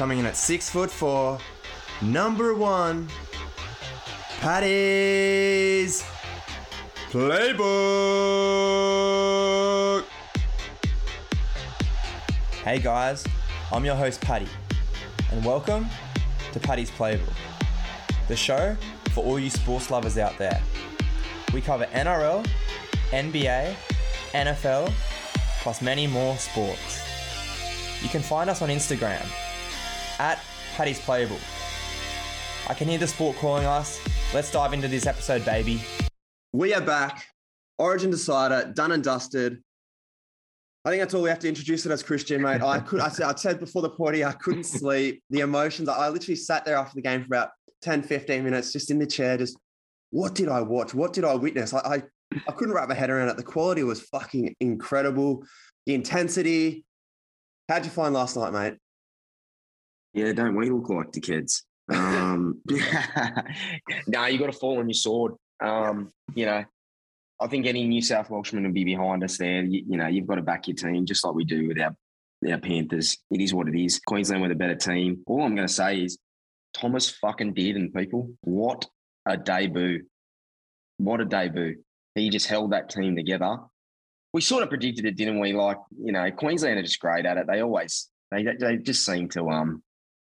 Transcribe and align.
coming 0.00 0.18
in 0.18 0.24
at 0.24 0.34
six 0.34 0.70
foot 0.70 0.90
four, 0.90 1.38
number 2.00 2.54
one, 2.54 3.06
Paddy's 4.40 6.02
Playbook. 7.10 7.60
Hey 12.64 12.78
guys, 12.78 13.26
I'm 13.70 13.84
your 13.84 13.94
host 13.94 14.22
Paddy, 14.22 14.48
and 15.32 15.44
welcome 15.44 15.86
to 16.52 16.58
Paddy's 16.58 16.90
Playbook, 16.90 17.34
the 18.28 18.36
show 18.36 18.74
for 19.10 19.22
all 19.22 19.38
you 19.38 19.50
sports 19.50 19.90
lovers 19.90 20.16
out 20.16 20.38
there. 20.38 20.62
We 21.52 21.60
cover 21.60 21.84
NRL, 21.84 22.46
NBA, 23.10 23.74
NFL, 24.32 24.90
plus 25.60 25.82
many 25.82 26.06
more 26.06 26.38
sports. 26.38 27.02
You 28.02 28.08
can 28.08 28.22
find 28.22 28.48
us 28.48 28.62
on 28.62 28.70
Instagram 28.70 29.26
at 30.20 30.38
Paddy's 30.76 31.00
Playbook. 31.00 31.40
I 32.68 32.74
can 32.74 32.88
hear 32.88 32.98
the 32.98 33.06
sport 33.06 33.36
calling 33.38 33.64
us. 33.64 33.98
Let's 34.34 34.52
dive 34.52 34.74
into 34.74 34.86
this 34.86 35.06
episode, 35.06 35.46
baby. 35.46 35.80
We 36.52 36.74
are 36.74 36.80
back. 36.82 37.24
Origin 37.78 38.10
Decider, 38.10 38.70
done 38.74 38.92
and 38.92 39.02
dusted. 39.02 39.62
I 40.84 40.90
think 40.90 41.00
that's 41.00 41.14
all 41.14 41.22
we 41.22 41.30
have 41.30 41.38
to 41.38 41.48
introduce 41.48 41.86
it 41.86 41.92
as 41.92 42.02
Christian, 42.02 42.42
mate. 42.42 42.62
I 42.62 42.80
could 42.80 43.00
I 43.00 43.08
said, 43.08 43.26
I 43.26 43.34
said 43.34 43.60
before 43.60 43.80
the 43.80 43.88
party, 43.90 44.22
I 44.22 44.32
couldn't 44.32 44.64
sleep. 44.80 45.22
The 45.30 45.40
emotions, 45.40 45.88
I 45.88 46.10
literally 46.10 46.36
sat 46.36 46.66
there 46.66 46.76
after 46.76 46.96
the 46.96 47.02
game 47.02 47.22
for 47.22 47.26
about 47.26 47.50
10, 47.80 48.02
15 48.02 48.44
minutes, 48.44 48.74
just 48.74 48.90
in 48.90 48.98
the 48.98 49.06
chair, 49.06 49.38
just 49.38 49.56
what 50.10 50.34
did 50.34 50.48
I 50.48 50.60
watch? 50.60 50.92
What 50.92 51.14
did 51.14 51.24
I 51.24 51.34
witness? 51.34 51.72
I, 51.72 51.78
I, 51.78 52.02
I 52.46 52.52
couldn't 52.52 52.74
wrap 52.74 52.90
my 52.90 52.94
head 52.94 53.08
around 53.08 53.30
it. 53.30 53.38
The 53.38 53.42
quality 53.42 53.84
was 53.84 54.02
fucking 54.02 54.54
incredible. 54.60 55.44
The 55.86 55.94
intensity. 55.94 56.84
How'd 57.70 57.86
you 57.86 57.90
find 57.90 58.12
last 58.12 58.36
night, 58.36 58.52
mate? 58.52 58.74
Yeah, 60.12 60.32
don't 60.32 60.56
we 60.56 60.70
look 60.70 60.88
like 60.88 61.12
the 61.12 61.20
kids? 61.20 61.64
Um, 61.88 62.60
no, 64.06 64.26
you 64.26 64.38
got 64.38 64.46
to 64.46 64.58
fall 64.58 64.78
on 64.78 64.88
your 64.88 64.94
sword. 64.94 65.34
Um, 65.62 66.10
you 66.34 66.46
know, 66.46 66.64
I 67.40 67.46
think 67.46 67.66
any 67.66 67.86
New 67.86 68.02
South 68.02 68.30
Welshman 68.30 68.64
will 68.64 68.72
be 68.72 68.84
behind 68.84 69.24
us 69.24 69.38
there. 69.38 69.62
You, 69.62 69.84
you, 69.88 69.96
know, 69.96 70.06
you've 70.06 70.26
got 70.26 70.36
to 70.36 70.42
back 70.42 70.68
your 70.68 70.76
team 70.76 71.06
just 71.06 71.24
like 71.24 71.34
we 71.34 71.44
do 71.44 71.68
with 71.68 71.80
our, 71.80 71.94
our 72.48 72.58
Panthers. 72.58 73.18
It 73.30 73.40
is 73.40 73.54
what 73.54 73.68
it 73.68 73.80
is. 73.80 74.00
Queensland 74.06 74.42
with 74.42 74.52
a 74.52 74.56
better 74.56 74.74
team. 74.74 75.22
All 75.26 75.42
I'm 75.42 75.54
going 75.54 75.66
to 75.66 75.72
say 75.72 76.02
is 76.02 76.18
Thomas 76.74 77.10
fucking 77.10 77.54
and 77.56 77.94
people, 77.94 78.32
what 78.42 78.86
a 79.26 79.36
debut. 79.36 80.04
What 80.98 81.20
a 81.20 81.24
debut. 81.24 81.76
He 82.14 82.30
just 82.30 82.46
held 82.46 82.72
that 82.72 82.90
team 82.90 83.16
together. 83.16 83.58
We 84.32 84.40
sort 84.40 84.62
of 84.62 84.68
predicted 84.68 85.06
it, 85.06 85.16
didn't 85.16 85.40
we? 85.40 85.52
Like, 85.52 85.78
you 85.98 86.12
know, 86.12 86.30
Queensland 86.30 86.78
are 86.78 86.82
just 86.82 87.00
great 87.00 87.26
at 87.26 87.36
it. 87.36 87.46
They 87.46 87.60
always, 87.60 88.08
they, 88.30 88.44
they 88.44 88.76
just 88.76 89.04
seem 89.04 89.28
to, 89.30 89.48
um, 89.48 89.82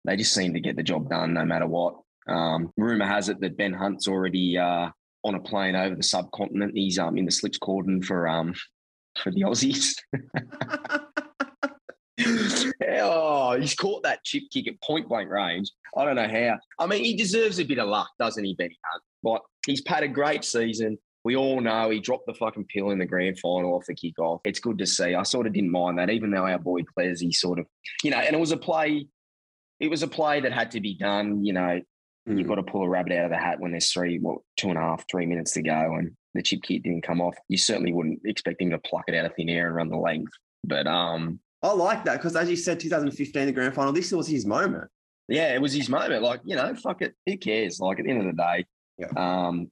they 0.08 0.16
just 0.16 0.33
seem 0.33 0.53
to 0.53 0.59
get 0.59 0.75
the 0.75 0.83
job 0.83 1.09
done 1.09 1.33
no 1.33 1.45
matter 1.45 1.67
what. 1.67 1.95
Um, 2.27 2.72
rumor 2.77 3.05
has 3.05 3.30
it 3.30 3.39
that 3.41 3.58
Ben 3.58 3.73
Hunt's 3.73 4.08
already 4.08 4.58
uh, 4.58 4.89
on 5.23 5.36
a 5.36 5.39
plane 5.39 5.75
over 5.75 5.95
the 5.95 6.03
subcontinent. 6.03 6.75
He's 6.75 6.97
um, 6.97 7.17
in 7.17 7.25
the 7.25 7.31
slips 7.31 7.58
cordon 7.58 8.02
for 8.02 8.28
um, 8.28 8.55
for 9.22 9.31
the 9.31 9.41
Aussies. 9.41 9.95
oh, 12.89 13.59
he's 13.59 13.75
caught 13.75 14.03
that 14.03 14.23
chip 14.23 14.44
kick 14.52 14.67
at 14.67 14.81
point 14.81 15.08
blank 15.09 15.30
range. 15.30 15.72
I 15.95 16.05
don't 16.05 16.16
know 16.16 16.28
how. 16.28 16.58
I 16.80 16.88
mean, 16.88 17.03
he 17.03 17.16
deserves 17.16 17.59
a 17.59 17.66
bit 17.66 17.80
of 17.80 17.89
luck, 17.89 18.09
doesn't 18.17 18.44
he, 18.44 18.55
Benny 18.55 18.78
Hunt? 18.85 19.03
But 19.23 19.41
he's 19.66 19.83
had 19.85 20.03
a 20.03 20.08
great 20.08 20.44
season. 20.44 20.97
We 21.23 21.35
all 21.35 21.59
know 21.59 21.89
he 21.89 22.00
dropped 22.00 22.25
the 22.25 22.33
fucking 22.33 22.67
pill 22.73 22.91
in 22.91 23.00
the 23.00 23.05
grand 23.05 23.39
final 23.39 23.75
off 23.75 23.85
the 23.85 23.94
kickoff. 23.94 24.39
It's 24.45 24.61
good 24.61 24.78
to 24.78 24.85
see. 24.85 25.13
I 25.13 25.23
sort 25.23 25.45
of 25.45 25.52
didn't 25.53 25.72
mind 25.72 26.00
that, 26.00 26.09
even 26.09 26.31
though 26.31 26.47
our 26.47 26.59
boy 26.59 26.83
he 26.97 27.33
sort 27.33 27.59
of, 27.59 27.66
you 28.02 28.11
know, 28.11 28.17
and 28.17 28.33
it 28.33 28.39
was 28.39 28.53
a 28.53 28.58
play. 28.58 29.08
It 29.80 29.89
was 29.89 30.03
a 30.03 30.08
play 30.08 30.42
that 30.42 30.52
had 30.52 30.72
to 30.72 30.81
be 30.81 30.95
done. 30.95 31.44
You 31.44 31.53
know, 31.53 31.81
mm. 32.28 32.38
you've 32.38 32.47
got 32.47 32.56
to 32.56 32.63
pull 32.63 32.84
a 32.84 32.90
rabbit 32.90 33.13
out 33.13 33.25
of 33.25 33.31
the 33.31 33.38
hat 33.38 33.59
when 33.59 33.72
there's 33.72 33.91
three, 33.91 34.19
what, 34.19 34.40
two 34.57 34.69
and 34.69 34.78
a 34.78 34.81
half, 34.81 35.06
three 35.09 35.25
minutes 35.25 35.53
to 35.53 35.62
go, 35.62 35.96
and 35.96 36.12
the 36.34 36.41
chip 36.41 36.62
kit 36.63 36.84
didn't 36.84 37.03
come 37.03 37.22
off. 37.22 37.35
You 37.47 37.57
certainly 37.57 37.94
wouldn't 37.94 38.22
expect 38.25 38.62
him 38.62 38.72
to 38.72 38.79
pluck 38.79 39.06
it 39.07 39.16
out 39.16 39.25
of 39.25 39.35
thin 39.35 39.50
air 39.50 39.68
and 39.68 39.75
run 39.75 39.90
the 39.90 39.97
length. 39.97 40.31
But 40.63 40.88
um, 40.88 41.40
I 41.63 41.72
like 41.72 42.06
that 42.06 42.18
because, 42.18 42.35
as 42.35 42.50
you 42.50 42.56
said, 42.56 42.79
2015, 42.79 43.46
the 43.46 43.52
grand 43.52 43.74
final, 43.74 43.94
this 43.94 44.12
was 44.12 44.28
his 44.28 44.46
moment. 44.46 44.90
Yeah, 45.28 45.53
it 45.53 45.62
was 45.62 45.74
his 45.74 45.90
moment. 45.90 46.23
Like, 46.23 46.41
you 46.46 46.56
know, 46.56 46.73
fuck 46.75 47.02
it. 47.02 47.13
Who 47.25 47.38
cares? 47.38 47.79
Like, 47.79 48.00
at 48.00 48.06
the 48.06 48.12
end 48.12 48.22
of 48.22 48.28
the 48.28 48.41
day, 48.41 48.66
yeah. 48.97 49.07
um, 49.47 49.69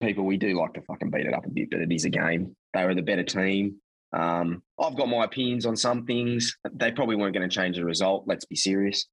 people, 0.00 0.24
we 0.24 0.36
do 0.36 0.58
like 0.58 0.74
to 0.74 0.82
fucking 0.82 1.10
beat 1.10 1.26
it 1.26 1.34
up 1.34 1.46
a 1.46 1.50
bit, 1.50 1.70
but 1.70 1.80
it 1.80 1.92
is 1.92 2.04
a 2.04 2.10
game. 2.10 2.54
They 2.72 2.84
were 2.84 2.94
the 2.94 3.02
better 3.02 3.24
team. 3.24 3.76
Um, 4.14 4.62
I've 4.78 4.96
got 4.96 5.08
my 5.08 5.24
opinions 5.24 5.66
on 5.66 5.76
some 5.76 6.06
things. 6.06 6.56
They 6.72 6.92
probably 6.92 7.16
weren't 7.16 7.34
going 7.34 7.48
to 7.48 7.54
change 7.54 7.76
the 7.76 7.84
result. 7.84 8.24
Let's 8.26 8.44
be 8.44 8.56
serious. 8.56 9.06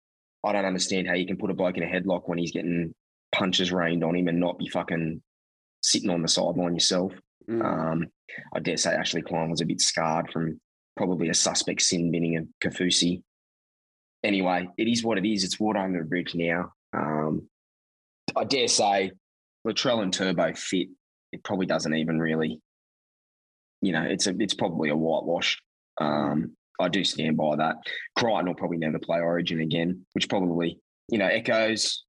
I 0.43 0.51
don't 0.51 0.65
understand 0.65 1.07
how 1.07 1.15
you 1.15 1.25
can 1.25 1.37
put 1.37 1.49
a 1.49 1.55
bloke 1.55 1.77
in 1.77 1.83
a 1.83 1.87
headlock 1.87 2.23
when 2.25 2.37
he's 2.37 2.51
getting 2.51 2.93
punches 3.33 3.71
rained 3.71 4.03
on 4.03 4.15
him 4.15 4.27
and 4.27 4.39
not 4.39 4.59
be 4.59 4.69
fucking 4.69 5.21
sitting 5.81 6.09
on 6.09 6.21
the 6.21 6.27
sideline 6.27 6.73
yourself. 6.73 7.13
Mm. 7.49 7.63
Um, 7.65 8.07
I 8.53 8.59
dare 8.59 8.77
say 8.77 8.91
Ashley 8.91 9.21
Klein 9.21 9.49
was 9.49 9.61
a 9.61 9.65
bit 9.65 9.81
scarred 9.81 10.31
from 10.31 10.59
probably 10.95 11.29
a 11.29 11.33
suspect 11.33 11.81
sin 11.81 12.11
binning 12.11 12.37
of 12.37 12.45
Kaufusi. 12.63 13.23
Anyway, 14.23 14.67
it 14.77 14.87
is 14.87 15.03
what 15.03 15.17
it 15.17 15.27
is. 15.27 15.43
It's 15.43 15.59
water 15.59 15.79
under 15.79 15.99
the 15.99 16.05
bridge 16.05 16.35
now. 16.35 16.73
Um, 16.93 17.47
I 18.35 18.43
dare 18.43 18.67
say 18.67 19.11
Latrell 19.65 20.03
and 20.03 20.13
Turbo 20.13 20.53
fit. 20.53 20.89
It 21.31 21.43
probably 21.43 21.65
doesn't 21.65 21.93
even 21.93 22.19
really, 22.19 22.61
you 23.81 23.91
know, 23.91 24.03
it's 24.03 24.27
a 24.27 24.35
it's 24.39 24.53
probably 24.53 24.89
a 24.89 24.95
whitewash. 24.95 25.61
Um, 25.99 26.55
I 26.79 26.89
do 26.89 27.03
stand 27.03 27.37
by 27.37 27.55
that. 27.57 27.75
Crichton 28.15 28.47
will 28.47 28.55
probably 28.55 28.77
never 28.77 28.99
play 28.99 29.19
Origin 29.19 29.61
again, 29.61 30.05
which 30.13 30.29
probably, 30.29 30.79
you 31.09 31.17
know, 31.17 31.27
echoes 31.27 32.03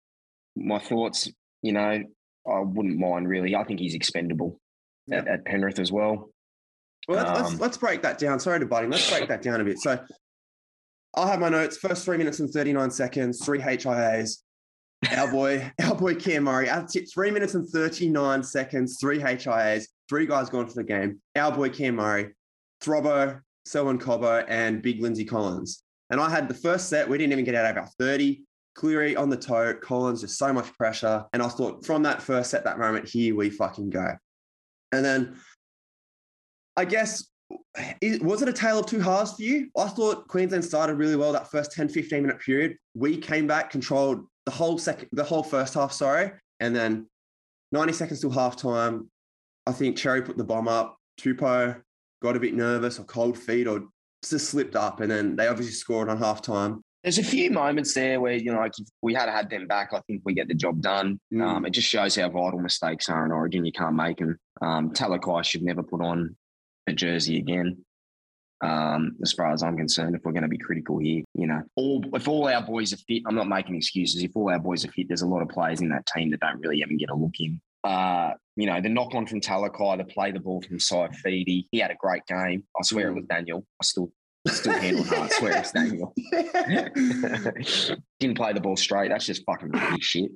my 0.56 0.78
thoughts. 0.78 1.30
You 1.62 1.72
know, 1.72 2.02
I 2.50 2.60
wouldn't 2.60 2.98
mind 2.98 3.28
really. 3.28 3.54
I 3.54 3.64
think 3.64 3.80
he's 3.80 3.94
expendable 3.94 4.58
at, 5.10 5.28
at 5.28 5.44
Penrith 5.44 5.78
as 5.78 5.92
well. 5.92 6.30
Well, 7.08 7.18
let's, 7.18 7.30
um, 7.30 7.46
let's, 7.46 7.60
let's 7.60 7.76
break 7.76 8.02
that 8.02 8.18
down. 8.18 8.40
Sorry 8.40 8.60
to 8.60 8.66
butt. 8.66 8.88
Let's 8.88 9.10
break 9.10 9.28
that 9.28 9.42
down 9.42 9.60
a 9.60 9.64
bit. 9.64 9.78
So 9.78 9.98
I'll 11.14 11.26
have 11.26 11.40
my 11.40 11.48
notes. 11.48 11.76
First 11.76 12.04
three 12.04 12.16
minutes 12.16 12.40
and 12.40 12.50
39 12.50 12.90
seconds, 12.90 13.44
three 13.44 13.58
HIAs. 13.58 14.38
Our 15.16 15.30
boy, 15.30 15.70
our 15.82 15.94
boy 15.94 16.14
Cam 16.14 16.44
Murray. 16.44 16.68
Three 17.12 17.30
minutes 17.30 17.54
and 17.54 17.68
39 17.68 18.42
seconds, 18.44 18.98
three 19.00 19.18
HIAs, 19.18 19.86
three 20.12 20.26
guys 20.26 20.50
gone 20.50 20.66
for 20.66 20.74
the 20.74 20.84
game. 20.84 21.18
Our 21.36 21.50
boy 21.50 21.70
Cam 21.70 21.96
Murray, 21.96 22.34
Throbo, 22.84 23.40
Selwyn 23.64 23.98
Cobbo, 23.98 24.44
and 24.46 24.82
Big 24.82 25.00
Lindsay 25.00 25.24
Collins. 25.24 25.84
And 26.10 26.20
I 26.20 26.28
had 26.28 26.48
the 26.48 26.54
first 26.54 26.90
set, 26.90 27.08
we 27.08 27.16
didn't 27.16 27.32
even 27.32 27.46
get 27.46 27.54
out 27.54 27.70
of 27.70 27.82
our 27.82 27.88
30. 27.98 28.42
Cleary 28.74 29.16
on 29.16 29.30
the 29.30 29.38
toe, 29.38 29.72
Collins, 29.72 30.20
just 30.20 30.36
so 30.36 30.52
much 30.52 30.70
pressure. 30.74 31.24
And 31.32 31.42
I 31.42 31.48
thought 31.48 31.86
from 31.86 32.02
that 32.02 32.20
first 32.20 32.50
set, 32.50 32.62
that 32.64 32.78
moment, 32.78 33.08
here 33.08 33.34
we 33.34 33.48
fucking 33.48 33.88
go. 33.88 34.14
And 34.92 35.02
then 35.02 35.36
I 36.76 36.84
guess, 36.84 37.26
was 38.20 38.42
it 38.42 38.50
a 38.50 38.52
tale 38.52 38.80
of 38.80 38.86
two 38.86 39.00
halves 39.00 39.32
for 39.36 39.42
you? 39.42 39.70
I 39.78 39.88
thought 39.88 40.28
Queensland 40.28 40.66
started 40.66 40.96
really 40.96 41.16
well 41.16 41.32
that 41.32 41.50
first 41.50 41.72
10, 41.72 41.88
15 41.88 42.20
minute 42.20 42.38
period. 42.38 42.76
We 42.94 43.16
came 43.16 43.46
back, 43.46 43.70
controlled 43.70 44.26
the 44.44 44.52
whole 44.52 44.76
second, 44.76 45.08
the 45.12 45.24
whole 45.24 45.42
first 45.42 45.72
half, 45.72 45.90
sorry. 45.90 46.32
And 46.60 46.76
then 46.76 47.06
90 47.72 47.94
seconds 47.94 48.20
till 48.20 48.30
halftime, 48.30 49.06
I 49.66 49.72
think 49.72 49.96
Cherry 49.96 50.22
put 50.22 50.36
the 50.36 50.44
bomb 50.44 50.68
up. 50.68 50.96
Tupou 51.20 51.80
got 52.22 52.36
a 52.36 52.40
bit 52.40 52.54
nervous 52.54 52.98
or 52.98 53.04
cold 53.04 53.38
feet 53.38 53.66
or 53.66 53.84
just 54.28 54.48
slipped 54.48 54.76
up. 54.76 55.00
And 55.00 55.10
then 55.10 55.36
they 55.36 55.48
obviously 55.48 55.74
scored 55.74 56.08
on 56.08 56.18
half 56.18 56.42
time. 56.42 56.82
There's 57.02 57.18
a 57.18 57.24
few 57.24 57.50
moments 57.50 57.94
there 57.94 58.20
where, 58.20 58.34
you 58.34 58.52
know, 58.52 58.60
like 58.60 58.78
if 58.78 58.86
we 59.02 59.12
had 59.12 59.28
had 59.28 59.50
them 59.50 59.66
back, 59.66 59.90
I 59.92 60.00
think 60.06 60.22
we 60.24 60.34
get 60.34 60.46
the 60.46 60.54
job 60.54 60.80
done. 60.80 61.18
Mm. 61.34 61.42
Um, 61.42 61.66
it 61.66 61.70
just 61.70 61.88
shows 61.88 62.14
how 62.14 62.28
vital 62.28 62.60
mistakes 62.60 63.08
are 63.08 63.24
in 63.26 63.32
Origin. 63.32 63.64
You 63.64 63.72
can't 63.72 63.96
make 63.96 64.18
them. 64.18 64.38
Um, 64.60 64.90
Talakai 64.92 65.44
should 65.44 65.62
never 65.62 65.82
put 65.82 66.00
on 66.00 66.36
a 66.86 66.92
jersey 66.92 67.38
again. 67.38 67.84
Um, 68.62 69.16
as 69.20 69.32
far 69.32 69.52
as 69.52 69.64
I'm 69.64 69.76
concerned, 69.76 70.14
if 70.14 70.22
we're 70.24 70.30
going 70.30 70.44
to 70.44 70.48
be 70.48 70.58
critical 70.58 70.98
here, 70.98 71.24
you 71.34 71.48
know, 71.48 71.64
all 71.74 72.04
if 72.14 72.28
all 72.28 72.46
our 72.46 72.62
boys 72.62 72.92
are 72.92 72.98
fit, 73.08 73.22
I'm 73.26 73.34
not 73.34 73.48
making 73.48 73.74
excuses. 73.74 74.22
If 74.22 74.36
all 74.36 74.50
our 74.50 74.60
boys 74.60 74.84
are 74.84 74.92
fit, 74.92 75.08
there's 75.08 75.22
a 75.22 75.26
lot 75.26 75.42
of 75.42 75.48
players 75.48 75.80
in 75.80 75.88
that 75.88 76.06
team 76.06 76.30
that 76.30 76.38
don't 76.38 76.60
really 76.60 76.78
even 76.78 76.96
get 76.96 77.10
a 77.10 77.14
look 77.16 77.34
in. 77.40 77.60
Uh, 77.84 78.30
you 78.56 78.66
know, 78.66 78.80
the 78.80 78.88
knock 78.88 79.14
on 79.14 79.26
from 79.26 79.40
Talakai, 79.40 79.98
the 79.98 80.04
play 80.04 80.30
the 80.30 80.40
ball 80.40 80.62
from 80.62 80.78
Saifiti. 80.78 81.66
He 81.70 81.78
had 81.78 81.90
a 81.90 81.96
great 81.96 82.26
game. 82.26 82.64
I 82.78 82.82
swear 82.84 83.08
it 83.08 83.14
was 83.14 83.24
Daniel. 83.24 83.66
I 83.80 83.84
still 83.84 84.12
still 84.48 84.78
handle 84.78 85.04
hard. 85.04 85.22
I 85.22 85.28
swear 85.28 85.58
it's 85.58 85.72
Daniel. 85.72 86.14
Didn't 88.20 88.36
play 88.36 88.52
the 88.52 88.60
ball 88.60 88.76
straight. 88.76 89.08
That's 89.08 89.26
just 89.26 89.44
fucking 89.46 89.72
shit. 90.00 90.30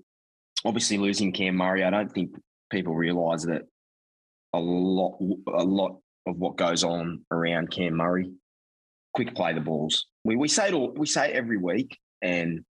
Obviously, 0.65 0.99
losing 0.99 1.33
Cam 1.33 1.57
Murray, 1.57 1.85
I 1.85 1.91
don't 1.91 2.11
think 2.11 2.31
people 2.71 2.95
realise 2.95 3.45
that 3.45 3.63
a 4.55 4.59
lot, 4.59 5.19
a 5.49 5.65
lot 5.65 5.99
of 6.27 6.37
what 6.37 6.57
goes 6.57 6.83
on 6.83 7.25
around 7.31 7.71
Cam 7.71 7.95
Murray. 7.95 8.33
Quick 9.15 9.35
play 9.35 9.53
the 9.53 9.61
balls. 9.61 10.07
We 10.25 10.37
we 10.37 10.49
say 10.49 10.69
it 10.69 10.75
all, 10.75 10.93
we 10.93 11.07
say 11.07 11.31
it 11.31 11.37
every 11.37 11.59
week, 11.59 11.99
and 12.23 12.65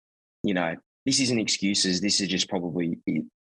you 0.44 0.54
know 0.54 0.76
this 1.06 1.20
isn't 1.20 1.40
excuses. 1.40 2.02
This 2.02 2.20
is 2.20 2.28
just 2.28 2.50
probably 2.50 3.00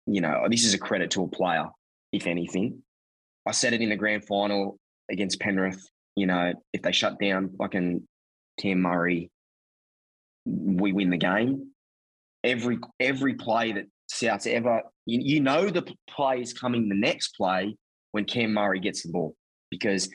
you 0.07 0.21
know 0.21 0.47
this 0.49 0.65
is 0.65 0.75
a 0.75 0.79
credit 0.79 1.11
to 1.13 1.23
a 1.23 1.29
player, 1.29 1.67
if 2.13 2.27
anything. 2.27 2.83
I 3.47 3.53
said 3.53 3.73
it 3.73 3.81
in 3.81 3.91
the 3.91 3.97
grand 3.97 4.25
final 4.25 4.79
against 5.11 5.41
Penrith. 5.41 5.83
You 6.15 6.27
know 6.27 6.53
if 6.73 6.83
they 6.83 6.93
shut 6.93 7.19
down 7.19 7.51
fucking 7.59 8.07
Cam 8.59 8.81
Murray, 8.81 9.31
we 10.45 10.93
win 10.93 11.11
the 11.11 11.17
game. 11.17 11.71
Every 12.45 12.79
every 13.01 13.35
play 13.35 13.73
that 13.73 13.87
South's 14.09 14.47
ever, 14.47 14.83
you, 15.05 15.21
you 15.23 15.41
know, 15.41 15.69
the 15.69 15.85
play 16.09 16.41
is 16.41 16.53
coming 16.53 16.89
the 16.89 16.95
next 16.95 17.37
play 17.37 17.77
when 18.13 18.25
Cam 18.25 18.53
Murray 18.53 18.81
gets 18.81 19.03
the 19.03 19.11
ball 19.11 19.35
because 19.71 20.09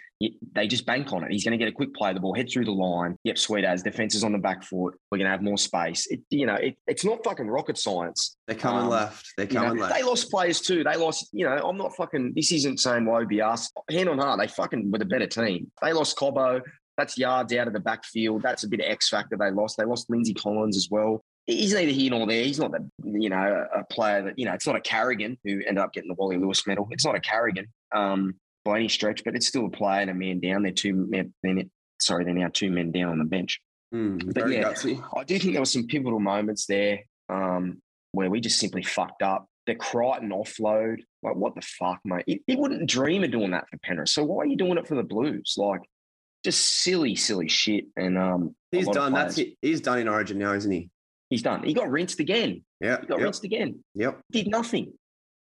they 0.56 0.68
just 0.68 0.86
bank 0.86 1.12
on 1.14 1.24
it. 1.24 1.32
He's 1.32 1.44
going 1.44 1.52
to 1.52 1.58
get 1.58 1.68
a 1.68 1.72
quick 1.72 1.94
play, 1.94 2.14
the 2.14 2.20
ball 2.20 2.36
head 2.36 2.50
through 2.52 2.66
the 2.66 2.72
line. 2.72 3.18
Yep, 3.24 3.38
sweet 3.38 3.66
as 3.66 3.84
defense 3.84 4.16
is 4.16 4.24
on 4.24 4.32
the 4.32 4.38
back 4.38 4.64
foot. 4.64 4.96
We're 5.12 5.18
going 5.18 5.26
to 5.26 5.32
have 5.32 5.42
more 5.42 5.58
space. 5.58 6.08
It, 6.08 6.22
you 6.30 6.46
know, 6.46 6.56
it, 6.56 6.76
it's 6.88 7.04
not 7.04 7.24
fucking 7.24 7.48
rocket 7.48 7.78
science. 7.78 8.38
They're 8.48 8.56
coming 8.56 8.84
um, 8.84 8.90
left. 8.90 9.28
They're 9.38 9.48
coming 9.48 9.78
know, 9.78 9.84
left. 9.84 9.96
They 9.96 10.04
lost 10.04 10.30
players 10.30 10.62
too. 10.62 10.84
They 10.84 10.96
lost. 10.96 11.30
You 11.34 11.46
know, 11.46 11.58
I'm 11.58 11.78
not 11.78 11.96
fucking. 11.96 12.34
This 12.36 12.52
isn't 12.52 12.80
saying 12.80 13.06
woe 13.06 13.26
be 13.26 13.42
us. 13.42 13.72
Hand 13.90 14.10
on 14.10 14.20
heart, 14.20 14.40
they 14.40 14.48
fucking 14.48 14.92
were 14.92 15.00
the 15.00 15.06
better 15.06 15.28
team. 15.28 15.72
They 15.82 15.94
lost 15.94 16.18
Cobbo. 16.18 16.62
That's 16.98 17.18
yards 17.18 17.54
out 17.54 17.68
of 17.68 17.74
the 17.74 17.80
backfield. 17.80 18.44
That's 18.44 18.64
a 18.64 18.68
bit 18.68 18.82
of 18.82 18.86
X 18.88 19.10
factor 19.10 19.38
they 19.38 19.50
lost. 19.50 19.78
They 19.78 19.86
lost 19.86 20.10
Lindsay 20.10 20.34
Collins 20.34 20.78
as 20.78 20.90
well. 20.92 21.24
He's 21.48 21.74
neither 21.74 21.92
here 21.92 22.12
nor 22.12 22.28
there. 22.28 22.44
He's 22.44 22.60
not 22.60 22.72
the, 22.72 22.88
you 23.04 23.30
know, 23.30 23.66
a 23.76 23.84
player 23.86 24.22
that, 24.24 24.38
you 24.38 24.46
know, 24.46 24.54
it's 24.54 24.68
not 24.68 24.76
a 24.76 24.82
Carrigan 24.82 25.38
who 25.44 25.62
ended 25.66 25.80
up 25.80 25.94
getting 25.94 26.10
the 26.10 26.14
Wally 26.14 26.38
Lewis 26.38 26.68
medal. 26.68 26.88
It's 26.92 27.04
not 27.04 27.16
a 27.16 27.20
Carrigan. 27.20 27.66
Um, 27.96 28.36
by 28.64 28.78
any 28.78 28.90
stretch, 28.90 29.24
but 29.24 29.36
it's 29.36 29.48
still 29.48 29.66
a 29.66 29.70
player 29.70 30.02
and 30.02 30.10
a 30.10 30.14
man 30.14 30.40
down. 30.40 30.64
They're 30.64 30.72
two 30.72 30.94
men. 30.94 31.34
They're, 31.44 31.64
sorry, 32.00 32.26
they're 32.26 32.34
now 32.34 32.50
two 32.52 32.72
men 32.72 32.92
down 32.92 33.12
on 33.12 33.20
the 33.20 33.26
bench. 33.26 33.60
Mm, 33.94 34.34
but 34.34 34.50
yeah, 34.50 34.64
gutsy. 34.64 35.04
I 35.16 35.24
do 35.24 35.38
think 35.38 35.54
there 35.54 35.62
were 35.62 35.66
some 35.66 35.88
pivotal 35.88 36.20
moments 36.20 36.66
there 36.66 37.02
um, 37.30 37.82
where 38.14 38.30
we 38.30 38.40
just 38.40 38.60
simply 38.60 38.84
fucked 38.84 39.22
up. 39.22 39.48
The 39.68 39.76
Crichton 39.76 40.30
offload, 40.30 41.02
like 41.22 41.36
what 41.36 41.56
the 41.56 41.62
fuck, 41.62 42.00
mate? 42.04 42.24
He, 42.26 42.42
he, 42.48 42.56
wouldn't 42.56 42.90
dream 42.90 43.24
of 43.24 43.32
doing 43.32 43.52
that 43.52 43.70
for 43.70 43.78
Penrith. 43.84 44.10
So 44.10 44.24
why 44.24 44.44
are 44.44 44.48
you 44.48 44.58
doing 44.58 44.78
it 44.78 44.88
for 44.88 44.96
the 44.96 45.04
Blues? 45.04 45.54
Like, 45.56 45.82
just 46.44 46.82
silly, 46.82 47.16
silly 47.16 47.48
shit. 47.48 47.86
And 47.96 48.18
um, 48.18 48.56
he's 48.72 48.88
done. 48.88 49.14
That's 49.14 49.38
it. 49.38 49.54
He's 49.62 49.82
done 49.82 50.00
in 50.00 50.08
Origin 50.08 50.40
now, 50.40 50.54
isn't 50.54 50.72
he? 50.72 50.90
He's 51.30 51.44
done. 51.44 51.64
He 51.64 51.74
got 51.74 51.90
rinsed 51.90 52.20
again. 52.20 52.64
Yeah, 52.80 53.00
he 53.02 53.08
got 53.08 53.20
yep. 53.20 53.26
rinsed 53.26 53.44
again. 53.44 53.84
Yep, 53.94 54.22
did 54.32 54.48
nothing. 54.48 54.94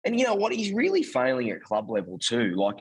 And 0.05 0.19
you 0.19 0.27
know 0.27 0.35
what? 0.35 0.53
He's 0.53 0.73
really 0.73 1.03
failing 1.03 1.51
at 1.51 1.63
club 1.63 1.91
level 1.91 2.19
too. 2.19 2.55
Like 2.57 2.77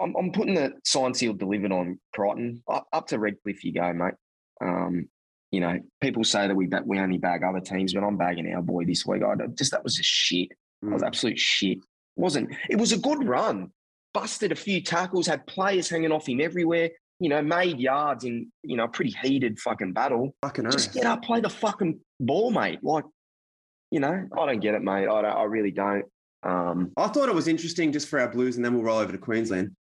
I'm, 0.00 0.14
I'm 0.16 0.32
putting 0.32 0.54
the 0.54 0.72
sign 0.84 1.14
seal 1.14 1.34
delivered 1.34 1.72
on 1.72 1.98
Crichton. 2.14 2.62
Up, 2.68 2.86
up 2.92 3.06
to 3.08 3.18
Redcliffe 3.18 3.64
you 3.64 3.72
go, 3.72 3.92
mate. 3.92 4.14
Um, 4.60 5.08
you 5.50 5.60
know, 5.60 5.78
people 6.00 6.24
say 6.24 6.46
that 6.46 6.54
we 6.54 6.68
we 6.84 6.98
only 6.98 7.18
bag 7.18 7.42
other 7.42 7.60
teams, 7.60 7.94
but 7.94 8.04
I'm 8.04 8.16
bagging 8.16 8.52
our 8.52 8.62
boy 8.62 8.84
this 8.84 9.06
week. 9.06 9.22
I 9.22 9.34
just 9.54 9.70
that 9.70 9.84
was 9.84 9.96
just 9.96 10.08
shit. 10.08 10.50
Mm. 10.84 10.90
It 10.90 10.94
was 10.94 11.02
absolute 11.02 11.38
shit. 11.38 11.78
It 11.78 11.84
wasn't 12.16 12.54
it 12.68 12.76
was 12.76 12.92
a 12.92 12.98
good 12.98 13.26
run. 13.26 13.72
Busted 14.12 14.52
a 14.52 14.56
few 14.56 14.82
tackles, 14.82 15.26
had 15.26 15.46
players 15.46 15.88
hanging 15.88 16.12
off 16.12 16.28
him 16.28 16.40
everywhere. 16.40 16.90
You 17.20 17.30
know, 17.30 17.42
made 17.42 17.80
yards 17.80 18.24
in 18.24 18.52
you 18.62 18.76
know 18.76 18.84
a 18.84 18.88
pretty 18.88 19.14
heated 19.22 19.58
fucking 19.58 19.92
battle. 19.92 20.34
Fucking 20.42 20.70
just 20.70 20.92
get 20.92 21.06
up, 21.06 21.22
play 21.22 21.40
the 21.40 21.50
fucking 21.50 21.98
ball, 22.20 22.50
mate. 22.50 22.80
Like, 22.82 23.04
you 23.90 24.00
know, 24.00 24.28
I 24.38 24.46
don't 24.46 24.60
get 24.60 24.74
it, 24.74 24.82
mate. 24.82 25.08
I 25.08 25.22
don't, 25.22 25.24
I 25.24 25.44
really 25.44 25.70
don't. 25.70 26.04
Um, 26.42 26.92
I 26.96 27.08
thought 27.08 27.28
it 27.28 27.34
was 27.34 27.48
interesting 27.48 27.92
just 27.92 28.08
for 28.08 28.20
our 28.20 28.28
Blues, 28.28 28.56
and 28.56 28.64
then 28.64 28.74
we'll 28.74 28.84
roll 28.84 28.98
over 28.98 29.12
to 29.12 29.18
Queensland 29.18 29.74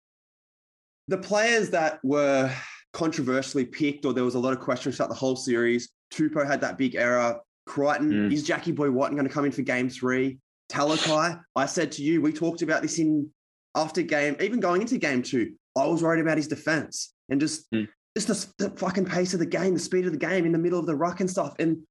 the 1.07 1.17
players 1.17 1.69
that 1.71 1.99
were 2.03 2.51
controversially 2.93 3.65
picked, 3.65 4.05
or 4.05 4.13
there 4.13 4.23
was 4.23 4.35
a 4.35 4.39
lot 4.39 4.53
of 4.53 4.59
questions 4.59 4.95
about 4.95 5.09
the 5.09 5.15
whole 5.15 5.35
series. 5.35 5.89
Tupou 6.13 6.45
had 6.45 6.61
that 6.61 6.77
big 6.77 6.95
error. 6.95 7.39
Crichton, 7.65 8.11
mm. 8.11 8.33
is 8.33 8.43
Jackie 8.43 8.71
Boy 8.71 8.91
Wighton 8.91 9.15
going 9.15 9.27
to 9.27 9.33
come 9.33 9.45
in 9.45 9.51
for 9.51 9.63
game 9.63 9.89
three? 9.89 10.37
Talakai, 10.71 11.39
I 11.55 11.65
said 11.65 11.91
to 11.93 12.03
you, 12.03 12.21
we 12.21 12.31
talked 12.31 12.61
about 12.61 12.81
this 12.81 12.99
in 12.99 13.29
after 13.75 14.01
game, 14.01 14.35
even 14.39 14.59
going 14.59 14.81
into 14.81 14.97
game 14.97 15.21
two. 15.21 15.53
I 15.75 15.85
was 15.85 16.01
worried 16.01 16.21
about 16.21 16.37
his 16.37 16.47
defense 16.47 17.13
and 17.29 17.39
just 17.39 17.69
mm. 17.71 17.87
just 18.17 18.27
the, 18.57 18.69
the 18.69 18.77
fucking 18.77 19.05
pace 19.05 19.33
of 19.33 19.39
the 19.39 19.45
game, 19.45 19.73
the 19.73 19.79
speed 19.79 20.05
of 20.05 20.11
the 20.11 20.17
game 20.17 20.45
in 20.45 20.51
the 20.51 20.57
middle 20.57 20.79
of 20.79 20.85
the 20.85 20.95
ruck 20.95 21.19
and 21.19 21.29
stuff. 21.29 21.55
And 21.59 21.83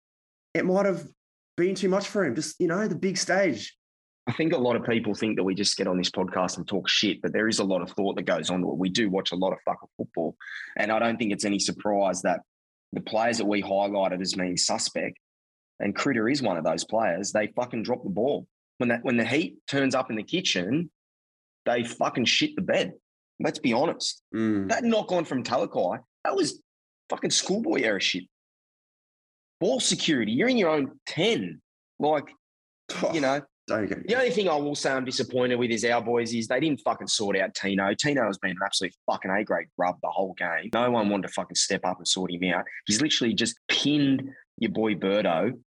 it 0.55 0.65
might 0.65 0.87
have 0.87 1.07
been 1.57 1.75
too 1.75 1.89
much 1.89 2.09
for 2.09 2.25
him. 2.25 2.35
Just, 2.35 2.59
you 2.59 2.67
know, 2.67 2.89
the 2.89 2.95
big 2.95 3.19
stage. 3.19 3.77
I 4.27 4.33
think 4.33 4.55
a 4.55 4.59
lot 4.59 4.77
of 4.77 4.85
people 4.85 5.15
think 5.15 5.37
that 5.37 5.45
we 5.45 5.55
just 5.55 5.77
get 5.77 5.87
on 5.87 5.99
this 5.99 6.11
podcast 6.11 6.57
and 6.57 6.67
talk 6.67 6.89
shit, 6.89 7.21
but 7.21 7.33
there 7.33 7.49
is 7.49 7.59
a 7.59 7.65
lot 7.65 7.83
of 7.83 7.91
thought 7.91 8.17
that 8.17 8.23
goes 8.23 8.49
on 8.51 8.63
to 8.63 8.71
it. 8.71 8.79
We 8.79 8.89
do 8.89 9.11
watch 9.11 9.33
a 9.33 9.37
lot 9.37 9.53
of 9.53 9.59
fucking 9.67 9.89
football. 9.99 10.37
And 10.77 10.91
I 10.91 10.99
don't 10.99 11.19
think 11.19 11.33
it's 11.33 11.45
any 11.45 11.59
surprise 11.59 12.23
that 12.23 12.41
the 12.95 13.03
players 13.03 13.39
that 13.39 13.45
we 13.45 13.63
highlighted 13.63 14.23
as 14.23 14.33
being 14.33 14.57
suspect, 14.57 15.19
and 15.81 15.95
Critter 15.95 16.29
is 16.29 16.41
one 16.41 16.57
of 16.57 16.65
those 16.65 16.85
players, 16.85 17.33
they 17.33 17.49
fucking 17.49 17.83
drop 17.83 18.03
the 18.03 18.11
ball. 18.11 18.47
When 18.79 18.89
that 18.89 19.05
when 19.05 19.17
the 19.17 19.25
heat 19.25 19.57
turns 19.69 19.95
up 19.95 20.11
in 20.11 20.17
the 20.17 20.23
kitchen, 20.23 20.91
they 21.67 21.85
fucking 21.85 22.25
shit 22.25 22.57
the 22.57 22.63
bed. 22.63 22.93
Let's 23.41 23.59
be 23.59 23.73
honest. 23.73 24.23
Mm. 24.35 24.69
That 24.69 24.85
knock 24.85 25.13
on 25.13 25.25
from 25.25 25.43
Talakai, 25.43 26.01
that 26.25 26.35
was 26.35 26.63
fucking 27.11 27.31
schoolboy 27.31 27.83
era 27.83 28.01
shit. 28.01 28.25
Ball 29.61 29.81
security, 29.81 30.33
you're 30.33 30.49
in 30.49 30.57
your 30.57 30.71
own 30.71 30.93
10. 31.07 31.61
Like, 31.99 32.29
you 33.13 33.21
know, 33.21 33.43
the 33.67 34.15
only 34.15 34.31
thing 34.31 34.49
I 34.49 34.57
will 34.57 34.75
say 34.75 34.91
I'm 34.91 35.05
disappointed 35.05 35.57
with 35.57 35.71
is 35.71 35.85
our 35.85 36.03
boys 36.03 36.35
is 36.35 36.49
they 36.49 36.61
didn't 36.61 36.81
fucking 36.81 37.07
sort 37.07 37.37
out 37.37 37.55
Tino. 37.55 37.95
Tino 37.95 38.27
has 38.27 38.39
been 38.39 38.51
an 38.51 38.59
absolute 38.65 38.95
fucking 39.07 39.31
A 39.31 39.43
grade 39.43 39.69
grub 39.79 39.97
the 40.03 40.11
whole 40.11 40.35
game. 40.35 40.71
No 40.75 40.91
one 40.91 41.09
wanted 41.09 41.29
to 41.29 41.35
fucking 41.35 41.57
step 41.57 41.81
up 41.85 41.99
and 41.99 42.07
sort 42.07 42.31
him 42.31 42.45
out. 42.53 42.65
He's 42.87 43.01
literally 43.01 43.33
just 43.33 43.59
pinned 43.69 44.29
your 44.59 44.71
boy 44.71 44.95
Birdo, 44.95 45.59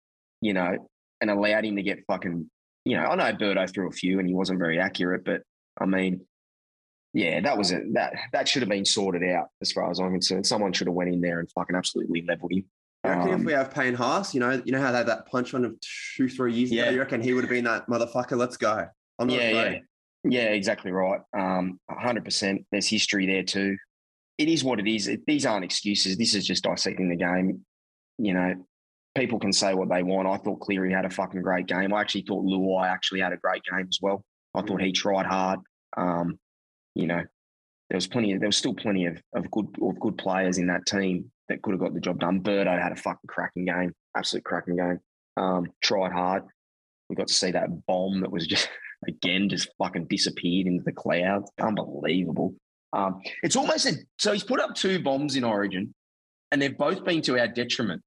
you 0.43 0.53
know, 0.53 0.89
and 1.21 1.31
allowed 1.31 1.65
him 1.65 1.77
to 1.77 1.83
get 1.83 2.05
fucking, 2.07 2.51
you 2.85 2.97
know, 2.97 3.05
I 3.05 3.15
know 3.15 3.33
Birdo 3.33 3.73
threw 3.73 3.89
a 3.89 3.93
few 3.93 4.19
and 4.19 4.29
he 4.29 4.35
wasn't 4.35 4.59
very 4.59 4.79
accurate, 4.79 5.25
but 5.25 5.43
I 5.81 5.87
mean, 5.87 6.21
yeah, 7.15 7.41
that 7.41 7.57
was 7.57 7.71
it. 7.73 7.95
That 7.95 8.13
that 8.35 8.47
should 8.47 8.61
have 8.61 8.69
been 8.69 8.85
sorted 8.85 9.23
out 9.23 9.47
as 9.63 9.73
far 9.73 9.91
as 9.91 9.99
I'm 9.99 10.13
concerned. 10.13 10.47
Someone 10.47 10.75
should 10.75 10.87
have 10.87 10.95
went 10.95 11.15
in 11.15 11.23
there 11.23 11.41
and 11.41 11.51
fucking 11.53 11.75
absolutely 11.75 12.23
leveled 12.29 12.53
him. 12.53 12.65
I 13.07 13.17
reckon 13.17 13.35
um, 13.35 13.41
if 13.41 13.47
we 13.47 13.53
have 13.53 13.73
Payne 13.73 13.95
Haas, 13.95 14.35
you 14.35 14.41
know, 14.41 14.61
you 14.65 14.73
know 14.73 14.81
how 14.81 14.91
they 14.91 14.99
had 14.99 15.09
that 15.09 15.27
punch 15.27 15.55
on 15.55 15.65
of 15.65 15.75
two, 16.17 16.29
three 16.29 16.53
years 16.53 16.71
yeah. 16.71 16.85
ago. 16.85 16.93
You 16.93 16.99
reckon 17.01 17.21
he 17.21 17.33
would 17.33 17.45
have 17.45 17.51
been 17.51 17.65
that 17.65 17.89
motherfucker? 17.89 18.37
Let's 18.37 18.57
go. 18.57 18.87
I'm 19.19 19.29
not 19.29 19.39
yeah, 19.39 19.51
yeah, 19.51 19.79
yeah, 20.25 20.49
exactly 20.49 20.91
right. 20.91 21.21
Um, 21.37 21.81
hundred 21.89 22.25
percent. 22.25 22.67
There's 22.71 22.89
history 22.89 23.27
there 23.27 23.43
too. 23.43 23.77
It 24.39 24.49
is 24.49 24.63
what 24.63 24.81
it 24.81 24.87
is. 24.87 25.09
It, 25.09 25.21
these 25.27 25.47
aren't 25.47 25.65
excuses. 25.65 26.17
This 26.17 26.35
is 26.35 26.47
just 26.47 26.65
dissecting 26.65 27.09
the 27.09 27.17
game. 27.17 27.65
You 28.19 28.35
know, 28.35 28.55
people 29.15 29.39
can 29.39 29.53
say 29.53 29.75
what 29.75 29.89
they 29.89 30.03
want. 30.03 30.29
I 30.29 30.37
thought 30.37 30.61
Cleary 30.61 30.93
had 30.93 31.05
a 31.05 31.11
fucking 31.11 31.43
great 31.43 31.67
game. 31.67 31.95
I 31.95 32.01
actually 32.01 32.25
thought 32.29 32.45
Luai 32.45 32.89
actually 32.89 33.21
had 33.21 33.33
a 33.33 33.39
great 33.39 33.63
game 33.71 33.87
as 33.89 33.99
well. 34.03 34.25
I 34.55 34.63
thought 34.63 34.83
he 34.83 34.93
tried 34.93 35.27
hard. 35.27 35.61
Um, 35.97 36.39
you 36.95 37.07
know, 37.07 37.23
there 37.89 37.97
was 37.97 38.07
plenty. 38.07 38.33
Of, 38.33 38.41
there 38.41 38.49
was 38.49 38.57
still 38.57 38.75
plenty 38.75 39.07
of, 39.07 39.23
of 39.35 39.51
good 39.51 39.69
of 39.83 39.99
good 40.01 40.19
players 40.19 40.59
in 40.59 40.67
that 40.67 40.87
team 40.87 41.31
that 41.49 41.63
could 41.63 41.73
have 41.73 41.81
got 41.81 41.95
the 41.95 42.01
job 42.01 42.21
done. 42.21 42.41
Birdo 42.43 42.81
had 42.81 42.93
a 42.93 42.97
fucking 42.97 43.29
cracking 43.29 43.67
game, 43.67 43.93
absolute 44.17 44.45
cracking 44.45 44.77
game. 44.77 45.01
Um, 45.37 45.71
tried 45.83 46.13
hard. 46.13 46.45
We 47.09 47.17
got 47.17 47.29
to 47.29 47.35
see 47.35 47.53
that 47.53 47.87
bomb 47.87 48.21
that 48.21 48.31
was 48.31 48.47
just 48.47 48.69
again 49.09 49.49
just 49.49 49.69
fucking 49.79 50.07
disappeared 50.07 50.67
into 50.67 50.85
the 50.85 50.93
clouds. 50.93 51.51
Unbelievable. 51.61 52.55
Um, 52.93 53.21
it's 53.43 53.57
almost 53.57 53.87
a, 53.87 53.95
so 54.19 54.33
he's 54.33 54.45
put 54.45 54.61
up 54.61 54.75
two 54.75 55.03
bombs 55.03 55.37
in 55.37 55.45
Origin, 55.45 55.93
and 56.51 56.63
they've 56.63 56.77
both 56.77 57.05
been 57.05 57.23
to 57.23 57.39
our 57.39 57.49
detriment. 57.49 58.03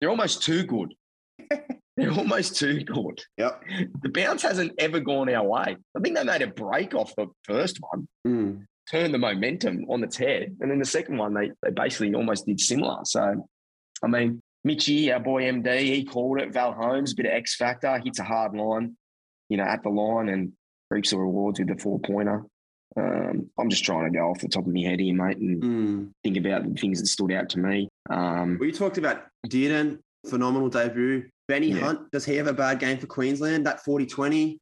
They're 0.00 0.10
almost 0.10 0.42
too 0.42 0.64
good. 0.64 0.94
They're 1.98 2.12
almost 2.12 2.56
too 2.56 2.82
good. 2.84 3.22
Yep. 3.36 3.64
The 4.00 4.08
bounce 4.08 4.40
hasn't 4.40 4.72
ever 4.78 4.98
gone 4.98 5.32
our 5.32 5.46
way. 5.46 5.76
I 5.94 6.00
think 6.00 6.16
they 6.16 6.24
made 6.24 6.40
a 6.40 6.46
break 6.46 6.94
off 6.94 7.14
the 7.16 7.26
first 7.44 7.78
one. 7.90 8.08
Mm 8.26 8.64
turned 8.90 9.14
the 9.14 9.18
momentum 9.18 9.86
on 9.88 10.02
its 10.02 10.16
head. 10.16 10.56
And 10.60 10.70
then 10.70 10.78
the 10.78 10.84
second 10.84 11.16
one, 11.18 11.34
they, 11.34 11.50
they 11.62 11.70
basically 11.70 12.14
almost 12.14 12.46
did 12.46 12.60
similar. 12.60 12.98
So, 13.04 13.48
I 14.02 14.06
mean, 14.06 14.40
Mitchy, 14.64 15.12
our 15.12 15.20
boy 15.20 15.42
MD, 15.44 15.80
he 15.80 16.04
called 16.04 16.40
it. 16.40 16.52
Val 16.52 16.72
Holmes, 16.72 17.14
bit 17.14 17.26
of 17.26 17.32
X 17.32 17.56
factor, 17.56 17.98
hits 17.98 18.18
a 18.18 18.24
hard 18.24 18.54
line, 18.54 18.96
you 19.48 19.56
know, 19.56 19.64
at 19.64 19.82
the 19.82 19.88
line 19.88 20.28
and 20.28 20.52
reaps 20.90 21.10
the 21.10 21.18
rewards 21.18 21.58
with 21.58 21.68
the 21.68 21.76
four 21.76 21.98
pointer. 22.00 22.44
Um, 22.96 23.50
I'm 23.58 23.70
just 23.70 23.84
trying 23.84 24.12
to 24.12 24.16
go 24.16 24.26
off 24.26 24.40
the 24.40 24.48
top 24.48 24.66
of 24.66 24.72
my 24.72 24.82
head 24.82 25.00
here, 25.00 25.14
mate, 25.14 25.38
and 25.38 25.62
mm. 25.62 26.10
think 26.22 26.36
about 26.36 26.68
the 26.68 26.78
things 26.78 27.00
that 27.00 27.06
stood 27.06 27.32
out 27.32 27.48
to 27.50 27.58
me. 27.58 27.88
Um, 28.10 28.58
we 28.60 28.70
talked 28.70 28.98
about 28.98 29.24
Dearden, 29.46 29.98
phenomenal 30.28 30.68
debut. 30.68 31.28
Benny 31.48 31.68
yeah. 31.68 31.80
Hunt, 31.80 32.10
does 32.10 32.24
he 32.24 32.36
have 32.36 32.46
a 32.46 32.52
bad 32.52 32.78
game 32.78 32.98
for 32.98 33.06
Queensland? 33.06 33.66
That 33.66 33.82
40 33.84 34.06
20? 34.06 34.58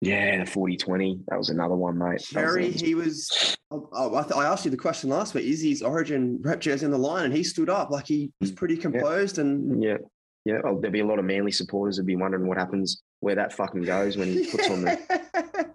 Yeah, 0.00 0.44
the 0.44 0.50
40 0.50 0.76
20. 0.76 1.20
That 1.28 1.38
was 1.38 1.48
another 1.48 1.74
one, 1.74 1.98
mate. 1.98 2.20
Cherry, 2.20 2.70
he 2.70 2.94
was. 2.94 3.56
Oh, 3.70 4.14
I, 4.14 4.22
th- 4.22 4.34
I, 4.34 4.44
asked 4.44 4.64
you 4.64 4.70
the 4.70 4.76
question 4.76 5.10
last 5.10 5.34
week. 5.34 5.44
Is 5.44 5.60
his 5.60 5.82
origin 5.82 6.38
rep 6.42 6.60
jersey 6.60 6.84
in 6.84 6.92
the 6.92 6.98
line? 6.98 7.24
And 7.24 7.34
he 7.34 7.42
stood 7.42 7.68
up 7.68 7.90
like 7.90 8.06
he 8.06 8.30
was 8.40 8.52
mm, 8.52 8.56
pretty 8.56 8.76
composed. 8.76 9.38
Yeah. 9.38 9.44
And 9.44 9.82
yeah, 9.82 9.96
yeah. 10.44 10.58
Oh, 10.64 10.80
there'll 10.80 10.92
be 10.92 11.00
a 11.00 11.06
lot 11.06 11.18
of 11.18 11.24
manly 11.24 11.50
supporters 11.50 11.96
who'll 11.96 12.06
be 12.06 12.16
wondering 12.16 12.46
what 12.46 12.58
happens, 12.58 13.02
where 13.20 13.34
that 13.34 13.52
fucking 13.52 13.82
goes 13.82 14.16
when 14.16 14.28
he 14.28 14.46
puts 14.50 14.70
on 14.70 14.82
the, 14.82 15.68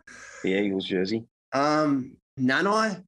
the 0.44 0.50
Eagles 0.50 0.86
jersey. 0.86 1.26
Um, 1.52 2.16
Nanai, 2.40 3.04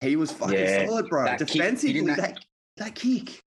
he 0.00 0.16
was 0.16 0.30
fucking 0.30 0.58
yeah, 0.58 0.86
solid, 0.86 1.08
bro. 1.08 1.36
Defensively, 1.36 2.04
kick, 2.04 2.16
that, 2.16 2.44
that 2.76 2.94
kick. 2.94 3.40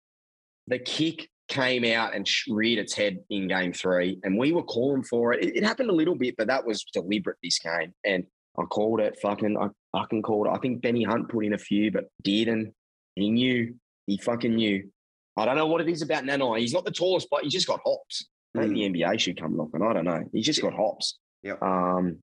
The 0.67 0.79
kick 0.79 1.29
came 1.51 1.83
out 1.85 2.15
and 2.15 2.27
reared 2.47 2.79
its 2.79 2.93
head 2.93 3.19
in 3.29 3.47
game 3.47 3.73
three, 3.73 4.19
and 4.23 4.37
we 4.37 4.53
were 4.53 4.63
calling 4.63 5.03
for 5.03 5.33
it. 5.33 5.43
it. 5.43 5.57
It, 5.57 5.63
happened 5.63 5.89
a 5.89 5.93
little 5.93 6.15
bit, 6.15 6.35
but 6.37 6.47
that 6.47 6.65
was 6.65 6.83
deliberate 6.93 7.37
this 7.43 7.59
game. 7.59 7.93
And 8.05 8.23
I 8.57 8.63
called 8.63 9.01
it 9.01 9.19
fucking, 9.21 9.57
I 9.57 9.67
fucking 9.95 10.23
called 10.23 10.47
it. 10.47 10.53
I 10.53 10.57
think 10.57 10.81
Benny 10.81 11.03
Hunt 11.03 11.29
put 11.29 11.45
in 11.45 11.53
a 11.53 11.57
few, 11.57 11.91
but 11.91 12.05
Dearden, 12.23 12.71
he 13.15 13.29
knew, 13.29 13.75
he 14.07 14.17
fucking 14.17 14.55
knew. 14.55 14.89
I 15.37 15.45
don't 15.45 15.57
know 15.57 15.67
what 15.67 15.81
it 15.81 15.89
is 15.89 16.01
about 16.01 16.23
Nanai. 16.23 16.59
He's 16.59 16.73
not 16.73 16.85
the 16.85 16.91
tallest, 16.91 17.27
but 17.29 17.43
he's 17.43 17.53
just 17.53 17.67
got 17.67 17.81
hops. 17.85 18.25
Think 18.55 18.73
mm. 18.73 18.93
the 18.93 19.01
NBA 19.01 19.19
should 19.19 19.39
come 19.39 19.55
knocking. 19.55 19.81
I 19.81 19.93
don't 19.93 20.05
know. 20.05 20.23
He's 20.33 20.45
just 20.45 20.61
got 20.61 20.73
hops. 20.73 21.17
Yep. 21.43 21.61
Um, 21.61 22.17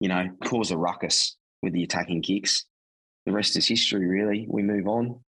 you 0.00 0.08
know, 0.08 0.28
cause 0.44 0.70
a 0.70 0.76
ruckus 0.76 1.36
with 1.62 1.72
the 1.72 1.84
attacking 1.84 2.22
kicks. 2.22 2.64
The 3.26 3.32
rest 3.32 3.56
is 3.56 3.66
history, 3.66 4.06
really. 4.06 4.46
We 4.48 4.62
move 4.62 4.88
on. 4.88 5.20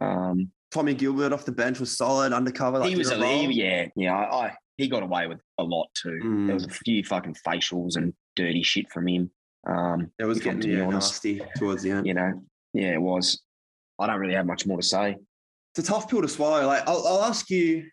Um, 0.00 0.50
Tommy 0.70 0.94
Gilbert 0.94 1.32
off 1.32 1.44
the 1.44 1.52
bench 1.52 1.80
was 1.80 1.96
solid, 1.96 2.32
undercover. 2.32 2.78
Like 2.78 2.90
he 2.90 2.96
was 2.96 3.10
a 3.10 3.16
lead, 3.16 3.50
yeah, 3.50 3.86
yeah. 3.96 4.16
I, 4.16 4.46
I, 4.46 4.56
he 4.76 4.88
got 4.88 5.02
away 5.02 5.26
with 5.26 5.40
a 5.58 5.62
lot 5.62 5.88
too. 5.94 6.20
Mm. 6.22 6.46
There 6.46 6.54
was 6.54 6.64
a 6.64 6.70
few 6.70 7.04
fucking 7.04 7.36
facials 7.46 7.96
and 7.96 8.14
dirty 8.36 8.62
shit 8.62 8.90
from 8.90 9.08
him. 9.08 9.30
Um, 9.66 10.10
it 10.18 10.24
was 10.24 10.38
getting 10.38 10.60
to 10.60 10.68
be 10.68 10.80
honest, 10.80 11.12
nasty 11.12 11.42
towards 11.56 11.82
the 11.82 11.90
end. 11.90 12.06
You 12.06 12.14
know, 12.14 12.42
yeah, 12.72 12.94
it 12.94 13.02
was. 13.02 13.42
I 13.98 14.06
don't 14.06 14.20
really 14.20 14.34
have 14.34 14.46
much 14.46 14.66
more 14.66 14.78
to 14.78 14.86
say. 14.86 15.16
It's 15.74 15.86
a 15.86 15.92
tough 15.92 16.08
pill 16.08 16.22
to 16.22 16.28
swallow. 16.28 16.66
Like, 16.66 16.88
I'll, 16.88 17.06
I'll 17.06 17.24
ask 17.24 17.50
you: 17.50 17.86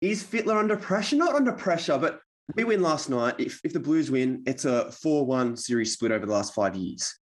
Is 0.00 0.22
Fittler 0.22 0.56
under 0.56 0.76
pressure? 0.76 1.16
Not 1.16 1.34
under 1.34 1.52
pressure, 1.52 1.98
but 1.98 2.20
we 2.54 2.64
win 2.64 2.82
last 2.82 3.10
night. 3.10 3.34
If 3.38 3.60
if 3.64 3.72
the 3.72 3.80
Blues 3.80 4.10
win, 4.10 4.42
it's 4.46 4.64
a 4.64 4.92
four-one 4.92 5.56
series 5.56 5.94
split 5.94 6.12
over 6.12 6.26
the 6.26 6.32
last 6.32 6.54
five 6.54 6.76
years. 6.76 7.18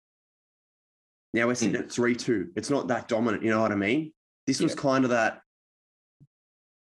Now 1.33 1.47
we're 1.47 1.55
sitting 1.55 1.75
mm. 1.75 1.85
at 1.85 1.91
3 1.91 2.15
2. 2.15 2.51
It's 2.55 2.69
not 2.69 2.87
that 2.89 3.07
dominant, 3.07 3.43
you 3.43 3.49
know 3.49 3.61
what 3.61 3.71
I 3.71 3.75
mean? 3.75 4.13
This 4.45 4.59
was 4.59 4.75
kind 4.75 5.03
of 5.03 5.11
that 5.11 5.41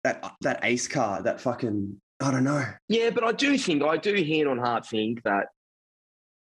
that 0.03 0.33
that 0.41 0.59
ace 0.63 0.87
card, 0.87 1.25
that 1.25 1.41
fucking 1.41 1.99
I 2.21 2.31
don't 2.31 2.43
know. 2.43 2.65
Yeah, 2.87 3.09
but 3.09 3.23
I 3.23 3.31
do 3.31 3.57
think 3.57 3.83
I 3.83 3.97
do 3.97 4.13
hand 4.15 4.47
on 4.47 4.57
heart 4.57 4.87
think 4.87 5.23
that 5.23 5.47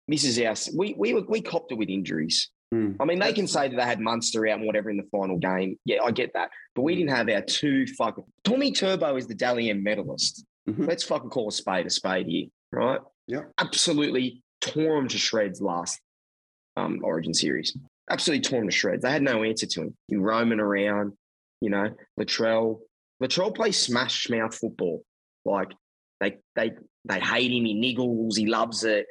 this 0.07 0.24
is 0.24 0.39
our 0.39 0.55
we 0.75 0.95
we 0.98 1.13
we 1.13 1.41
copped 1.41 1.71
it 1.71 1.77
with 1.77 1.89
injuries. 1.89 2.50
Mm. 2.74 2.98
I 3.00 3.05
mean, 3.05 3.19
they 3.19 3.33
can 3.33 3.48
say 3.48 3.67
that 3.67 3.75
they 3.75 3.83
had 3.83 4.00
Munster 4.00 4.48
out 4.48 4.57
and 4.57 4.67
whatever 4.67 4.89
in 4.89 4.98
the 4.98 5.07
final 5.12 5.38
game. 5.38 5.79
Yeah, 5.86 6.03
I 6.03 6.12
get 6.12 6.33
that. 6.33 6.51
But 6.75 6.83
we 6.83 6.95
didn't 6.95 7.15
have 7.15 7.29
our 7.29 7.41
two 7.41 7.88
fucking 7.98 8.25
Tommy 8.43 8.71
Turbo 8.71 9.15
is 9.15 9.27
the 9.27 9.36
Dally 9.36 9.69
M 9.69 9.83
medalist. 9.83 10.45
Mm-hmm. 10.69 10.86
Let's 10.86 11.03
fucking 11.03 11.29
call 11.29 11.50
a 11.50 11.51
spade 11.51 11.88
a 11.88 11.89
spade 11.89 12.27
here, 12.27 12.48
right? 12.71 13.00
Yeah. 13.27 13.43
Absolutely 13.59 14.43
tore 14.62 14.98
him 14.98 15.07
to 15.07 15.17
shreds 15.17 15.62
last 15.62 16.00
um, 16.79 17.00
Origin 17.03 17.33
series. 17.33 17.75
Absolutely 18.09 18.50
torn 18.50 18.65
to 18.65 18.71
shreds. 18.71 19.03
They 19.03 19.12
had 19.12 19.21
no 19.21 19.43
answer 19.43 19.67
to 19.67 19.81
him. 19.81 19.98
He 20.07 20.15
roaming 20.15 20.59
around, 20.59 21.13
you 21.62 21.69
know. 21.69 21.89
Latrell, 22.19 22.79
Latrell 23.21 23.53
plays 23.53 23.77
smash 23.77 24.29
mouth 24.29 24.55
football. 24.55 25.03
Like 25.45 25.71
they 26.19 26.38
they 26.55 26.71
they 27.05 27.19
hate 27.19 27.51
him. 27.51 27.65
He 27.65 27.75
niggles. 27.75 28.38
He 28.38 28.45
loves 28.45 28.83
it. 28.83 29.05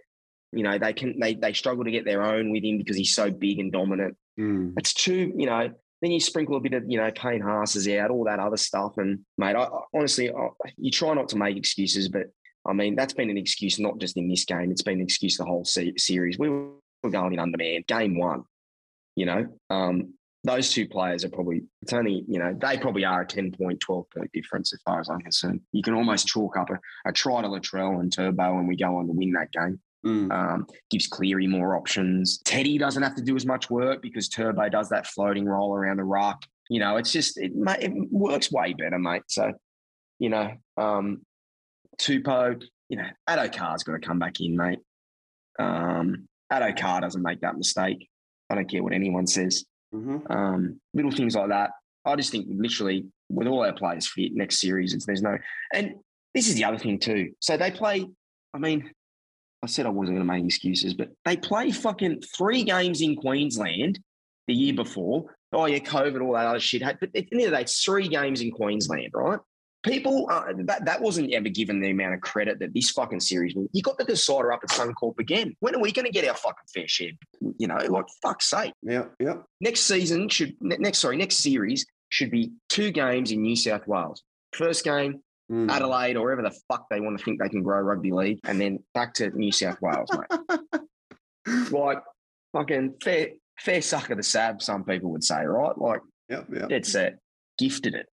You 0.52 0.62
know 0.62 0.78
they 0.78 0.92
can 0.92 1.18
they 1.20 1.34
they 1.34 1.52
struggle 1.52 1.84
to 1.84 1.90
get 1.90 2.04
their 2.04 2.22
own 2.22 2.50
with 2.50 2.64
him 2.64 2.78
because 2.78 2.96
he's 2.96 3.14
so 3.14 3.30
big 3.30 3.58
and 3.58 3.72
dominant. 3.72 4.16
Mm. 4.38 4.74
It's 4.78 4.94
too 4.94 5.32
you 5.36 5.46
know. 5.46 5.70
Then 6.00 6.12
you 6.12 6.20
sprinkle 6.20 6.56
a 6.56 6.60
bit 6.60 6.74
of 6.74 6.84
you 6.86 6.96
know 6.96 7.10
Payne 7.10 7.40
Haas's 7.40 7.88
out, 7.88 8.10
all 8.10 8.24
that 8.24 8.38
other 8.38 8.56
stuff, 8.56 8.92
and 8.98 9.20
mate, 9.36 9.56
I, 9.56 9.68
honestly, 9.92 10.30
I, 10.30 10.48
you 10.76 10.92
try 10.92 11.12
not 11.12 11.28
to 11.30 11.36
make 11.36 11.56
excuses, 11.56 12.08
but 12.08 12.26
I 12.64 12.72
mean 12.72 12.94
that's 12.94 13.14
been 13.14 13.30
an 13.30 13.36
excuse 13.36 13.80
not 13.80 13.98
just 13.98 14.16
in 14.16 14.28
this 14.28 14.44
game. 14.44 14.70
It's 14.70 14.82
been 14.82 14.98
an 14.98 15.04
excuse 15.04 15.36
the 15.36 15.44
whole 15.44 15.64
se- 15.64 15.96
series. 15.96 16.38
We 16.38 16.50
were 16.50 16.70
we're 17.02 17.10
going 17.10 17.32
in 17.32 17.38
undermanned. 17.38 17.86
Game 17.86 18.18
one, 18.18 18.44
you 19.16 19.26
know, 19.26 19.46
um, 19.70 20.14
those 20.44 20.70
two 20.70 20.88
players 20.88 21.24
are 21.24 21.28
probably, 21.28 21.62
it's 21.82 21.92
only, 21.92 22.24
you 22.28 22.38
know, 22.38 22.56
they 22.60 22.78
probably 22.78 23.04
are 23.04 23.22
a 23.22 23.26
10 23.26 23.52
point, 23.52 23.80
12 23.80 24.06
point 24.10 24.32
difference 24.32 24.72
as 24.72 24.80
far 24.82 25.00
as 25.00 25.08
I'm 25.08 25.20
concerned. 25.20 25.60
You 25.72 25.82
can 25.82 25.94
almost 25.94 26.26
chalk 26.26 26.56
up 26.56 26.70
a, 26.70 26.78
a 27.08 27.12
try 27.12 27.42
to 27.42 27.48
Latrell 27.48 28.00
and 28.00 28.12
Turbo 28.12 28.58
and 28.58 28.68
we 28.68 28.76
go 28.76 28.96
on 28.96 29.06
to 29.06 29.12
win 29.12 29.32
that 29.32 29.52
game. 29.52 29.80
Mm. 30.06 30.30
Um, 30.32 30.66
gives 30.90 31.08
Cleary 31.08 31.48
more 31.48 31.76
options. 31.76 32.38
Teddy 32.44 32.78
doesn't 32.78 33.02
have 33.02 33.16
to 33.16 33.22
do 33.22 33.34
as 33.34 33.44
much 33.44 33.68
work 33.68 34.00
because 34.00 34.28
Turbo 34.28 34.68
does 34.68 34.88
that 34.90 35.08
floating 35.08 35.44
roll 35.44 35.74
around 35.74 35.96
the 35.96 36.04
rock. 36.04 36.40
You 36.70 36.78
know, 36.78 36.98
it's 36.98 37.10
just, 37.10 37.36
it, 37.36 37.50
it 37.56 37.92
works 38.12 38.52
way 38.52 38.74
better, 38.74 38.98
mate. 38.98 39.22
So, 39.26 39.52
you 40.20 40.28
know, 40.28 40.52
um, 40.76 41.22
Tupou, 42.00 42.62
you 42.88 42.96
know, 42.96 43.08
Addo-Carr's 43.28 43.82
got 43.82 43.92
to 43.92 44.06
come 44.06 44.20
back 44.20 44.40
in, 44.40 44.56
mate. 44.56 44.78
Um, 45.58 46.28
Addo 46.52 46.78
Carr 46.78 47.00
doesn't 47.00 47.22
make 47.22 47.40
that 47.40 47.56
mistake. 47.56 48.08
I 48.50 48.54
don't 48.54 48.70
care 48.70 48.82
what 48.82 48.92
anyone 48.92 49.26
says. 49.26 49.64
Mm-hmm. 49.94 50.32
Um, 50.32 50.80
little 50.94 51.10
things 51.10 51.34
like 51.34 51.48
that. 51.48 51.70
I 52.04 52.16
just 52.16 52.30
think 52.30 52.46
literally 52.48 53.06
with 53.28 53.46
all 53.46 53.64
our 53.64 53.72
players 53.72 54.08
fit 54.08 54.32
next 54.34 54.60
series, 54.60 54.94
it's, 54.94 55.06
there's 55.06 55.22
no. 55.22 55.36
And 55.74 55.94
this 56.34 56.48
is 56.48 56.54
the 56.54 56.64
other 56.64 56.78
thing 56.78 56.98
too. 56.98 57.32
So 57.40 57.56
they 57.56 57.70
play. 57.70 58.06
I 58.54 58.58
mean, 58.58 58.90
I 59.62 59.66
said 59.66 59.86
I 59.86 59.90
wasn't 59.90 60.16
going 60.16 60.26
to 60.26 60.32
make 60.32 60.44
excuses, 60.44 60.94
but 60.94 61.08
they 61.24 61.36
play 61.36 61.70
fucking 61.70 62.22
three 62.36 62.64
games 62.64 63.00
in 63.02 63.16
Queensland 63.16 63.98
the 64.46 64.54
year 64.54 64.74
before. 64.74 65.34
Oh 65.52 65.66
yeah, 65.66 65.78
COVID, 65.78 66.22
all 66.22 66.34
that 66.34 66.46
other 66.46 66.60
shit. 66.60 66.82
But 66.82 67.02
at 67.02 67.12
the 67.12 67.28
end 67.32 67.42
of 67.42 67.50
the 67.50 67.56
day, 67.56 67.62
it's 67.62 67.82
three 67.82 68.08
games 68.08 68.40
in 68.40 68.50
Queensland, 68.50 69.10
right? 69.14 69.40
People 69.82 70.26
uh, 70.30 70.52
that 70.64 70.84
that 70.84 71.00
wasn't 71.00 71.32
ever 71.32 71.48
given 71.48 71.80
the 71.80 71.90
amount 71.90 72.14
of 72.14 72.20
credit 72.20 72.58
that 72.60 72.74
this 72.74 72.90
fucking 72.90 73.20
series. 73.20 73.54
You 73.72 73.82
got 73.82 73.98
the 73.98 74.04
decider 74.04 74.52
up 74.52 74.60
at 74.62 74.70
Suncorp 74.70 75.18
again. 75.18 75.56
When 75.60 75.74
are 75.74 75.80
we 75.80 75.92
going 75.92 76.06
to 76.06 76.12
get 76.12 76.26
our 76.28 76.34
fucking 76.34 76.66
fair 76.72 76.88
share? 76.88 77.10
You 77.58 77.68
know, 77.68 77.78
like 77.88 78.06
fuck's 78.22 78.50
sake. 78.50 78.72
Yeah, 78.82 79.06
yeah. 79.20 79.36
Next 79.60 79.80
season 79.82 80.28
should 80.28 80.54
next 80.60 80.98
sorry 80.98 81.16
next 81.16 81.36
series 81.36 81.86
should 82.10 82.30
be 82.30 82.52
two 82.68 82.90
games 82.90 83.32
in 83.32 83.42
New 83.42 83.56
South 83.56 83.86
Wales. 83.86 84.22
First 84.52 84.84
game. 84.84 85.22
Mm. 85.50 85.70
Adelaide 85.70 86.16
or 86.18 86.24
wherever 86.24 86.42
the 86.42 86.54
fuck 86.68 86.90
they 86.90 87.00
want 87.00 87.18
to 87.18 87.24
think 87.24 87.40
they 87.40 87.48
can 87.48 87.62
grow 87.62 87.80
rugby 87.80 88.12
league, 88.12 88.38
and 88.44 88.60
then 88.60 88.80
back 88.92 89.14
to 89.14 89.30
New 89.30 89.50
South 89.50 89.78
Wales, 89.80 90.10
mate. 90.12 90.70
like 91.72 92.02
fucking 92.52 92.96
fair, 93.02 93.28
fair 93.58 93.80
suck 93.80 94.10
of 94.10 94.18
the 94.18 94.22
sab, 94.22 94.60
some 94.60 94.84
people 94.84 95.10
would 95.10 95.24
say, 95.24 95.44
right? 95.44 95.76
Like, 95.78 96.00
yep, 96.28 96.46
yep. 96.52 96.68
dead 96.68 96.84
set, 96.84 97.18
gifted 97.58 97.94
it. 97.94 98.06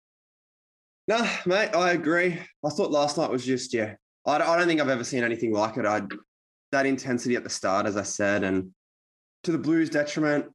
No, 1.09 1.29
mate, 1.47 1.75
I 1.75 1.93
agree. 1.93 2.39
I 2.65 2.69
thought 2.69 2.91
last 2.91 3.19
night 3.19 3.31
was 3.31 3.45
just, 3.45 3.75
yeah, 3.75 3.95
I 4.27 4.39
don't, 4.39 4.49
I 4.49 4.57
don't 4.57 4.69
think 4.69 4.81
I've 4.81 4.89
ever 4.89 5.05
seen 5.05 5.25
anything 5.25 5.53
like 5.53 5.77
it. 5.77 5.87
I 5.87 6.03
that 6.71 6.87
intensity 6.87 7.37
at 7.37 7.45
the 7.45 7.51
start, 7.51 7.87
as 7.87 7.97
I 7.97 8.03
said, 8.03 8.45
and 8.45 8.71
to 9.45 9.53
the 9.53 9.59
Blues' 9.59 9.91
detriment, 9.91 10.47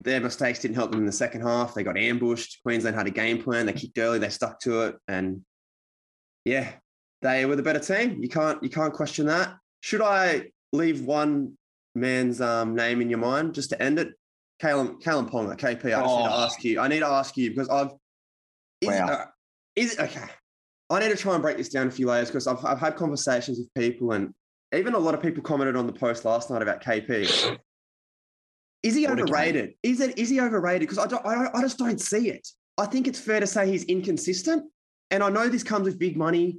their 0.00 0.20
mistakes 0.20 0.60
didn't 0.60 0.76
help 0.76 0.90
them 0.90 1.00
in 1.00 1.06
the 1.06 1.12
second 1.12 1.42
half. 1.42 1.74
They 1.74 1.82
got 1.82 1.98
ambushed. 1.98 2.62
Queensland 2.62 2.96
had 2.96 3.06
a 3.06 3.10
game 3.10 3.42
plan. 3.42 3.66
They 3.66 3.72
kicked 3.72 3.98
early. 3.98 4.18
They 4.18 4.30
stuck 4.30 4.58
to 4.60 4.82
it, 4.82 4.96
and 5.08 5.44
yeah, 6.44 6.72
they 7.20 7.44
were 7.44 7.56
the 7.56 7.62
better 7.62 7.80
team. 7.80 8.22
You 8.22 8.28
can't 8.28 8.62
you 8.62 8.70
can't 8.70 8.94
question 8.94 9.26
that. 9.26 9.54
Should 9.80 10.00
I 10.00 10.50
leave 10.72 11.04
one 11.04 11.58
man's 11.94 12.40
um, 12.40 12.74
name 12.74 13.02
in 13.02 13.10
your 13.10 13.18
mind 13.18 13.54
just 13.54 13.70
to 13.70 13.82
end 13.82 13.98
it? 13.98 14.12
Kalyn 14.62 15.02
Kalyn 15.02 15.30
Ponga, 15.30 15.56
KP. 15.58 15.86
I 15.86 16.00
just 16.00 16.04
oh. 16.06 16.18
need 16.18 16.24
to 16.24 16.34
oh. 16.34 16.44
ask 16.44 16.64
you. 16.64 16.80
I 16.80 16.88
need 16.88 17.00
to 17.00 17.08
ask 17.08 17.36
you 17.36 17.50
because 17.50 17.68
I've. 17.68 17.92
Wow. 18.82 19.26
Is 19.80 19.94
it 19.94 20.00
okay? 20.00 20.26
I 20.90 21.00
need 21.00 21.08
to 21.08 21.16
try 21.16 21.34
and 21.34 21.42
break 21.42 21.56
this 21.56 21.68
down 21.68 21.86
a 21.86 21.90
few 21.90 22.06
layers 22.06 22.28
because 22.28 22.46
I've, 22.46 22.64
I've 22.64 22.78
had 22.78 22.96
conversations 22.96 23.58
with 23.58 23.72
people 23.74 24.12
and 24.12 24.34
even 24.74 24.94
a 24.94 24.98
lot 24.98 25.14
of 25.14 25.22
people 25.22 25.42
commented 25.42 25.76
on 25.76 25.86
the 25.86 25.92
post 25.92 26.24
last 26.24 26.50
night 26.50 26.62
about 26.62 26.82
KP. 26.82 27.58
Is 28.82 28.94
he 28.94 29.06
overrated? 29.06 29.74
Is 29.82 30.00
it 30.00 30.18
is 30.18 30.30
he 30.30 30.40
overrated? 30.40 30.88
Because 30.88 30.96
I 30.96 31.06
don't, 31.06 31.24
I, 31.26 31.50
I 31.52 31.60
just 31.60 31.76
don't 31.76 32.00
see 32.00 32.30
it. 32.30 32.48
I 32.78 32.86
think 32.86 33.06
it's 33.06 33.20
fair 33.20 33.38
to 33.38 33.46
say 33.46 33.70
he's 33.70 33.84
inconsistent, 33.84 34.64
and 35.10 35.22
I 35.22 35.28
know 35.28 35.50
this 35.50 35.62
comes 35.62 35.84
with 35.84 35.98
big 35.98 36.16
money. 36.16 36.56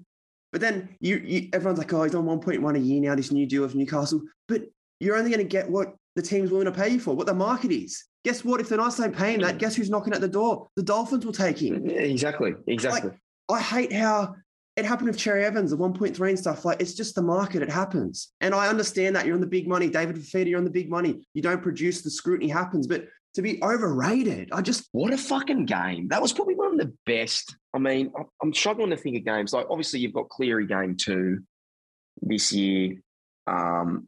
But 0.51 0.61
then 0.61 0.89
you, 0.99 1.17
you 1.17 1.49
everyone's 1.51 1.79
like, 1.79 1.91
oh, 1.93 2.03
he's 2.03 2.13
on 2.13 2.25
1.1 2.25 2.75
a 2.75 2.79
year 2.79 3.01
now. 3.01 3.15
This 3.15 3.31
new 3.31 3.47
deal 3.47 3.63
with 3.63 3.73
Newcastle, 3.73 4.21
but 4.47 4.65
you're 4.99 5.17
only 5.17 5.31
going 5.31 5.41
to 5.41 5.49
get 5.49 5.67
what 5.67 5.95
the 6.15 6.21
team's 6.21 6.51
willing 6.51 6.65
to 6.65 6.71
pay 6.71 6.89
you 6.89 6.99
for, 6.99 7.15
what 7.15 7.25
the 7.25 7.33
market 7.33 7.71
is. 7.71 8.03
Guess 8.23 8.45
what? 8.45 8.61
If 8.61 8.69
they're 8.69 8.77
not 8.77 8.93
saying 8.93 9.13
paying 9.13 9.41
that, 9.41 9.57
guess 9.57 9.75
who's 9.75 9.89
knocking 9.89 10.13
at 10.13 10.21
the 10.21 10.27
door? 10.27 10.67
The 10.75 10.83
Dolphins 10.83 11.25
will 11.25 11.33
take 11.33 11.59
him. 11.59 11.89
Exactly. 11.89 12.53
Exactly. 12.67 13.09
Like, 13.09 13.19
I 13.49 13.61
hate 13.61 13.91
how 13.91 14.35
it 14.77 14.85
happened 14.85 15.09
with 15.09 15.17
Cherry 15.17 15.43
Evans, 15.43 15.71
the 15.71 15.77
1.3 15.77 16.29
and 16.29 16.39
stuff. 16.39 16.63
Like 16.63 16.81
it's 16.81 16.93
just 16.93 17.15
the 17.15 17.21
market, 17.21 17.61
it 17.61 17.69
happens. 17.69 18.31
And 18.39 18.55
I 18.55 18.67
understand 18.67 19.15
that 19.15 19.25
you're 19.25 19.35
on 19.35 19.41
the 19.41 19.47
big 19.47 19.67
money. 19.67 19.89
David 19.89 20.15
Fifita, 20.15 20.47
you're 20.47 20.59
on 20.59 20.65
the 20.65 20.71
big 20.71 20.89
money. 20.89 21.27
You 21.33 21.41
don't 21.41 21.61
produce, 21.61 22.01
the 22.01 22.09
scrutiny 22.09 22.49
happens. 22.49 22.87
But 22.87 23.07
to 23.35 23.41
be 23.41 23.61
overrated, 23.61 24.49
I 24.51 24.61
just 24.61 24.87
what 24.91 25.13
a 25.13 25.17
fucking 25.17 25.65
game. 25.65 26.07
That 26.07 26.21
was 26.21 26.31
probably 26.31 26.55
one 26.55 26.73
of 26.73 26.77
the 26.77 26.93
best. 27.05 27.55
I 27.73 27.79
mean, 27.79 28.11
I'm 28.41 28.53
struggling 28.53 28.91
to 28.91 28.97
think 28.97 29.17
of 29.17 29.25
games. 29.25 29.53
Like 29.53 29.67
obviously 29.69 29.99
you've 29.99 30.13
got 30.13 30.29
Cleary 30.29 30.67
game 30.67 30.95
two 30.95 31.41
this 32.21 32.53
year. 32.53 33.01
Um, 33.47 34.07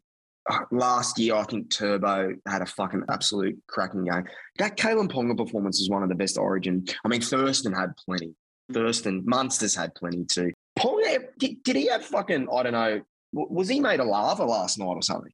last 0.71 1.17
year, 1.19 1.35
I 1.35 1.43
think 1.43 1.69
Turbo 1.69 2.35
had 2.47 2.61
a 2.61 2.65
fucking 2.65 3.03
absolute 3.09 3.57
cracking 3.67 4.05
game. 4.05 4.25
That 4.59 4.77
Kalyn 4.77 5.11
Ponga 5.11 5.37
performance 5.37 5.79
is 5.79 5.89
one 5.89 6.03
of 6.03 6.09
the 6.09 6.15
best 6.15 6.37
Origin. 6.37 6.85
I 7.03 7.07
mean, 7.07 7.21
Thurston 7.21 7.73
had 7.73 7.95
plenty. 8.05 8.33
Thurston, 8.71 9.23
Munster's 9.25 9.75
had 9.75 9.93
plenty 9.95 10.25
too. 10.25 10.51
Ponga, 10.77 11.25
did, 11.37 11.63
did 11.63 11.75
he 11.75 11.87
have 11.87 12.03
fucking, 12.05 12.47
I 12.53 12.63
don't 12.63 12.73
know, 12.73 13.01
was 13.31 13.67
he 13.67 13.79
made 13.79 13.99
of 13.99 14.07
lava 14.07 14.45
last 14.45 14.77
night 14.77 14.85
or 14.85 15.01
something? 15.01 15.31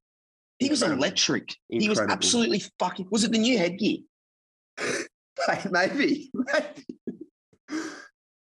He 0.60 0.68
Incredible. 0.68 0.98
was 0.98 1.04
electric. 1.04 1.56
Incredible. 1.70 1.84
He 1.84 1.90
was 1.90 2.00
absolutely 2.00 2.64
fucking, 2.80 3.08
was 3.12 3.24
it 3.24 3.32
the 3.32 3.38
new 3.38 3.58
headgear? 3.58 3.98
Maybe. 5.72 6.32
Maybe. 6.34 6.86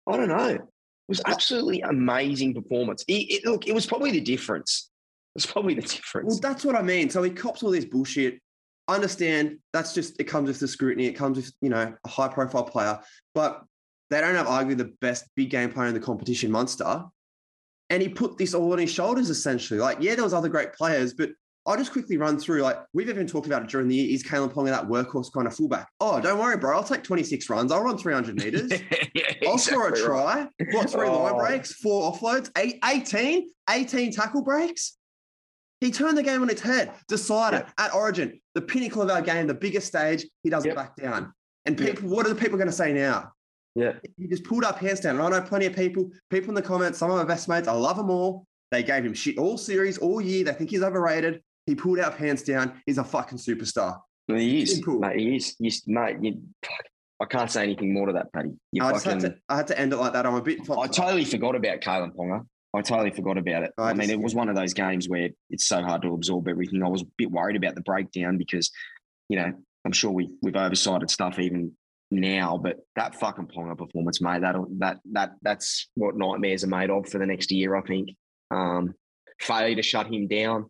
I 0.07 0.17
don't 0.17 0.27
know. 0.27 0.49
It 0.49 0.61
was 1.07 1.21
absolutely 1.25 1.81
amazing 1.81 2.53
performance. 2.53 3.03
It, 3.07 3.13
it, 3.13 3.45
look, 3.45 3.67
it 3.67 3.73
was 3.73 3.85
probably 3.85 4.11
the 4.11 4.21
difference. 4.21 4.89
It's 5.35 5.45
probably 5.45 5.73
the 5.73 5.81
difference. 5.81 6.27
Well, 6.27 6.39
that's 6.39 6.63
what 6.63 6.75
I 6.75 6.81
mean. 6.81 7.09
So 7.09 7.21
he 7.23 7.31
cops 7.31 7.63
all 7.63 7.71
this 7.71 7.85
bullshit. 7.85 8.39
understand 8.87 9.57
that's 9.73 9.93
just 9.93 10.19
it 10.19 10.25
comes 10.25 10.47
with 10.47 10.59
the 10.59 10.67
scrutiny. 10.67 11.07
It 11.07 11.13
comes 11.13 11.37
with 11.37 11.51
you 11.61 11.69
know 11.69 11.93
a 12.03 12.09
high 12.09 12.27
profile 12.27 12.63
player, 12.63 12.99
but 13.33 13.63
they 14.09 14.21
don't 14.21 14.35
have 14.35 14.47
arguably 14.47 14.77
the 14.77 14.93
best 15.01 15.25
big 15.35 15.49
game 15.49 15.71
player 15.71 15.87
in 15.87 15.93
the 15.93 15.99
competition, 15.99 16.51
Munster. 16.51 17.03
And 17.89 18.01
he 18.01 18.09
put 18.09 18.37
this 18.37 18.53
all 18.53 18.71
on 18.73 18.79
his 18.79 18.91
shoulders 18.91 19.29
essentially. 19.29 19.79
Like, 19.79 19.97
yeah, 19.99 20.15
there 20.15 20.23
was 20.23 20.33
other 20.33 20.49
great 20.49 20.73
players, 20.73 21.13
but 21.13 21.29
I'll 21.67 21.77
just 21.77 21.91
quickly 21.91 22.17
run 22.17 22.37
through. 22.37 22.61
Like 22.61 22.77
we've 22.93 23.09
even 23.09 23.25
talked 23.25 23.47
about 23.47 23.63
it 23.63 23.69
during 23.69 23.87
the 23.87 23.95
year. 23.95 24.13
Is 24.13 24.23
Kalyn 24.23 24.53
Ponga 24.53 24.67
that 24.67 24.87
workhorse 24.87 25.33
kind 25.33 25.47
of 25.47 25.55
fullback? 25.55 25.87
Oh, 25.99 26.21
don't 26.21 26.37
worry, 26.37 26.57
bro. 26.57 26.77
I'll 26.77 26.83
take 26.83 27.03
26 27.03 27.49
runs. 27.49 27.71
I'll 27.71 27.81
run 27.81 27.97
300 27.97 28.35
meters. 28.35 28.71
yeah, 29.15 29.33
I'll 29.47 29.57
score 29.57 29.89
a 29.89 29.97
try. 29.97 30.47
Right. 30.59 30.73
What 30.73 30.89
three 30.91 31.07
oh. 31.07 31.23
line 31.23 31.37
breaks, 31.37 31.73
four 31.73 32.11
offloads, 32.11 32.51
eight, 32.57 32.79
18, 32.85 33.49
18 33.69 34.11
tackle 34.11 34.43
breaks. 34.43 34.94
He 35.85 35.91
turned 35.91 36.17
the 36.17 36.23
game 36.23 36.41
on 36.41 36.49
its 36.49 36.61
head, 36.61 36.93
decided 37.07 37.63
at 37.77 37.93
Origin, 37.93 38.41
the 38.55 38.61
pinnacle 38.61 39.03
of 39.03 39.11
our 39.11 39.21
game, 39.21 39.45
the 39.45 39.53
biggest 39.53 39.85
stage, 39.85 40.25
he 40.41 40.49
doesn't 40.49 40.67
yep. 40.67 40.75
back 40.75 40.95
down. 40.95 41.31
And 41.65 41.77
people, 41.77 42.09
what 42.09 42.25
are 42.25 42.29
the 42.29 42.41
people 42.41 42.57
going 42.57 42.69
to 42.69 42.73
say 42.73 42.91
now? 42.91 43.33
Yeah. 43.75 43.93
He 44.17 44.25
just 44.25 44.45
pulled 44.45 44.63
up 44.63 44.79
hands 44.79 45.01
down. 45.01 45.17
And 45.17 45.23
I 45.23 45.29
know 45.29 45.45
plenty 45.45 45.67
of 45.67 45.75
people, 45.75 46.09
people 46.31 46.49
in 46.49 46.55
the 46.55 46.63
comments, 46.63 46.97
some 46.97 47.11
of 47.11 47.17
my 47.17 47.23
best 47.23 47.47
mates, 47.47 47.67
I 47.67 47.73
love 47.73 47.97
them 47.97 48.09
all. 48.09 48.47
They 48.71 48.81
gave 48.81 49.05
him 49.05 49.13
shit 49.13 49.37
all 49.37 49.59
series, 49.59 49.99
all 49.99 50.19
year. 50.19 50.43
They 50.43 50.53
think 50.53 50.71
he's 50.71 50.81
overrated. 50.81 51.43
He 51.67 51.75
pulled 51.75 51.99
out 51.99 52.17
hands 52.17 52.41
down. 52.41 52.81
He's 52.87 52.97
a 52.97 53.03
fucking 53.03 53.37
superstar. 53.37 53.99
he 54.27 54.63
is, 54.63 54.73
Simple. 54.73 54.97
mate. 54.97 55.19
He 55.19 55.35
is, 55.35 55.55
he's, 55.59 55.83
mate. 55.85 56.17
You, 56.19 56.41
I 57.21 57.25
can't 57.25 57.51
say 57.51 57.61
anything 57.61 57.93
more 57.93 58.07
to 58.07 58.13
that, 58.13 58.33
Paddy. 58.33 58.53
I, 58.81 58.91
fucking, 58.91 59.11
had 59.11 59.21
to, 59.21 59.35
I 59.49 59.57
had 59.57 59.67
to 59.67 59.79
end 59.79 59.93
it 59.93 59.97
like 59.97 60.13
that. 60.13 60.25
I'm 60.25 60.33
a 60.33 60.41
bit. 60.41 60.67
I 60.67 60.87
totally 60.87 61.25
forgot 61.25 61.55
about 61.55 61.81
Kalyn 61.81 62.11
Ponga. 62.15 62.43
I 62.75 62.81
totally 62.81 63.11
forgot 63.11 63.37
about 63.37 63.63
it. 63.63 63.71
I, 63.77 63.91
I 63.91 63.93
mean, 63.93 64.09
it 64.09 64.19
was 64.19 64.35
one 64.35 64.49
of 64.49 64.55
those 64.55 64.73
games 64.73 65.07
where 65.07 65.29
it's 65.49 65.65
so 65.65 65.81
hard 65.81 66.01
to 66.01 66.13
absorb 66.13 66.47
everything. 66.47 66.83
I 66.83 66.89
was 66.89 67.01
a 67.01 67.07
bit 67.17 67.31
worried 67.31 67.55
about 67.55 67.75
the 67.75 67.81
breakdown 67.81 68.37
because, 68.37 68.71
you 69.29 69.37
know, 69.37 69.53
I'm 69.85 69.91
sure 69.91 70.11
we 70.11 70.29
we've 70.41 70.55
oversighted 70.55 71.09
stuff 71.09 71.39
even 71.39 71.71
now, 72.11 72.57
but 72.57 72.77
that 72.95 73.15
fucking 73.15 73.47
Ponga 73.47 73.77
performance, 73.77 74.21
mate, 74.21 74.41
that 74.41 74.55
that 74.79 74.99
that 75.13 75.31
that's 75.41 75.89
what 75.95 76.17
nightmares 76.17 76.63
are 76.63 76.67
made 76.67 76.89
of 76.89 77.07
for 77.07 77.17
the 77.17 77.25
next 77.25 77.51
year. 77.51 77.75
I 77.75 77.81
think 77.81 78.09
um, 78.51 78.93
failure 79.39 79.75
to 79.75 79.81
shut 79.81 80.11
him 80.11 80.27
down. 80.27 80.65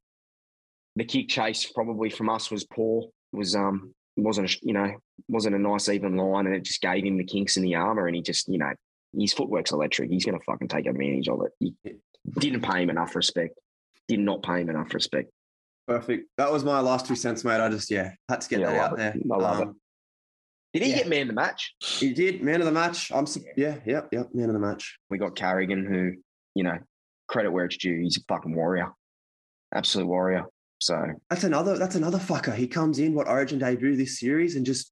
The 0.95 1.05
kick 1.05 1.29
chase 1.29 1.65
probably 1.65 2.09
from 2.09 2.29
us 2.29 2.51
was 2.51 2.65
poor. 2.65 3.09
It 3.33 3.37
was 3.37 3.55
um 3.55 3.93
wasn't 4.17 4.49
a, 4.49 4.57
you 4.61 4.73
know 4.73 4.93
wasn't 5.27 5.55
a 5.55 5.59
nice 5.59 5.89
even 5.89 6.15
line, 6.15 6.45
and 6.45 6.55
it 6.55 6.63
just 6.63 6.81
gave 6.81 7.03
him 7.03 7.17
the 7.17 7.25
kinks 7.25 7.57
in 7.57 7.63
the 7.63 7.75
armor, 7.75 8.07
and 8.07 8.15
he 8.15 8.21
just 8.21 8.47
you 8.47 8.57
know 8.57 8.71
his 9.19 9.33
footwork's 9.33 9.71
electric. 9.71 10.09
He's 10.09 10.25
going 10.25 10.37
to 10.37 10.43
fucking 10.45 10.67
take 10.67 10.85
advantage 10.85 11.27
of 11.27 11.41
it. 11.43 11.51
He 11.59 11.75
didn't 12.39 12.61
pay 12.61 12.83
him 12.83 12.89
enough 12.89 13.15
respect. 13.15 13.59
Did 14.07 14.19
not 14.19 14.43
pay 14.43 14.61
him 14.61 14.69
enough 14.69 14.93
respect. 14.93 15.31
Perfect. 15.87 16.29
That 16.37 16.51
was 16.51 16.63
my 16.63 16.79
last 16.79 17.05
two 17.05 17.15
cents, 17.15 17.43
mate. 17.43 17.61
I 17.61 17.69
just 17.69 17.91
yeah 17.91 18.11
had 18.29 18.41
to 18.41 18.49
get 18.49 18.59
yeah, 18.59 18.71
that 18.71 18.79
out 18.79 18.93
it. 18.93 18.97
there. 18.97 19.15
I 19.31 19.37
love 19.37 19.61
um, 19.61 19.69
it. 19.69 19.75
Did 20.73 20.83
he 20.83 20.89
yeah. 20.89 20.97
get 20.97 21.09
man 21.09 21.21
of 21.21 21.27
the 21.29 21.33
match? 21.33 21.73
He 21.79 22.11
did, 22.11 22.43
man 22.43 22.59
of 22.59 22.65
the 22.65 22.71
match. 22.71 23.11
I'm 23.11 23.25
yeah, 23.55 23.77
yep, 23.85 24.09
yep, 24.11 24.33
man 24.33 24.49
of 24.49 24.53
the 24.53 24.59
match. 24.59 24.97
We 25.09 25.17
got 25.17 25.35
Carrigan, 25.35 25.85
who 25.85 26.13
you 26.55 26.63
know, 26.63 26.77
credit 27.27 27.51
where 27.51 27.65
it's 27.65 27.77
due. 27.77 28.01
He's 28.01 28.17
a 28.17 28.21
fucking 28.27 28.55
warrior, 28.55 28.91
absolute 29.73 30.07
warrior. 30.07 30.45
So 30.79 31.05
that's 31.29 31.43
another 31.43 31.77
that's 31.77 31.95
another 31.95 32.17
fucker. 32.17 32.55
He 32.55 32.67
comes 32.67 32.99
in 32.99 33.13
what 33.13 33.27
Origin 33.27 33.59
debut 33.59 33.95
this 33.95 34.19
series 34.19 34.55
and 34.55 34.65
just 34.65 34.91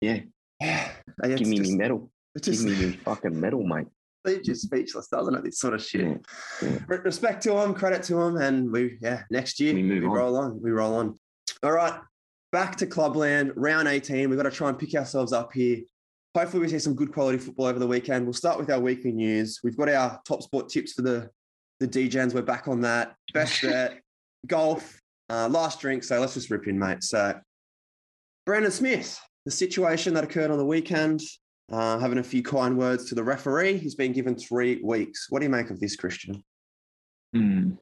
yeah, 0.00 0.20
yeah, 0.60 0.90
give 1.22 1.46
me 1.46 1.56
just, 1.58 1.72
medal. 1.72 2.10
Just, 2.40 2.66
give 2.66 2.78
me 2.78 2.92
fucking 2.92 3.38
metal, 3.38 3.62
mate. 3.62 3.86
Leaves 4.24 4.48
you 4.48 4.54
speechless, 4.54 5.08
doesn't 5.08 5.34
it? 5.34 5.44
This 5.44 5.58
sort 5.58 5.74
of 5.74 5.82
shit. 5.82 6.20
Yeah, 6.62 6.68
yeah. 6.68 6.78
Respect 6.86 7.42
to 7.42 7.58
him, 7.58 7.74
credit 7.74 8.02
to 8.04 8.20
him, 8.20 8.36
and 8.36 8.70
we 8.70 8.98
yeah. 9.02 9.24
Next 9.30 9.58
year 9.60 9.74
we, 9.74 9.82
we 9.82 9.98
roll 10.00 10.36
on. 10.36 10.62
We 10.62 10.70
roll 10.70 10.94
on. 10.94 11.18
All 11.62 11.72
right, 11.72 12.00
back 12.52 12.76
to 12.76 12.86
clubland, 12.86 13.52
round 13.56 13.88
18. 13.88 14.30
We've 14.30 14.36
got 14.36 14.44
to 14.44 14.50
try 14.50 14.68
and 14.68 14.78
pick 14.78 14.94
ourselves 14.94 15.32
up 15.32 15.52
here. 15.52 15.80
Hopefully, 16.36 16.62
we 16.62 16.68
see 16.68 16.78
some 16.78 16.94
good 16.94 17.12
quality 17.12 17.38
football 17.38 17.66
over 17.66 17.78
the 17.78 17.86
weekend. 17.86 18.24
We'll 18.24 18.32
start 18.32 18.58
with 18.58 18.70
our 18.70 18.80
weekly 18.80 19.12
news. 19.12 19.60
We've 19.64 19.76
got 19.76 19.88
our 19.88 20.20
top 20.26 20.42
sport 20.42 20.68
tips 20.68 20.92
for 20.92 21.02
the 21.02 21.28
the 21.80 21.88
DJs. 21.88 22.32
We're 22.32 22.42
back 22.42 22.68
on 22.68 22.80
that. 22.82 23.16
Best 23.34 23.60
bet, 23.62 24.00
golf, 24.46 25.00
uh, 25.28 25.48
last 25.48 25.80
drink. 25.80 26.04
So 26.04 26.20
let's 26.20 26.34
just 26.34 26.50
rip 26.50 26.68
in, 26.68 26.78
mate. 26.78 27.02
So, 27.02 27.38
Brandon 28.46 28.70
Smith, 28.70 29.20
the 29.44 29.50
situation 29.50 30.14
that 30.14 30.24
occurred 30.24 30.50
on 30.50 30.58
the 30.58 30.64
weekend, 30.64 31.20
uh, 31.70 31.98
having 31.98 32.18
a 32.18 32.22
few 32.22 32.42
kind 32.42 32.76
words 32.76 33.06
to 33.06 33.14
the 33.14 33.24
referee. 33.24 33.78
He's 33.78 33.94
been 33.94 34.12
given 34.12 34.36
three 34.36 34.80
weeks. 34.82 35.26
What 35.30 35.40
do 35.40 35.46
you 35.46 35.50
make 35.50 35.70
of 35.70 35.80
this, 35.80 35.96
Christian? 35.96 36.42
Mm. 37.34 37.78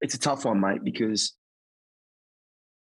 It's 0.00 0.14
a 0.14 0.18
tough 0.18 0.44
one, 0.44 0.60
mate, 0.60 0.84
because 0.84 1.34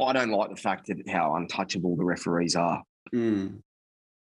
I 0.00 0.12
don't 0.12 0.30
like 0.30 0.50
the 0.50 0.56
fact 0.56 0.86
that 0.86 1.08
how 1.08 1.36
untouchable 1.36 1.96
the 1.96 2.04
referees 2.04 2.56
are. 2.56 2.82
Mm. 3.14 3.60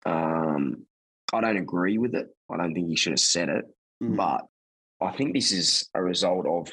Um, 0.04 0.86
I 1.32 1.40
don't 1.40 1.56
agree 1.56 1.98
with 1.98 2.14
it. 2.14 2.28
I 2.50 2.56
don't 2.56 2.74
think 2.74 2.88
he 2.88 2.96
should 2.96 3.12
have 3.12 3.20
said 3.20 3.48
it, 3.48 3.64
mm. 4.02 4.16
but 4.16 4.42
I 5.00 5.12
think 5.12 5.34
this 5.34 5.52
is 5.52 5.88
a 5.94 6.02
result 6.02 6.46
of 6.46 6.70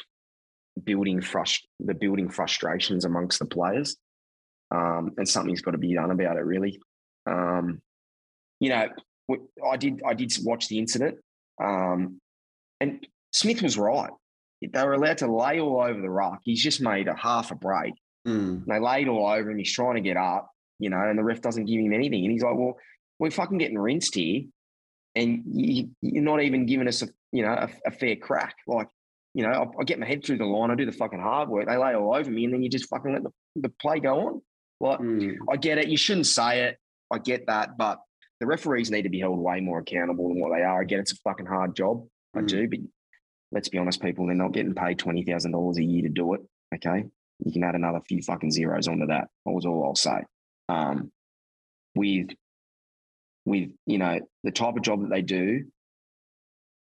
building 0.83 1.21
frust- 1.21 1.65
the 1.79 1.93
building 1.93 2.29
frustrations 2.29 3.05
amongst 3.05 3.39
the 3.39 3.45
players, 3.45 3.95
um, 4.71 5.11
and 5.17 5.27
something's 5.27 5.61
got 5.61 5.71
to 5.71 5.77
be 5.77 5.93
done 5.93 6.11
about 6.11 6.37
it. 6.37 6.45
Really, 6.45 6.79
um, 7.25 7.81
you 8.59 8.69
know, 8.69 8.87
I 9.69 9.77
did 9.77 10.01
I 10.05 10.13
did 10.13 10.33
watch 10.43 10.67
the 10.67 10.79
incident, 10.79 11.19
um, 11.61 12.19
and 12.79 13.05
Smith 13.31 13.61
was 13.61 13.77
right. 13.77 14.11
They 14.61 14.83
were 14.83 14.93
allowed 14.93 15.19
to 15.19 15.33
lay 15.33 15.59
all 15.59 15.81
over 15.81 16.01
the 16.01 16.09
ruck. 16.09 16.39
He's 16.43 16.61
just 16.61 16.81
made 16.81 17.07
a 17.07 17.15
half 17.15 17.51
a 17.51 17.55
break 17.55 17.93
Mm. 18.27 18.65
They 18.65 18.79
laid 18.79 19.07
all 19.07 19.27
over 19.27 19.51
him. 19.51 19.57
He's 19.57 19.73
trying 19.73 19.95
to 19.95 20.01
get 20.01 20.17
up, 20.17 20.51
you 20.79 20.89
know, 20.89 21.01
and 21.01 21.17
the 21.17 21.23
ref 21.23 21.41
doesn't 21.41 21.65
give 21.65 21.79
him 21.79 21.93
anything. 21.93 22.23
And 22.23 22.31
he's 22.31 22.43
like, 22.43 22.55
well, 22.55 22.77
we're 23.17 23.31
fucking 23.31 23.57
getting 23.57 23.77
rinsed 23.77 24.15
here. 24.15 24.43
And 25.15 25.43
you, 25.47 25.89
are 26.17 26.21
not 26.21 26.41
even 26.41 26.65
giving 26.65 26.87
us 26.87 27.01
a, 27.01 27.09
you 27.31 27.43
know, 27.43 27.53
a, 27.53 27.69
a 27.87 27.91
fair 27.91 28.15
crack. 28.15 28.55
Like, 28.67 28.87
you 29.33 29.43
know, 29.43 29.51
I, 29.51 29.81
I, 29.81 29.83
get 29.83 29.99
my 29.99 30.05
head 30.05 30.23
through 30.23 30.37
the 30.37 30.45
line. 30.45 30.71
I 30.71 30.75
do 30.75 30.85
the 30.85 30.91
fucking 30.91 31.19
hard 31.19 31.49
work. 31.49 31.67
They 31.67 31.77
lay 31.77 31.95
all 31.95 32.15
over 32.15 32.29
me. 32.29 32.45
And 32.45 32.53
then 32.53 32.63
you 32.63 32.69
just 32.69 32.89
fucking 32.89 33.13
let 33.13 33.23
the, 33.23 33.31
the 33.55 33.69
play 33.69 33.99
go 33.99 34.27
on. 34.27 34.41
Like, 34.79 34.99
mm. 34.99 35.35
I 35.51 35.57
get 35.57 35.77
it. 35.77 35.87
You 35.87 35.97
shouldn't 35.97 36.27
say 36.27 36.65
it. 36.65 36.77
I 37.11 37.17
get 37.17 37.47
that. 37.47 37.77
But 37.77 37.99
the 38.39 38.45
referees 38.45 38.91
need 38.91 39.03
to 39.03 39.09
be 39.09 39.19
held 39.19 39.39
way 39.39 39.59
more 39.59 39.79
accountable 39.79 40.29
than 40.29 40.39
what 40.39 40.51
they 40.55 40.63
are. 40.63 40.81
Again, 40.81 40.99
it's 40.99 41.13
a 41.13 41.17
fucking 41.17 41.45
hard 41.45 41.75
job. 41.75 42.05
Mm. 42.35 42.41
I 42.41 42.45
do. 42.45 42.67
But 42.67 42.79
let's 43.51 43.69
be 43.69 43.77
honest, 43.77 44.01
people, 44.01 44.27
they're 44.27 44.35
not 44.35 44.53
getting 44.53 44.75
paid 44.75 44.99
$20,000 44.99 45.77
a 45.77 45.83
year 45.83 46.03
to 46.03 46.09
do 46.09 46.33
it. 46.33 46.41
Okay 46.75 47.05
you 47.39 47.51
can 47.51 47.63
add 47.63 47.75
another 47.75 48.01
few 48.07 48.21
fucking 48.21 48.51
zeros 48.51 48.87
onto 48.87 49.07
that. 49.07 49.27
That 49.45 49.51
was 49.51 49.65
all 49.65 49.83
I'll 49.83 49.95
say. 49.95 50.23
Um, 50.67 51.11
with 51.95 52.29
with 53.45 53.69
you 53.85 53.97
know 53.97 54.19
the 54.43 54.51
type 54.51 54.75
of 54.75 54.81
job 54.81 55.01
that 55.01 55.09
they 55.09 55.21
do, 55.21 55.65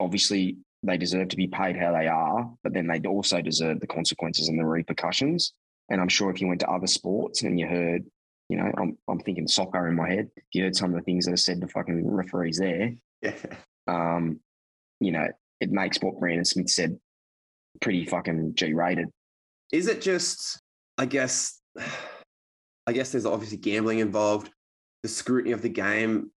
obviously 0.00 0.56
they 0.82 0.96
deserve 0.96 1.28
to 1.28 1.36
be 1.36 1.48
paid 1.48 1.76
how 1.76 1.92
they 1.92 2.06
are, 2.06 2.50
but 2.62 2.72
then 2.72 2.86
they 2.86 3.00
also 3.08 3.40
deserve 3.40 3.80
the 3.80 3.86
consequences 3.86 4.48
and 4.48 4.58
the 4.58 4.64
repercussions. 4.64 5.52
And 5.88 6.00
I'm 6.00 6.08
sure 6.08 6.30
if 6.30 6.40
you 6.40 6.48
went 6.48 6.60
to 6.60 6.70
other 6.70 6.86
sports 6.86 7.42
and 7.42 7.58
you 7.58 7.66
heard, 7.66 8.04
you 8.48 8.56
know, 8.56 8.70
I'm 8.78 8.96
I'm 9.08 9.20
thinking 9.20 9.48
soccer 9.48 9.88
in 9.88 9.96
my 9.96 10.08
head. 10.08 10.30
If 10.36 10.44
you 10.52 10.64
heard 10.64 10.76
some 10.76 10.90
of 10.90 10.96
the 10.96 11.02
things 11.02 11.26
that 11.26 11.32
are 11.32 11.36
said 11.36 11.60
to 11.60 11.68
fucking 11.68 12.08
referees 12.08 12.58
there, 12.58 12.92
yeah. 13.22 13.34
um, 13.86 14.40
you 15.00 15.12
know, 15.12 15.26
it 15.60 15.70
makes 15.70 15.98
what 15.98 16.18
Brandon 16.18 16.44
Smith 16.44 16.70
said 16.70 16.98
pretty 17.80 18.04
fucking 18.04 18.54
G 18.54 18.72
rated. 18.72 19.08
Is 19.72 19.88
it 19.88 20.00
just, 20.00 20.60
I 20.96 21.06
guess, 21.06 21.60
I 22.86 22.92
guess 22.92 23.10
there's 23.10 23.26
obviously 23.26 23.58
gambling 23.58 23.98
involved, 23.98 24.50
the 25.02 25.08
scrutiny 25.08 25.52
of 25.52 25.62
the 25.62 25.68
game. 25.68 26.30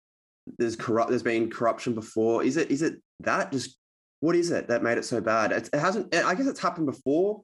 There's 0.58 0.78
corrupt. 0.78 1.10
There's 1.10 1.24
been 1.24 1.50
corruption 1.50 1.94
before. 1.94 2.44
Is 2.44 2.56
it? 2.56 2.72
Is 2.72 2.82
it 2.82 3.02
that? 3.20 3.52
Just 3.52 3.78
what 4.22 4.36
is 4.36 4.52
it 4.52 4.70
that 4.70 4.82
made 4.82 4.98
it 4.98 5.04
so 5.04 5.20
bad? 5.20 5.52
It, 5.52 5.70
it 5.74 5.80
hasn't. 5.80 6.16
I 6.16 6.36
guess 6.36 6.48
it's 6.48 6.60
happened 6.60 6.86
before. 6.86 7.44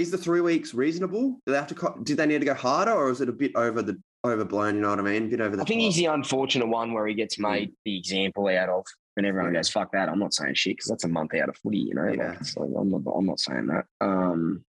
Is 0.00 0.10
the 0.10 0.16
three 0.16 0.40
weeks 0.40 0.72
reasonable? 0.72 1.32
Do 1.44 1.52
they 1.52 1.56
have 1.56 1.66
to? 1.66 1.94
Did 2.02 2.16
they 2.16 2.24
need 2.24 2.38
to 2.38 2.46
go 2.46 2.54
harder, 2.54 2.92
or 2.92 3.10
is 3.10 3.20
it 3.20 3.28
a 3.28 3.32
bit 3.32 3.52
over 3.54 3.82
the 3.82 4.00
overblown? 4.24 4.76
You 4.76 4.80
know 4.80 4.88
what 4.88 4.98
I 4.98 5.02
mean? 5.02 5.26
A 5.26 5.28
bit 5.28 5.40
over 5.42 5.56
the. 5.56 5.62
I 5.62 5.66
think 5.66 5.80
top. 5.80 5.84
he's 5.84 5.96
the 5.96 6.06
unfortunate 6.06 6.68
one 6.68 6.94
where 6.94 7.06
he 7.06 7.12
gets 7.12 7.36
hmm. 7.36 7.42
made 7.42 7.72
the 7.84 7.98
example 7.98 8.48
out 8.48 8.70
of, 8.70 8.86
and 9.18 9.26
everyone 9.26 9.52
goes, 9.52 9.68
"Fuck 9.68 9.92
that!" 9.92 10.08
I'm 10.08 10.18
not 10.18 10.32
saying 10.32 10.54
shit 10.54 10.78
because 10.78 10.88
that's 10.88 11.04
a 11.04 11.08
month 11.08 11.34
out 11.34 11.50
of 11.50 11.56
footy. 11.58 11.80
You 11.80 11.94
know, 11.94 12.08
yeah. 12.08 12.30
like, 12.30 12.56
like, 12.56 12.70
I'm 12.78 12.90
not. 12.90 13.02
I'm 13.14 13.26
not 13.26 13.40
saying 13.40 13.66
that. 13.66 13.84
Um, 14.00 14.64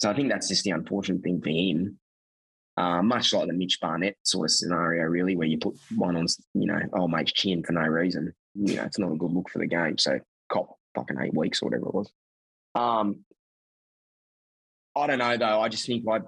so 0.00 0.08
I 0.08 0.14
think 0.14 0.30
that's 0.30 0.46
just 0.46 0.62
the 0.62 0.70
unfortunate 0.70 1.24
thing 1.24 1.42
for 1.42 1.50
him. 1.50 1.98
Uh, 2.76 3.02
much 3.02 3.32
like 3.32 3.48
the 3.48 3.52
Mitch 3.52 3.80
Barnett 3.80 4.18
sort 4.22 4.46
of 4.46 4.52
scenario, 4.52 5.02
really, 5.02 5.34
where 5.34 5.48
you 5.48 5.58
put 5.58 5.74
one 5.96 6.14
on, 6.14 6.26
you 6.54 6.66
know, 6.66 6.80
old 6.92 7.10
mate's 7.10 7.32
chin 7.32 7.64
for 7.64 7.72
no 7.72 7.82
reason. 7.82 8.32
You 8.54 8.76
know, 8.76 8.84
it's 8.84 9.00
not 9.00 9.10
a 9.10 9.16
good 9.16 9.32
look 9.32 9.50
for 9.50 9.58
the 9.58 9.66
game. 9.66 9.98
So 9.98 10.20
cop 10.48 10.76
fucking 10.94 11.16
eight 11.20 11.34
weeks 11.34 11.60
or 11.60 11.66
whatever 11.66 11.86
it 11.86 11.94
was. 11.94 12.12
Um, 12.76 13.24
I 14.96 15.06
don't 15.06 15.18
know 15.18 15.36
though. 15.36 15.60
I 15.60 15.68
just 15.68 15.86
think 15.86 16.04
like 16.04 16.22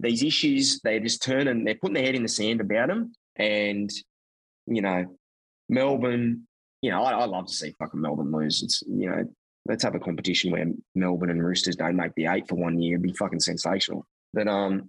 these 0.00 0.22
issues, 0.22 0.80
they 0.80 1.00
just 1.00 1.22
turn 1.22 1.48
and 1.48 1.66
they're 1.66 1.74
putting 1.74 1.94
their 1.94 2.04
head 2.04 2.14
in 2.14 2.22
the 2.22 2.28
sand 2.28 2.60
about 2.60 2.88
them. 2.88 3.12
And 3.36 3.90
you 4.66 4.82
know, 4.82 5.16
Melbourne. 5.68 6.44
You 6.80 6.92
know, 6.92 7.02
I, 7.02 7.10
I 7.10 7.24
love 7.24 7.46
to 7.48 7.52
see 7.52 7.74
fucking 7.80 8.00
Melbourne 8.00 8.30
lose. 8.30 8.62
It's 8.62 8.82
you 8.86 9.10
know, 9.10 9.24
let's 9.66 9.82
have 9.82 9.96
a 9.96 10.00
competition 10.00 10.52
where 10.52 10.66
Melbourne 10.94 11.30
and 11.30 11.44
Roosters 11.44 11.74
don't 11.74 11.96
make 11.96 12.14
the 12.14 12.26
eight 12.26 12.48
for 12.48 12.54
one 12.54 12.80
year. 12.80 12.94
It'd 12.94 13.02
be 13.02 13.12
fucking 13.14 13.40
sensational. 13.40 14.06
But 14.32 14.46
um, 14.46 14.88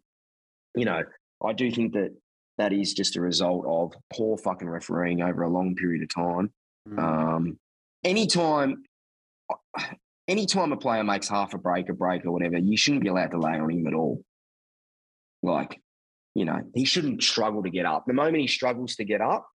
you 0.76 0.86
know, 0.86 1.02
I 1.44 1.54
do 1.54 1.72
think 1.72 1.94
that 1.94 2.16
that 2.60 2.74
is 2.74 2.94
just 2.94 3.16
a 3.16 3.22
result 3.22 3.66
of 3.68 3.94
poor 4.14 4.38
fucking 4.38 4.70
refereeing 4.70 5.22
over 5.22 5.44
a 5.44 5.50
long 5.50 5.76
period 5.76 6.04
of 6.04 6.14
time. 6.14 6.52
Mm. 6.88 7.00
Um, 7.00 7.60
anytime, 8.04 8.84
anytime 10.30 10.72
a 10.72 10.78
player 10.78 11.04
makes 11.04 11.28
half 11.28 11.54
a 11.54 11.58
break, 11.58 11.90
a 11.90 11.94
break, 11.94 12.26
or 12.26 12.32
whatever, 12.32 12.58
you 12.58 12.78
shouldn't 12.78 13.04
be 13.04 13.10
allowed 13.10 13.32
to 13.32 13.40
lay 13.40 13.54
on 13.54 13.70
him 13.70 13.88
at 13.88 13.94
all. 13.94 14.24
Like, 15.42 15.82
you 16.36 16.46
know, 16.46 16.62
he 16.74 16.86
shouldn't 16.86 17.24
struggle 17.24 17.64
to 17.64 17.70
get 17.70 17.86
up. 17.86 18.06
The 18.06 18.14
moment 18.14 18.38
he 18.38 18.48
struggles 18.48 18.96
to 18.98 19.04
get 19.04 19.22
up, 19.22 19.48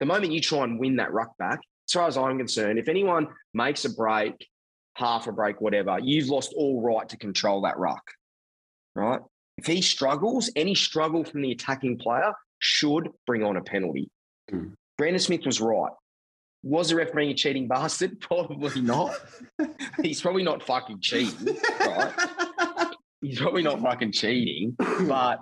the 0.00 0.06
moment 0.06 0.32
you 0.32 0.40
try 0.40 0.64
and 0.64 0.78
win 0.78 0.96
that 0.96 1.12
ruck 1.12 1.36
back, 1.38 1.60
as 1.88 1.92
far 1.92 2.06
as 2.06 2.16
I'm 2.16 2.38
concerned, 2.38 2.78
if 2.78 2.88
anyone 2.88 3.28
makes 3.52 3.84
a 3.84 3.90
break, 3.90 4.46
half 4.94 5.26
a 5.26 5.32
break, 5.32 5.60
whatever, 5.60 5.98
you've 6.00 6.28
lost 6.28 6.54
all 6.56 6.80
right 6.80 7.08
to 7.08 7.16
control 7.16 7.62
that 7.62 7.78
ruck, 7.78 8.02
right? 8.94 9.20
If 9.58 9.66
he 9.66 9.82
struggles, 9.82 10.50
any 10.56 10.74
struggle 10.74 11.24
from 11.24 11.42
the 11.42 11.52
attacking 11.52 11.98
player 11.98 12.32
should 12.58 13.08
bring 13.26 13.42
on 13.42 13.56
a 13.56 13.62
penalty. 13.62 14.08
Mm. 14.50 14.74
Brandon 14.96 15.20
Smith 15.20 15.44
was 15.44 15.60
right. 15.60 15.92
Was 16.62 16.90
the 16.90 16.96
referee 16.96 17.30
a 17.30 17.34
cheating 17.34 17.66
bastard? 17.68 18.20
Probably 18.20 18.80
not. 18.80 19.14
He's 20.02 20.20
probably 20.20 20.42
not 20.44 20.62
fucking 20.62 21.00
cheating, 21.00 21.56
right? 21.80 22.12
He's 23.20 23.38
probably 23.38 23.62
not 23.62 23.80
fucking 23.80 24.12
cheating, 24.12 24.74
but 25.06 25.40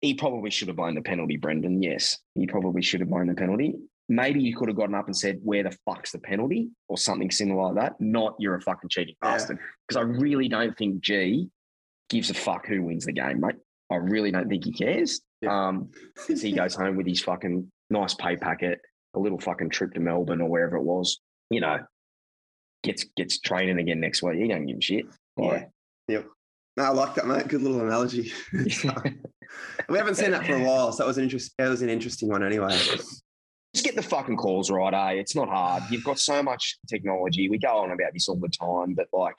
he 0.00 0.14
probably 0.14 0.50
should 0.50 0.68
have 0.68 0.76
blown 0.76 0.94
the 0.94 1.02
penalty, 1.02 1.36
Brendan. 1.36 1.82
Yes, 1.82 2.18
he 2.34 2.46
probably 2.46 2.82
should 2.82 3.00
have 3.00 3.08
blown 3.08 3.26
the 3.26 3.34
penalty. 3.34 3.74
Maybe 4.08 4.40
you 4.40 4.54
could 4.54 4.68
have 4.68 4.76
gotten 4.76 4.94
up 4.94 5.06
and 5.06 5.16
said, 5.16 5.40
Where 5.42 5.62
the 5.62 5.76
fuck's 5.84 6.12
the 6.12 6.18
penalty? 6.18 6.68
or 6.88 6.98
something 6.98 7.30
similar 7.30 7.72
like 7.72 7.74
that. 7.76 8.00
Not 8.00 8.36
you're 8.38 8.54
a 8.54 8.60
fucking 8.60 8.90
cheating 8.90 9.16
bastard. 9.20 9.58
Because 9.88 10.00
I 10.00 10.04
really 10.04 10.48
don't 10.48 10.76
think 10.76 11.00
G 11.00 11.48
gives 12.08 12.30
a 12.30 12.34
fuck 12.34 12.66
who 12.66 12.82
wins 12.82 13.06
the 13.06 13.12
game, 13.12 13.40
mate. 13.40 13.56
I 13.90 13.96
really 13.96 14.30
don't 14.30 14.48
think 14.48 14.64
he 14.64 14.72
cares. 14.72 15.20
Yeah. 15.40 15.68
Um, 15.68 15.90
he 16.28 16.52
goes 16.52 16.74
home 16.76 16.96
with 16.96 17.06
his 17.06 17.22
fucking 17.22 17.70
nice 17.90 18.14
pay 18.14 18.36
packet, 18.36 18.80
a 19.16 19.18
little 19.18 19.40
fucking 19.40 19.70
trip 19.70 19.94
to 19.94 20.00
Melbourne 20.00 20.40
or 20.40 20.48
wherever 20.48 20.76
it 20.76 20.82
was, 20.82 21.20
you 21.50 21.60
know, 21.60 21.78
gets 22.82 23.04
gets 23.16 23.40
training 23.40 23.78
again 23.78 24.00
next 24.00 24.22
week. 24.22 24.38
He 24.38 24.48
don't 24.48 24.66
give 24.66 24.78
a 24.78 24.80
shit. 24.80 25.06
Like, 25.36 25.70
yeah. 26.08 26.16
Yep. 26.16 26.26
No, 26.76 26.84
I 26.84 26.88
like 26.90 27.14
that, 27.14 27.26
mate. 27.26 27.48
Good 27.48 27.62
little 27.62 27.80
analogy. 27.80 28.32
we 28.52 29.98
haven't 29.98 30.16
seen 30.16 30.30
that 30.32 30.46
for 30.46 30.54
a 30.54 30.62
while, 30.62 30.92
so 30.92 31.02
that 31.02 31.06
was 31.06 31.18
an 31.18 31.24
interesting. 31.24 31.54
That 31.58 31.70
was 31.70 31.82
an 31.82 31.88
interesting 31.88 32.28
one, 32.28 32.44
anyway. 32.44 32.78
Just 33.74 33.84
get 33.84 33.96
the 33.96 34.02
fucking 34.02 34.36
calls 34.36 34.70
right, 34.70 34.92
eh? 34.92 35.20
It's 35.20 35.34
not 35.34 35.48
hard. 35.48 35.84
You've 35.90 36.04
got 36.04 36.18
so 36.18 36.42
much 36.42 36.78
technology. 36.88 37.48
We 37.48 37.58
go 37.58 37.78
on 37.78 37.90
about 37.90 38.12
this 38.12 38.28
all 38.28 38.36
the 38.36 38.48
time, 38.48 38.94
but 38.94 39.08
like, 39.12 39.36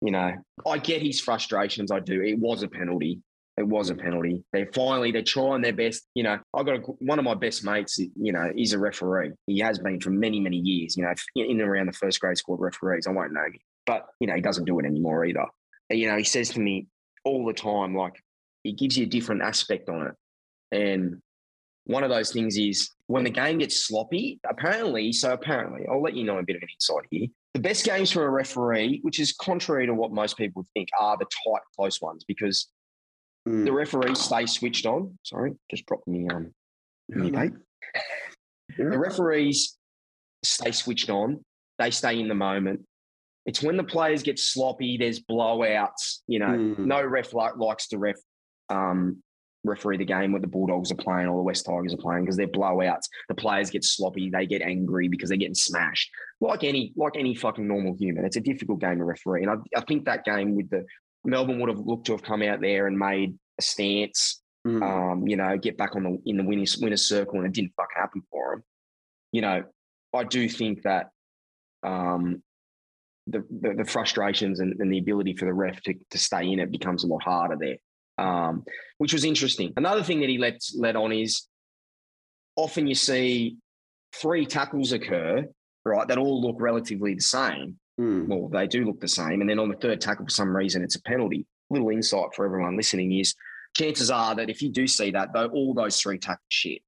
you 0.00 0.10
know, 0.10 0.34
I 0.66 0.78
get 0.78 1.02
his 1.02 1.20
frustrations. 1.20 1.90
I 1.90 2.00
do. 2.00 2.22
It 2.22 2.38
was 2.38 2.62
a 2.62 2.68
penalty. 2.68 3.20
It 3.56 3.66
was 3.66 3.90
a 3.90 3.94
penalty. 3.94 4.42
They 4.52 4.64
finally 4.66 5.12
they're 5.12 5.22
trying 5.22 5.60
their 5.60 5.72
best. 5.72 6.06
You 6.14 6.22
know, 6.22 6.38
I 6.54 6.62
got 6.62 6.76
a, 6.76 6.78
one 6.78 7.18
of 7.18 7.24
my 7.24 7.34
best 7.34 7.64
mates. 7.64 7.98
You 7.98 8.32
know, 8.32 8.50
he's 8.54 8.72
a 8.72 8.78
referee. 8.78 9.32
He 9.46 9.58
has 9.58 9.78
been 9.78 10.00
for 10.00 10.10
many 10.10 10.40
many 10.40 10.56
years. 10.56 10.96
You 10.96 11.04
know, 11.04 11.12
in 11.36 11.60
and 11.60 11.68
around 11.68 11.86
the 11.86 11.92
first 11.92 12.20
grade 12.20 12.38
squad 12.38 12.60
referees. 12.60 13.06
I 13.06 13.10
won't 13.10 13.32
name 13.32 13.52
him, 13.52 13.60
but 13.86 14.06
you 14.18 14.26
know, 14.26 14.34
he 14.34 14.40
doesn't 14.40 14.64
do 14.64 14.78
it 14.78 14.86
anymore 14.86 15.24
either. 15.24 15.46
You 15.90 16.08
know, 16.08 16.16
he 16.16 16.24
says 16.24 16.50
to 16.50 16.60
me 16.60 16.86
all 17.24 17.44
the 17.44 17.52
time, 17.52 17.94
like 17.94 18.14
it 18.64 18.78
gives 18.78 18.96
you 18.96 19.04
a 19.04 19.08
different 19.08 19.42
aspect 19.42 19.88
on 19.88 20.06
it. 20.06 20.14
And 20.72 21.20
one 21.84 22.04
of 22.04 22.10
those 22.10 22.32
things 22.32 22.56
is 22.56 22.90
when 23.06 23.24
the 23.24 23.30
game 23.30 23.58
gets 23.58 23.86
sloppy, 23.86 24.38
apparently, 24.48 25.12
so 25.12 25.32
apparently, 25.32 25.86
I'll 25.90 26.02
let 26.02 26.14
you 26.14 26.24
know 26.24 26.38
a 26.38 26.42
bit 26.42 26.56
of 26.56 26.62
an 26.62 26.68
insight 26.74 27.06
here. 27.10 27.26
The 27.54 27.60
best 27.60 27.84
games 27.84 28.12
for 28.12 28.24
a 28.24 28.30
referee, 28.30 29.00
which 29.02 29.18
is 29.18 29.32
contrary 29.32 29.86
to 29.86 29.94
what 29.94 30.12
most 30.12 30.36
people 30.36 30.64
think, 30.72 30.88
are 31.00 31.16
the 31.18 31.24
tight, 31.24 31.62
close 31.74 32.00
ones 32.00 32.24
because 32.26 32.68
mm. 33.48 33.64
the 33.64 33.72
referees 33.72 34.20
stay 34.20 34.46
switched 34.46 34.86
on. 34.86 35.18
Sorry, 35.24 35.52
just 35.70 35.86
dropped 35.86 36.08
me 36.08 36.28
um 36.28 36.52
me. 37.08 37.30
The 38.76 38.98
referees 38.98 39.76
stay 40.44 40.72
switched 40.72 41.10
on. 41.10 41.44
They 41.78 41.90
stay 41.90 42.20
in 42.20 42.28
the 42.28 42.34
moment. 42.34 42.86
It's 43.46 43.62
when 43.62 43.76
the 43.76 43.84
players 43.84 44.22
get 44.22 44.38
sloppy. 44.38 44.96
There's 44.96 45.20
blowouts. 45.20 46.18
You 46.28 46.38
know, 46.38 46.46
mm. 46.46 46.78
no 46.78 47.02
ref 47.02 47.32
like, 47.32 47.56
likes 47.56 47.88
to 47.88 47.98
ref 47.98 48.16
um, 48.68 49.22
referee 49.64 49.98
the 49.98 50.04
game 50.04 50.32
where 50.32 50.40
the 50.40 50.46
Bulldogs 50.46 50.90
are 50.90 50.96
playing 50.96 51.28
or 51.28 51.36
the 51.36 51.42
West 51.42 51.66
Tigers 51.66 51.92
are 51.92 51.98
playing 51.98 52.24
because 52.24 52.36
they're 52.36 52.46
blowouts. 52.46 53.08
The 53.28 53.34
players 53.34 53.70
get 53.70 53.84
sloppy, 53.84 54.30
they 54.30 54.46
get 54.46 54.62
angry 54.62 55.08
because 55.08 55.28
they're 55.28 55.38
getting 55.38 55.54
smashed. 55.54 56.10
Like 56.40 56.64
any 56.64 56.92
like 56.96 57.16
any 57.16 57.34
fucking 57.34 57.66
normal 57.66 57.96
human, 57.98 58.24
it's 58.24 58.36
a 58.36 58.40
difficult 58.40 58.80
game 58.80 58.98
to 58.98 59.04
referee. 59.04 59.42
And 59.42 59.50
I, 59.50 59.78
I 59.78 59.82
think 59.82 60.04
that 60.04 60.24
game 60.24 60.54
with 60.54 60.70
the 60.70 60.84
Melbourne 61.24 61.60
would 61.60 61.68
have 61.68 61.80
looked 61.80 62.06
to 62.06 62.12
have 62.12 62.22
come 62.22 62.42
out 62.42 62.60
there 62.60 62.86
and 62.86 62.98
made 62.98 63.38
a 63.58 63.62
stance, 63.62 64.40
mm. 64.66 64.82
um, 64.82 65.26
you 65.26 65.36
know, 65.36 65.56
get 65.58 65.76
back 65.76 65.96
on 65.96 66.02
the 66.04 66.18
in 66.26 66.36
the 66.36 66.44
winner's, 66.44 66.78
winner's 66.78 67.04
circle, 67.04 67.38
and 67.38 67.46
it 67.46 67.52
didn't 67.52 67.74
fuck 67.76 67.90
happen 67.94 68.22
for 68.30 68.52
them. 68.52 68.64
You 69.32 69.42
know, 69.42 69.64
I 70.14 70.24
do 70.24 70.48
think 70.48 70.82
that 70.82 71.10
um, 71.82 72.42
the, 73.26 73.44
the, 73.50 73.74
the 73.74 73.84
frustrations 73.84 74.60
and, 74.60 74.74
and, 74.80 74.92
the 74.92 74.98
ability 74.98 75.34
for 75.34 75.44
the 75.44 75.52
ref 75.52 75.80
to, 75.82 75.94
to 76.10 76.18
stay 76.18 76.50
in 76.50 76.58
it 76.58 76.70
becomes 76.70 77.04
a 77.04 77.06
lot 77.06 77.22
harder 77.22 77.56
there 77.58 77.76
um, 78.20 78.64
which 78.98 79.12
was 79.12 79.24
interesting. 79.24 79.72
Another 79.76 80.02
thing 80.02 80.20
that 80.20 80.28
he 80.28 80.38
let 80.38 80.60
let 80.76 80.96
on 80.96 81.12
is 81.12 81.46
often 82.54 82.86
you 82.86 82.94
see 82.94 83.56
three 84.14 84.44
tackles 84.44 84.92
occur, 84.92 85.46
right, 85.84 86.08
that 86.08 86.18
all 86.18 86.40
look 86.42 86.56
relatively 86.60 87.14
the 87.14 87.20
same. 87.20 87.78
Mm. 88.00 88.28
Well, 88.28 88.48
they 88.48 88.66
do 88.66 88.84
look 88.84 89.00
the 89.00 89.08
same. 89.08 89.40
And 89.40 89.50
then 89.50 89.58
on 89.58 89.68
the 89.68 89.76
third 89.76 90.00
tackle, 90.00 90.24
for 90.24 90.30
some 90.30 90.56
reason, 90.56 90.82
it's 90.82 90.96
a 90.96 91.02
penalty. 91.02 91.46
Little 91.68 91.90
insight 91.90 92.34
for 92.34 92.46
everyone 92.46 92.76
listening 92.76 93.12
is 93.12 93.34
chances 93.76 94.10
are 94.10 94.34
that 94.34 94.48
if 94.48 94.62
you 94.62 94.70
do 94.70 94.86
see 94.86 95.10
that, 95.10 95.32
though, 95.34 95.46
all 95.48 95.74
those 95.74 96.00
three 96.00 96.18
tackles 96.18 96.40
shit. 96.48 96.82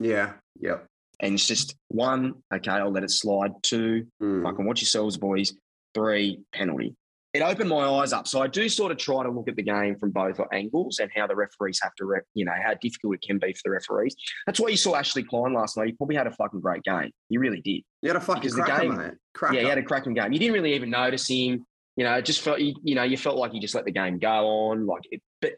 Yeah. 0.00 0.32
Yep. 0.60 0.86
And 1.20 1.34
it's 1.34 1.46
just 1.46 1.76
one, 1.88 2.34
okay, 2.52 2.72
I'll 2.72 2.90
let 2.90 3.04
it 3.04 3.10
slide. 3.10 3.52
Two, 3.62 4.06
mm. 4.20 4.42
fucking 4.42 4.64
watch 4.64 4.80
yourselves, 4.80 5.16
boys. 5.16 5.52
Three, 5.94 6.40
penalty 6.52 6.96
it 7.32 7.42
opened 7.42 7.68
my 7.68 7.86
eyes 7.86 8.12
up. 8.12 8.26
So 8.26 8.42
I 8.42 8.48
do 8.48 8.68
sort 8.68 8.90
of 8.90 8.98
try 8.98 9.22
to 9.22 9.30
look 9.30 9.48
at 9.48 9.54
the 9.54 9.62
game 9.62 9.96
from 9.96 10.10
both 10.10 10.40
angles 10.52 10.98
and 10.98 11.10
how 11.14 11.28
the 11.28 11.36
referees 11.36 11.78
have 11.82 11.94
to, 11.96 12.04
rep, 12.04 12.24
you 12.34 12.44
know, 12.44 12.54
how 12.60 12.74
difficult 12.74 13.14
it 13.14 13.22
can 13.22 13.38
be 13.38 13.52
for 13.52 13.60
the 13.64 13.70
referees. 13.70 14.16
That's 14.46 14.58
why 14.58 14.68
you 14.68 14.76
saw 14.76 14.96
Ashley 14.96 15.22
Klein 15.22 15.52
last 15.52 15.76
night. 15.76 15.86
He 15.86 15.92
probably 15.92 16.16
had 16.16 16.26
a 16.26 16.32
fucking 16.32 16.60
great 16.60 16.82
game. 16.82 17.12
He 17.28 17.38
really 17.38 17.60
did. 17.60 17.82
He 18.02 18.08
had 18.08 18.16
a 18.16 18.20
fucking 18.20 18.50
cracker, 18.50 18.72
the 18.72 18.88
game, 18.88 18.96
mate. 18.96 19.14
Cracker. 19.34 19.54
Yeah, 19.54 19.60
he 19.60 19.68
had 19.68 19.78
a 19.78 19.82
cracking 19.82 20.14
game. 20.14 20.32
You 20.32 20.40
didn't 20.40 20.54
really 20.54 20.74
even 20.74 20.90
notice 20.90 21.28
him. 21.28 21.64
You 21.96 22.04
know, 22.04 22.14
it 22.14 22.24
just 22.24 22.40
felt, 22.40 22.60
you, 22.60 22.74
you 22.82 22.94
know, 22.96 23.04
you 23.04 23.16
felt 23.16 23.36
like 23.36 23.54
you 23.54 23.60
just 23.60 23.74
let 23.74 23.84
the 23.84 23.92
game 23.92 24.18
go 24.18 24.46
on. 24.46 24.86
Like, 24.86 25.02
it, 25.10 25.22
but 25.40 25.52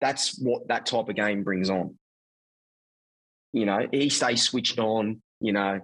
that's 0.00 0.40
what 0.40 0.66
that 0.68 0.86
type 0.86 1.08
of 1.08 1.14
game 1.14 1.44
brings 1.44 1.70
on. 1.70 1.96
You 3.52 3.66
know, 3.66 3.86
he 3.92 4.08
stays 4.08 4.42
switched 4.42 4.78
on. 4.78 5.22
You 5.40 5.52
know, 5.52 5.80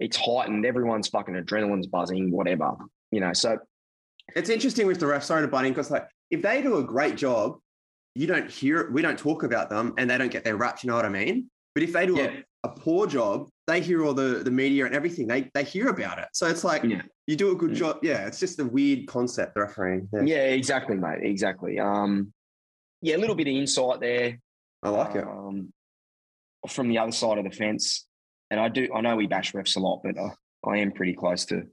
it's 0.00 0.16
heightened. 0.16 0.64
Everyone's 0.64 1.08
fucking 1.08 1.34
adrenaline's 1.34 1.86
buzzing, 1.86 2.30
whatever. 2.30 2.72
You 3.10 3.20
know, 3.20 3.32
so 3.32 3.58
it's 4.34 4.50
interesting 4.50 4.86
with 4.86 5.00
the 5.00 5.06
refs, 5.06 5.24
sorry 5.24 5.42
to 5.42 5.48
butt 5.48 5.64
in, 5.64 5.72
because 5.72 5.90
like 5.90 6.08
if 6.30 6.42
they 6.42 6.62
do 6.62 6.78
a 6.78 6.82
great 6.82 7.16
job, 7.16 7.58
you 8.14 8.26
don't 8.26 8.50
hear 8.50 8.80
it, 8.80 8.92
we 8.92 9.02
don't 9.02 9.18
talk 9.18 9.42
about 9.42 9.70
them 9.70 9.94
and 9.98 10.08
they 10.08 10.18
don't 10.18 10.32
get 10.32 10.44
their 10.44 10.56
raps, 10.56 10.82
you 10.82 10.88
know 10.88 10.96
what 10.96 11.04
I 11.04 11.10
mean? 11.10 11.50
But 11.74 11.82
if 11.82 11.92
they 11.92 12.06
do 12.06 12.16
yeah. 12.16 12.30
a, 12.64 12.68
a, 12.68 12.70
poor 12.70 13.06
job, 13.06 13.48
they 13.66 13.82
hear 13.82 14.04
all 14.04 14.14
the, 14.14 14.42
the 14.42 14.50
media 14.50 14.86
and 14.86 14.94
everything, 14.94 15.26
they 15.26 15.50
they 15.52 15.62
hear 15.62 15.88
about 15.88 16.18
it. 16.18 16.28
So 16.32 16.46
it's 16.46 16.64
like 16.64 16.82
yeah. 16.84 17.02
you 17.26 17.36
do 17.36 17.52
a 17.52 17.54
good 17.54 17.72
yeah. 17.72 17.76
job. 17.76 17.98
Yeah, 18.02 18.26
it's 18.26 18.40
just 18.40 18.58
a 18.58 18.64
weird 18.64 19.06
concept, 19.06 19.54
the 19.54 19.60
refereeing. 19.60 20.08
Yeah. 20.12 20.22
yeah, 20.22 20.44
exactly, 20.44 20.96
mate. 20.96 21.18
Exactly. 21.22 21.78
Um 21.78 22.32
yeah, 23.02 23.16
a 23.16 23.18
little 23.18 23.36
bit 23.36 23.48
of 23.48 23.54
insight 23.54 24.00
there. 24.00 24.38
I 24.82 24.88
like 24.88 25.16
um, 25.16 25.68
it. 26.64 26.70
From 26.70 26.88
the 26.88 26.98
other 26.98 27.12
side 27.12 27.36
of 27.36 27.44
the 27.44 27.50
fence. 27.50 28.06
And 28.50 28.58
I 28.58 28.68
do 28.68 28.88
I 28.94 29.02
know 29.02 29.14
we 29.16 29.26
bash 29.26 29.52
refs 29.52 29.76
a 29.76 29.80
lot, 29.80 30.00
but 30.02 30.16
uh, 30.16 30.30
I 30.66 30.78
am 30.78 30.92
pretty 30.92 31.12
close 31.12 31.44
to 31.46 31.66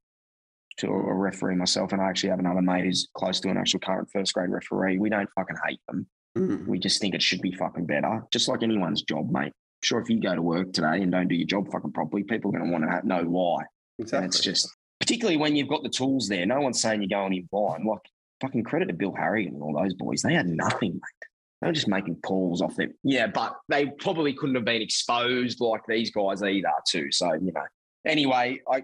to 0.78 0.88
a 0.88 1.14
referee 1.14 1.56
myself, 1.56 1.92
and 1.92 2.02
I 2.02 2.10
actually 2.10 2.30
have 2.30 2.40
another 2.40 2.62
mate 2.62 2.86
who's 2.86 3.08
close 3.16 3.40
to 3.42 3.50
an 3.50 3.58
actual 3.58 3.80
current 3.80 4.10
first 4.12 4.34
grade 4.34 4.50
referee. 4.50 4.98
We 4.98 5.10
don't 5.10 5.30
fucking 5.36 5.58
hate 5.68 5.80
them. 5.88 6.08
Mm. 6.38 6.68
We 6.68 6.80
just 6.80 7.00
think 7.00 7.14
it 7.14 7.22
should 7.22 7.42
be 7.42 7.52
fucking 7.52 7.86
better, 7.86 8.24
just 8.32 8.48
like 8.48 8.64
anyone's 8.64 9.04
job, 9.04 9.30
mate. 9.32 9.54
Sure, 9.84 10.00
if 10.00 10.10
you 10.10 10.20
go 10.20 10.34
to 10.34 10.42
work 10.42 10.74
today 10.74 11.02
and 11.02 11.12
don't 11.12 11.28
do 11.28 11.36
your 11.36 11.48
job 11.48 11.72
fucking 11.72 11.92
properly, 11.92 12.24
people 12.24 12.50
are 12.50 12.58
going 12.58 12.66
to 12.66 12.72
want 12.72 12.90
to 12.90 13.08
know 13.08 13.24
why. 13.24 13.64
Exactly. 14.00 14.18
And 14.18 14.34
it's 14.34 14.40
just, 14.40 14.70
particularly 15.00 15.38
when 15.38 15.56
you've 15.56 15.68
got 15.68 15.84
the 15.84 15.90
tools 15.90 16.28
there. 16.28 16.46
No 16.46 16.62
one's 16.62 16.82
saying 16.82 17.02
you're 17.02 17.20
going 17.20 17.34
in 17.34 17.48
blind. 17.52 17.86
Like 17.86 18.00
fucking 18.42 18.64
credit 18.64 18.88
to 18.88 18.94
Bill 18.94 19.14
Harrigan 19.14 19.56
and 19.56 19.62
all 19.62 19.80
those 19.80 19.94
boys. 19.94 20.22
They 20.22 20.34
had 20.34 20.48
nothing, 20.48 20.94
mate. 20.94 21.28
They 21.62 21.68
were 21.68 21.74
just 21.74 21.88
making 21.88 22.18
calls 22.26 22.62
off 22.62 22.76
them. 22.76 22.94
Yeah, 23.04 23.28
but 23.28 23.56
they 23.70 23.88
probably 23.88 24.34
couldn't 24.34 24.56
have 24.56 24.66
been 24.66 24.82
exposed 24.82 25.62
like 25.62 25.82
these 25.88 26.12
guys 26.12 26.42
either, 26.42 26.72
too. 26.90 27.12
So 27.12 27.34
you 27.34 27.52
know. 27.54 27.64
Anyway, 28.06 28.60
I 28.70 28.84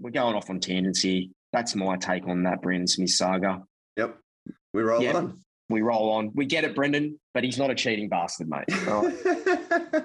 we're 0.00 0.10
going 0.10 0.34
off 0.34 0.50
on 0.50 0.60
here. 0.62 1.26
That's 1.52 1.74
my 1.74 1.96
take 1.96 2.26
on 2.28 2.44
that 2.44 2.62
Brendan 2.62 2.86
Smith 2.86 3.10
saga. 3.10 3.62
Yep. 3.96 4.16
We 4.72 4.82
roll 4.82 5.02
yep. 5.02 5.14
on. 5.16 5.40
We 5.68 5.82
roll 5.82 6.10
on. 6.10 6.30
We 6.34 6.46
get 6.46 6.64
it, 6.64 6.74
Brendan, 6.74 7.18
but 7.34 7.44
he's 7.44 7.58
not 7.58 7.70
a 7.70 7.74
cheating 7.74 8.08
bastard, 8.08 8.48
mate. 8.48 8.64
All 8.88 9.02
right. 9.02 10.02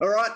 All 0.00 0.08
right. 0.08 0.30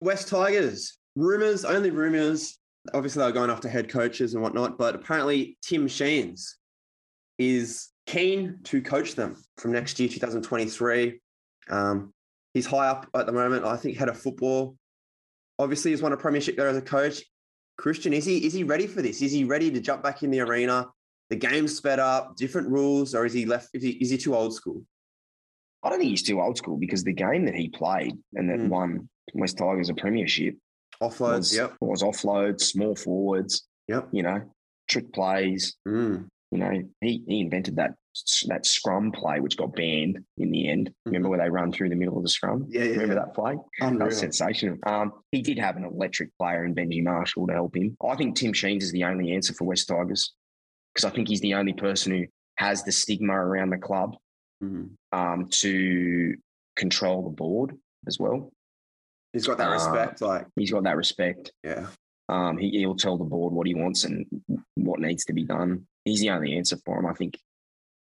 West 0.00 0.28
Tigers. 0.28 0.98
Rumors, 1.14 1.64
only 1.64 1.90
rumors. 1.90 2.58
Obviously, 2.94 3.20
they're 3.22 3.32
going 3.32 3.50
after 3.50 3.68
head 3.68 3.88
coaches 3.88 4.34
and 4.34 4.42
whatnot, 4.42 4.78
but 4.78 4.94
apparently 4.94 5.56
Tim 5.62 5.88
Sheens 5.88 6.56
is 7.38 7.88
keen 8.06 8.58
to 8.64 8.80
coach 8.80 9.14
them 9.14 9.36
from 9.58 9.72
next 9.72 9.98
year, 9.98 10.08
2023. 10.08 11.20
Um, 11.68 12.12
he's 12.54 12.66
high 12.66 12.88
up 12.88 13.08
at 13.14 13.26
the 13.26 13.32
moment. 13.32 13.64
I 13.64 13.76
think 13.76 13.96
head 13.96 14.08
of 14.08 14.18
football. 14.18 14.76
Obviously, 15.58 15.90
he's 15.90 16.02
won 16.02 16.12
a 16.12 16.16
premiership 16.16 16.56
there 16.56 16.68
as 16.68 16.76
a 16.76 16.82
coach. 16.82 17.22
Christian, 17.76 18.12
is 18.12 18.24
he 18.24 18.46
is 18.46 18.52
he 18.52 18.64
ready 18.64 18.86
for 18.86 19.02
this? 19.02 19.22
Is 19.22 19.32
he 19.32 19.44
ready 19.44 19.70
to 19.70 19.80
jump 19.80 20.02
back 20.02 20.22
in 20.22 20.30
the 20.30 20.40
arena? 20.40 20.88
The 21.28 21.36
game's 21.36 21.76
sped 21.76 21.98
up, 21.98 22.36
different 22.36 22.68
rules, 22.68 23.14
or 23.14 23.26
is 23.26 23.32
he 23.32 23.46
left? 23.46 23.70
Is 23.74 23.82
he, 23.82 23.90
is 23.90 24.10
he 24.10 24.18
too 24.18 24.34
old 24.34 24.54
school? 24.54 24.82
I 25.82 25.90
don't 25.90 25.98
think 25.98 26.10
he's 26.10 26.22
too 26.22 26.40
old 26.40 26.56
school 26.56 26.76
because 26.76 27.04
the 27.04 27.12
game 27.12 27.44
that 27.46 27.54
he 27.54 27.68
played 27.68 28.16
and 28.34 28.48
that 28.50 28.58
mm. 28.58 28.68
won 28.68 29.08
West 29.34 29.58
Tigers 29.58 29.88
a 29.88 29.94
premiership 29.94 30.56
offloads, 31.02 31.38
was, 31.38 31.56
yep, 31.56 31.74
was 31.80 32.02
offloads, 32.02 32.62
small 32.62 32.96
forwards, 32.96 33.66
yep, 33.88 34.08
you 34.12 34.22
know, 34.22 34.42
trick 34.88 35.12
plays. 35.12 35.76
Mm. 35.86 36.28
You 36.50 36.58
know, 36.58 36.82
he 37.00 37.22
he 37.26 37.40
invented 37.40 37.76
that 37.76 37.94
that 38.46 38.64
scrum 38.64 39.12
play, 39.12 39.40
which 39.40 39.56
got 39.56 39.74
banned 39.74 40.18
in 40.38 40.50
the 40.50 40.68
end. 40.68 40.90
Remember 41.04 41.28
where 41.28 41.38
they 41.38 41.50
run 41.50 41.72
through 41.72 41.90
the 41.90 41.96
middle 41.96 42.16
of 42.16 42.22
the 42.22 42.28
scrum? 42.28 42.66
Yeah, 42.68 42.84
yeah 42.84 42.90
Remember 42.92 43.14
yeah. 43.14 43.20
that 43.20 43.34
play? 43.34 43.56
Unreal. 43.80 43.98
That 43.98 44.04
was 44.06 44.18
sensational. 44.18 44.78
Um, 44.86 45.12
he 45.32 45.42
did 45.42 45.58
have 45.58 45.76
an 45.76 45.84
electric 45.84 46.30
player 46.38 46.64
in 46.64 46.74
Benji 46.74 47.02
Marshall 47.02 47.46
to 47.48 47.52
help 47.52 47.76
him. 47.76 47.96
I 48.02 48.16
think 48.16 48.36
Tim 48.36 48.52
Sheens 48.52 48.84
is 48.84 48.92
the 48.92 49.04
only 49.04 49.32
answer 49.32 49.52
for 49.52 49.64
West 49.64 49.88
Tigers 49.88 50.32
because 50.94 51.04
I 51.04 51.14
think 51.14 51.28
he's 51.28 51.40
the 51.40 51.54
only 51.54 51.74
person 51.74 52.12
who 52.12 52.24
has 52.56 52.84
the 52.84 52.92
stigma 52.92 53.34
around 53.34 53.70
the 53.70 53.78
club 53.78 54.16
mm-hmm. 54.62 55.18
um, 55.18 55.48
to 55.50 56.34
control 56.76 57.22
the 57.22 57.30
board 57.30 57.76
as 58.06 58.18
well. 58.18 58.50
He's 59.32 59.46
got 59.46 59.58
that 59.58 59.68
uh, 59.68 59.74
respect. 59.74 60.22
Uh, 60.22 60.26
like 60.28 60.46
he's 60.56 60.70
got 60.70 60.84
that 60.84 60.96
respect. 60.96 61.52
Yeah. 61.62 61.88
Um, 62.28 62.56
he, 62.56 62.70
he'll 62.70 62.96
tell 62.96 63.18
the 63.18 63.24
board 63.24 63.52
what 63.52 63.66
he 63.66 63.74
wants 63.74 64.04
and 64.04 64.26
what 64.74 65.00
needs 65.00 65.24
to 65.26 65.32
be 65.32 65.44
done. 65.44 65.86
He's 66.06 66.20
the 66.20 66.30
only 66.30 66.56
answer 66.56 66.76
for 66.84 67.00
him. 67.00 67.06
I 67.06 67.14
think 67.14 67.36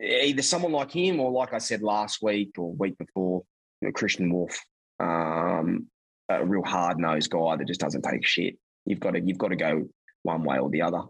either 0.01 0.41
someone 0.41 0.73
like 0.73 0.91
him 0.91 1.21
or, 1.21 1.31
like 1.31 1.53
I 1.53 1.57
said 1.57 1.81
last 1.81 2.21
week 2.21 2.51
or 2.57 2.73
week 2.73 2.97
before, 2.97 3.43
you 3.81 3.87
know, 3.87 3.93
Christian 3.93 4.31
Wolf, 4.31 4.59
um, 4.99 5.87
a 6.27 6.45
real 6.45 6.63
hard 6.63 6.99
nosed 6.99 7.31
guy 7.31 7.55
that 7.55 7.65
just 7.65 7.79
doesn't 7.79 8.01
take 8.01 8.25
shit. 8.25 8.57
You've 8.85 8.99
got 8.99 9.11
to 9.11 9.21
you've 9.21 9.37
got 9.37 9.49
to 9.49 9.55
go 9.55 9.87
one 10.23 10.43
way 10.43 10.59
or 10.59 10.69
the 10.69 10.81
other. 10.81 11.03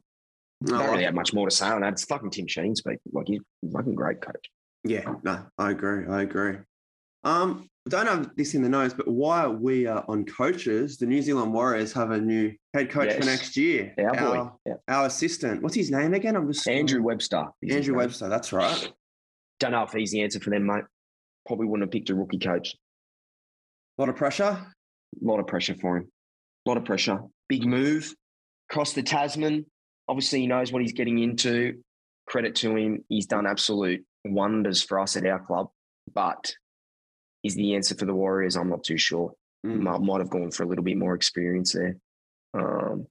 No, 0.61 0.77
don't 0.77 0.91
really 0.91 1.03
have 1.05 1.15
much 1.15 1.33
more 1.33 1.49
to 1.49 1.55
say 1.55 1.65
on 1.65 1.81
that. 1.81 1.93
It's 1.93 2.05
fucking 2.05 2.29
Tim 2.29 2.45
Sheen 2.45 2.75
speaking. 2.75 2.99
Like 3.11 3.27
he's 3.27 3.41
fucking 3.71 3.95
great 3.95 4.21
coach. 4.21 4.45
Yeah, 4.83 5.15
no, 5.23 5.47
I 5.57 5.71
agree. 5.71 6.05
I 6.07 6.21
agree. 6.21 6.57
Um, 7.23 7.67
Don't 7.89 8.07
have 8.07 8.29
this 8.37 8.53
in 8.53 8.61
the 8.61 8.69
notes, 8.69 8.93
but 8.93 9.09
while 9.09 9.53
we 9.53 9.87
are 9.87 10.05
on 10.07 10.25
coaches, 10.25 10.97
the 10.97 11.05
New 11.05 11.21
Zealand 11.21 11.53
Warriors 11.53 11.91
have 11.93 12.11
a 12.11 12.17
new 12.17 12.53
head 12.73 12.89
coach 12.89 13.09
yes. 13.09 13.17
for 13.17 13.25
next 13.25 13.57
year. 13.57 13.93
Our, 13.97 14.15
our, 14.15 14.55
yeah. 14.65 14.73
our, 14.87 15.05
assistant. 15.07 15.61
What's 15.61 15.75
his 15.75 15.91
name 15.91 16.13
again? 16.13 16.37
I'm 16.37 16.49
just 16.51 16.65
Andrew 16.65 17.03
Webster. 17.03 17.43
Andrew 17.69 17.95
Webster. 17.95 18.29
That's 18.29 18.53
right. 18.53 18.89
Don't 19.59 19.71
know 19.71 19.83
if 19.83 19.91
he's 19.91 20.11
the 20.11 20.21
answer 20.21 20.39
for 20.39 20.49
them, 20.49 20.65
mate. 20.65 20.85
Probably 21.45 21.67
wouldn't 21.67 21.87
have 21.87 21.91
picked 21.91 22.09
a 22.09 22.15
rookie 22.15 22.39
coach. 22.39 22.73
A 23.97 24.01
lot 24.01 24.07
of 24.07 24.15
pressure. 24.15 24.43
A 24.43 24.65
lot 25.21 25.39
of 25.39 25.47
pressure 25.47 25.75
for 25.75 25.97
him. 25.97 26.07
A 26.65 26.69
lot 26.69 26.77
of 26.77 26.85
pressure. 26.85 27.19
Big 27.49 27.65
move. 27.65 28.13
Cross 28.69 28.93
the 28.93 29.03
Tasman. 29.03 29.65
Obviously, 30.07 30.39
he 30.39 30.47
knows 30.47 30.71
what 30.71 30.81
he's 30.81 30.93
getting 30.93 31.19
into. 31.19 31.81
Credit 32.27 32.55
to 32.55 32.75
him. 32.77 33.03
He's 33.09 33.25
done 33.25 33.45
absolute 33.45 34.05
wonders 34.23 34.81
for 34.81 35.01
us 35.01 35.17
at 35.17 35.25
our 35.25 35.39
club. 35.39 35.69
But 36.13 36.55
is 37.43 37.55
the 37.55 37.75
answer 37.75 37.95
for 37.95 38.05
the 38.05 38.13
Warriors? 38.13 38.55
I'm 38.55 38.69
not 38.69 38.83
too 38.83 38.97
sure. 38.97 39.33
Mm. 39.65 39.79
Might, 39.79 40.01
might 40.01 40.19
have 40.19 40.29
gone 40.29 40.51
for 40.51 40.63
a 40.63 40.67
little 40.67 40.83
bit 40.83 40.97
more 40.97 41.15
experience 41.15 41.73
there. 41.73 41.97
Um, 42.53 43.07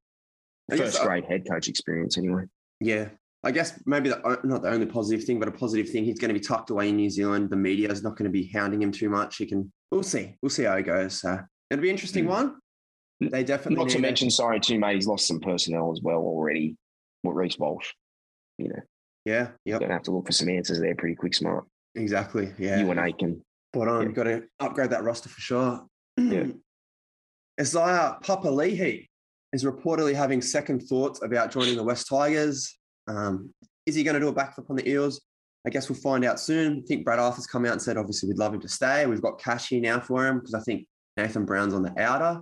first 0.70 1.02
grade 1.02 1.24
head 1.24 1.46
coach 1.48 1.68
experience, 1.68 2.18
anyway. 2.18 2.44
Yeah. 2.80 3.08
I 3.44 3.50
guess 3.50 3.80
maybe 3.86 4.08
the, 4.08 4.40
not 4.44 4.62
the 4.62 4.70
only 4.70 4.86
positive 4.86 5.24
thing, 5.24 5.40
but 5.40 5.48
a 5.48 5.52
positive 5.52 5.88
thing. 5.88 6.04
He's 6.04 6.18
going 6.18 6.32
to 6.32 6.38
be 6.38 6.44
tucked 6.44 6.70
away 6.70 6.90
in 6.90 6.96
New 6.96 7.10
Zealand. 7.10 7.50
The 7.50 7.56
media 7.56 7.90
is 7.90 8.02
not 8.02 8.16
going 8.16 8.24
to 8.24 8.30
be 8.30 8.50
hounding 8.54 8.80
him 8.80 8.92
too 8.92 9.10
much. 9.10 9.36
He 9.36 9.46
can. 9.46 9.72
We'll 9.90 10.04
see. 10.04 10.36
We'll 10.40 10.50
see 10.50 10.64
how 10.64 10.76
it 10.76 10.84
goes. 10.84 11.20
So 11.20 11.38
it'll 11.70 11.82
be 11.82 11.90
interesting 11.90 12.26
mm. 12.26 12.28
one. 12.28 12.56
They 13.20 13.42
definitely. 13.42 13.84
Not 13.84 13.90
to 13.90 13.98
mention, 13.98 14.30
sorry 14.30 14.60
too, 14.60 14.78
mate. 14.78 14.94
He's 14.94 15.06
lost 15.06 15.26
some 15.26 15.40
personnel 15.40 15.90
as 15.92 16.00
well 16.02 16.18
already. 16.18 16.76
What 17.22 17.34
Reece 17.34 17.58
Walsh, 17.58 17.92
you 18.58 18.68
know. 18.68 18.80
Yeah. 19.24 19.48
Yep. 19.64 19.80
Going 19.80 19.90
to 19.90 19.94
have 19.94 20.02
to 20.04 20.10
look 20.12 20.26
for 20.26 20.32
some 20.32 20.48
answers 20.48 20.80
there 20.80 20.94
pretty 20.94 21.14
quick, 21.14 21.34
smart. 21.34 21.64
Exactly. 21.94 22.52
Yeah. 22.58 22.80
Euan 22.80 22.98
Aitken. 22.98 23.42
But 23.72 23.88
on, 23.88 24.06
yeah. 24.06 24.12
got 24.12 24.24
to 24.24 24.42
upgrade 24.60 24.90
that 24.90 25.04
roster 25.04 25.28
for 25.28 25.40
sure. 25.40 25.86
Yeah. 26.16 26.46
Isaiah 27.60 28.18
Papali'i 28.22 29.08
is 29.52 29.64
reportedly 29.64 30.14
having 30.14 30.40
second 30.40 30.80
thoughts 30.80 31.22
about 31.22 31.50
joining 31.50 31.76
the 31.76 31.84
West 31.84 32.08
Tigers. 32.08 32.78
Um, 33.06 33.52
is 33.86 33.94
he 33.94 34.02
going 34.02 34.14
to 34.14 34.20
do 34.20 34.28
a 34.28 34.34
backflip 34.34 34.70
on 34.70 34.76
the 34.76 34.88
Eels? 34.88 35.20
I 35.66 35.70
guess 35.70 35.88
we'll 35.88 35.98
find 35.98 36.24
out 36.24 36.40
soon. 36.40 36.78
I 36.78 36.86
think 36.86 37.04
Brad 37.04 37.18
Arthur's 37.18 37.46
come 37.46 37.64
out 37.66 37.72
and 37.72 37.82
said, 37.82 37.96
obviously, 37.96 38.28
we'd 38.28 38.38
love 38.38 38.54
him 38.54 38.60
to 38.60 38.68
stay. 38.68 39.06
We've 39.06 39.22
got 39.22 39.38
cash 39.38 39.68
here 39.68 39.80
now 39.80 40.00
for 40.00 40.26
him 40.26 40.38
because 40.38 40.54
I 40.54 40.60
think 40.60 40.86
Nathan 41.16 41.44
Brown's 41.44 41.74
on 41.74 41.82
the 41.82 41.98
outer. 42.00 42.40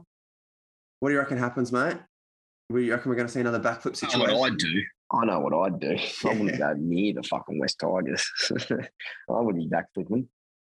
What 1.01 1.09
do 1.09 1.15
you 1.15 1.19
reckon 1.19 1.39
happens, 1.39 1.73
mate? 1.73 1.97
Do 2.71 2.79
you 2.79 2.93
reckon 2.93 3.11
we're 3.11 3.17
going 3.17 3.27
to 3.27 3.33
see 3.33 3.41
another 3.41 3.61
backflip 3.61 3.97
situation? 3.97 4.23
I 4.23 4.27
know 4.27 4.39
what 4.39 4.53
I'd 4.53 4.59
do. 4.59 4.83
I 5.13 5.25
know 5.25 5.41
what 5.41 5.55
I'd 5.55 5.81
do. 5.81 5.97
I 6.25 6.29
wouldn't 6.29 6.59
go 6.59 6.75
near 6.79 7.15
the 7.15 7.23
fucking 7.25 7.59
West 7.59 7.81
Tigers. 7.81 8.31
I 8.71 9.41
wouldn't 9.41 9.71
be 9.71 9.77
backflipping. 9.77 10.27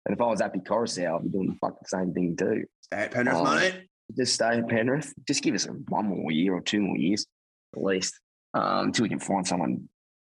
And 0.06 0.14
if 0.14 0.20
I 0.20 0.26
was 0.26 0.40
Api 0.40 0.60
Koroisau, 0.60 1.16
I'd 1.16 1.22
be 1.24 1.28
doing 1.28 1.48
the 1.48 1.56
fucking 1.60 1.86
same 1.86 2.12
thing 2.12 2.36
too. 2.36 2.64
Stay 2.82 2.96
at 2.96 3.10
Penrith, 3.12 3.36
um, 3.36 3.54
mate. 3.56 3.86
Just 4.16 4.34
stay 4.34 4.58
at 4.58 4.68
Penrith. 4.68 5.12
Just 5.26 5.42
give 5.42 5.54
us 5.54 5.66
one 5.88 6.06
more 6.06 6.32
year 6.32 6.54
or 6.54 6.60
two 6.60 6.80
more 6.80 6.96
years 6.96 7.26
at 7.74 7.82
least 7.82 8.18
um, 8.54 8.86
until 8.86 9.04
we 9.04 9.08
can 9.08 9.18
find 9.18 9.46
someone 9.46 9.88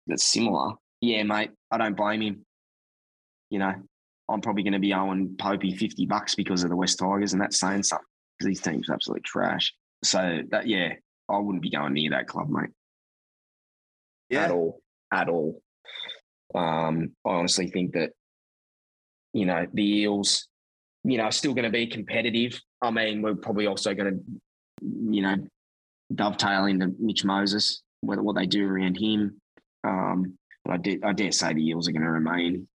that's 0.07 0.23
similar. 0.23 0.73
Yeah, 0.99 1.23
mate, 1.23 1.51
I 1.71 1.77
don't 1.77 1.95
blame 1.95 2.21
him. 2.21 2.45
You 3.49 3.59
know, 3.59 3.73
I'm 4.29 4.41
probably 4.41 4.63
going 4.63 4.73
to 4.73 4.79
be 4.79 4.93
owing 4.93 5.35
Popey 5.37 5.75
50 5.75 6.05
bucks 6.05 6.35
because 6.35 6.63
of 6.63 6.69
the 6.69 6.75
West 6.75 6.99
Tigers, 6.99 7.33
and 7.33 7.41
that's 7.41 7.59
saying 7.59 7.83
something 7.83 8.05
because 8.37 8.47
these 8.47 8.61
teams 8.61 8.89
are 8.89 8.93
absolutely 8.93 9.23
trash. 9.23 9.73
So, 10.03 10.41
that 10.51 10.67
yeah, 10.67 10.93
I 11.29 11.37
wouldn't 11.37 11.63
be 11.63 11.71
going 11.71 11.93
near 11.93 12.11
that 12.11 12.27
club, 12.27 12.49
mate. 12.49 12.69
Yeah. 14.29 14.45
At 14.45 14.51
all. 14.51 14.81
At 15.11 15.29
all. 15.29 15.61
Um, 16.53 17.11
I 17.25 17.29
honestly 17.29 17.67
think 17.67 17.93
that 17.93 18.11
you 19.33 19.45
know, 19.45 19.65
the 19.73 20.01
Eels, 20.01 20.47
you 21.03 21.17
know, 21.17 21.23
are 21.23 21.31
still 21.31 21.53
going 21.53 21.65
to 21.65 21.71
be 21.71 21.87
competitive. 21.87 22.59
I 22.81 22.91
mean, 22.91 23.21
we're 23.21 23.35
probably 23.35 23.67
also 23.67 23.93
going 23.93 24.13
to, 24.13 24.19
you 24.81 25.21
know, 25.21 25.35
dovetail 26.13 26.65
into 26.65 26.93
Mitch 26.99 27.23
Moses, 27.23 27.81
what, 28.01 28.21
what 28.21 28.35
they 28.35 28.45
do 28.45 28.67
around 28.67 28.97
him. 28.97 29.39
Um, 29.83 30.37
but 30.65 30.73
I, 30.73 30.77
dare, 30.77 30.97
I 31.03 31.13
dare 31.13 31.31
say 31.31 31.53
the 31.53 31.67
Eels 31.67 31.87
are 31.87 31.91
going 31.91 32.03
to 32.03 32.09
remain 32.09 32.67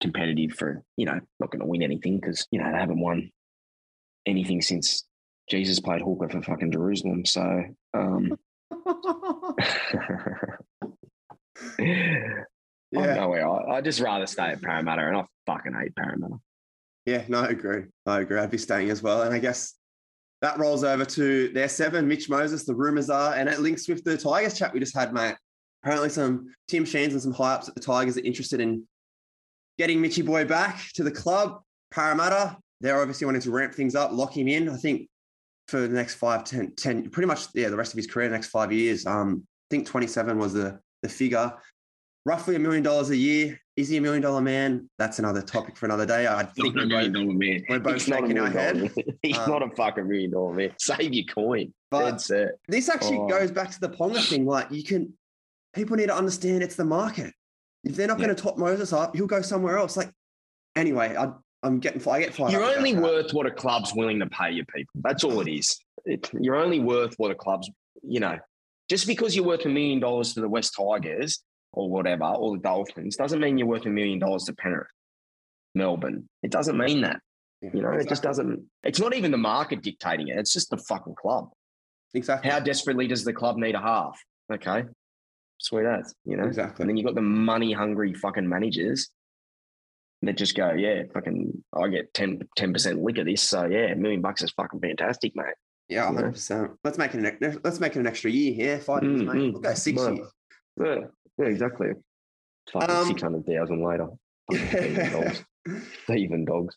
competitive 0.00 0.52
for, 0.52 0.82
you 0.96 1.06
know, 1.06 1.20
not 1.38 1.50
going 1.50 1.60
to 1.60 1.66
win 1.66 1.82
anything 1.82 2.18
because, 2.18 2.46
you 2.50 2.58
know, 2.58 2.70
they 2.70 2.78
haven't 2.78 3.00
won 3.00 3.30
anything 4.26 4.62
since 4.62 5.04
Jesus 5.50 5.80
played 5.80 6.00
hooker 6.00 6.28
for 6.28 6.42
fucking 6.42 6.72
Jerusalem. 6.72 7.24
So, 7.24 7.64
um, 7.94 8.36
Yeah. 12.92 13.14
No 13.14 13.30
way. 13.30 13.40
I, 13.40 13.74
would 13.74 13.84
just 13.84 14.00
rather 14.00 14.26
stay 14.26 14.50
at 14.50 14.60
Parramatta, 14.60 15.02
and 15.02 15.16
I 15.16 15.24
fucking 15.46 15.74
hate 15.74 15.94
Parramatta. 15.94 16.36
Yeah, 17.06 17.24
no, 17.28 17.40
I 17.40 17.48
agree. 17.48 17.84
I 18.06 18.20
agree. 18.20 18.38
I'd 18.38 18.50
be 18.50 18.58
staying 18.58 18.90
as 18.90 19.02
well. 19.02 19.22
And 19.22 19.34
I 19.34 19.38
guess 19.38 19.74
that 20.40 20.58
rolls 20.58 20.84
over 20.84 21.04
to 21.04 21.48
their 21.48 21.68
seven, 21.68 22.06
Mitch 22.06 22.28
Moses, 22.28 22.64
the 22.64 22.74
rumours 22.74 23.10
are, 23.10 23.34
and 23.34 23.48
it 23.48 23.60
links 23.60 23.88
with 23.88 24.04
the 24.04 24.16
Tigers 24.16 24.58
chat 24.58 24.72
we 24.72 24.80
just 24.80 24.96
had, 24.96 25.12
mate. 25.12 25.36
Apparently, 25.82 26.08
some 26.08 26.52
Tim 26.68 26.84
Sheens 26.84 27.12
and 27.12 27.22
some 27.22 27.32
high 27.32 27.54
ups 27.54 27.68
at 27.68 27.74
the 27.74 27.80
Tigers 27.80 28.16
are 28.16 28.24
interested 28.24 28.60
in 28.60 28.84
getting 29.78 30.00
Mitchy 30.00 30.22
Boy 30.22 30.44
back 30.44 30.80
to 30.94 31.02
the 31.02 31.10
club. 31.10 31.60
Parramatta, 31.90 32.56
they're 32.80 33.00
obviously 33.00 33.24
wanting 33.24 33.42
to 33.42 33.50
ramp 33.50 33.74
things 33.74 33.94
up, 33.94 34.12
lock 34.12 34.36
him 34.36 34.48
in. 34.48 34.68
I 34.68 34.76
think 34.76 35.08
for 35.68 35.80
the 35.80 35.88
next 35.88 36.14
five, 36.16 36.44
10, 36.44 36.74
10 36.76 37.10
pretty 37.10 37.26
much, 37.26 37.46
yeah, 37.54 37.68
the 37.68 37.76
rest 37.76 37.92
of 37.92 37.96
his 37.96 38.06
career, 38.06 38.28
the 38.28 38.34
next 38.34 38.48
five 38.48 38.72
years. 38.72 39.06
Um, 39.06 39.44
I 39.44 39.76
think 39.76 39.86
27 39.86 40.38
was 40.38 40.52
the, 40.52 40.78
the 41.02 41.08
figure 41.08 41.52
roughly 42.24 42.56
a 42.56 42.58
million 42.58 42.82
dollars 42.82 43.10
a 43.10 43.16
year. 43.16 43.58
Is 43.76 43.88
he 43.88 43.96
a 43.96 44.00
million 44.00 44.22
dollar 44.22 44.42
man? 44.42 44.88
That's 44.98 45.18
another 45.18 45.40
topic 45.40 45.76
for 45.76 45.86
another 45.86 46.04
day. 46.04 46.26
I 46.26 46.44
think 46.44 46.74
not 46.74 46.84
a 46.84 46.86
million 46.86 47.12
dollar 47.12 47.32
man. 47.32 47.64
We're 47.68 47.80
both 47.80 48.02
shaking 48.02 48.38
our 48.38 48.50
head. 48.50 48.92
He's 49.22 49.38
um, 49.38 49.50
not 49.50 49.62
a 49.62 49.70
fucking 49.74 50.06
million 50.06 50.30
dollar 50.30 50.52
man. 50.52 50.72
Save 50.78 51.14
your 51.14 51.24
coin. 51.24 51.72
But 51.90 52.10
That's 52.10 52.30
it. 52.30 52.60
This 52.68 52.88
actually 52.88 53.18
oh. 53.18 53.28
goes 53.28 53.50
back 53.50 53.70
to 53.70 53.80
the 53.80 53.88
Ponga 53.88 54.26
thing. 54.28 54.44
Like 54.44 54.70
you 54.70 54.84
can, 54.84 55.14
people 55.74 55.96
need 55.96 56.08
to 56.08 56.16
understand 56.16 56.62
it's 56.62 56.76
the 56.76 56.84
market. 56.84 57.32
If 57.84 57.96
they're 57.96 58.06
not 58.06 58.18
yeah. 58.18 58.26
going 58.26 58.36
to 58.36 58.42
top 58.42 58.58
Moses 58.58 58.92
up, 58.92 59.16
he'll 59.16 59.26
go 59.26 59.42
somewhere 59.42 59.78
else. 59.78 59.96
Like 59.96 60.12
anyway, 60.76 61.16
I, 61.16 61.32
am 61.66 61.80
getting 61.80 62.06
I 62.08 62.20
get 62.20 62.34
fired. 62.34 62.52
You're 62.52 62.64
only 62.64 62.94
worth 62.94 63.32
what 63.32 63.46
a 63.46 63.50
club's 63.50 63.94
willing 63.94 64.20
to 64.20 64.26
pay 64.26 64.52
you, 64.52 64.64
people. 64.66 65.00
That's 65.02 65.24
all 65.24 65.40
it 65.40 65.50
is. 65.50 65.78
It, 66.04 66.30
you're 66.38 66.56
only 66.56 66.80
worth 66.80 67.14
what 67.16 67.30
a 67.30 67.34
club's. 67.34 67.70
You 68.02 68.20
know, 68.20 68.38
just 68.90 69.06
because 69.06 69.34
you're 69.34 69.46
worth 69.46 69.64
a 69.64 69.68
million 69.68 70.00
dollars 70.00 70.34
to 70.34 70.40
the 70.40 70.48
West 70.48 70.74
Tigers 70.76 71.42
or 71.72 71.88
whatever, 71.88 72.24
or 72.24 72.56
the 72.56 72.62
Dolphins, 72.62 73.16
doesn't 73.16 73.40
mean 73.40 73.58
you're 73.58 73.66
worth 73.66 73.86
a 73.86 73.90
million 73.90 74.18
dollars 74.18 74.44
to 74.44 74.52
Penrith, 74.54 74.88
Melbourne. 75.74 76.28
It 76.42 76.50
doesn't 76.50 76.76
mean 76.76 77.02
that. 77.02 77.20
You 77.62 77.70
know, 77.80 77.90
exactly. 77.90 78.04
it 78.04 78.08
just 78.08 78.22
doesn't. 78.22 78.64
It's 78.82 78.98
not 78.98 79.14
even 79.14 79.30
the 79.30 79.38
market 79.38 79.82
dictating 79.82 80.28
it. 80.28 80.38
It's 80.38 80.52
just 80.52 80.70
the 80.70 80.78
fucking 80.78 81.14
club. 81.14 81.50
Exactly. 82.14 82.50
How 82.50 82.58
desperately 82.60 83.06
does 83.06 83.24
the 83.24 83.32
club 83.32 83.56
need 83.56 83.74
a 83.74 83.80
half? 83.80 84.20
Okay. 84.52 84.84
sweet 85.58 85.86
as, 85.86 86.14
you 86.24 86.36
know? 86.36 86.44
Exactly. 86.44 86.82
And 86.82 86.90
then 86.90 86.96
you've 86.96 87.06
got 87.06 87.14
the 87.14 87.22
money 87.22 87.72
hungry 87.72 88.12
fucking 88.14 88.48
managers 88.48 89.10
that 90.22 90.36
just 90.36 90.56
go, 90.56 90.72
yeah, 90.72 91.04
fucking, 91.14 91.64
I 91.72 91.88
get 91.88 92.12
10, 92.14 92.48
percent 92.72 93.00
lick 93.00 93.18
of 93.18 93.26
this. 93.26 93.42
So 93.42 93.66
yeah, 93.66 93.92
a 93.92 93.96
million 93.96 94.20
bucks 94.20 94.42
is 94.42 94.50
fucking 94.52 94.80
fantastic, 94.80 95.34
mate. 95.34 95.54
Yeah, 95.88 96.06
hundred 96.06 96.32
percent. 96.32 96.70
Let's 96.84 96.96
make 96.96 97.14
it 97.14 97.24
an 97.24 97.60
let's 97.64 97.80
make 97.80 97.96
it 97.96 97.98
an 97.98 98.06
extra 98.06 98.30
year 98.30 98.54
here. 98.54 98.78
Five 98.78 99.02
years, 99.02 99.20
mm, 99.20 99.26
mate. 99.26 99.34
Mm. 99.34 99.52
We'll 99.52 99.62
go 99.62 99.74
six 99.74 100.00
well, 100.00 100.14
years. 100.14 100.28
Yeah, 100.80 101.00
yeah, 101.38 101.46
exactly. 101.46 101.88
Fucking 102.72 102.90
um, 102.90 103.06
six 103.06 103.22
hundred 103.22 103.46
thousand 103.46 103.84
later. 103.84 104.08
dogs. 104.50 105.44
Even 106.10 106.44
dogs. 106.44 106.76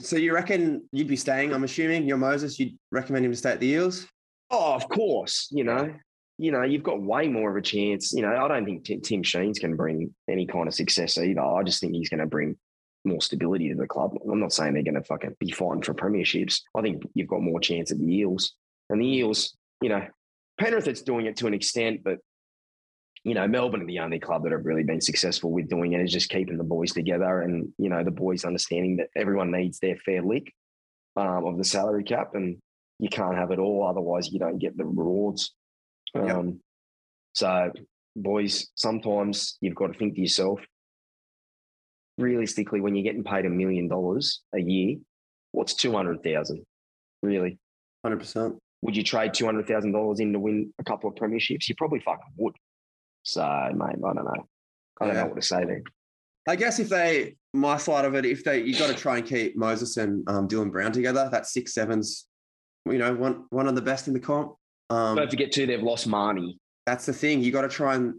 So 0.00 0.16
you 0.16 0.34
reckon 0.34 0.88
you'd 0.92 1.08
be 1.08 1.16
staying? 1.16 1.52
I'm 1.52 1.64
assuming 1.64 2.06
you're 2.06 2.16
Moses. 2.16 2.58
You'd 2.58 2.76
recommend 2.90 3.24
him 3.24 3.32
to 3.32 3.36
stay 3.36 3.52
at 3.52 3.60
the 3.60 3.68
Eels? 3.68 4.06
Oh, 4.50 4.74
of 4.74 4.88
course. 4.88 5.48
You 5.50 5.64
know, 5.64 5.94
you 6.36 6.50
know, 6.50 6.62
you've 6.62 6.82
got 6.82 7.00
way 7.00 7.28
more 7.28 7.50
of 7.50 7.56
a 7.56 7.62
chance. 7.62 8.12
You 8.12 8.22
know, 8.22 8.34
I 8.34 8.48
don't 8.48 8.64
think 8.64 8.84
T- 8.84 8.98
Tim 8.98 9.22
Sheen's 9.22 9.58
going 9.58 9.70
to 9.70 9.76
bring 9.76 10.12
any 10.28 10.46
kind 10.46 10.66
of 10.66 10.74
success 10.74 11.16
either. 11.16 11.40
I 11.40 11.62
just 11.62 11.80
think 11.80 11.94
he's 11.94 12.08
going 12.08 12.20
to 12.20 12.26
bring 12.26 12.56
more 13.04 13.20
stability 13.20 13.68
to 13.68 13.76
the 13.76 13.86
club. 13.86 14.16
I'm 14.30 14.40
not 14.40 14.52
saying 14.52 14.74
they're 14.74 14.82
going 14.82 14.94
to 14.94 15.04
fucking 15.04 15.36
be 15.38 15.50
fighting 15.50 15.82
for 15.82 15.94
premierships. 15.94 16.62
I 16.74 16.82
think 16.82 17.04
you've 17.14 17.28
got 17.28 17.42
more 17.42 17.60
chance 17.60 17.90
at 17.92 17.98
the 17.98 18.16
Eels. 18.16 18.54
And 18.90 19.00
the 19.00 19.06
Eels, 19.06 19.56
you 19.80 19.90
know, 19.90 20.06
Penrith 20.58 20.88
is 20.88 21.02
doing 21.02 21.26
it 21.26 21.36
to 21.36 21.46
an 21.46 21.54
extent, 21.54 22.00
but 22.02 22.18
you 23.24 23.34
know, 23.34 23.48
Melbourne 23.48 23.82
are 23.82 23.86
the 23.86 24.00
only 24.00 24.18
club 24.20 24.42
that 24.42 24.52
have 24.52 24.66
really 24.66 24.82
been 24.82 25.00
successful 25.00 25.50
with 25.50 25.68
doing 25.68 25.94
it 25.94 26.02
is 26.02 26.12
just 26.12 26.28
keeping 26.28 26.58
the 26.58 26.64
boys 26.64 26.92
together 26.92 27.40
and, 27.40 27.72
you 27.78 27.88
know, 27.88 28.04
the 28.04 28.10
boys 28.10 28.44
understanding 28.44 28.96
that 28.96 29.08
everyone 29.16 29.50
needs 29.50 29.78
their 29.78 29.96
fair 29.96 30.22
lick 30.22 30.52
um, 31.16 31.46
of 31.46 31.56
the 31.56 31.64
salary 31.64 32.04
cap 32.04 32.34
and 32.34 32.58
you 32.98 33.08
can't 33.08 33.36
have 33.36 33.50
it 33.50 33.58
all. 33.58 33.86
Otherwise, 33.88 34.30
you 34.30 34.38
don't 34.38 34.58
get 34.58 34.76
the 34.76 34.84
rewards. 34.84 35.54
Um, 36.14 36.26
yep. 36.26 36.54
So, 37.32 37.72
boys, 38.14 38.68
sometimes 38.74 39.56
you've 39.62 39.74
got 39.74 39.88
to 39.88 39.98
think 39.98 40.16
to 40.16 40.20
yourself, 40.20 40.60
realistically, 42.18 42.80
when 42.80 42.94
you're 42.94 43.04
getting 43.04 43.24
paid 43.24 43.46
a 43.46 43.50
million 43.50 43.88
dollars 43.88 44.42
a 44.54 44.60
year, 44.60 44.96
what's 45.52 45.74
200,000 45.74 46.62
really? 47.22 47.58
100%. 48.06 48.58
Would 48.82 48.96
you 48.96 49.02
trade 49.02 49.32
$200,000 49.32 50.20
in 50.20 50.32
to 50.34 50.38
win 50.38 50.74
a 50.78 50.84
couple 50.84 51.08
of 51.08 51.16
premierships? 51.16 51.68
You 51.68 51.74
probably 51.74 52.00
fucking 52.00 52.34
would. 52.36 52.54
So, 53.24 53.42
mate, 53.74 53.96
I 53.96 54.12
don't 54.12 54.24
know. 54.24 54.48
I 55.00 55.06
don't 55.06 55.14
yeah. 55.14 55.22
know 55.22 55.28
what 55.28 55.36
to 55.36 55.42
say 55.42 55.64
there. 55.64 55.82
I 56.46 56.56
guess 56.56 56.78
if 56.78 56.88
they, 56.90 57.36
my 57.52 57.78
side 57.78 58.04
of 58.04 58.14
it, 58.14 58.24
if 58.24 58.44
they, 58.44 58.62
you 58.62 58.78
got 58.78 58.88
to 58.88 58.94
try 58.94 59.16
and 59.16 59.26
keep 59.26 59.56
Moses 59.56 59.96
and 59.96 60.28
um, 60.28 60.46
Dylan 60.46 60.70
Brown 60.70 60.92
together. 60.92 61.28
That 61.32 61.46
six 61.46 61.74
sevens, 61.74 62.26
you 62.84 62.98
know, 62.98 63.14
one 63.14 63.46
one 63.50 63.66
of 63.66 63.74
the 63.74 63.82
best 63.82 64.08
in 64.08 64.14
the 64.14 64.20
comp. 64.20 64.54
Um, 64.90 65.16
Don't 65.16 65.30
forget 65.30 65.52
too, 65.52 65.66
they've 65.66 65.82
lost 65.82 66.06
Mahoney. 66.06 66.58
That's 66.86 67.06
the 67.06 67.14
thing. 67.14 67.42
You 67.42 67.50
got 67.50 67.62
to 67.62 67.68
try 67.68 67.94
and 67.94 68.14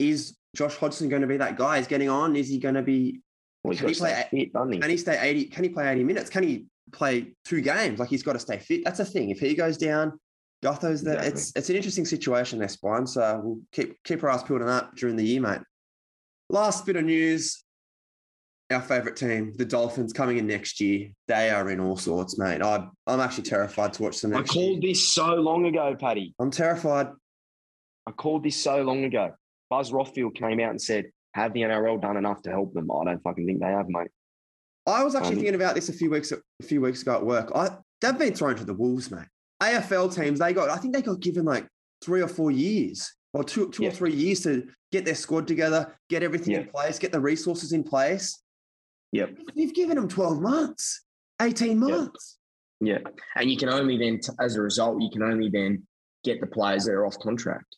is 0.00 0.36
Josh 0.56 0.74
Hodgson 0.76 1.08
going 1.08 1.22
to 1.22 1.28
be 1.28 1.36
that 1.36 1.56
guy? 1.56 1.78
Is 1.78 1.86
getting 1.86 2.08
on? 2.08 2.34
Is 2.34 2.48
he 2.48 2.58
going 2.58 2.74
to 2.74 2.82
be? 2.82 3.20
Well, 3.62 3.76
can 3.76 3.88
he 3.88 3.94
play? 3.94 4.14
Fit, 4.14 4.28
he? 4.32 4.78
Can 4.80 4.90
he 4.90 4.96
stay 4.96 5.18
eighty? 5.20 5.44
Can 5.44 5.62
he 5.62 5.70
play 5.70 5.90
eighty 5.90 6.02
minutes? 6.02 6.28
Can 6.28 6.42
he 6.42 6.66
play 6.92 7.32
two 7.44 7.60
games? 7.60 8.00
Like 8.00 8.08
he's 8.08 8.24
got 8.24 8.32
to 8.32 8.40
stay 8.40 8.58
fit. 8.58 8.84
That's 8.84 8.98
the 8.98 9.04
thing. 9.04 9.30
If 9.30 9.38
he 9.38 9.54
goes 9.54 9.78
down, 9.78 10.18
There. 10.64 11.14
Exactly. 11.14 11.28
It's 11.28 11.52
it's 11.56 11.70
an 11.70 11.76
interesting 11.76 12.04
situation 12.04 12.58
there, 12.58 12.68
Spine. 12.68 13.06
So 13.06 13.40
we'll 13.42 13.60
keep 13.72 14.02
keep 14.02 14.22
our 14.22 14.30
eyes 14.30 14.42
peeled 14.42 14.62
on 14.62 14.68
that 14.68 14.94
during 14.96 15.16
the 15.16 15.24
year, 15.24 15.40
mate. 15.40 15.60
Last 16.50 16.86
bit 16.86 16.96
of 16.96 17.04
news. 17.04 17.62
Our 18.70 18.80
favourite 18.80 19.16
team, 19.16 19.52
the 19.56 19.66
Dolphins, 19.66 20.14
coming 20.14 20.38
in 20.38 20.46
next 20.46 20.80
year. 20.80 21.10
They 21.28 21.50
are 21.50 21.70
in 21.70 21.80
all 21.80 21.98
sorts, 21.98 22.38
mate. 22.38 22.62
I, 22.62 22.88
I'm 23.06 23.20
actually 23.20 23.44
terrified 23.44 23.92
to 23.94 24.02
watch 24.02 24.22
them. 24.22 24.34
I 24.34 24.42
called 24.42 24.82
year. 24.82 24.92
this 24.92 25.06
so 25.12 25.34
long 25.34 25.66
ago, 25.66 25.94
Paddy. 26.00 26.34
I'm 26.38 26.50
terrified. 26.50 27.08
I 28.06 28.10
called 28.12 28.42
this 28.42 28.56
so 28.56 28.82
long 28.82 29.04
ago. 29.04 29.32
Buzz 29.68 29.90
Rothfield 29.90 30.34
came 30.34 30.60
out 30.60 30.70
and 30.70 30.80
said, 30.80 31.10
"Have 31.34 31.52
the 31.52 31.60
NRL 31.60 32.00
done 32.00 32.16
enough 32.16 32.40
to 32.42 32.50
help 32.50 32.72
them?" 32.72 32.90
I 32.90 33.04
don't 33.04 33.22
fucking 33.22 33.46
think 33.46 33.60
they 33.60 33.66
have, 33.66 33.88
mate. 33.88 34.08
I 34.86 35.04
was 35.04 35.14
actually 35.14 35.30
um, 35.30 35.36
thinking 35.36 35.54
about 35.54 35.74
this 35.74 35.88
a 35.90 35.92
few 35.92 36.10
weeks 36.10 36.32
a 36.32 36.38
few 36.62 36.80
weeks 36.80 37.02
ago 37.02 37.16
at 37.16 37.24
work. 37.24 37.52
I 37.54 37.70
they've 38.00 38.18
been 38.18 38.34
thrown 38.34 38.56
to 38.56 38.64
the 38.64 38.74
wolves, 38.74 39.10
mate. 39.10 39.28
AFL 39.72 40.14
teams, 40.14 40.38
they 40.38 40.52
got, 40.52 40.70
I 40.70 40.76
think 40.76 40.94
they 40.94 41.02
got 41.02 41.20
given 41.20 41.44
like 41.44 41.66
three 42.04 42.22
or 42.22 42.28
four 42.28 42.50
years 42.50 43.12
or 43.32 43.44
two, 43.44 43.70
two 43.70 43.84
yeah. 43.84 43.88
or 43.88 43.92
three 43.92 44.12
years 44.12 44.40
to 44.42 44.66
get 44.92 45.04
their 45.04 45.14
squad 45.14 45.46
together, 45.46 45.96
get 46.08 46.22
everything 46.22 46.54
yeah. 46.54 46.60
in 46.60 46.68
place, 46.68 46.98
get 46.98 47.12
the 47.12 47.20
resources 47.20 47.72
in 47.72 47.82
place. 47.82 48.40
Yep. 49.12 49.36
You've 49.54 49.74
given 49.74 49.96
them 49.96 50.08
12 50.08 50.40
months, 50.40 51.02
18 51.40 51.78
months. 51.78 52.38
Yeah. 52.80 52.98
yeah. 53.00 53.10
And 53.36 53.50
you 53.50 53.56
can 53.56 53.68
only 53.68 53.98
then, 53.98 54.20
as 54.40 54.56
a 54.56 54.60
result, 54.60 55.00
you 55.00 55.10
can 55.10 55.22
only 55.22 55.48
then 55.50 55.86
get 56.24 56.40
the 56.40 56.46
players 56.46 56.84
that 56.84 56.92
are 56.92 57.06
off 57.06 57.18
contract. 57.18 57.76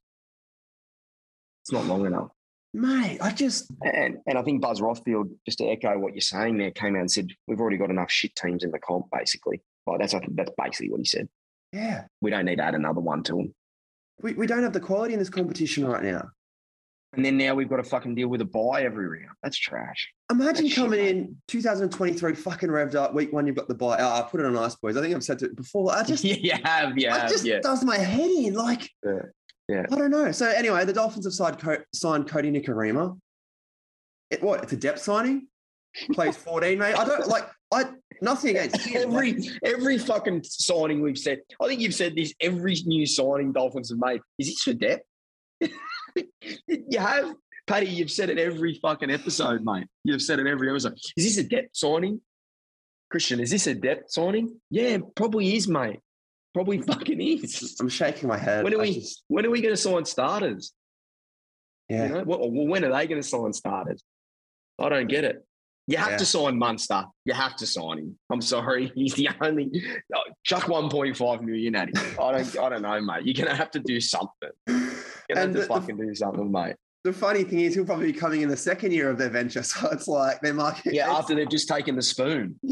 It's 1.63 1.73
not 1.73 1.87
long 1.87 2.07
enough. 2.07 2.29
Mate, 2.73 3.19
I 3.23 3.33
just 3.33 3.73
and 3.83 4.19
and 4.27 4.37
I 4.37 4.43
think 4.43 4.61
Buzz 4.61 4.81
Rothfield, 4.83 5.31
just 5.47 5.59
to 5.59 5.65
echo 5.65 5.99
what 5.99 6.13
you're 6.13 6.21
saying 6.21 6.59
there, 6.59 6.71
came 6.71 6.95
out 6.95 7.01
and 7.01 7.11
said 7.11 7.29
we've 7.47 7.59
already 7.59 7.79
got 7.79 7.91
enough 7.91 8.11
shit 8.11 8.37
teams 8.37 8.65
in 8.65 8.71
the 8.71 8.79
comp, 8.79 9.07
basically. 9.11 9.63
Like 9.87 10.01
that's 10.01 10.13
I 10.13 10.19
think 10.19 10.37
that's 10.37 10.51
basically 10.59 10.91
what 10.91 11.01
he 11.01 11.07
said. 11.07 11.27
Yeah. 11.73 12.05
We 12.21 12.31
don't 12.31 12.45
need 12.45 12.57
to 12.57 12.65
add 12.65 12.75
another 12.75 13.01
one 13.01 13.23
to 13.25 13.37
them. 13.37 13.55
We, 14.23 14.35
we 14.35 14.47
don't 14.47 14.63
have 14.63 14.73
the 14.73 14.81
quality 14.81 15.13
in 15.13 15.19
this 15.19 15.29
competition 15.29 15.87
right 15.87 16.03
now. 16.03 16.31
And 17.13 17.25
then 17.25 17.39
now 17.39 17.55
we've 17.55 17.69
got 17.69 17.77
to 17.77 17.83
fucking 17.83 18.15
deal 18.15 18.29
with 18.29 18.43
a 18.43 18.45
bye 18.45 18.83
every 18.83 19.07
round. 19.07 19.37
That's 19.43 19.57
trash. 19.57 20.13
Imagine 20.31 20.65
That's 20.65 20.75
coming 20.75 21.01
shit, 21.01 21.17
in 21.17 21.37
2023, 21.49 22.35
fucking 22.35 22.69
revved 22.69 22.95
up. 22.95 23.15
Week 23.15 23.33
one, 23.33 23.47
you've 23.47 23.57
got 23.57 23.69
the 23.69 23.75
bye. 23.75 23.97
Oh, 23.99 24.05
ah, 24.05 24.19
I 24.19 24.31
put 24.31 24.41
it 24.41 24.47
on 24.47 24.57
ice, 24.57 24.75
boys. 24.75 24.97
I 24.97 25.01
think 25.01 25.15
I've 25.15 25.25
said 25.25 25.41
it 25.43 25.57
before. 25.57 25.95
I 25.95 26.03
just, 26.07 26.25
yeah, 26.25 26.35
you 26.35 26.53
have, 26.63 26.99
yeah, 26.99 27.25
it 27.25 27.31
just 27.31 27.45
yeah. 27.45 27.61
does 27.61 27.85
my 27.85 27.97
head 27.97 28.31
in. 28.31 28.55
Like, 28.55 28.91
yeah. 29.05 29.13
yeah. 29.69 29.87
I 29.91 29.97
don't 29.97 30.11
know. 30.11 30.31
So 30.33 30.47
anyway, 30.47 30.85
the 30.85 30.93
Dolphins 30.93 31.25
have 31.25 31.33
signed, 31.33 31.59
signed 31.95 32.29
Kodi 32.29 32.53
Nikorima. 32.53 33.19
It, 34.31 34.43
what? 34.43 34.63
It's 34.63 34.73
a 34.73 34.77
depth 34.77 35.01
signing. 35.01 35.49
Plays 36.13 36.37
14, 36.37 36.79
mate. 36.79 36.95
I 36.95 37.05
don't 37.05 37.27
like. 37.29 37.49
I 37.73 37.85
nothing 38.21 38.51
against 38.51 38.95
every 38.95 39.49
every 39.65 39.99
fucking 39.99 40.45
signing 40.45 41.03
we've 41.03 41.19
said. 41.19 41.41
I 41.61 41.67
think 41.67 41.81
you've 41.81 41.95
said 41.95 42.15
this 42.17 42.35
every 42.41 42.77
new 42.87 43.07
signing 43.07 43.53
Dolphins 43.53 43.91
have 43.91 43.99
made. 43.99 44.21
Is 44.39 44.49
this 44.49 44.63
for 44.63 44.73
depth? 44.73 45.05
you 45.61 46.99
have, 46.99 47.35
Paddy. 47.67 47.87
You've 47.87 48.11
said 48.11 48.31
it 48.31 48.39
every 48.39 48.75
fucking 48.81 49.11
episode, 49.11 49.65
mate. 49.65 49.87
You've 50.05 50.23
said 50.23 50.39
it 50.39 50.47
every 50.47 50.71
episode. 50.71 50.99
Is 51.17 51.25
this 51.25 51.39
a 51.39 51.49
depth 51.49 51.71
signing, 51.73 52.21
Christian? 53.11 53.41
Is 53.41 53.51
this 53.51 53.67
a 53.67 53.75
depth 53.75 54.11
signing? 54.11 54.61
Yeah, 54.71 54.99
probably 55.15 55.57
is, 55.57 55.69
mate. 55.69 56.01
Probably 56.55 56.81
fucking 56.81 57.21
is. 57.21 57.77
I'm 57.81 57.89
shaking 57.89 58.29
my 58.29 58.39
head. 58.39 58.65
When 58.65 58.75
are 58.75 58.79
we? 58.79 58.95
Just... 58.95 59.25
When 59.29 59.45
are 59.45 59.51
we 59.51 59.61
going 59.61 59.75
to 59.75 59.81
sign 59.81 60.05
starters? 60.07 60.73
Yeah. 61.89 62.07
You 62.07 62.15
know, 62.15 62.25
well, 62.25 62.51
when 62.51 62.85
are 62.85 62.93
they 62.93 63.07
going 63.07 63.21
to 63.21 63.27
sign 63.27 63.53
starters? 63.53 64.03
I 64.79 64.89
don't 64.89 65.09
get 65.09 65.25
it. 65.25 65.45
You 65.89 65.99
have 65.99 66.13
yeah. 66.13 66.17
to 66.17 66.27
sign 66.27 66.59
Munster. 66.59 67.05
You 67.25 67.35
have 67.35 67.55
to 67.57 67.67
sign 67.67 67.99
him. 67.99 68.19
I'm 68.31 68.41
sorry, 68.41 68.91
he's 68.95 69.15
the 69.15 69.29
only. 69.41 69.71
Chuck 70.45 70.65
1.5 70.65 71.43
million 71.43 71.77
at 71.77 71.89
him. 71.89 72.17
I 72.21 72.33
don't. 72.33 72.59
I 72.59 72.69
don't 72.69 72.83
know, 72.83 73.01
mate. 73.01 73.25
You're 73.25 73.45
gonna 73.45 73.57
have 73.57 73.71
to 73.73 73.79
do 73.81 74.01
something. 74.01 74.51
You're 74.67 74.91
gonna 75.35 75.53
to 75.53 75.63
fucking 75.67 75.97
the, 75.97 76.07
do 76.07 76.15
something, 76.15 76.51
mate. 76.51 76.75
The 77.05 77.13
funny 77.13 77.45
thing 77.45 77.61
is, 77.61 77.75
he'll 77.75 77.85
probably 77.85 78.11
be 78.11 78.19
coming 78.19 78.41
in 78.41 78.49
the 78.49 78.57
second 78.57 78.93
year 78.93 79.09
of 79.11 79.17
their 79.17 79.29
venture, 79.31 79.63
so 79.65 79.89
it's 79.91 80.09
like 80.09 80.41
they're 80.41 80.55
marking. 80.55 80.95
Yeah, 80.95 81.13
after 81.13 81.37
they've 81.37 81.49
just 81.49 81.69
taken 81.69 81.95
the 81.95 82.03
spoon. 82.03 82.59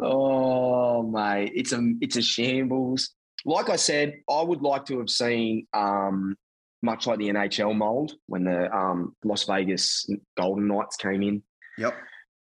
oh, 0.00 1.02
mate, 1.02 1.50
it's 1.54 1.72
a 1.72 1.94
it's 2.00 2.16
a 2.16 2.22
shambles. 2.22 3.10
Like 3.44 3.70
I 3.70 3.76
said, 3.76 4.20
I 4.28 4.42
would 4.42 4.62
like 4.62 4.84
to 4.84 4.98
have 4.98 5.10
seen 5.10 5.66
um, 5.72 6.36
much 6.82 7.06
like 7.06 7.18
the 7.18 7.28
NHL 7.28 7.76
mold 7.76 8.12
when 8.26 8.44
the 8.44 8.74
um, 8.74 9.14
Las 9.24 9.44
Vegas 9.44 10.08
Golden 10.36 10.66
Knights 10.66 10.96
came 10.96 11.22
in. 11.22 11.42
Yep. 11.78 11.94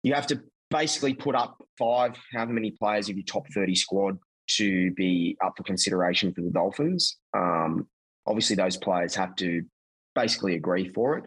You 0.02 0.14
have 0.14 0.26
to 0.28 0.42
basically 0.70 1.14
put 1.14 1.34
up 1.34 1.62
five, 1.78 2.16
however 2.32 2.52
many 2.52 2.70
players 2.70 3.08
of 3.08 3.16
your 3.16 3.24
top 3.24 3.46
30 3.54 3.74
squad 3.74 4.18
to 4.48 4.90
be 4.92 5.36
up 5.44 5.54
for 5.56 5.62
consideration 5.62 6.32
for 6.32 6.40
the 6.40 6.50
Dolphins. 6.50 7.18
Um, 7.36 7.86
obviously, 8.26 8.56
those 8.56 8.76
players 8.76 9.14
have 9.14 9.36
to 9.36 9.62
basically 10.14 10.54
agree 10.54 10.88
for 10.92 11.18
it. 11.18 11.24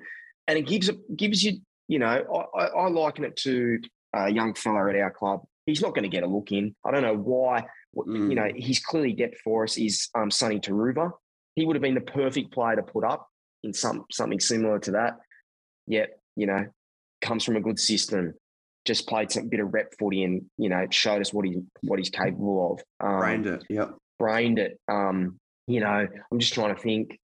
And 0.48 0.58
it 0.58 0.68
gives 0.68 0.90
gives 1.16 1.44
you, 1.44 1.60
you 1.88 2.00
know, 2.00 2.48
I, 2.56 2.66
I 2.66 2.88
liken 2.90 3.24
it 3.24 3.36
to 3.38 3.80
a 4.14 4.32
young 4.32 4.54
fella 4.54 4.90
at 4.90 4.96
our 4.96 5.12
club. 5.12 5.42
He's 5.66 5.82
not 5.82 5.96
going 5.96 6.04
to 6.04 6.10
get 6.10 6.24
a 6.24 6.28
look 6.28 6.52
in. 6.52 6.76
I 6.86 6.92
don't 6.92 7.02
know 7.02 7.18
why. 7.18 7.66
Mm. 7.96 8.30
You 8.30 8.36
know, 8.36 8.50
he's 8.56 8.80
clearly 8.80 9.14
depth 9.14 9.40
for 9.44 9.64
us 9.64 9.78
is 9.78 10.10
um, 10.16 10.30
Sonny 10.30 10.60
Turuva 10.60 11.12
he 11.56 11.66
would 11.66 11.76
have 11.76 11.82
been 11.82 11.96
the 11.96 12.02
perfect 12.02 12.52
player 12.54 12.76
to 12.76 12.84
put 12.84 13.04
up 13.04 13.28
in 13.64 13.74
some 13.74 14.06
something 14.12 14.40
similar 14.40 14.80
to 14.80 14.92
that. 14.92 15.18
Yet, 15.88 16.20
you 16.36 16.48
know, 16.48 16.66
comes 17.22 17.44
from 17.44 17.56
a 17.56 17.62
good 17.62 17.80
system, 17.80 18.34
just 18.86 19.08
played 19.08 19.32
some 19.32 19.50
bit 19.50 19.60
of 19.60 19.74
rep 19.74 19.94
footy 19.98 20.24
and, 20.24 20.44
you 20.58 20.70
know, 20.70 20.86
showed 20.92 21.22
us 21.22 21.34
what 21.34 21.46
he 21.46 21.62
what 21.82 22.00
he's 22.00 22.10
capable 22.10 22.74
of. 22.74 23.08
Um, 23.08 23.20
brained 23.20 23.48
it. 23.48 23.64
Yep. 23.70 23.96
Brained 24.20 24.60
it. 24.60 24.80
Um, 24.88 25.40
you 25.68 25.80
know, 25.80 26.08
I'm 26.32 26.40
just 26.40 26.54
trying 26.54 26.76
to 26.76 26.82
think, 26.82 27.18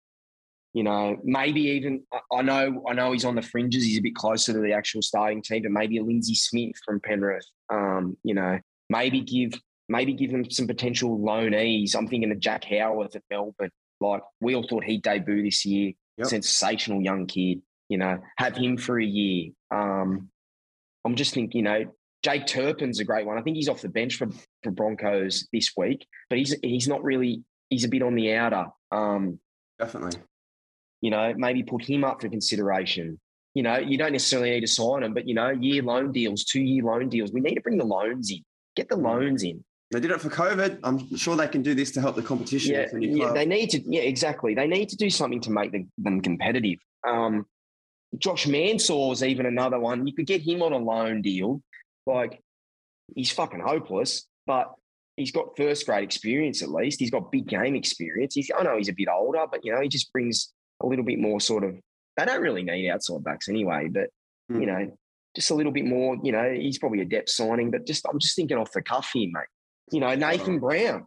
you 0.74 0.84
know, 0.84 1.18
maybe 1.24 1.62
even 1.62 2.04
I 2.32 2.42
know 2.42 2.84
I 2.88 2.94
know 2.94 3.12
he's 3.12 3.26
on 3.26 3.36
the 3.36 3.42
fringes, 3.42 3.84
he's 3.84 4.00
a 4.00 4.02
bit 4.02 4.16
closer 4.16 4.54
to 4.54 4.60
the 4.60 4.74
actual 4.74 5.02
starting 5.02 5.42
team, 5.42 5.64
but 5.64 5.72
maybe 5.72 5.98
a 5.98 6.04
Lindsay 6.04 6.36
Smith 6.36 6.76
from 6.86 7.00
Penrith. 7.00 7.46
Um, 7.70 8.18
you 8.24 8.34
know, 8.34 8.60
maybe 8.90 9.22
give 9.22 9.54
maybe 9.90 10.14
give 10.14 10.32
him 10.32 10.50
some 10.50 10.68
potential 10.68 11.20
loanees. 11.20 11.96
I'm 11.96 12.08
thinking 12.08 12.32
of 12.32 12.40
Jack 12.40 12.64
Howarth 12.64 13.16
at 13.16 13.24
Melbourne 13.30 13.72
Like 14.02 14.22
we 14.40 14.56
all 14.56 14.68
thought 14.68 14.84
he'd 14.84 15.04
debut 15.04 15.44
this 15.44 15.66
year. 15.66 15.94
Yep. 16.18 16.28
Sensational 16.28 17.02
young 17.02 17.28
kid. 17.28 17.62
You 17.88 17.98
know, 17.98 18.20
have 18.38 18.56
him 18.56 18.78
for 18.78 19.00
a 19.00 19.06
year. 19.06 19.52
Um, 19.70 20.30
I'm 21.04 21.16
just 21.16 21.34
thinking, 21.34 21.60
you 21.60 21.64
know, 21.64 21.86
Jake 22.24 22.46
Turpin's 22.46 23.00
a 23.00 23.04
great 23.04 23.26
one. 23.26 23.38
I 23.38 23.42
think 23.42 23.58
he's 23.58 23.70
off 23.70 23.82
the 23.82 23.90
bench 23.90 24.16
for, 24.16 24.28
for 24.64 24.72
Broncos 24.72 25.48
this 25.52 25.72
week, 25.76 26.08
but 26.30 26.38
he's 26.38 26.56
he's 26.62 26.88
not 26.88 27.04
really 27.04 27.44
he's 27.70 27.84
a 27.84 27.90
bit 27.90 28.04
on 28.04 28.16
the 28.16 28.34
outer. 28.34 28.68
Um, 28.92 29.40
Definitely. 29.80 30.22
You 31.02 31.10
know, 31.10 31.34
maybe 31.36 31.64
put 31.64 31.84
him 31.84 32.04
up 32.04 32.22
for 32.22 32.30
consideration. 32.30 33.20
You 33.56 33.64
know, 33.64 33.80
you 33.80 33.98
don't 33.98 34.12
necessarily 34.12 34.52
need 34.52 34.62
to 34.62 34.68
sign 34.68 35.04
him, 35.04 35.14
but 35.14 35.28
you 35.28 35.34
know, 35.34 35.50
year 35.50 35.82
loan 35.82 36.12
deals, 36.12 36.46
two 36.46 36.62
year 36.62 36.84
loan 36.84 37.10
deals. 37.10 37.32
We 37.32 37.42
need 37.42 37.56
to 37.56 37.62
bring 37.62 37.78
the 37.78 37.86
loans 37.86 38.32
in. 38.32 38.44
Get 38.76 38.88
the 38.88 38.96
loans 38.96 39.44
in. 39.44 39.64
They 39.92 40.00
did 40.00 40.12
it 40.12 40.22
for 40.22 40.30
COVID. 40.30 40.80
I'm 40.84 41.16
sure 41.18 41.36
they 41.36 41.50
can 41.50 41.62
do 41.62 41.76
this 41.76 41.92
to 41.92 42.02
help 42.02 42.16
the 42.16 42.22
competition. 42.22 42.74
Yeah, 42.74 42.88
yeah 42.94 43.34
they 43.34 43.46
need 43.46 43.72
to. 43.72 43.82
Yeah, 43.86 44.04
exactly. 44.04 44.56
They 44.56 44.68
need 44.68 44.88
to 44.90 44.96
do 44.96 45.10
something 45.10 45.42
to 45.42 45.52
make 45.52 45.74
the, 45.74 45.86
them 45.98 46.22
competitive. 46.22 46.80
Um, 47.08 47.46
Josh 48.18 48.48
Mansour 48.48 49.12
is 49.12 49.24
even 49.24 49.46
another 49.46 49.80
one. 49.80 50.08
You 50.08 50.14
could 50.14 50.28
get 50.28 50.42
him 50.42 50.62
on 50.62 50.72
a 50.72 50.78
loan 50.78 51.22
deal. 51.22 51.62
Like, 52.06 52.42
he's 53.16 53.32
fucking 53.32 53.60
hopeless, 53.60 54.28
but 54.48 54.74
he's 55.18 55.32
got 55.32 55.58
first 55.58 55.86
grade 55.86 56.04
experience 56.04 56.62
at 56.62 56.70
least. 56.72 57.00
He's 57.00 57.12
got 57.12 57.32
big 57.32 57.48
game 57.48 57.76
experience. 57.76 58.36
He's, 58.36 58.50
I 58.58 58.64
know 58.64 58.78
he's 58.78 58.90
a 58.90 58.94
bit 58.94 59.10
older, 59.14 59.46
but 59.50 59.66
you 59.66 59.74
know, 59.74 59.82
he 59.82 59.90
just 59.90 60.12
brings 60.14 60.54
a 60.82 60.88
little 60.88 61.06
bit 61.06 61.20
more 61.20 61.42
sort 61.42 61.66
of. 61.66 61.76
They 62.18 62.26
don't 62.26 62.42
really 62.42 62.64
need 62.64 62.90
outside 62.90 63.24
backs 63.24 63.50
anyway, 63.50 63.90
but 63.90 64.10
mm. 64.52 64.62
you 64.62 64.66
know, 64.66 64.98
just 65.36 65.52
a 65.52 65.56
little 65.56 65.72
bit 65.72 65.86
more. 65.86 66.18
You 66.24 66.32
know, 66.32 66.50
he's 66.50 66.78
probably 66.78 67.02
a 67.02 67.06
depth 67.06 67.30
signing, 67.30 67.72
but 67.72 67.86
just 67.86 68.06
I'm 68.10 68.20
just 68.20 68.36
thinking 68.36 68.58
off 68.58 68.72
the 68.72 68.82
cuff 68.82 69.10
here, 69.14 69.30
mate. 69.32 69.44
You 69.92 70.00
know, 70.00 70.16
Nathan 70.16 70.60
Brown, 70.60 71.06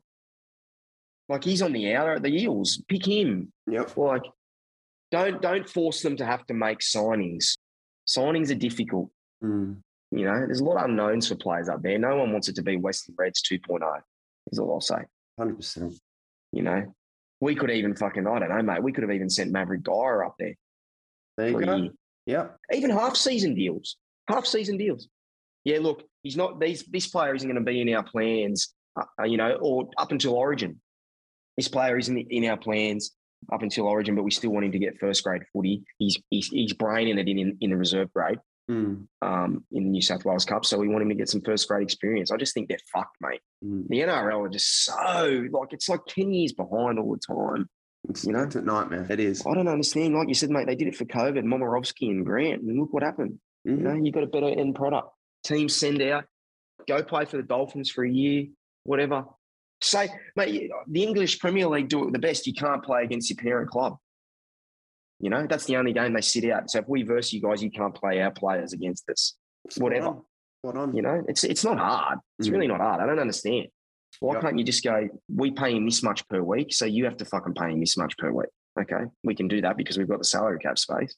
like 1.29 1.45
he's 1.45 1.63
on 1.63 1.73
the 1.73 1.95
outer 1.95 2.15
at 2.15 2.23
the 2.23 2.43
Eels. 2.43 2.83
Pick 2.89 3.07
him. 3.07 3.53
Yep. 3.67 3.97
Like, 3.97 4.23
don't 5.11 5.41
don't 5.41 5.69
force 5.69 6.03
them 6.03 6.17
to 6.17 6.27
have 6.27 6.47
to 6.47 6.55
make 6.55 6.81
signings. 6.81 7.57
Signings 8.07 8.51
are 8.51 8.57
difficult. 8.57 9.11
Mm. 9.43 9.79
You 10.11 10.25
know, 10.27 10.47
there's 10.47 10.61
a 10.61 10.65
lot 10.65 10.77
of 10.77 10.91
unknowns 10.91 11.29
for 11.29 11.35
players 11.35 11.69
up 11.69 11.83
there. 11.83 11.99
No 11.99 12.17
one 12.17 12.33
wants 12.33 12.49
it 12.49 12.55
to 12.57 12.63
be 12.63 12.77
Western 12.77 13.15
Reds 13.19 13.43
2.0, 13.43 13.81
is 14.53 14.59
all 14.59 14.75
I'll 14.75 14.81
say. 14.81 15.03
100%. 15.41 15.99
You 16.53 16.63
know, 16.63 16.95
we 17.41 17.57
could 17.57 17.71
even 17.71 17.97
fucking, 17.97 18.27
I 18.27 18.39
don't 18.39 18.49
know, 18.49 18.63
mate, 18.63 18.83
we 18.83 18.93
could 18.93 19.03
have 19.03 19.11
even 19.11 19.29
sent 19.29 19.53
Mavrik 19.53 19.83
Geyer 19.83 20.25
up 20.25 20.37
there. 20.39 20.55
There 21.37 21.49
you 21.49 21.61
go. 21.65 21.89
Yeah. 22.27 22.47
Even 22.73 22.91
half 22.91 23.17
season 23.17 23.55
deals, 23.55 23.97
half 24.29 24.47
season 24.47 24.77
deals. 24.77 25.09
Yeah, 25.65 25.79
look, 25.81 26.05
he's 26.23 26.37
not, 26.37 26.61
these, 26.61 26.85
this 26.85 27.07
player 27.07 27.35
isn't 27.35 27.49
going 27.49 27.63
to 27.63 27.71
be 27.71 27.81
in 27.81 27.95
our 27.95 28.03
plans, 28.03 28.75
uh, 28.99 29.25
you 29.25 29.37
know, 29.37 29.59
or 29.61 29.89
up 29.99 30.13
until 30.13 30.35
Origin. 30.35 30.81
This 31.57 31.69
player 31.69 31.99
isn't 31.99 32.17
in 32.17 32.45
our 32.47 32.57
plans 32.57 33.13
up 33.53 33.63
until 33.63 33.87
Origin, 33.87 34.15
but 34.15 34.25
we 34.25 34.31
still 34.31 34.51
want 34.51 34.67
him 34.67 34.73
to 34.73 34.79
get 34.79 34.99
first 34.99 35.23
grade 35.25 35.43
footy. 35.53 35.85
He's 35.99 36.19
he's, 36.31 36.49
he's 36.49 36.73
braining 36.73 37.19
it 37.19 37.29
in, 37.29 37.39
in, 37.39 37.57
in 37.61 37.71
the 37.71 37.77
reserve 37.77 38.13
grade 38.13 38.39
mm. 38.71 39.07
um, 39.23 39.65
in 39.73 39.85
the 39.85 39.91
New 39.91 40.03
South 40.03 40.25
Wales 40.25 40.45
Cup. 40.45 40.65
So 40.65 40.79
we 40.79 40.89
want 40.89 41.03
him 41.03 41.09
to 41.11 41.15
get 41.15 41.29
some 41.29 41.41
first 41.43 41.69
grade 41.69 41.83
experience. 41.83 42.31
I 42.31 42.37
just 42.37 42.55
think 42.55 42.69
they're 42.69 42.79
fucked, 42.93 43.17
mate. 43.21 43.41
Mm. 43.65 43.89
The 43.89 44.01
NRL 44.01 44.47
are 44.47 44.49
just 44.49 44.85
so 44.85 45.47
like 45.53 45.73
it's 45.73 45.89
like 45.89 46.01
ten 46.09 46.33
years 46.33 46.53
behind 46.53 46.99
all 46.99 47.13
the 47.13 47.35
time. 47.35 47.69
It's, 48.09 48.25
you 48.25 48.33
know, 48.33 48.43
it's 48.43 48.55
a 48.55 48.61
nightmare. 48.61 49.07
It 49.09 49.21
is. 49.21 49.43
I 49.47 49.55
don't 49.55 49.69
understand. 49.69 50.15
Like 50.15 50.29
you 50.29 50.35
said, 50.35 50.51
mate, 50.51 50.67
they 50.67 50.75
did 50.75 50.89
it 50.89 50.97
for 50.97 51.07
COVID, 51.07 51.45
Momirovski 51.45 52.11
and 52.11 52.25
Grant, 52.25 52.63
and 52.63 52.79
look 52.79 52.93
what 52.93 53.03
happened. 53.03 53.39
Mm-hmm. 53.67 53.79
You 53.79 53.85
know, 53.85 54.05
you 54.05 54.13
got 54.13 54.25
a 54.25 54.27
better 54.27 54.49
end 54.49 54.75
product. 54.75 55.09
Teams 55.45 55.77
send 55.77 56.03
out, 56.03 56.25
go 56.89 57.03
play 57.03 57.25
for 57.25 57.37
the 57.37 57.43
Dolphins 57.43 57.91
for 57.91 58.05
a 58.05 58.11
year, 58.11 58.47
whatever. 58.85 59.25
Say, 59.83 60.09
mate, 60.37 60.71
the 60.89 61.03
English 61.03 61.39
Premier 61.39 61.67
League 61.69 61.89
do 61.89 62.09
it 62.09 62.13
the 62.13 62.19
best. 62.19 62.47
You 62.47 62.55
can't 62.55 62.83
play 62.83 63.05
against 63.05 63.29
your 63.29 63.37
parent 63.37 63.71
club. 63.71 63.97
You 65.21 65.31
know, 65.31 65.47
that's 65.47 65.67
the 65.67 65.77
only 65.77 65.93
game 65.93 66.15
they 66.15 66.21
sit 66.21 66.51
out. 66.51 66.71
So 66.71 66.81
if 66.81 66.89
we 66.89 67.03
verse 67.03 67.33
you 67.33 67.41
guys, 67.41 67.63
you 67.63 67.71
can't 67.71 67.95
play 67.95 68.21
our 68.21 68.31
players 68.31 68.73
against 68.73 69.09
us. 69.11 69.35
Whatever. 69.77 70.17
What 70.63 70.77
on? 70.77 70.97
You 70.97 71.03
know, 71.03 71.23
it's 71.29 71.45
it's 71.45 71.65
not 71.65 71.79
hard. 71.79 72.19
It's 72.39 72.49
mm. 72.49 72.53
really 72.53 72.67
not 72.67 72.81
hard. 72.81 73.03
I 73.03 73.07
don't 73.07 73.19
understand. 73.19 73.69
Why 74.21 74.35
yep. 74.35 74.43
can't 74.43 74.59
you 74.59 74.65
just 74.65 74.85
go, 74.85 75.09
we 75.35 75.51
pay 75.51 75.75
him 75.75 75.85
this 75.85 76.03
much 76.03 76.27
per 76.29 76.43
week, 76.43 76.73
so 76.73 76.85
you 76.87 77.05
have 77.05 77.17
to 77.19 77.25
fucking 77.25 77.55
pay 77.55 77.71
him 77.71 77.81
this 77.81 77.97
much 77.97 78.17
per 78.17 78.31
week? 78.31 78.49
Okay, 78.81 79.05
we 79.23 79.35
can 79.35 79.49
do 79.49 79.61
that 79.61 79.77
because 79.77 79.99
we've 79.99 80.09
got 80.09 80.19
the 80.19 80.25
salary 80.25 80.59
cap 80.59 80.79
space. 80.79 81.15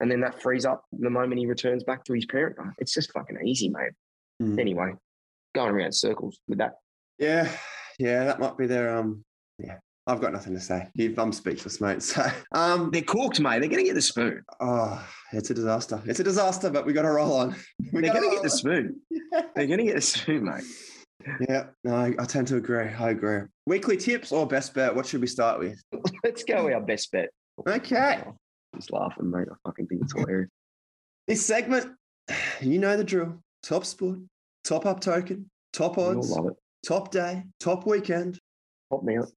And 0.00 0.10
then 0.10 0.20
that 0.20 0.40
frees 0.40 0.64
up 0.64 0.84
the 0.92 1.10
moment 1.10 1.38
he 1.38 1.46
returns 1.46 1.84
back 1.84 2.04
to 2.04 2.12
his 2.12 2.26
parent. 2.26 2.56
It's 2.78 2.94
just 2.94 3.12
fucking 3.12 3.38
easy, 3.44 3.68
mate. 3.68 3.92
Mm. 4.40 4.58
Anyway, 4.58 4.92
going 5.54 5.74
around 5.74 5.92
circles 5.92 6.38
with 6.46 6.58
that. 6.58 6.74
Yeah, 7.18 7.50
yeah, 7.98 8.24
that 8.24 8.38
might 8.38 8.56
be 8.56 8.66
their 8.66 8.96
um 8.96 9.24
yeah, 9.58 9.78
I've 10.08 10.22
got 10.22 10.32
nothing 10.32 10.54
to 10.54 10.60
say. 10.60 10.88
I'm 11.18 11.32
speechless, 11.32 11.80
mate. 11.80 12.02
So 12.08 12.24
um, 12.52 12.90
they're 12.90 13.02
corked, 13.02 13.40
mate. 13.40 13.60
They're 13.60 13.68
going 13.68 13.82
to 13.82 13.88
get 13.88 13.94
the 13.94 14.02
spoon. 14.02 14.42
Oh, 14.58 15.06
it's 15.32 15.50
a 15.50 15.54
disaster. 15.54 16.00
It's 16.06 16.20
a 16.20 16.24
disaster, 16.24 16.70
but 16.70 16.86
we 16.86 16.94
got 16.94 17.02
to 17.02 17.10
roll 17.10 17.34
on. 17.34 17.54
We 17.92 18.00
they're 18.00 18.12
going 18.12 18.28
to 18.28 18.34
get 18.34 18.42
the 18.42 18.50
spoon. 18.50 19.00
Yeah. 19.10 19.42
They're 19.54 19.66
going 19.66 19.78
to 19.78 19.84
get 19.84 19.96
the 19.96 20.00
spoon, 20.00 20.44
mate. 20.44 20.64
Yeah, 21.48 21.64
no, 21.84 21.94
I, 21.94 22.14
I, 22.18 22.24
tend 22.24 22.46
to 22.48 22.56
agree. 22.56 22.88
I 22.88 23.10
agree. 23.10 23.40
Weekly 23.66 23.96
tips 23.96 24.32
or 24.32 24.46
best 24.46 24.72
bet? 24.72 24.94
What 24.94 25.04
should 25.06 25.20
we 25.20 25.26
start 25.26 25.58
with? 25.58 25.82
Let's 26.24 26.44
go 26.44 26.64
with 26.64 26.74
our 26.74 26.80
best 26.80 27.10
bet. 27.12 27.30
Okay. 27.66 28.22
Just 28.78 28.92
laughing, 28.92 29.30
mate. 29.30 29.48
I 29.50 29.54
fucking 29.66 29.86
think 29.86 30.02
it's 30.02 30.12
hilarious. 30.12 30.50
This 31.26 31.44
segment, 31.44 31.94
you 32.60 32.78
know 32.78 32.96
the 32.96 33.04
drill. 33.04 33.42
Top 33.62 33.84
sport, 33.84 34.18
top 34.64 34.86
up 34.86 35.00
token, 35.00 35.50
top 35.72 35.98
odds, 35.98 36.34
top 36.86 37.10
day, 37.10 37.42
top 37.60 37.86
weekend, 37.86 38.38
Top 38.90 39.02
Mount. 39.04 39.30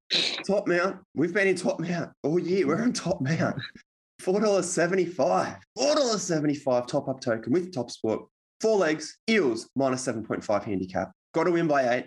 Top 0.48 0.68
Mount. 0.68 0.98
We've 1.14 1.34
been 1.34 1.48
in 1.48 1.56
Top 1.56 1.80
Mount 1.80 2.12
all 2.24 2.40
year. 2.40 2.68
We're 2.68 2.84
in 2.84 2.94
Top 2.94 3.22
Mount. 3.22 3.62
Four 4.20 4.40
dollars 4.40 4.70
seventy-five. 4.70 5.56
Four 5.76 5.96
dollars 5.96 6.22
seventy-five 6.22 6.86
top 6.88 7.10
up 7.10 7.20
token 7.22 7.52
with 7.52 7.74
Top 7.74 7.90
Sport. 7.90 8.22
Four 8.62 8.78
legs. 8.78 9.18
Eels 9.30 9.68
minus 9.76 10.04
seven 10.04 10.24
point 10.24 10.44
five 10.44 10.64
handicap. 10.64 11.12
Got 11.34 11.46
to 11.46 11.52
win 11.52 11.68
by 11.68 11.96
eight. 11.96 12.06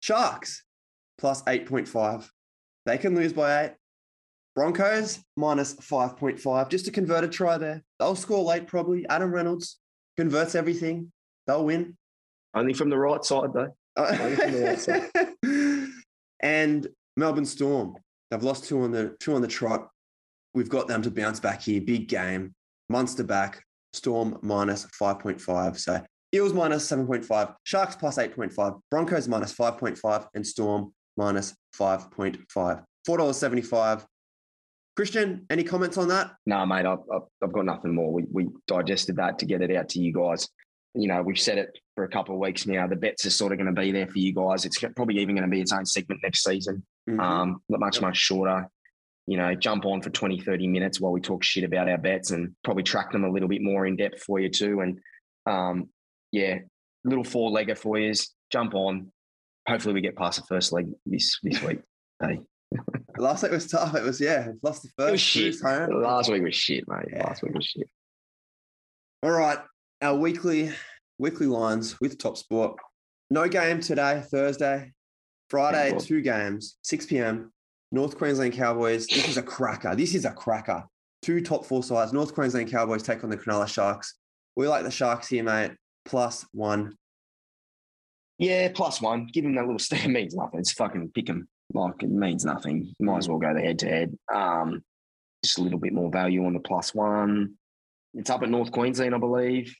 Sharks 0.00 0.62
plus 1.18 1.42
eight 1.48 1.66
point 1.66 1.88
five. 1.88 2.30
They 2.84 2.98
can 2.98 3.14
lose 3.14 3.32
by 3.32 3.64
eight. 3.64 3.72
Broncos 4.56 5.22
minus 5.36 5.74
five 5.74 6.16
point 6.16 6.40
five. 6.40 6.70
Just 6.70 6.86
to 6.86 6.90
convert 6.90 7.18
a 7.18 7.28
converted 7.28 7.32
try 7.32 7.58
there. 7.58 7.82
They'll 8.00 8.16
score 8.16 8.42
late 8.42 8.66
probably. 8.66 9.06
Adam 9.08 9.30
Reynolds 9.30 9.78
converts 10.16 10.54
everything. 10.54 11.12
They'll 11.46 11.64
win. 11.64 11.96
Only 12.54 12.72
from 12.72 12.88
the 12.88 12.98
right 12.98 13.22
side 13.22 13.52
though. 13.52 13.76
Only 13.96 14.36
from 14.36 14.52
the 14.52 14.64
right 14.64 14.80
side. 14.80 15.92
And 16.40 16.86
Melbourne 17.16 17.46
Storm, 17.46 17.96
they've 18.30 18.42
lost 18.42 18.64
two 18.64 18.82
on 18.82 18.92
the 18.92 19.16
two 19.20 19.34
on 19.34 19.42
the 19.42 19.48
trot. 19.48 19.88
We've 20.54 20.68
got 20.68 20.86
them 20.86 21.02
to 21.02 21.10
bounce 21.10 21.40
back 21.40 21.62
here. 21.62 21.80
Big 21.80 22.08
game. 22.08 22.54
Munster 22.88 23.24
back. 23.24 23.62
Storm 23.92 24.38
minus 24.42 24.86
5.5. 25.00 25.78
So 25.78 26.02
Eels 26.34 26.52
minus 26.52 26.88
7.5. 26.90 27.54
Sharks 27.64 27.96
plus 27.96 28.18
8.5. 28.18 28.80
Broncos 28.90 29.28
minus 29.28 29.54
5.5. 29.54 30.26
And 30.34 30.46
Storm 30.46 30.92
minus 31.16 31.54
5.5. 31.78 32.46
$4.75. 32.46 34.04
Christian, 34.96 35.44
any 35.50 35.62
comments 35.62 35.98
on 35.98 36.08
that? 36.08 36.32
No, 36.46 36.64
mate, 36.64 36.86
I've, 36.86 36.98
I've 37.42 37.52
got 37.52 37.66
nothing 37.66 37.94
more. 37.94 38.12
We, 38.12 38.24
we 38.32 38.48
digested 38.66 39.16
that 39.16 39.38
to 39.40 39.46
get 39.46 39.60
it 39.60 39.74
out 39.76 39.90
to 39.90 40.00
you 40.00 40.12
guys 40.12 40.48
you 40.96 41.08
know, 41.08 41.22
we've 41.22 41.38
said 41.38 41.58
it 41.58 41.78
for 41.94 42.04
a 42.04 42.08
couple 42.08 42.34
of 42.34 42.40
weeks 42.40 42.66
now. 42.66 42.86
The 42.86 42.96
bets 42.96 43.26
are 43.26 43.30
sort 43.30 43.52
of 43.52 43.58
going 43.58 43.72
to 43.72 43.80
be 43.80 43.92
there 43.92 44.06
for 44.06 44.18
you 44.18 44.32
guys. 44.32 44.64
It's 44.64 44.78
probably 44.78 45.18
even 45.18 45.34
going 45.34 45.48
to 45.48 45.54
be 45.54 45.60
its 45.60 45.72
own 45.72 45.84
segment 45.84 46.20
next 46.22 46.42
season, 46.42 46.82
mm-hmm. 47.08 47.20
um, 47.20 47.62
much, 47.68 48.00
much 48.00 48.16
shorter. 48.16 48.68
You 49.26 49.36
know, 49.36 49.54
jump 49.54 49.84
on 49.84 50.02
for 50.02 50.10
20, 50.10 50.40
30 50.40 50.68
minutes 50.68 51.00
while 51.00 51.12
we 51.12 51.20
talk 51.20 51.42
shit 51.42 51.64
about 51.64 51.88
our 51.88 51.98
bets 51.98 52.30
and 52.30 52.54
probably 52.64 52.84
track 52.84 53.12
them 53.12 53.24
a 53.24 53.30
little 53.30 53.48
bit 53.48 53.60
more 53.60 53.86
in 53.86 53.96
depth 53.96 54.22
for 54.22 54.40
you 54.40 54.48
too. 54.48 54.80
And 54.80 55.00
um, 55.46 55.90
yeah, 56.32 56.58
little 57.04 57.24
four 57.24 57.50
legger 57.50 57.76
for 57.76 57.98
you. 57.98 58.14
Jump 58.50 58.74
on. 58.74 59.12
Hopefully, 59.68 59.94
we 59.94 60.00
get 60.00 60.16
past 60.16 60.40
the 60.40 60.46
first 60.46 60.72
leg 60.72 60.86
this 61.04 61.38
this 61.42 61.60
week. 61.62 61.80
Hey. 62.22 62.40
Last 63.18 63.42
week 63.42 63.52
was 63.52 63.66
tough. 63.66 63.94
It 63.94 64.02
was 64.02 64.20
yeah. 64.20 64.48
Lost 64.62 64.82
the 64.82 64.88
first. 64.96 65.08
It 65.08 65.12
was 65.12 65.20
shit. 65.20 65.62
Last 65.62 66.30
week 66.30 66.42
was 66.42 66.54
shit, 66.54 66.84
mate. 66.86 67.08
Yeah. 67.10 67.24
Last 67.24 67.42
week 67.42 67.54
was 67.54 67.64
shit. 67.64 67.88
All 69.22 69.30
right 69.30 69.58
our 70.02 70.14
weekly 70.14 70.72
weekly 71.18 71.46
lines 71.46 72.00
with 72.00 72.18
Top 72.18 72.36
Sport. 72.36 72.78
No 73.30 73.48
game 73.48 73.80
today, 73.80 74.22
Thursday. 74.30 74.92
Friday, 75.48 75.96
two 75.98 76.22
games, 76.22 76.76
6 76.82 77.06
p.m. 77.06 77.52
North 77.92 78.18
Queensland 78.18 78.52
Cowboys. 78.52 79.06
This 79.06 79.28
is 79.28 79.36
a 79.36 79.42
cracker. 79.42 79.94
This 79.94 80.14
is 80.14 80.24
a 80.24 80.32
cracker. 80.32 80.84
Two 81.22 81.40
top 81.40 81.64
four 81.64 81.84
sides. 81.84 82.12
North 82.12 82.34
Queensland 82.34 82.70
Cowboys 82.70 83.04
take 83.04 83.22
on 83.22 83.30
the 83.30 83.36
Cronulla 83.36 83.68
Sharks. 83.68 84.14
We 84.56 84.66
like 84.66 84.82
the 84.82 84.90
Sharks 84.90 85.28
here, 85.28 85.44
mate. 85.44 85.72
Plus 86.04 86.44
one. 86.52 86.96
Yeah, 88.38 88.70
plus 88.74 89.00
one. 89.00 89.28
Give 89.32 89.44
them 89.44 89.54
that 89.54 89.62
little 89.62 89.78
stare 89.78 90.08
means 90.08 90.34
nothing. 90.34 90.60
It's 90.60 90.72
fucking 90.72 91.12
pick 91.14 91.26
them. 91.26 91.48
Like 91.72 92.02
it 92.02 92.10
means 92.10 92.44
nothing. 92.44 92.94
Might 93.00 93.18
as 93.18 93.28
well 93.28 93.38
go 93.38 93.52
the 93.54 93.60
head 93.60 93.78
to 93.80 93.88
head. 93.88 94.16
Um, 94.32 94.82
just 95.44 95.58
a 95.58 95.62
little 95.62 95.78
bit 95.78 95.92
more 95.92 96.10
value 96.10 96.44
on 96.44 96.52
the 96.52 96.60
plus 96.60 96.94
one. 96.94 97.54
It's 98.14 98.30
up 98.30 98.42
at 98.42 98.50
North 98.50 98.72
Queensland, 98.72 99.14
I 99.14 99.18
believe. 99.18 99.74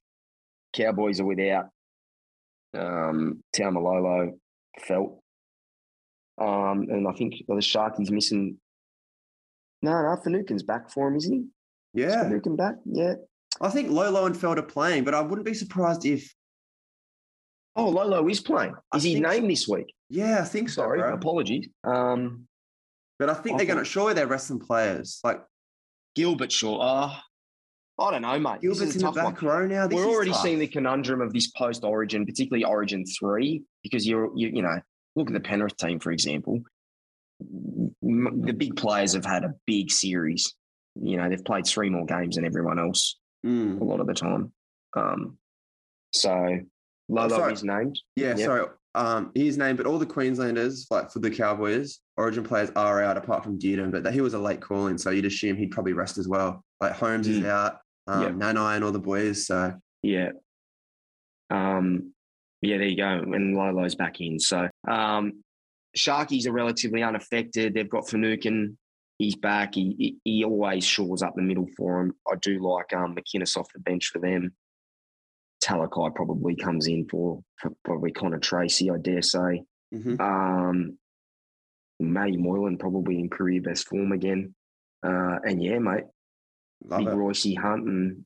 Cowboys 0.74 1.20
are 1.20 1.24
without 1.24 1.66
um, 2.74 3.42
Taumalolo, 3.54 4.32
Feldt. 4.86 5.18
Um, 6.38 6.86
and 6.90 7.08
I 7.08 7.12
think 7.12 7.34
the 7.48 7.54
Sharkies 7.54 8.10
missing. 8.10 8.58
No, 9.82 10.02
no, 10.02 10.16
Finucane's 10.22 10.62
back 10.62 10.90
for 10.90 11.08
him, 11.08 11.16
isn't 11.16 11.32
he? 11.32 11.44
Yeah. 12.02 12.20
Is 12.20 12.28
Finucane 12.28 12.56
back? 12.56 12.74
Yeah. 12.84 13.14
I 13.60 13.70
think 13.70 13.90
Lolo 13.90 14.26
and 14.26 14.34
Feldt 14.34 14.58
are 14.58 14.62
playing, 14.62 15.04
but 15.04 15.14
I 15.14 15.22
wouldn't 15.22 15.46
be 15.46 15.54
surprised 15.54 16.04
if. 16.04 16.32
Oh, 17.74 17.88
Lolo 17.88 18.28
is 18.28 18.40
playing. 18.40 18.74
Is 18.94 19.04
I 19.04 19.08
he 19.08 19.20
named 19.20 19.44
so. 19.44 19.48
this 19.48 19.68
week? 19.68 19.94
Yeah, 20.08 20.40
I 20.40 20.44
think 20.44 20.68
so. 20.68 20.82
Sorry, 20.82 21.00
bro. 21.00 21.14
apologies. 21.14 21.68
Um, 21.84 22.46
but 23.18 23.30
I 23.30 23.34
think 23.34 23.58
they're 23.58 23.66
going 23.66 23.78
to. 23.78 23.84
Surely 23.84 24.14
they're 24.14 24.26
resting 24.26 24.58
players 24.58 25.20
like 25.24 25.42
Gilbert. 26.14 26.52
Sure. 26.52 26.78
Uh, 26.80 27.14
I 27.98 28.10
don't 28.10 28.22
know, 28.22 28.38
mate. 28.38 28.60
Gilbert's 28.60 28.94
in 28.94 29.02
the 29.02 29.10
back 29.10 29.42
one. 29.42 29.50
row 29.50 29.66
now. 29.66 29.86
This 29.86 29.96
We're 29.96 30.06
already 30.06 30.32
tough. 30.32 30.42
seeing 30.42 30.58
the 30.58 30.66
conundrum 30.66 31.22
of 31.22 31.32
this 31.32 31.50
post 31.52 31.82
Origin, 31.82 32.26
particularly 32.26 32.64
Origin 32.64 33.04
three, 33.06 33.62
because 33.82 34.06
you're 34.06 34.30
you, 34.36 34.48
you 34.48 34.62
know 34.62 34.80
look 35.14 35.28
at 35.28 35.32
the 35.32 35.40
Penrith 35.40 35.76
team 35.76 35.98
for 35.98 36.12
example. 36.12 36.60
The 37.40 38.54
big 38.56 38.76
players 38.76 39.14
have 39.14 39.24
had 39.24 39.44
a 39.44 39.54
big 39.66 39.90
series. 39.90 40.54
You 40.94 41.16
know 41.16 41.28
they've 41.28 41.44
played 41.44 41.66
three 41.66 41.88
more 41.88 42.04
games 42.04 42.36
than 42.36 42.44
everyone 42.44 42.78
else 42.78 43.16
mm. 43.44 43.80
a 43.80 43.84
lot 43.84 44.00
of 44.00 44.06
the 44.06 44.14
time. 44.14 44.52
Um, 44.94 45.38
so 46.12 46.58
Lolo 47.08 47.44
oh, 47.44 47.48
is 47.48 47.64
named. 47.64 47.98
Yeah, 48.14 48.36
yep. 48.36 48.38
sorry. 48.38 48.66
Um, 48.96 49.30
his 49.34 49.58
name, 49.58 49.76
but 49.76 49.84
all 49.84 49.98
the 49.98 50.06
Queenslanders, 50.06 50.86
like 50.90 51.10
for 51.10 51.18
the 51.18 51.30
Cowboys, 51.30 52.00
Origin 52.16 52.42
players 52.42 52.70
are 52.76 53.02
out 53.02 53.18
apart 53.18 53.44
from 53.44 53.58
Dearden, 53.58 53.92
but 53.92 54.10
he 54.10 54.22
was 54.22 54.32
a 54.32 54.38
late 54.38 54.62
call 54.62 54.86
in, 54.86 54.96
so 54.96 55.10
you'd 55.10 55.26
assume 55.26 55.58
he'd 55.58 55.70
probably 55.70 55.92
rest 55.92 56.16
as 56.16 56.26
well. 56.26 56.64
Like 56.80 56.92
Holmes 56.92 57.28
mm. 57.28 57.32
is 57.32 57.44
out, 57.44 57.80
um, 58.06 58.22
yep. 58.22 58.32
Nanai 58.32 58.76
and 58.76 58.84
all 58.84 58.92
the 58.92 58.98
boys. 58.98 59.46
So 59.46 59.74
yeah, 60.02 60.30
um, 61.50 62.14
yeah, 62.62 62.78
there 62.78 62.86
you 62.86 62.96
go. 62.96 63.06
And 63.06 63.54
Lolo's 63.54 63.94
back 63.94 64.20
in. 64.22 64.40
So 64.40 64.68
um, 64.88 65.44
Sharkies 65.96 66.46
are 66.46 66.52
relatively 66.52 67.02
unaffected. 67.02 67.74
They've 67.74 67.90
got 67.90 68.08
Finucane. 68.08 68.78
He's 69.18 69.36
back. 69.36 69.74
He, 69.74 69.94
he, 69.98 70.16
he 70.24 70.44
always 70.44 70.84
shores 70.84 71.22
up 71.22 71.34
the 71.36 71.42
middle 71.42 71.66
for 71.76 72.02
them. 72.02 72.14
I 72.30 72.36
do 72.36 72.58
like 72.60 72.92
um, 72.94 73.14
McInnes 73.14 73.56
off 73.56 73.72
the 73.72 73.80
bench 73.80 74.08
for 74.08 74.20
them. 74.20 74.52
Talakai 75.66 76.14
probably 76.14 76.54
comes 76.54 76.86
in 76.86 77.08
for, 77.08 77.42
for 77.60 77.72
probably 77.84 78.12
Connor 78.12 78.38
Tracey, 78.38 78.90
I 78.90 78.98
dare 78.98 79.22
say. 79.22 79.64
Mm-hmm. 79.92 80.20
Um, 80.20 80.98
Matty 81.98 82.36
Moylan 82.36 82.78
probably 82.78 83.18
in 83.18 83.28
career 83.28 83.60
best 83.60 83.88
form 83.88 84.12
again. 84.12 84.54
Uh, 85.02 85.38
and 85.44 85.62
yeah, 85.62 85.78
mate, 85.78 86.04
Love 86.84 87.00
big 87.00 87.08
it. 87.08 87.14
Royce 87.14 87.54
Hunt 87.56 87.86
and 87.86 88.24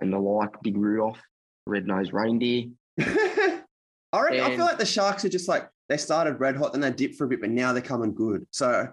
and 0.00 0.12
the 0.12 0.18
like, 0.18 0.50
big 0.62 0.76
Rudolph, 0.76 1.20
red 1.66 1.86
nosed 1.86 2.12
reindeer. 2.12 2.64
I, 3.00 4.20
reckon, 4.20 4.40
and, 4.40 4.52
I 4.52 4.56
feel 4.56 4.64
like 4.64 4.78
the 4.78 4.86
Sharks 4.86 5.24
are 5.24 5.28
just 5.28 5.48
like 5.48 5.68
they 5.88 5.96
started 5.96 6.40
red 6.40 6.56
hot, 6.56 6.72
then 6.72 6.80
they 6.80 6.90
dipped 6.90 7.16
for 7.16 7.24
a 7.24 7.28
bit, 7.28 7.40
but 7.40 7.50
now 7.50 7.72
they're 7.72 7.82
coming 7.82 8.14
good. 8.14 8.46
So 8.50 8.88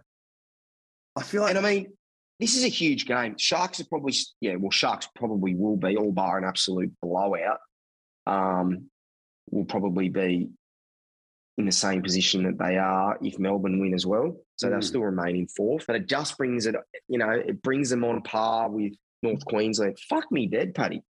I 1.16 1.24
feel 1.24 1.42
like, 1.42 1.56
and 1.56 1.66
I 1.66 1.70
mean, 1.74 1.94
this 2.40 2.56
is 2.56 2.64
a 2.64 2.70
huge 2.70 3.06
game. 3.06 3.36
Sharks 3.38 3.80
are 3.80 3.86
probably, 3.86 4.14
yeah, 4.40 4.56
well, 4.56 4.72
Sharks 4.72 5.08
probably 5.16 5.56
will 5.56 5.78
be, 5.78 5.98
all 5.98 6.12
bar 6.12 6.38
an 6.38 6.46
absolute 6.46 6.92
blowout. 7.02 7.60
Um, 8.30 8.90
will 9.52 9.66
probably 9.66 10.10
be 10.10 10.50
in 11.58 11.66
the 11.66 11.72
same 11.72 12.02
position 12.02 12.44
that 12.44 12.58
they 12.58 12.78
are 12.78 13.18
if 13.22 13.38
Melbourne 13.38 13.80
win 13.80 13.94
as 13.94 14.06
well. 14.06 14.38
So 14.56 14.68
mm. 14.68 14.72
they'll 14.72 14.82
still 14.82 15.02
remain 15.02 15.36
in 15.36 15.48
fourth. 15.48 15.86
But 15.88 15.98
it 15.98 16.08
just 16.08 16.38
brings 16.38 16.66
it, 16.66 16.76
you 17.08 17.18
know, 17.18 17.32
it 17.32 17.62
brings 17.62 17.90
them 17.90 18.06
on 18.06 18.22
par 18.22 18.70
with 18.70 18.94
North 19.22 19.44
Queensland. 19.46 19.98
Fuck 20.08 20.32
me 20.32 20.48
dead, 20.48 20.74
Paddy. 20.74 21.04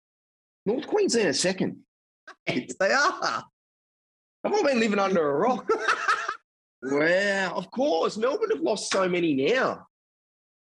North 0.64 0.86
Queensland 0.86 1.28
are 1.28 1.32
second. 1.34 1.78
Yes, 2.46 2.74
they 2.78 2.90
are. 2.92 3.44
I've 4.44 4.52
all 4.52 4.62
been 4.62 4.80
living 4.80 4.98
under 4.98 5.30
a 5.30 5.34
rock. 5.34 5.66
wow, 6.82 7.54
of 7.56 7.70
course. 7.70 8.18
Melbourne 8.18 8.50
have 8.50 8.60
lost 8.60 8.92
so 8.92 9.08
many 9.08 9.32
now. 9.32 9.86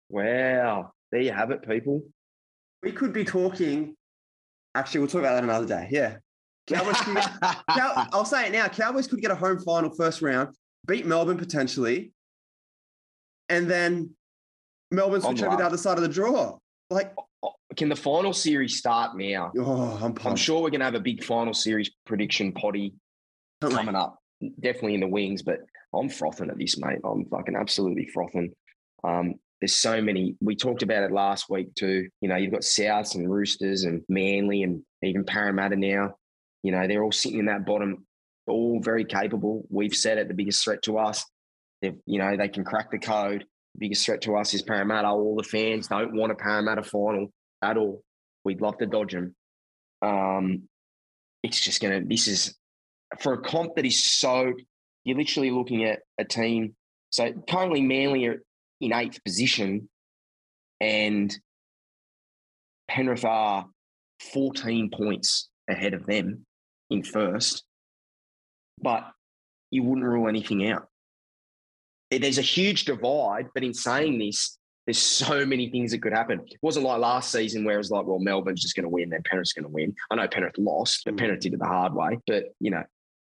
Wow. 0.08 0.92
There 1.10 1.20
you 1.20 1.32
have 1.32 1.50
it, 1.50 1.68
people. 1.68 2.02
We 2.82 2.92
could 2.92 3.12
be 3.12 3.26
talking. 3.26 3.94
Actually, 4.74 5.00
we'll 5.00 5.08
talk 5.08 5.20
about 5.20 5.34
that 5.34 5.44
another 5.44 5.66
day. 5.66 5.88
Yeah. 5.90 6.16
Cowboys 6.66 7.00
get, 7.02 7.30
Cow, 7.70 8.06
I'll 8.12 8.24
say 8.24 8.46
it 8.46 8.52
now. 8.52 8.68
Cowboys 8.68 9.06
could 9.06 9.20
get 9.20 9.30
a 9.30 9.34
home 9.34 9.58
final 9.60 9.90
first 9.90 10.22
round, 10.22 10.54
beat 10.86 11.06
Melbourne 11.06 11.38
potentially, 11.38 12.12
and 13.48 13.68
then 13.68 14.10
Melbourne 14.90 15.20
switch 15.20 15.42
over 15.42 15.56
the 15.56 15.66
other 15.66 15.76
side 15.76 15.96
of 15.96 16.02
the 16.02 16.08
draw. 16.08 16.58
Like, 16.90 17.14
can 17.76 17.88
the 17.88 17.96
final 17.96 18.32
series 18.32 18.76
start 18.76 19.16
now? 19.16 19.50
Oh, 19.58 19.98
I'm, 20.02 20.14
I'm 20.24 20.36
sure 20.36 20.62
we're 20.62 20.70
going 20.70 20.80
to 20.80 20.86
have 20.86 20.94
a 20.94 21.00
big 21.00 21.24
final 21.24 21.54
series 21.54 21.90
prediction 22.06 22.52
potty 22.52 22.94
coming 23.60 23.96
up. 23.96 24.18
Definitely 24.60 24.94
in 24.94 25.00
the 25.00 25.08
wings, 25.08 25.42
but 25.42 25.60
I'm 25.94 26.08
frothing 26.08 26.50
at 26.50 26.58
this, 26.58 26.78
mate. 26.78 26.98
I'm 27.04 27.24
fucking 27.26 27.56
absolutely 27.56 28.08
frothing. 28.12 28.52
Um, 29.04 29.34
there's 29.60 29.74
so 29.74 30.00
many. 30.02 30.36
We 30.40 30.56
talked 30.56 30.82
about 30.82 31.04
it 31.04 31.12
last 31.12 31.48
week 31.48 31.74
too. 31.74 32.08
You 32.20 32.28
know, 32.28 32.36
you've 32.36 32.52
got 32.52 32.62
Souths 32.62 33.14
and 33.14 33.30
Roosters 33.30 33.84
and 33.84 34.02
Manly 34.08 34.64
and 34.64 34.82
even 35.02 35.24
Parramatta 35.24 35.76
now. 35.76 36.16
You 36.62 36.72
know, 36.72 36.86
they're 36.86 37.02
all 37.02 37.12
sitting 37.12 37.40
in 37.40 37.46
that 37.46 37.66
bottom, 37.66 38.06
all 38.46 38.80
very 38.82 39.04
capable. 39.04 39.64
We've 39.68 39.94
said 39.94 40.18
it, 40.18 40.28
the 40.28 40.34
biggest 40.34 40.64
threat 40.64 40.82
to 40.82 40.98
us. 40.98 41.24
You 41.80 42.18
know, 42.18 42.36
they 42.36 42.48
can 42.48 42.64
crack 42.64 42.90
the 42.90 42.98
code. 42.98 43.44
The 43.74 43.78
biggest 43.78 44.06
threat 44.06 44.22
to 44.22 44.36
us 44.36 44.54
is 44.54 44.62
Parramatta. 44.62 45.08
All 45.08 45.36
the 45.36 45.42
fans 45.42 45.88
don't 45.88 46.14
want 46.14 46.32
a 46.32 46.36
Parramatta 46.36 46.82
final 46.82 47.32
at 47.60 47.76
all. 47.76 48.02
We'd 48.44 48.60
love 48.60 48.78
to 48.78 48.86
dodge 48.86 49.12
them. 49.12 49.34
Um, 50.00 50.68
it's 51.42 51.60
just 51.60 51.80
going 51.80 52.02
to, 52.02 52.08
this 52.08 52.28
is 52.28 52.54
for 53.20 53.34
a 53.34 53.42
comp 53.42 53.74
that 53.76 53.86
is 53.86 54.02
so, 54.02 54.52
you're 55.04 55.18
literally 55.18 55.50
looking 55.50 55.84
at 55.84 56.00
a 56.18 56.24
team. 56.24 56.74
So 57.10 57.32
currently, 57.48 57.82
Manly 57.82 58.26
are 58.26 58.42
in 58.80 58.92
eighth 58.92 59.22
position 59.24 59.88
and 60.80 61.34
Penrith 62.88 63.24
are 63.24 63.66
14 64.32 64.90
points 64.90 65.48
ahead 65.68 65.94
of 65.94 66.06
them 66.06 66.44
in 66.92 67.02
first, 67.02 67.64
but 68.80 69.10
you 69.70 69.82
wouldn't 69.82 70.06
rule 70.06 70.28
anything 70.28 70.68
out. 70.68 70.88
There's 72.10 72.38
a 72.38 72.42
huge 72.42 72.84
divide, 72.84 73.48
but 73.54 73.64
in 73.64 73.72
saying 73.72 74.18
this, 74.18 74.58
there's 74.86 74.98
so 74.98 75.46
many 75.46 75.70
things 75.70 75.92
that 75.92 76.02
could 76.02 76.12
happen. 76.12 76.40
It 76.44 76.58
wasn't 76.60 76.86
like 76.86 76.98
last 76.98 77.30
season 77.30 77.64
where 77.64 77.76
it 77.76 77.78
was 77.78 77.90
like, 77.90 78.04
well, 78.04 78.18
Melbourne's 78.18 78.60
just 78.60 78.74
going 78.74 78.84
to 78.84 78.90
win, 78.90 79.10
then 79.10 79.22
Penrith's 79.24 79.52
going 79.52 79.64
to 79.64 79.70
win. 79.70 79.94
I 80.10 80.16
know 80.16 80.28
Penrith 80.28 80.58
lost, 80.58 81.02
but 81.04 81.14
mm. 81.14 81.18
Penrith 81.18 81.40
did 81.40 81.54
it 81.54 81.60
the 81.60 81.66
hard 81.66 81.94
way. 81.94 82.18
But, 82.26 82.46
you 82.60 82.70
know, 82.70 82.82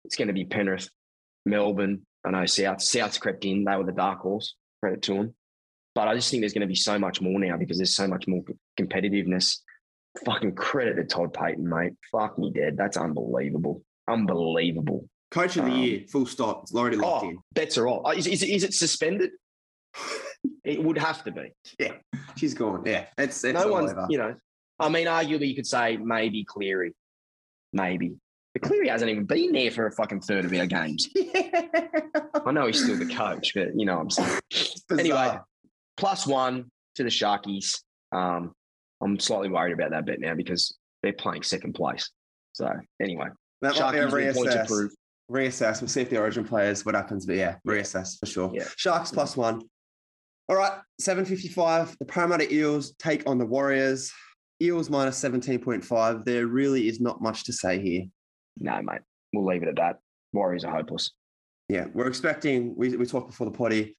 it's 0.04 0.16
going 0.16 0.28
to 0.28 0.34
be 0.34 0.46
Penrith, 0.46 0.90
Melbourne. 1.46 2.06
I 2.26 2.32
know 2.32 2.46
South. 2.46 2.82
South's 2.82 3.18
crept 3.18 3.46
in. 3.46 3.64
They 3.64 3.76
were 3.76 3.86
the 3.86 3.94
dark 3.94 4.20
horse. 4.20 4.56
Credit 4.82 5.02
to 5.04 5.14
them. 5.14 5.36
But 5.96 6.10
I 6.10 6.16
just 6.16 6.30
think 6.30 6.42
there's 6.42 6.54
going 6.54 6.62
to 6.62 6.68
be 6.68 6.76
so 6.76 7.00
much 7.00 7.22
more 7.22 7.40
now 7.40 7.58
because 7.58 7.78
there's 7.78 7.96
so 7.96 8.08
much 8.08 8.28
more 8.28 8.44
competitiveness 8.80 9.60
fucking 10.26 10.56
credit 10.56 10.96
to 10.96 11.04
Todd 11.04 11.34
Payten, 11.34 11.60
mate. 11.60 11.94
Fuck 12.12 12.38
me 12.38 12.52
dead. 12.52 12.78
That's 12.78 12.98
unbelievable. 12.98 13.82
Unbelievable. 14.08 15.08
Coach 15.32 15.58
of 15.58 15.66
the 15.66 15.72
um, 15.72 15.78
year, 15.78 16.02
full 16.10 16.26
stop. 16.26 16.64
It's 16.64 16.74
already 16.74 16.96
locked 16.96 17.26
oh, 17.26 17.30
in. 17.30 17.40
Bets 17.54 17.78
are 17.78 17.88
off. 17.88 18.18
Is, 18.18 18.28
is, 18.28 18.44
is 18.44 18.64
it 18.64 18.74
suspended? 18.74 19.32
it 20.64 20.82
would 20.82 20.98
have 20.98 21.24
to 21.26 21.32
be. 21.32 21.52
Yeah, 21.80 21.94
she's 22.38 22.54
gone. 22.54 22.84
Yeah, 22.86 23.06
it's, 23.18 23.44
it's 23.44 23.60
no 23.60 23.72
one's. 23.72 23.94
You 24.10 24.20
know, 24.20 24.36
I 24.80 24.90
mean, 24.90 25.08
arguably 25.08 25.50
you 25.50 25.56
could 25.56 25.68
say 25.68 25.98
maybe 25.98 26.44
Cleary, 26.46 26.94
maybe. 27.74 28.16
But 28.54 28.62
Cleary 28.64 28.88
hasn't 28.88 29.12
even 29.12 29.26
been 29.26 29.52
there 29.52 29.72
for 29.72 29.88
a 29.88 29.92
fucking 29.92 30.22
third 30.22 30.46
of 30.46 30.54
our 30.54 30.66
games. 30.66 31.10
Yeah. 31.34 31.62
I 32.46 32.52
know 32.52 32.68
he's 32.68 32.82
still 32.82 32.96
the 32.96 33.14
coach, 33.14 33.54
but 33.54 33.78
you 33.78 33.86
know 33.86 33.96
what 33.96 34.04
I'm 34.04 34.10
saying. 34.10 34.40
Anyway, 34.98 35.38
plus 35.98 36.26
one 36.26 36.72
to 36.96 37.04
the 37.04 37.10
Sharkies. 37.10 37.82
Um, 38.14 38.54
I'm 39.02 39.20
slightly 39.20 39.50
worried 39.50 39.74
about 39.74 39.92
that 39.92 40.06
bit 40.06 40.20
now 40.20 40.34
because 40.34 40.76
they're 41.04 41.14
playing 41.14 41.44
second 41.44 41.74
place. 41.74 42.10
So 42.54 42.72
anyway, 43.02 43.28
that 43.62 43.80
might 43.80 43.92
be 43.92 44.00
a 44.00 44.08
reassess. 44.08 44.90
Reassess. 45.30 45.82
We'll 45.82 45.90
see 45.90 46.02
if 46.02 46.10
the 46.10 46.18
origin 46.18 46.46
players 46.46 46.86
what 46.86 46.96
happens, 46.96 47.26
but 47.26 47.36
yeah, 47.36 47.56
reassess 47.68 48.18
for 48.18 48.26
sure. 48.26 48.52
Yeah. 48.54 48.68
Sharks 48.78 49.12
plus 49.12 49.32
mm-hmm. 49.32 49.42
one. 49.42 49.62
All 50.50 50.56
right, 50.56 50.80
755. 51.02 51.98
The 52.00 52.06
Parramatta 52.06 52.52
Eels 52.54 52.94
take 52.94 53.28
on 53.28 53.38
the 53.38 53.46
Warriors. 53.46 54.12
Eels 54.62 54.90
minus 54.90 55.22
17.5. 55.22 56.24
There 56.24 56.48
really 56.48 56.88
is 56.88 57.02
not 57.02 57.22
much 57.22 57.44
to 57.44 57.54
say 57.54 57.82
here. 57.82 58.06
No, 58.58 58.82
mate. 58.82 59.02
We'll 59.34 59.46
leave 59.46 59.64
it 59.64 59.70
at 59.70 59.76
that. 59.76 60.00
Warriors 60.32 60.64
are 60.64 60.74
hopeless. 60.74 61.12
Yeah, 61.68 61.88
we're 61.94 62.08
expecting, 62.08 62.74
we, 62.78 62.96
we 62.96 63.06
talked 63.06 63.28
before 63.28 63.46
the 63.46 63.58
potty, 63.58 63.98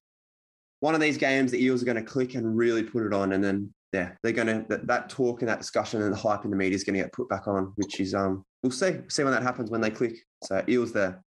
one 0.80 0.94
of 0.94 1.00
these 1.00 1.18
games, 1.18 1.50
the 1.50 1.62
Eels 1.62 1.82
are 1.82 1.86
going 1.86 1.96
to 1.96 2.02
click 2.02 2.34
and 2.34 2.56
really 2.56 2.82
put 2.82 3.04
it 3.04 3.12
on, 3.12 3.32
and 3.32 3.44
then 3.44 3.72
yeah, 3.92 4.12
they're 4.22 4.32
going 4.32 4.48
to 4.48 4.66
that, 4.68 4.86
that 4.86 5.08
talk 5.08 5.40
and 5.40 5.48
that 5.48 5.60
discussion 5.60 6.02
and 6.02 6.12
the 6.12 6.16
hype 6.16 6.44
in 6.44 6.50
the 6.50 6.56
media 6.56 6.74
is 6.74 6.84
going 6.84 6.96
to 6.96 7.02
get 7.02 7.12
put 7.12 7.28
back 7.28 7.48
on, 7.48 7.72
which 7.76 8.00
is 8.00 8.14
um 8.14 8.44
we'll 8.62 8.72
see 8.72 8.98
see 9.08 9.24
when 9.24 9.32
that 9.32 9.42
happens 9.42 9.70
when 9.70 9.80
they 9.80 9.90
click. 9.90 10.16
So 10.44 10.62
Eels 10.68 10.92
there. 10.92 11.22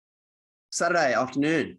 Saturday 0.71 1.13
afternoon. 1.13 1.77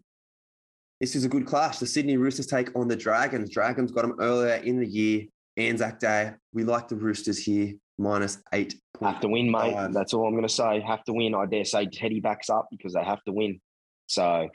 This 0.99 1.15
is 1.15 1.25
a 1.25 1.29
good 1.29 1.47
clash. 1.47 1.79
The 1.79 1.87
Sydney 1.87 2.17
Roosters 2.17 2.45
take 2.45 2.75
on 2.75 2.87
the 2.87 2.95
Dragons. 2.95 3.49
Dragons 3.49 3.91
got 3.91 4.03
them 4.03 4.17
earlier 4.19 4.55
in 4.55 4.79
the 4.79 4.85
year. 4.85 5.23
Anzac 5.57 5.99
Day. 5.99 6.33
We 6.53 6.63
like 6.63 6.87
the 6.87 6.95
Roosters 6.95 7.39
here, 7.39 7.73
minus 7.97 8.37
eight. 8.53 8.75
Have 9.01 9.19
to 9.21 9.27
win, 9.27 9.49
mate. 9.49 9.75
That's 9.91 10.13
all 10.13 10.27
I'm 10.27 10.33
going 10.33 10.47
to 10.47 10.49
say. 10.49 10.79
Have 10.81 11.03
to 11.05 11.13
win. 11.13 11.33
I 11.33 11.47
dare 11.47 11.65
say 11.65 11.87
Teddy 11.87 12.19
backs 12.19 12.49
up 12.49 12.67
because 12.69 12.93
they 12.93 13.03
have 13.03 13.23
to 13.23 13.31
win. 13.31 13.59
So 14.05 14.49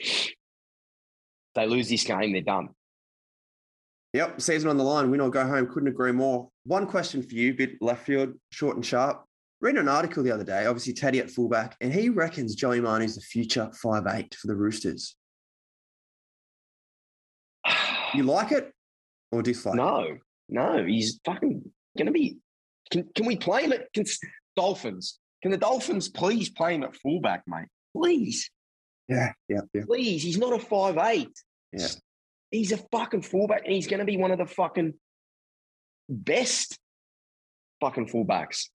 they 1.56 1.66
lose 1.66 1.88
this 1.88 2.04
game, 2.04 2.32
they're 2.32 2.42
done. 2.42 2.68
Yep, 4.16 4.40
season 4.40 4.70
on 4.70 4.78
the 4.78 4.82
line, 4.82 5.10
win 5.10 5.20
or 5.20 5.28
go 5.28 5.46
home. 5.46 5.66
Couldn't 5.66 5.90
agree 5.90 6.10
more. 6.10 6.48
One 6.64 6.86
question 6.86 7.22
for 7.22 7.34
you, 7.34 7.52
bit 7.52 7.82
left 7.82 8.06
field, 8.06 8.32
short 8.50 8.74
and 8.76 8.84
sharp. 8.84 9.22
Read 9.60 9.76
an 9.76 9.88
article 9.88 10.22
the 10.22 10.30
other 10.30 10.42
day, 10.42 10.64
obviously 10.64 10.94
Teddy 10.94 11.18
at 11.18 11.30
fullback, 11.30 11.76
and 11.82 11.92
he 11.92 12.08
reckons 12.08 12.54
Joey 12.54 12.80
Manu's 12.80 13.16
the 13.16 13.20
future 13.20 13.70
five 13.74 14.04
eight 14.06 14.34
for 14.34 14.46
the 14.46 14.56
Roosters. 14.56 15.16
You 18.14 18.22
like 18.22 18.52
it 18.52 18.72
or 19.32 19.42
dislike? 19.42 19.74
No, 19.74 20.16
no, 20.48 20.82
he's 20.86 21.20
fucking 21.26 21.70
gonna 21.98 22.10
be. 22.10 22.38
Can 22.90 23.06
can 23.14 23.26
we 23.26 23.36
play 23.36 23.64
him 23.64 23.72
at 23.72 23.92
can, 23.92 24.06
Dolphins? 24.56 25.18
Can 25.42 25.50
the 25.50 25.58
Dolphins 25.58 26.08
please 26.08 26.48
play 26.48 26.74
him 26.74 26.84
at 26.84 26.96
fullback, 26.96 27.42
mate? 27.46 27.68
Please. 27.94 28.50
Yeah, 29.08 29.32
yeah, 29.50 29.60
yeah. 29.74 29.82
Please, 29.86 30.22
he's 30.22 30.38
not 30.38 30.54
a 30.54 30.58
five 30.58 30.96
eight. 30.96 31.32
Yeah. 31.74 31.88
He's 32.50 32.72
a 32.72 32.78
fucking 32.92 33.22
fullback, 33.22 33.64
and 33.64 33.74
he's 33.74 33.86
going 33.86 34.00
to 34.00 34.06
be 34.06 34.16
one 34.16 34.30
of 34.30 34.38
the 34.38 34.46
fucking 34.46 34.94
best 36.08 36.78
fucking 37.80 38.08
fullbacks. 38.08 38.68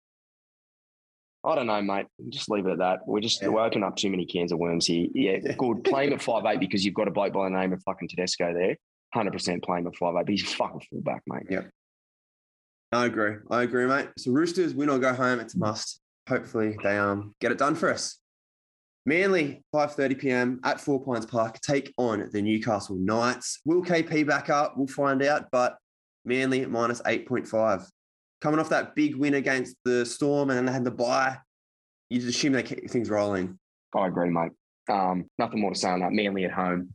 I 1.44 1.54
don't 1.54 1.66
know, 1.66 1.80
mate. 1.80 2.06
Just 2.28 2.50
leave 2.50 2.66
it 2.66 2.72
at 2.72 2.78
that. 2.78 3.00
We're 3.06 3.20
just 3.20 3.40
yeah. 3.40 3.48
we're 3.48 3.64
opening 3.64 3.84
up 3.84 3.96
too 3.96 4.10
many 4.10 4.26
cans 4.26 4.52
of 4.52 4.58
worms 4.58 4.86
here. 4.86 5.06
Yeah, 5.14 5.38
good. 5.56 5.84
Play 5.84 6.06
him 6.06 6.12
at 6.12 6.22
five 6.22 6.44
eight 6.46 6.60
because 6.60 6.84
you've 6.84 6.94
got 6.94 7.08
a 7.08 7.10
bloke 7.10 7.32
by 7.32 7.48
the 7.48 7.56
name 7.56 7.72
of 7.72 7.82
fucking 7.84 8.08
Tedesco 8.08 8.52
there. 8.52 8.76
Hundred 9.14 9.32
percent 9.32 9.62
play 9.62 9.78
him 9.78 9.86
at 9.86 9.96
five 9.96 10.14
eight. 10.18 10.26
But 10.26 10.30
he's 10.30 10.42
a 10.42 10.56
fucking 10.56 10.82
fullback, 10.90 11.22
mate. 11.26 11.46
Yeah. 11.48 11.62
I 12.90 13.06
agree. 13.06 13.36
I 13.50 13.62
agree, 13.62 13.86
mate. 13.86 14.08
So 14.16 14.32
Roosters 14.32 14.74
win 14.74 14.88
or 14.88 14.98
go 14.98 15.12
home. 15.12 15.40
It's 15.40 15.54
a 15.54 15.58
must. 15.58 16.00
Hopefully 16.28 16.76
they 16.82 16.98
um 16.98 17.34
get 17.40 17.52
it 17.52 17.58
done 17.58 17.74
for 17.74 17.92
us. 17.92 18.18
Manly, 19.08 19.62
5.30 19.74 20.18
p.m. 20.18 20.60
at 20.64 20.82
Four 20.82 21.02
Pines 21.02 21.24
Park, 21.24 21.58
take 21.62 21.94
on 21.96 22.28
the 22.30 22.42
Newcastle 22.42 22.94
Knights. 22.96 23.58
Will 23.64 23.82
KP 23.82 24.26
back 24.26 24.50
up? 24.50 24.76
We'll 24.76 24.86
find 24.86 25.22
out, 25.22 25.46
but 25.50 25.78
Manly 26.26 26.66
minus 26.66 27.00
8.5. 27.00 27.88
Coming 28.42 28.60
off 28.60 28.68
that 28.68 28.94
big 28.94 29.16
win 29.16 29.32
against 29.32 29.76
the 29.82 30.04
Storm 30.04 30.50
and 30.50 30.58
then 30.58 30.66
they 30.66 30.72
had 30.72 30.84
the 30.84 30.90
bye, 30.90 31.38
you 32.10 32.20
just 32.20 32.36
assume 32.36 32.52
they 32.52 32.62
keep 32.62 32.90
things 32.90 33.08
rolling. 33.08 33.58
I 33.96 34.08
agree, 34.08 34.28
mate. 34.28 34.52
Um, 34.90 35.24
nothing 35.38 35.62
more 35.62 35.72
to 35.72 35.78
say 35.78 35.88
on 35.88 36.00
that. 36.00 36.12
Manly 36.12 36.44
at 36.44 36.52
home. 36.52 36.90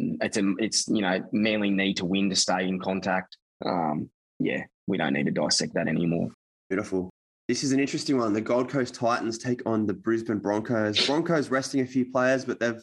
It's 0.00 0.36
a, 0.36 0.54
it's 0.58 0.88
you 0.88 1.02
know, 1.02 1.22
Manly 1.30 1.70
need 1.70 1.98
to 1.98 2.04
win 2.04 2.30
to 2.30 2.36
stay 2.36 2.66
in 2.66 2.80
contact. 2.80 3.36
Um, 3.64 4.10
yeah, 4.40 4.64
we 4.88 4.98
don't 4.98 5.12
need 5.12 5.26
to 5.26 5.30
dissect 5.30 5.74
that 5.74 5.86
anymore. 5.86 6.32
Beautiful. 6.68 7.10
This 7.46 7.62
is 7.62 7.72
an 7.72 7.80
interesting 7.80 8.16
one. 8.16 8.32
The 8.32 8.40
Gold 8.40 8.70
Coast 8.70 8.94
Titans 8.94 9.36
take 9.36 9.60
on 9.66 9.84
the 9.86 9.92
Brisbane 9.92 10.38
Broncos. 10.38 11.06
Broncos 11.06 11.50
resting 11.50 11.80
a 11.82 11.86
few 11.86 12.10
players, 12.10 12.44
but 12.44 12.58
they've 12.58 12.82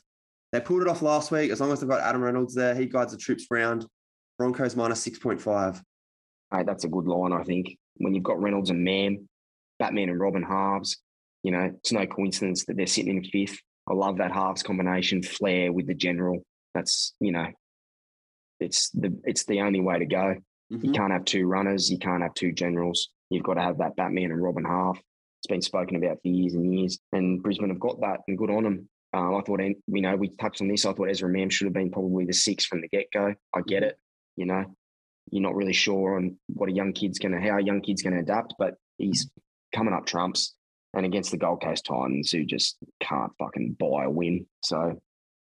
they 0.52 0.60
pulled 0.60 0.82
it 0.82 0.88
off 0.88 1.02
last 1.02 1.32
week. 1.32 1.50
As 1.50 1.62
long 1.62 1.72
as 1.72 1.80
they've 1.80 1.90
got 1.90 2.02
Adam 2.02 2.22
Reynolds 2.22 2.54
there, 2.54 2.76
he 2.76 2.86
guides 2.86 3.12
the 3.12 3.18
troops 3.18 3.48
round. 3.50 3.88
Broncos 4.38 4.76
minus 4.76 5.02
six 5.02 5.18
point 5.18 5.42
five. 5.42 5.82
Hey, 6.54 6.64
that's 6.64 6.84
a 6.84 6.90
good 6.90 7.08
line, 7.08 7.34
I 7.34 7.44
think. 7.44 7.78
When 7.98 8.14
you've 8.14 8.24
got 8.24 8.42
Reynolds 8.42 8.70
and 8.70 8.84
Mam, 8.84 9.28
Batman 9.80 10.10
and 10.10 10.20
Robin 10.20 10.44
halves, 10.44 10.98
you 11.44 11.52
know, 11.52 11.72
it's 11.80 11.92
no 11.92 12.06
coincidence 12.06 12.66
that 12.66 12.78
they're 12.78 12.86
sitting 12.86 13.18
in 13.18 13.24
fifth. 13.24 13.58
I 13.90 13.94
love 13.94 14.18
that 14.18 14.32
halves 14.32 14.62
combination, 14.62 15.24
flair 15.24 15.72
with 15.72 15.88
the 15.88 15.96
general. 15.96 16.44
That's 16.76 17.16
you 17.20 17.32
know, 17.32 17.48
it's 18.60 18.90
the 18.92 19.18
it's 19.24 19.46
the 19.46 19.62
only 19.62 19.80
way 19.80 19.98
to 19.98 20.06
go. 20.06 20.36
Mm-hmm. 20.72 20.86
You 20.86 20.92
can't 20.92 21.12
have 21.12 21.26
two 21.26 21.48
runners. 21.48 21.90
You 21.90 21.98
can't 21.98 22.22
have 22.22 22.36
two 22.36 22.52
generals. 22.52 23.10
You've 23.32 23.44
got 23.44 23.56
to 23.56 23.62
have 23.62 23.78
that 23.80 23.96
Batman 23.96 24.32
and 24.32 24.44
Robin 24.44 24.66
half. 24.66 25.00
It's 25.40 25.48
been 25.48 25.62
spoken 25.62 25.96
about 25.96 26.18
for 26.22 26.28
years 26.28 26.54
and 26.54 26.78
years, 26.78 27.00
and 27.14 27.42
Brisbane 27.42 27.70
have 27.70 27.80
got 27.80 28.00
that, 28.02 28.20
and 28.28 28.38
good 28.38 28.52
on 28.52 28.64
them. 28.64 28.90
Um, 29.14 29.36
I 29.36 29.42
thought, 29.42 29.60
you 29.60 30.02
know, 30.02 30.16
we 30.16 30.30
touched 30.36 30.62
on 30.62 30.68
this. 30.68 30.86
I 30.86 30.94
thought 30.94 31.10
Ezra 31.10 31.30
Mam 31.30 31.50
should 31.50 31.66
have 31.66 31.74
been 31.74 31.92
probably 31.92 32.26
the 32.26 32.34
six 32.34 32.66
from 32.66 32.82
the 32.82 32.88
get 32.88 33.08
go. 33.14 33.34
I 33.54 33.62
get 33.62 33.84
it. 33.84 33.98
You 34.36 34.46
know, 34.46 34.66
you're 35.32 35.42
not 35.42 35.56
really 35.56 35.74
sure 35.74 36.18
on 36.18 36.38
what 36.48 36.70
a 36.70 36.74
young 36.74 36.94
kid's 36.94 37.20
going 37.20 37.34
to, 37.34 37.42
how 37.42 37.58
a 37.58 37.64
young 37.64 37.82
kid's 37.82 38.02
going 38.02 38.14
to 38.14 38.22
adapt, 38.22 38.54
but 38.60 38.76
he's 38.98 39.30
coming 39.74 39.94
up 39.94 40.06
trumps 40.06 40.54
and 40.94 41.06
against 41.06 41.32
the 41.32 41.38
Gold 41.38 41.62
Coast 41.62 41.86
Titans 41.86 42.32
who 42.32 42.46
just 42.46 42.78
can't 43.02 43.32
fucking 43.40 43.78
buy 43.80 44.06
a 44.06 44.10
win. 44.10 44.46
So, 44.64 45.00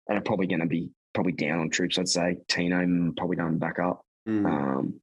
and 0.08 0.18
are 0.18 0.22
probably 0.22 0.48
going 0.48 0.62
to 0.62 0.68
be 0.68 0.90
probably 1.14 1.34
down 1.34 1.60
on 1.60 1.70
troops. 1.70 1.98
I'd 1.98 2.08
say 2.08 2.38
Tino 2.48 3.14
probably 3.18 3.36
done 3.36 3.58
back 3.58 3.80
up. 3.80 4.06
Mm. 4.28 4.46
Um, 4.46 5.02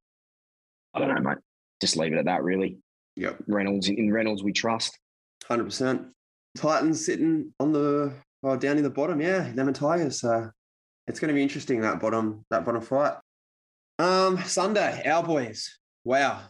I 0.95 1.01
don't 1.01 1.15
know, 1.15 1.21
mate. 1.21 1.39
Just 1.81 1.97
leave 1.97 2.13
it 2.13 2.19
at 2.19 2.25
that, 2.27 2.43
really. 2.43 2.79
Yep. 3.17 3.45
Reynolds 3.47 3.89
in 3.89 4.13
Reynolds, 4.13 4.43
we 4.43 4.53
trust. 4.53 4.99
Hundred 5.45 5.65
percent. 5.65 6.03
Titans 6.57 7.05
sitting 7.05 7.53
on 7.61 7.73
the 7.73 8.13
well, 8.43 8.57
down 8.57 8.77
in 8.79 8.83
the 8.83 8.91
bottom. 8.91 9.21
Yeah, 9.21 9.51
them 9.53 9.69
and 9.69 9.77
Tigers. 9.77 10.21
So 10.21 10.51
it's 11.07 11.21
going 11.21 11.29
to 11.29 11.35
be 11.35 11.43
interesting 11.43 11.81
that 11.81 12.01
bottom 12.01 12.45
that 12.51 12.65
bottom 12.65 12.83
fight. 12.83 13.15
Um, 13.99 14.39
Sunday, 14.45 15.03
our 15.07 15.23
boys. 15.23 15.79
Wow, 16.05 16.43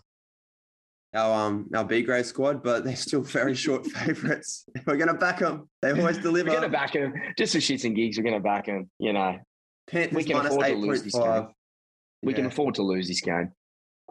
our 1.14 1.46
um 1.46 1.68
our 1.74 1.84
B 1.84 2.02
grade 2.02 2.26
squad, 2.26 2.62
but 2.62 2.84
they're 2.84 2.96
still 2.96 3.22
very 3.22 3.54
short 3.64 3.86
favourites. 3.86 4.66
We're 4.86 4.96
going 4.96 5.08
to 5.08 5.14
back 5.14 5.40
them. 5.40 5.68
They 5.82 5.92
always 5.92 6.18
deliver. 6.18 6.50
We're 6.50 6.60
going 6.60 6.70
to 6.70 6.76
back 6.76 6.92
them 6.92 7.14
just 7.38 7.52
for 7.52 7.58
shits 7.58 7.84
and 7.84 7.94
gigs. 7.94 8.18
We're 8.18 8.24
going 8.24 8.34
to 8.34 8.40
back 8.40 8.66
them. 8.66 8.90
You 8.98 9.12
know, 9.12 9.38
Panthers 9.88 10.16
we 10.16 10.24
can 10.24 10.44
afford 10.44 10.66
to 10.66 10.74
lose 10.74 11.02
this 11.02 11.14
game. 11.14 11.48
We 12.22 12.32
yeah. 12.32 12.36
can 12.36 12.46
afford 12.46 12.74
to 12.76 12.82
lose 12.82 13.08
this 13.08 13.20
game. 13.20 13.52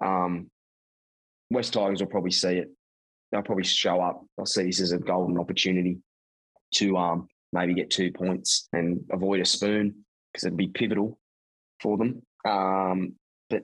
Um, 0.02 0.50
West 1.50 1.74
Tigers 1.74 2.02
will 2.02 2.08
probably 2.08 2.32
see 2.32 2.58
it. 2.58 2.70
They'll 3.32 3.42
probably 3.42 3.64
show 3.64 4.02
up. 4.02 4.24
They'll 4.38 4.46
see 4.46 4.64
this 4.64 4.82
as 4.82 4.92
a 4.92 4.98
golden 4.98 5.40
opportunity 5.40 5.98
to 6.76 6.98
um, 6.98 7.28
maybe 7.54 7.74
get 7.74 7.90
two 7.90 8.12
points 8.12 8.68
and 8.74 9.02
avoid 9.12 9.40
a 9.40 9.46
spoon 9.46 10.06
because 10.32 10.46
it'd 10.46 10.58
be 10.58 10.68
pivotal 10.68 11.18
for 11.82 11.98
them. 11.98 12.22
Um, 12.46 13.14
but 13.50 13.64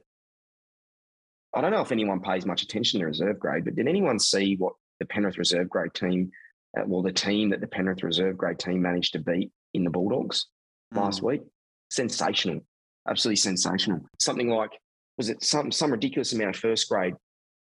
I 1.54 1.62
don't 1.62 1.72
know 1.72 1.82
if 1.82 1.92
anyone 1.92 2.22
pays 2.22 2.46
much 2.46 2.64
attention 2.64 3.00
to 3.00 3.06
reserve 3.06 3.40
grade, 3.40 3.66
but 3.66 3.76
did 3.76 3.88
anyone 3.88 4.20
see 4.20 4.56
what 4.56 4.74
the 5.00 5.06
Penrith 5.06 5.38
reserve 5.38 5.70
grade 5.70 5.94
team, 5.94 6.32
uh, 6.78 6.84
well, 6.86 7.02
the 7.02 7.12
team 7.12 7.50
that 7.50 7.62
the 7.62 7.68
Penrith 7.68 8.04
reserve 8.04 8.38
grade 8.38 8.60
team 8.60 8.82
managed 8.82 9.14
to 9.14 9.20
beat 9.20 9.52
in 9.74 9.84
the 9.84 9.90
Bulldogs 9.90 10.48
mm. 10.94 10.98
last 10.98 11.22
week? 11.22 11.42
Sensational. 11.90 12.62
Absolutely 13.08 13.38
sensational. 13.38 14.02
Something 14.20 14.50
like, 14.50 14.72
was 15.18 15.30
it 15.30 15.44
some, 15.44 15.72
some 15.72 15.92
ridiculous 15.92 16.34
amount 16.34 16.56
of 16.56 16.62
first 16.62 16.88
grade 16.88 17.16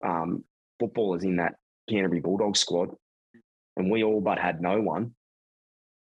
um, 0.03 0.43
footballers 0.79 1.23
in 1.23 1.37
that 1.37 1.55
Canterbury 1.89 2.21
Bulldog 2.21 2.57
squad, 2.57 2.89
and 3.77 3.89
we 3.89 4.03
all 4.03 4.21
but 4.21 4.39
had 4.39 4.61
no 4.61 4.81
one. 4.81 5.15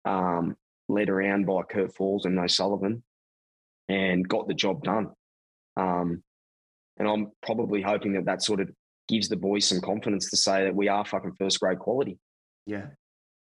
Um, 0.05 0.55
led 0.89 1.09
around 1.09 1.45
by 1.45 1.63
Kurt 1.63 1.93
Falls 1.93 2.25
and 2.25 2.35
No 2.35 2.47
Sullivan, 2.47 3.03
and 3.89 4.27
got 4.27 4.47
the 4.47 4.53
job 4.53 4.83
done. 4.83 5.09
Um, 5.75 6.23
and 6.97 7.07
I'm 7.07 7.31
probably 7.45 7.81
hoping 7.81 8.13
that 8.13 8.25
that 8.25 8.41
sort 8.41 8.61
of 8.61 8.69
gives 9.09 9.29
the 9.29 9.35
boys 9.35 9.65
some 9.65 9.81
confidence 9.81 10.29
to 10.29 10.37
say 10.37 10.63
that 10.63 10.75
we 10.75 10.87
are 10.87 11.05
fucking 11.05 11.33
first 11.37 11.59
grade 11.59 11.79
quality. 11.79 12.17
Yeah. 12.65 12.87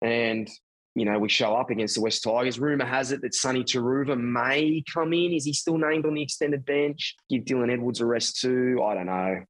And 0.02 0.50
you 0.98 1.04
know, 1.04 1.20
we 1.20 1.28
show 1.28 1.54
up 1.56 1.72
against 1.72 1.96
the 1.96 2.02
West 2.02 2.24
Tigers. 2.24 2.58
Rumor 2.58 2.86
has 2.86 3.12
it 3.12 3.22
that 3.22 3.34
Sonny 3.34 3.66
Turuva 3.66 4.18
may 4.18 4.82
come 4.93 5.12
in. 5.12 5.34
Is 5.34 5.43
he 5.43 5.52
still 5.52 5.78
named 5.78 6.06
on 6.06 6.14
the 6.14 6.22
extended 6.22 6.66
bench? 6.66 7.16
Give 7.30 7.43
Dylan 7.43 7.72
Edwards 7.72 8.00
a 8.00 8.06
rest 8.06 8.39
too. 8.39 8.82
I 8.82 8.93
don't 8.93 9.08
know 9.08 9.43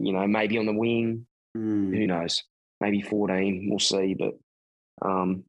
you 0.00 0.12
know, 0.12 0.26
maybe 0.26 0.58
on 0.58 0.66
the 0.66 0.72
wing. 0.72 1.26
Mm. 1.56 1.96
Who 1.96 2.06
knows? 2.06 2.42
Maybe 2.80 3.00
14. 3.00 3.68
We'll 3.68 3.78
see. 3.78 4.14
But 4.14 4.34
um, 5.02 5.44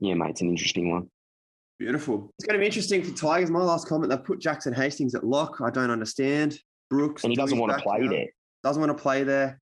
yeah, 0.00 0.14
mate, 0.14 0.30
it's 0.30 0.40
an 0.40 0.48
interesting 0.48 0.90
one. 0.90 1.08
Beautiful. 1.78 2.30
It's 2.38 2.46
going 2.46 2.54
to 2.54 2.60
be 2.60 2.66
interesting 2.66 3.02
for 3.02 3.16
Tigers. 3.16 3.50
My 3.50 3.62
last 3.62 3.88
comment, 3.88 4.10
they've 4.10 4.22
put 4.22 4.40
Jackson 4.40 4.72
Hastings 4.72 5.14
at 5.14 5.24
lock. 5.24 5.60
I 5.60 5.70
don't 5.70 5.90
understand. 5.90 6.58
Brooks. 6.90 7.24
And 7.24 7.32
he 7.32 7.36
doesn't 7.36 7.58
want 7.58 7.76
to 7.76 7.82
play 7.82 8.06
there. 8.06 8.26
Doesn't 8.62 8.80
want 8.80 8.96
to 8.96 9.02
play 9.02 9.24
there. 9.24 9.60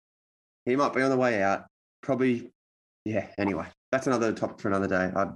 He 0.66 0.76
might 0.76 0.94
be 0.94 1.02
on 1.02 1.10
the 1.10 1.18
way 1.18 1.42
out. 1.44 1.66
Probably, 2.02 2.52
yeah, 3.04 3.28
anyway. 3.38 3.66
That's 3.92 4.08
another 4.08 4.32
topic 4.32 4.60
for 4.60 4.68
another 4.68 4.88
day. 4.88 5.12
I, 5.16 5.28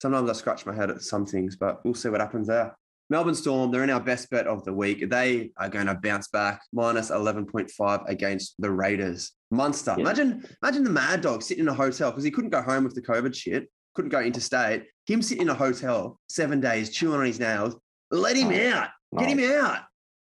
sometimes 0.00 0.30
I 0.30 0.32
scratch 0.34 0.66
my 0.66 0.74
head 0.74 0.90
at 0.90 1.02
some 1.02 1.26
things, 1.26 1.56
but 1.56 1.84
we'll 1.84 1.94
see 1.94 2.08
what 2.08 2.20
happens 2.20 2.46
there. 2.46 2.76
Melbourne 3.10 3.34
Storm, 3.34 3.70
they're 3.70 3.84
in 3.84 3.90
our 3.90 4.00
best 4.00 4.28
bet 4.30 4.46
of 4.46 4.64
the 4.64 4.72
week. 4.72 5.08
They 5.08 5.50
are 5.56 5.68
going 5.68 5.86
to 5.86 5.94
bounce 5.94 6.28
back 6.28 6.60
minus 6.72 7.10
11.5 7.10 8.08
against 8.08 8.54
the 8.58 8.70
Raiders. 8.70 9.32
Munster. 9.50 9.94
Yeah. 9.96 10.02
Imagine, 10.02 10.44
imagine 10.62 10.84
the 10.84 10.90
Mad 10.90 11.22
Dog 11.22 11.42
sitting 11.42 11.64
in 11.64 11.68
a 11.68 11.74
hotel 11.74 12.10
because 12.10 12.24
he 12.24 12.30
couldn't 12.30 12.50
go 12.50 12.60
home 12.60 12.84
with 12.84 12.94
the 12.94 13.00
COVID 13.00 13.34
shit, 13.34 13.68
couldn't 13.94 14.10
go 14.10 14.20
interstate. 14.20 14.84
Him 15.06 15.22
sitting 15.22 15.42
in 15.42 15.48
a 15.48 15.54
hotel 15.54 16.20
seven 16.28 16.60
days, 16.60 16.90
chewing 16.90 17.18
on 17.18 17.24
his 17.24 17.40
nails. 17.40 17.76
Let 18.10 18.36
him 18.36 18.48
oh, 18.48 18.76
out. 18.76 18.90
Get 19.18 19.30
him 19.30 19.52
out. 19.52 19.84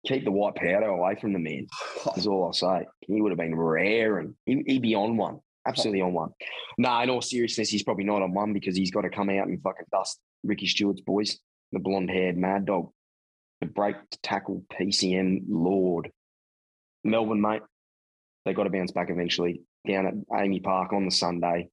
Keep 0.07 0.23
the 0.23 0.31
white 0.31 0.55
powder 0.55 0.87
away 0.87 1.17
from 1.19 1.33
the 1.33 1.39
man. 1.39 1.67
That's 2.05 2.27
all 2.27 2.45
I'll 2.45 2.53
say. 2.53 2.85
He 3.01 3.21
would 3.21 3.31
have 3.31 3.39
been 3.39 3.55
rare 3.55 4.19
and 4.19 4.35
he, 4.45 4.55
would 4.55 4.81
be 4.81 4.95
on 4.95 5.17
one. 5.17 5.39
Absolutely 5.67 6.01
on 6.01 6.13
one. 6.13 6.29
No, 6.77 6.97
in 7.01 7.09
all 7.09 7.21
seriousness, 7.21 7.69
he's 7.69 7.83
probably 7.83 8.05
not 8.05 8.21
on 8.21 8.33
one 8.33 8.53
because 8.53 8.77
he's 8.77 8.91
got 8.91 9.01
to 9.01 9.09
come 9.09 9.29
out 9.29 9.47
and 9.47 9.61
fucking 9.61 9.85
dust 9.91 10.19
Ricky 10.43 10.67
Stuart's 10.67 11.01
boys 11.01 11.37
the 11.71 11.79
blonde 11.79 12.09
haired 12.09 12.37
mad 12.37 12.65
dog, 12.65 12.89
the 13.61 13.67
break 13.67 13.95
to 14.11 14.21
tackle 14.21 14.63
PCM 14.71 15.43
Lord. 15.47 16.11
Melbourne, 17.03 17.41
mate, 17.41 17.61
they 18.45 18.53
got 18.53 18.63
to 18.63 18.69
bounce 18.69 18.91
back 18.91 19.09
eventually 19.09 19.61
down 19.87 20.05
at 20.05 20.13
AAMI 20.31 20.63
Park 20.63 20.93
on 20.93 21.05
the 21.05 21.11
Sunday. 21.11 21.69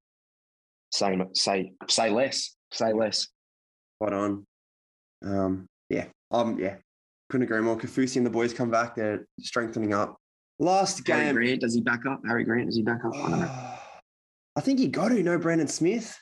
Say, 0.93 1.19
say, 1.35 1.73
say 1.89 2.11
less, 2.11 2.55
say 2.73 2.93
less. 2.93 3.29
Spot 3.97 4.13
on. 4.13 4.47
Um, 5.25 5.67
yeah, 5.89 6.07
Um, 6.31 6.59
yeah, 6.59 6.77
couldn't 7.31 7.45
agree 7.45 7.61
more. 7.61 7.77
Kaufusi 7.77 8.17
and 8.17 8.27
the 8.27 8.31
boys 8.31 8.53
come 8.53 8.71
back. 8.71 8.95
They're 8.97 9.27
strengthening 9.41 9.95
up. 9.95 10.17
Last 10.59 11.05
game. 11.05 11.17
Harry 11.17 11.33
Grant, 11.33 11.61
does 11.61 11.75
he 11.75 11.81
back 11.81 12.07
up? 12.09 12.21
Harry 12.27 12.45
Grant, 12.45 12.67
does 12.67 12.77
he 12.77 12.83
back 12.83 13.05
up? 13.05 13.15
I, 13.15 13.31
don't 13.31 13.41
know. 13.41 13.51
I 14.57 14.61
think 14.61 14.79
he 14.79 14.89
got 14.89 15.09
to 15.09 15.23
know 15.23 15.39
Brandon 15.39 15.69
Smith. 15.69 16.19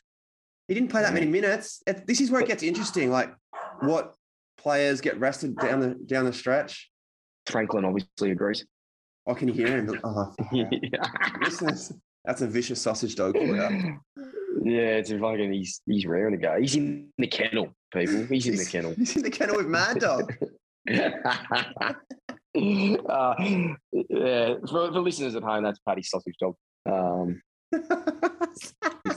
He 0.66 0.74
didn't 0.74 0.90
play 0.90 1.02
that 1.02 1.12
many 1.12 1.26
minutes. 1.26 1.82
This 2.06 2.20
is 2.20 2.30
where 2.30 2.40
it 2.40 2.48
gets 2.48 2.62
interesting. 2.62 3.10
Like 3.10 3.32
what 3.80 4.14
players 4.58 5.00
get 5.00 5.18
rested 5.18 5.56
down 5.56 5.80
the 5.80 5.94
down 6.06 6.24
the 6.24 6.32
stretch. 6.32 6.90
Franklin 7.46 7.84
obviously 7.84 8.30
agrees. 8.30 8.64
Oh, 9.26 9.34
can 9.34 9.48
hear 9.48 9.68
him? 9.68 10.00
Oh, 10.04 10.32
yeah. 10.52 10.68
that's 12.24 12.40
a 12.40 12.46
vicious 12.46 12.80
sausage 12.80 13.16
dog. 13.16 13.36
Yeah, 13.36 14.96
it's 14.96 15.10
fucking. 15.10 15.52
He's 15.52 15.82
he's 15.86 16.06
raring 16.06 16.32
to 16.32 16.38
go. 16.38 16.58
He's 16.58 16.74
in 16.74 17.08
the 17.18 17.26
kennel, 17.26 17.74
people. 17.92 18.24
He's 18.24 18.46
in 18.46 18.56
the 18.56 18.64
kennel. 18.64 18.94
He's 18.96 19.16
in 19.16 19.22
the 19.22 19.30
kennel 19.30 19.56
with 19.56 19.66
Mad 19.66 19.98
Dog. 19.98 20.32
uh, 20.90 21.92
yeah, 22.54 24.54
for, 24.70 24.92
for 24.92 25.00
listeners 25.00 25.34
at 25.34 25.42
home, 25.42 25.64
that's 25.64 25.80
Paddy 25.86 26.02
Sausage 26.02 26.36
Dog. 26.40 26.56
Um, 26.86 27.42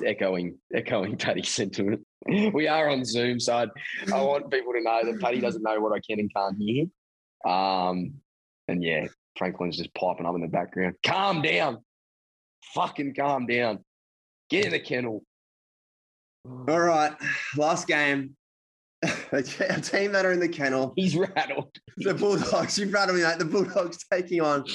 echoing 0.08 0.58
echoing 0.74 1.18
Paddy's 1.18 1.50
sentiment. 1.50 2.02
We 2.26 2.68
are 2.68 2.90
on 2.90 3.06
Zoom, 3.06 3.40
so 3.40 3.56
I'd, 3.56 3.70
I 4.14 4.22
want 4.22 4.52
people 4.52 4.74
to 4.74 4.82
know 4.82 5.02
that 5.06 5.22
Paddy 5.22 5.40
doesn't 5.40 5.62
know 5.62 5.80
what 5.80 5.94
I 5.94 6.00
can 6.00 6.20
and 6.20 6.34
can't 6.34 6.58
hear. 6.58 6.86
Um, 7.46 8.16
and 8.68 8.84
yeah, 8.84 9.08
Franklin's 9.38 9.78
just 9.78 9.94
piping 9.94 10.26
up 10.26 10.36
in 10.36 10.42
the 10.42 10.48
background. 10.48 10.96
Calm 11.06 11.42
down, 11.42 11.78
fucking 12.74 13.14
calm 13.14 13.46
down. 13.46 13.80
Get 14.50 14.66
in 14.66 14.72
the 14.72 14.80
kennel. 14.80 15.24
All 16.46 16.80
right, 16.80 17.14
last 17.56 17.88
game. 17.88 18.36
a 19.32 19.44
team 19.44 20.12
that 20.12 20.26
are 20.26 20.32
in 20.32 20.40
the 20.40 20.50
kennel. 20.50 20.94
He's 20.96 21.16
rattled. 21.16 21.70
The 21.98 22.16
Bulldogs. 22.16 22.80
You've 22.80 22.92
rattled 22.92 23.18
me, 23.18 23.24
mate. 23.24 23.38
The 23.38 23.46
Bulldogs 23.46 24.00
taking 24.12 24.42
on 24.42 24.66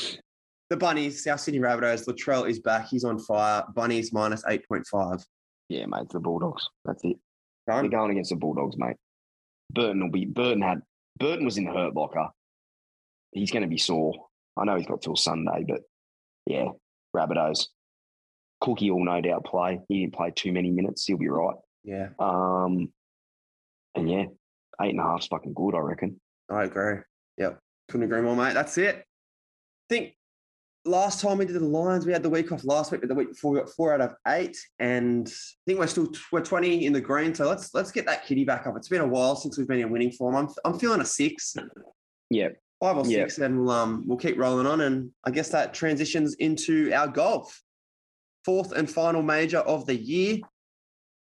the 0.72 0.76
Bunnies. 0.78 1.22
South 1.22 1.40
Sydney 1.40 1.60
Rabbitohs. 1.60 2.06
Latrell 2.06 2.48
is 2.48 2.58
back. 2.58 2.88
He's 2.88 3.04
on 3.04 3.18
fire. 3.18 3.62
Bunnies 3.74 4.12
minus 4.12 4.42
8.5. 4.44 5.24
Yeah, 5.68 5.84
mate. 5.86 6.02
It's 6.04 6.14
the 6.14 6.20
Bulldogs. 6.20 6.66
That's 6.84 7.04
it. 7.04 7.18
They're 7.66 7.88
going 7.88 8.10
against 8.10 8.30
the 8.30 8.36
Bulldogs, 8.36 8.76
mate. 8.78 8.96
Burton 9.70 10.02
will 10.02 10.10
be. 10.10 10.24
Burton 10.24 10.62
had. 10.62 10.80
Burton 11.18 11.44
was 11.44 11.58
in 11.58 11.64
the 11.64 11.72
hurt 11.72 11.94
locker. 11.94 12.28
He's 13.32 13.50
going 13.50 13.62
to 13.62 13.68
be 13.68 13.78
sore. 13.78 14.14
I 14.56 14.64
know 14.64 14.76
he's 14.76 14.86
got 14.86 15.02
till 15.02 15.14
Sunday, 15.14 15.64
but 15.68 15.82
yeah, 16.46 16.68
Rabbitohs. 17.14 17.66
Cookie 18.62 18.90
will 18.90 19.04
no 19.04 19.20
doubt 19.20 19.44
play. 19.44 19.80
He 19.88 20.00
didn't 20.00 20.14
play 20.14 20.32
too 20.34 20.52
many 20.52 20.70
minutes. 20.70 21.04
He'll 21.04 21.18
be 21.18 21.28
right. 21.28 21.56
Yeah. 21.84 22.08
Um, 22.18 22.92
and 23.94 24.10
yeah, 24.10 24.24
eight 24.80 24.90
and 24.90 25.00
a 25.00 25.02
half's 25.02 25.26
fucking 25.26 25.54
good, 25.54 25.74
I 25.74 25.80
reckon. 25.80 26.20
I 26.50 26.64
agree. 26.64 26.98
Yep. 27.38 27.58
Couldn't 27.88 28.06
agree 28.06 28.22
more, 28.22 28.36
mate. 28.36 28.54
That's 28.54 28.78
it. 28.78 28.96
I 28.96 29.04
think 29.88 30.14
last 30.84 31.20
time 31.20 31.38
we 31.38 31.44
did 31.44 31.54
the 31.54 31.60
Lions, 31.60 32.06
we 32.06 32.12
had 32.12 32.22
the 32.22 32.30
week 32.30 32.50
off 32.52 32.64
last 32.64 32.90
week, 32.90 33.00
but 33.00 33.08
the 33.08 33.14
week 33.14 33.30
before 33.30 33.52
we 33.52 33.60
got 33.60 33.70
four 33.70 33.94
out 33.94 34.00
of 34.00 34.14
eight. 34.28 34.56
And 34.78 35.28
I 35.28 35.62
think 35.66 35.78
we're 35.78 35.86
still 35.86 36.08
we're 36.30 36.42
20 36.42 36.86
in 36.86 36.92
the 36.92 37.00
green. 37.00 37.34
So 37.34 37.48
let's 37.48 37.72
let's 37.74 37.92
get 37.92 38.06
that 38.06 38.26
kitty 38.26 38.44
back 38.44 38.66
up. 38.66 38.76
It's 38.76 38.88
been 38.88 39.00
a 39.00 39.06
while 39.06 39.36
since 39.36 39.56
we've 39.56 39.68
been 39.68 39.80
in 39.80 39.90
winning 39.90 40.12
form. 40.12 40.34
I'm 40.34 40.48
I'm 40.64 40.78
feeling 40.78 41.00
a 41.00 41.04
six. 41.04 41.54
Yeah. 42.30 42.48
Five 42.80 42.98
or 42.98 43.04
six, 43.04 43.38
and 43.38 43.60
we'll 43.60 43.70
um 43.70 44.02
we'll 44.06 44.18
keep 44.18 44.36
rolling 44.36 44.66
on. 44.66 44.80
And 44.80 45.10
I 45.24 45.30
guess 45.30 45.50
that 45.50 45.72
transitions 45.72 46.34
into 46.34 46.92
our 46.92 47.06
golf. 47.06 47.62
Fourth 48.44 48.72
and 48.72 48.90
final 48.90 49.22
major 49.22 49.58
of 49.58 49.86
the 49.86 49.94
year. 49.94 50.38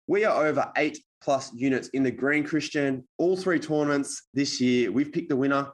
We 0.06 0.24
are 0.24 0.46
over 0.46 0.70
eight 0.76 1.00
plus 1.20 1.52
units 1.52 1.88
in 1.88 2.04
the 2.04 2.12
Green 2.12 2.44
Christian. 2.44 3.06
All 3.18 3.36
three 3.36 3.58
tournaments 3.58 4.28
this 4.34 4.60
year. 4.60 4.92
We've 4.92 5.10
picked 5.10 5.30
the 5.30 5.36
winner. 5.36 5.72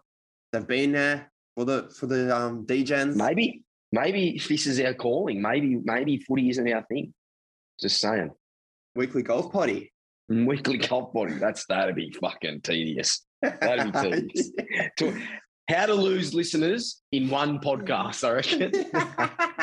They've 0.52 0.66
been 0.66 0.92
there 0.92 1.30
for 1.54 1.66
the 1.66 1.92
for 1.98 2.06
the 2.06 2.34
um 2.34 2.64
DGens. 2.64 3.16
Maybe, 3.16 3.62
maybe 3.94 4.40
this 4.48 4.66
is 4.66 4.80
our 4.80 4.92
calling. 4.92 5.40
Maybe, 5.40 5.78
maybe 5.82 6.18
footy 6.18 6.50
isn't 6.50 6.72
our 6.72 6.84
thing. 6.84 7.14
Just 7.80 8.00
saying. 8.00 8.30
Weekly 8.94 9.22
golf 9.22 9.52
potty. 9.52 9.92
Mm, 10.30 10.46
weekly 10.46 10.78
golf 10.78 11.12
potty. 11.12 11.34
That's 11.34 11.64
that'd 11.66 11.94
be 11.94 12.10
fucking 12.20 12.62
tedious. 12.62 13.24
That'd 13.40 13.92
be 13.92 14.00
tedious. 14.00 14.50
to, 14.98 15.20
how 15.68 15.86
to 15.86 15.94
lose 15.94 16.34
listeners 16.34 17.02
in 17.12 17.30
one 17.30 17.58
podcast, 17.60 18.24
I 18.24 18.32
reckon. 18.32 18.72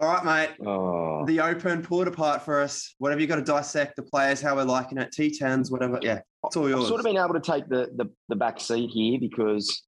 All 0.00 0.12
right, 0.12 0.24
mate. 0.24 0.66
Oh. 0.66 1.24
The 1.24 1.40
open, 1.40 1.82
pull 1.82 2.02
it 2.02 2.08
apart 2.08 2.42
for 2.42 2.60
us. 2.60 2.94
Whatever 2.98 3.20
you 3.20 3.26
got 3.26 3.36
to 3.36 3.42
dissect 3.42 3.96
the 3.96 4.02
players, 4.02 4.40
how 4.40 4.56
we're 4.56 4.64
liking 4.64 4.98
it, 4.98 5.14
T10s, 5.18 5.70
whatever. 5.70 5.98
Yeah, 6.02 6.20
it's 6.44 6.56
all 6.56 6.68
yours. 6.68 6.82
I've 6.82 6.88
sort 6.88 7.00
of 7.00 7.04
been 7.04 7.16
able 7.16 7.34
to 7.34 7.40
take 7.40 7.68
the, 7.68 7.88
the, 7.96 8.10
the 8.28 8.36
back 8.36 8.60
seat 8.60 8.90
here 8.90 9.18
because 9.18 9.82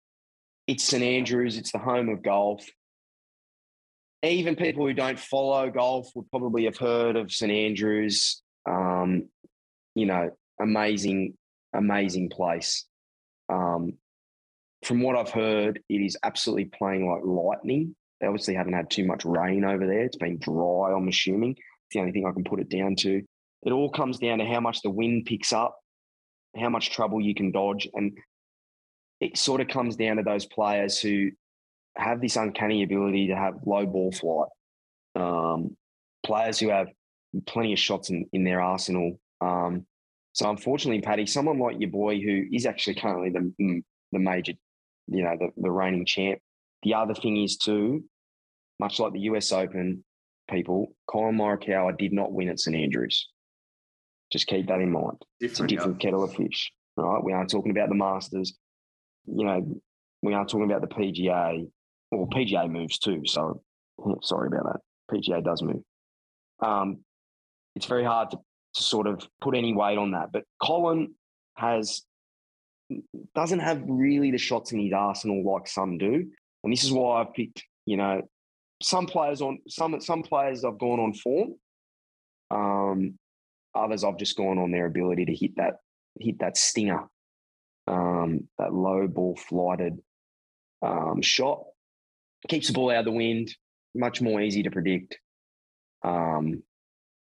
it's 0.66 0.84
St 0.84 1.02
Andrews, 1.02 1.56
it's 1.56 1.72
the 1.72 1.78
home 1.78 2.08
of 2.08 2.22
golf. 2.22 2.66
Even 4.22 4.56
people 4.56 4.86
who 4.86 4.94
don't 4.94 5.18
follow 5.18 5.70
golf 5.70 6.08
would 6.14 6.30
probably 6.30 6.64
have 6.64 6.76
heard 6.76 7.16
of 7.16 7.30
St 7.32 7.52
Andrews. 7.52 8.42
Um, 8.68 9.28
you 9.94 10.06
know, 10.06 10.30
amazing, 10.60 11.34
amazing 11.72 12.30
place. 12.30 12.84
Um, 13.48 13.94
from 14.84 15.02
what 15.02 15.16
I've 15.16 15.30
heard, 15.30 15.80
it 15.88 15.94
is 16.00 16.16
absolutely 16.22 16.66
playing 16.66 17.08
like 17.08 17.22
lightning. 17.24 17.94
They 18.20 18.26
obviously 18.26 18.54
haven't 18.54 18.72
had 18.72 18.90
too 18.90 19.04
much 19.04 19.24
rain 19.24 19.64
over 19.64 19.86
there. 19.86 20.04
It's 20.04 20.16
been 20.16 20.38
dry, 20.38 20.92
I'm 20.92 21.08
assuming. 21.08 21.50
It's 21.50 21.94
the 21.94 22.00
only 22.00 22.12
thing 22.12 22.26
I 22.26 22.32
can 22.32 22.44
put 22.44 22.60
it 22.60 22.68
down 22.68 22.96
to. 22.96 23.22
It 23.62 23.72
all 23.72 23.90
comes 23.90 24.18
down 24.18 24.38
to 24.38 24.44
how 24.44 24.60
much 24.60 24.82
the 24.82 24.90
wind 24.90 25.26
picks 25.26 25.52
up, 25.52 25.78
how 26.56 26.68
much 26.68 26.90
trouble 26.90 27.20
you 27.20 27.34
can 27.34 27.52
dodge. 27.52 27.88
And 27.94 28.16
it 29.20 29.36
sort 29.36 29.60
of 29.60 29.68
comes 29.68 29.96
down 29.96 30.16
to 30.16 30.22
those 30.22 30.46
players 30.46 30.98
who 30.98 31.30
have 31.96 32.20
this 32.20 32.36
uncanny 32.36 32.82
ability 32.82 33.28
to 33.28 33.36
have 33.36 33.54
low 33.64 33.86
ball 33.86 34.12
flight. 34.12 34.48
Um, 35.14 35.76
players 36.24 36.58
who 36.58 36.68
have 36.68 36.88
plenty 37.46 37.72
of 37.72 37.78
shots 37.78 38.10
in, 38.10 38.26
in 38.32 38.44
their 38.44 38.60
arsenal. 38.60 39.18
Um, 39.40 39.86
so 40.32 40.50
unfortunately, 40.50 41.00
Paddy, 41.00 41.26
someone 41.26 41.58
like 41.58 41.80
your 41.80 41.90
boy 41.90 42.20
who 42.20 42.44
is 42.52 42.66
actually 42.66 42.96
currently 42.96 43.30
the 43.30 43.52
mm, 43.60 43.82
the 44.12 44.18
major, 44.18 44.52
you 45.08 45.22
know, 45.22 45.36
the, 45.38 45.48
the 45.56 45.70
reigning 45.70 46.04
champ, 46.04 46.40
the 46.82 46.94
other 46.94 47.14
thing 47.14 47.42
is 47.42 47.56
too, 47.56 48.04
much 48.78 49.00
like 49.00 49.12
the 49.12 49.20
US 49.20 49.50
Open, 49.52 50.04
people, 50.48 50.94
Collin 51.10 51.36
Morikawa 51.36 51.96
did 51.96 52.12
not 52.12 52.32
win 52.32 52.48
at 52.48 52.60
St 52.60 52.76
Andrews. 52.76 53.28
Just 54.32 54.46
keep 54.46 54.68
that 54.68 54.80
in 54.80 54.92
mind. 54.92 55.22
Different, 55.40 55.50
it's 55.50 55.60
a 55.60 55.66
different 55.66 56.00
kettle 56.00 56.24
of 56.24 56.34
fish, 56.34 56.72
right? 56.96 57.22
We 57.22 57.32
aren't 57.32 57.50
talking 57.50 57.70
about 57.70 57.88
the 57.88 57.94
Masters. 57.94 58.56
You 59.26 59.44
know, 59.44 59.80
we 60.22 60.34
aren't 60.34 60.48
talking 60.48 60.70
about 60.70 60.80
the 60.80 60.94
PGA. 60.94 61.68
Well, 62.10 62.28
PGA 62.28 62.70
moves 62.70 62.98
too. 62.98 63.22
So 63.26 63.62
sorry 64.22 64.48
about 64.48 64.64
that. 64.64 64.80
PGA 65.14 65.42
does 65.44 65.62
move. 65.62 65.82
Um, 66.60 66.98
it's 67.74 67.86
very 67.86 68.04
hard 68.04 68.30
to, 68.30 68.38
to 68.38 68.82
sort 68.82 69.06
of 69.06 69.26
put 69.40 69.56
any 69.56 69.74
weight 69.74 69.98
on 69.98 70.12
that. 70.12 70.32
But 70.32 70.44
Collin 70.62 71.14
has 71.56 72.02
doesn't 73.34 73.58
have 73.58 73.82
really 73.86 74.30
the 74.30 74.38
shots 74.38 74.72
in 74.72 74.80
his 74.80 74.92
arsenal 74.92 75.44
like 75.44 75.66
some 75.66 75.98
do. 75.98 76.26
And 76.64 76.72
this 76.72 76.84
is 76.84 76.92
why 76.92 77.20
I've 77.20 77.34
picked, 77.34 77.62
you 77.84 77.96
know, 77.96 78.22
some 78.82 79.06
players 79.06 79.42
on 79.42 79.58
some 79.68 80.00
some 80.00 80.22
players 80.22 80.64
I've 80.64 80.78
gone 80.78 81.00
on 81.00 81.14
form. 81.14 81.54
Um, 82.50 83.18
others 83.74 84.04
I've 84.04 84.18
just 84.18 84.36
gone 84.36 84.58
on 84.58 84.70
their 84.70 84.86
ability 84.86 85.26
to 85.26 85.34
hit 85.34 85.56
that 85.56 85.76
hit 86.20 86.38
that 86.40 86.56
stinger, 86.56 87.04
um, 87.86 88.48
that 88.58 88.72
low 88.72 89.06
ball 89.06 89.36
flighted 89.36 89.98
um, 90.82 91.22
shot. 91.22 91.64
Keeps 92.48 92.68
the 92.68 92.72
ball 92.72 92.90
out 92.90 93.00
of 93.00 93.04
the 93.06 93.12
wind. 93.12 93.54
Much 93.94 94.20
more 94.20 94.40
easy 94.40 94.62
to 94.62 94.70
predict. 94.70 95.18
Um, 96.04 96.62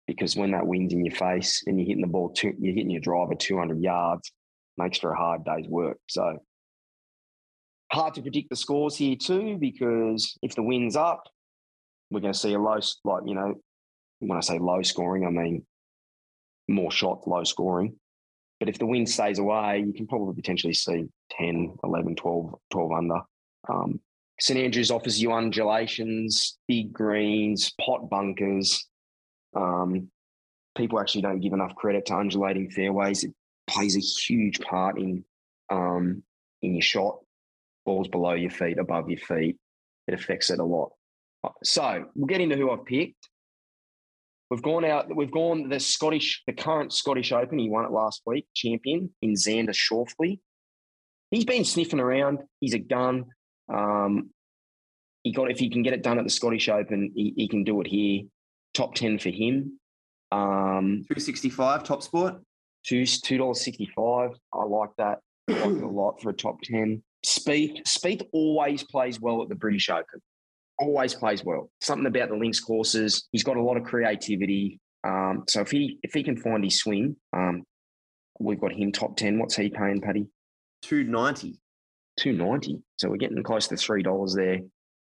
because 0.06 0.34
when 0.34 0.50
that 0.52 0.66
wind's 0.66 0.92
in 0.92 1.04
your 1.04 1.14
face 1.14 1.62
and 1.66 1.78
you're 1.78 1.86
hitting 1.86 2.02
the 2.02 2.08
ball, 2.08 2.30
two, 2.30 2.54
you're 2.58 2.74
hitting 2.74 2.90
your 2.90 3.00
driver 3.00 3.34
200 3.34 3.80
yards, 3.80 4.32
makes 4.76 4.98
for 4.98 5.12
a 5.12 5.16
hard 5.16 5.44
day's 5.44 5.68
work. 5.68 5.98
So 6.08 6.38
Hard 7.92 8.14
to 8.14 8.22
predict 8.22 8.48
the 8.48 8.56
scores 8.56 8.96
here 8.96 9.16
too, 9.16 9.58
because 9.60 10.38
if 10.40 10.54
the 10.54 10.62
wind's 10.62 10.96
up, 10.96 11.24
we're 12.10 12.20
going 12.20 12.32
to 12.32 12.38
see 12.38 12.54
a 12.54 12.58
low, 12.58 12.78
like, 13.04 13.22
you 13.26 13.34
know, 13.34 13.56
when 14.18 14.38
I 14.38 14.40
say 14.40 14.58
low 14.58 14.80
scoring, 14.80 15.26
I 15.26 15.30
mean 15.30 15.66
more 16.68 16.90
shots, 16.90 17.26
low 17.26 17.44
scoring. 17.44 17.96
But 18.62 18.68
if 18.68 18.78
the 18.78 18.86
wind 18.86 19.10
stays 19.10 19.40
away, 19.40 19.82
you 19.84 19.92
can 19.92 20.06
probably 20.06 20.36
potentially 20.36 20.72
see 20.72 21.08
10, 21.32 21.78
11, 21.82 22.14
12, 22.14 22.54
12 22.70 22.92
under. 22.92 23.20
Um, 23.68 23.98
St 24.38 24.56
Andrews 24.56 24.92
offers 24.92 25.20
you 25.20 25.32
undulations, 25.32 26.58
big 26.68 26.92
greens, 26.92 27.72
pot 27.80 28.08
bunkers. 28.08 28.86
Um, 29.56 30.12
people 30.76 31.00
actually 31.00 31.22
don't 31.22 31.40
give 31.40 31.54
enough 31.54 31.74
credit 31.74 32.06
to 32.06 32.14
undulating 32.14 32.70
fairways. 32.70 33.24
It 33.24 33.32
plays 33.66 33.96
a 33.96 33.98
huge 33.98 34.60
part 34.60 34.96
in 34.96 35.24
um, 35.68 36.22
in 36.62 36.76
your 36.76 36.82
shot 36.82 37.18
balls 37.84 38.06
below 38.06 38.34
your 38.34 38.52
feet, 38.52 38.78
above 38.78 39.10
your 39.10 39.18
feet. 39.18 39.56
It 40.06 40.14
affects 40.14 40.50
it 40.50 40.60
a 40.60 40.64
lot. 40.64 40.92
So 41.64 42.04
we'll 42.14 42.28
get 42.28 42.40
into 42.40 42.54
who 42.54 42.70
I've 42.70 42.84
picked. 42.84 43.28
We've 44.52 44.60
gone 44.60 44.84
out. 44.84 45.06
We've 45.16 45.30
gone 45.30 45.70
the 45.70 45.80
Scottish, 45.80 46.42
the 46.46 46.52
current 46.52 46.92
Scottish 46.92 47.32
Open. 47.32 47.58
He 47.58 47.70
won 47.70 47.86
it 47.86 47.90
last 47.90 48.20
week. 48.26 48.46
Champion 48.54 49.08
in 49.22 49.32
Xander 49.32 49.70
Schauffele. 49.70 50.40
He's 51.30 51.46
been 51.46 51.64
sniffing 51.64 52.00
around. 52.00 52.40
He's 52.60 52.74
a 52.74 52.78
gun. 52.78 53.24
Um, 53.72 54.28
he 55.22 55.32
got 55.32 55.50
if 55.50 55.58
he 55.58 55.70
can 55.70 55.82
get 55.82 55.94
it 55.94 56.02
done 56.02 56.18
at 56.18 56.24
the 56.24 56.30
Scottish 56.30 56.68
Open, 56.68 57.12
he, 57.14 57.32
he 57.34 57.48
can 57.48 57.64
do 57.64 57.80
it 57.80 57.86
here. 57.86 58.24
Top 58.74 58.94
ten 58.94 59.18
for 59.18 59.30
him. 59.30 59.80
Um, 60.30 61.06
two 61.10 61.18
sixty 61.18 61.48
five 61.48 61.82
top 61.82 62.02
sport. 62.02 62.34
Two 62.84 63.06
two 63.06 63.38
dollars 63.38 63.62
sixty 63.62 63.90
five. 63.96 64.32
I 64.52 64.64
like 64.64 64.90
that. 64.98 65.20
I 65.48 65.54
like 65.54 65.78
it 65.78 65.82
a 65.82 65.88
lot 65.88 66.20
for 66.20 66.28
a 66.28 66.34
top 66.34 66.60
ten. 66.62 67.02
Spieth 67.24 67.84
Spieth 67.84 68.28
always 68.34 68.84
plays 68.84 69.18
well 69.18 69.42
at 69.42 69.48
the 69.48 69.54
British 69.54 69.88
Open. 69.88 70.20
Always 70.82 71.14
plays 71.14 71.44
well. 71.44 71.70
Something 71.80 72.06
about 72.06 72.28
the 72.28 72.34
links 72.34 72.58
courses. 72.58 73.28
He's 73.30 73.44
got 73.44 73.56
a 73.56 73.62
lot 73.62 73.76
of 73.76 73.84
creativity. 73.84 74.80
Um, 75.04 75.44
so 75.46 75.60
if 75.60 75.70
he 75.70 76.00
if 76.02 76.12
he 76.12 76.24
can 76.24 76.36
find 76.36 76.64
his 76.64 76.80
swing, 76.80 77.14
um, 77.32 77.62
we've 78.40 78.60
got 78.60 78.72
him 78.72 78.90
top 78.90 79.16
ten. 79.16 79.38
What's 79.38 79.54
he 79.54 79.70
paying, 79.70 80.00
Paddy? 80.00 80.26
Two 80.82 81.04
ninety. 81.04 81.60
Two 82.18 82.32
ninety. 82.32 82.82
So 82.96 83.08
we're 83.08 83.16
getting 83.16 83.40
close 83.44 83.68
to 83.68 83.76
three 83.76 84.02
dollars 84.02 84.34
there. 84.34 84.58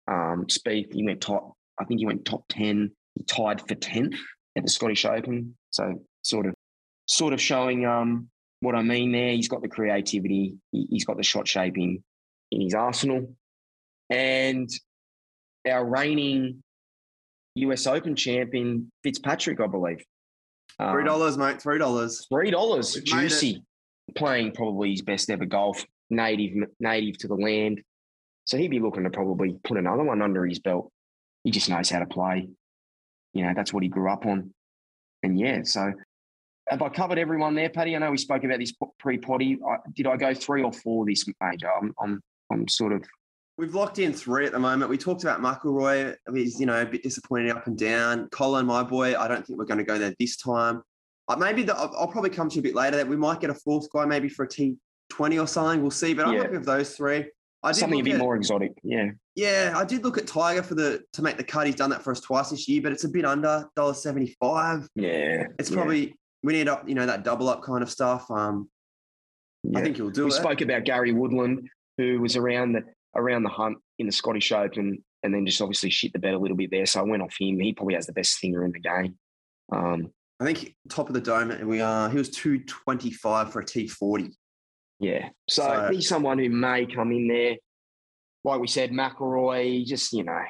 Um, 0.08 0.46
Spieth, 0.46 0.94
he 0.94 1.04
went 1.04 1.20
top. 1.20 1.54
I 1.80 1.86
think 1.86 2.00
he 2.00 2.06
went 2.06 2.26
top 2.26 2.44
ten. 2.48 2.92
He 3.16 3.24
tied 3.24 3.68
for 3.68 3.74
tenth 3.74 4.16
at 4.56 4.64
the 4.64 4.70
Scottish 4.70 5.04
Open. 5.06 5.58
So 5.72 6.04
sort 6.22 6.46
of 6.46 6.54
sort 7.08 7.34
of 7.34 7.42
showing 7.42 7.88
um, 7.88 8.30
what 8.60 8.76
I 8.76 8.84
mean 8.84 9.14
there. 9.14 9.32
He's 9.32 9.50
got 9.50 9.64
the 9.64 9.68
creativity. 9.68 10.54
He, 10.72 10.88
has 10.94 11.06
got 11.06 11.18
the 11.18 11.24
shot 11.24 11.48
shaping 11.48 12.04
in 12.52 12.62
his 12.62 12.76
arsenal. 12.76 13.36
And 14.12 14.70
our 15.68 15.86
reigning 15.86 16.64
US 17.55 17.88
Open 17.88 18.16
champion, 18.16 18.91
Fitzpatrick, 19.03 19.59
I 19.59 19.68
believe. 19.68 20.03
Three 20.78 21.01
um, 21.01 21.05
dollars, 21.05 21.36
um, 21.36 21.41
mate. 21.41 21.62
Three 21.62 21.78
dollars. 21.78 22.26
Three 22.32 22.51
dollars. 22.51 22.93
Juicy. 23.03 23.64
Playing 24.16 24.51
probably 24.53 24.91
his 24.91 25.01
best 25.01 25.30
ever 25.30 25.45
golf. 25.45 25.86
Native, 26.09 26.68
native 26.80 27.18
to 27.20 27.28
the 27.28 27.36
land. 27.36 27.82
So 28.45 28.57
he'd 28.57 28.72
be 28.72 28.80
looking 28.80 29.03
to 29.03 29.09
probably 29.09 29.57
put 29.64 29.78
another 29.78 30.03
one 30.03 30.22
under 30.22 30.45
his 30.45 30.59
belt. 30.59 30.91
He 31.43 31.51
just 31.51 31.70
knows 31.70 31.89
how 31.89 31.99
to 31.99 32.05
play. 32.05 32.49
You 33.34 33.45
know, 33.45 33.53
that's 33.55 33.72
what 33.72 33.84
he 33.84 33.89
grew 33.89 34.12
up 34.12 34.26
on. 34.26 34.51
And 35.24 35.39
yeah, 35.39 35.62
so 35.64 35.93
have 36.70 36.82
I 36.82 36.89
covered 36.89 37.18
everyone 37.18 37.55
there, 37.55 37.70
Paddy? 37.70 37.95
I 37.95 37.99
know 37.99 38.12
we 38.12 38.18
spoke 38.18 38.43
about 38.43 38.59
this 38.59 38.74
pre-potty. 38.99 39.59
Did 39.93 40.07
I 40.07 40.18
go 40.18 40.34
three 40.34 40.64
or 40.64 40.72
four 40.72 41.05
this 41.05 41.26
major? 41.41 41.70
I'm, 41.72 41.93
I'm, 42.01 42.22
I'm 42.51 42.68
sort 42.68 42.93
of. 42.93 43.03
We've 43.62 43.76
locked 43.76 43.99
in 43.99 44.12
three 44.12 44.47
at 44.47 44.53
the 44.53 44.59
moment. 44.59 44.89
We 44.89 44.97
talked 44.97 45.22
about 45.22 45.39
McIlroy. 45.39 46.16
He's, 46.34 46.59
you 46.59 46.66
know, 46.66 46.82
a 46.82 46.86
bit 46.86 47.03
disappointed 47.03 47.51
up 47.51 47.68
and 47.68 47.78
down. 47.78 48.28
Collin, 48.32 48.66
my 48.66 48.82
boy, 48.82 49.16
I 49.16 49.28
don't 49.28 49.45
think 49.45 49.59
we're 49.59 49.66
going 49.66 49.78
to 49.78 49.84
go 49.84 49.99
there 49.99 50.16
this 50.20 50.36
time. 50.36 50.82
Uh, 51.28 51.36
maybe 51.36 51.62
the, 51.62 51.78
I'll, 51.78 51.93
I'll, 51.95 52.07
probably 52.07 52.32
come 52.32 52.49
to 52.49 52.55
you 52.55 52.62
a 52.62 52.64
bit 52.64 52.74
later 52.74 52.97
that 52.97 53.07
we 53.07 53.16
might 53.16 53.39
get 53.39 53.51
a 53.51 53.53
fourth 53.53 53.88
guy, 53.93 54.03
maybe 54.05 54.30
for 54.30 54.45
a 54.45 54.47
T20 54.47 55.39
or 55.39 55.45
something. 55.45 55.80
We'll 55.80 55.91
see. 55.91 56.16
But 56.16 56.26
I'm 56.26 56.34
yeah. 56.34 56.41
happy 56.41 56.57
with 56.57 56.66
those 56.66 56.95
three. 56.95 57.26
I 57.62 57.72
Something 57.72 57.99
a 57.99 58.03
bit 58.03 58.14
at, 58.16 58.20
more 58.20 58.36
exotic. 58.36 58.72
Yeah. 58.82 59.12
Yeah, 59.36 59.74
I 59.76 59.86
did 59.86 60.03
look 60.03 60.18
at 60.18 60.26
Tiger 60.26 60.64
for 60.64 60.74
the 60.74 61.03
to 61.14 61.22
make 61.22 61.38
the 61.38 61.43
cut. 61.43 61.68
He's 61.68 61.76
done 61.76 61.91
that 61.91 62.01
for 62.01 62.09
us 62.09 62.20
twice 62.20 62.49
this 62.49 62.68
year, 62.68 62.82
but 62.82 62.91
it's 62.91 63.03
a 63.03 63.09
bit 63.09 63.26
under 63.26 63.70
dollar 63.76 63.93
seventy 63.93 64.36
five. 64.41 64.89
Yeah, 64.95 65.43
it's 65.59 65.70
probably 65.70 66.16
we 66.41 66.53
need 66.53 66.68
up, 66.68 66.89
you 66.89 66.95
know, 66.95 67.05
that 67.05 67.24
double 67.24 67.47
up 67.47 67.62
kind 67.62 67.84
of 67.84 67.91
stuff. 67.91 68.26
Um, 68.32 68.68
yeah. 69.62 69.78
I 69.78 69.84
think 69.84 69.97
he'll 69.97 70.09
do 70.09 70.26
we 70.26 70.32
it. 70.32 70.34
We 70.34 70.39
spoke 70.39 70.62
about 70.62 70.84
Gary 70.84 71.12
Woodland, 71.12 71.70
who 71.99 72.20
was 72.20 72.36
around 72.36 72.74
the 72.74 72.84
around 73.16 73.43
the 73.43 73.49
hunt 73.49 73.78
in 73.99 74.05
the 74.05 74.12
Scottish 74.12 74.51
Open, 74.51 75.03
and 75.24 75.34
then 75.34 75.45
just 75.45 75.62
obviously 75.62 75.89
shit 75.89 76.14
the 76.14 76.20
bed 76.20 76.34
a 76.34 76.39
little 76.39 76.57
bit 76.57 76.72
there. 76.72 76.86
So 76.86 76.99
I 76.99 77.03
went 77.03 77.22
off 77.22 77.36
him. 77.39 77.59
He 77.59 77.74
probably 77.74 77.95
has 77.95 78.07
the 78.07 78.14
best 78.14 78.34
stinger 78.34 78.64
in 78.66 78.72
the 78.72 78.80
game. 78.80 79.16
Um, 79.72 80.12
I 80.39 80.45
think 80.45 80.76
top 80.89 81.07
of 81.07 81.14
the 81.14 81.22
dome. 81.22 81.68
We 81.68 81.82
are. 81.82 82.09
He 82.09 82.18
was 82.18 82.30
two 82.30 82.59
twenty 82.64 83.12
five 83.12 83.51
for 83.51 83.59
a 83.59 83.66
T 83.66 83.88
forty. 83.88 84.32
Yeah. 84.99 85.30
So, 85.49 85.64
so 85.64 85.89
he's 85.93 86.07
someone 86.07 86.39
who 86.39 86.49
may 86.49 86.86
come 86.86 87.12
in 87.12 87.28
there. 87.28 87.57
Like 88.43 88.59
we 88.59 88.68
said, 88.68 88.91
McIlroy, 88.91 89.86
just 89.86 90.14
you 90.14 90.24
know, 90.24 90.41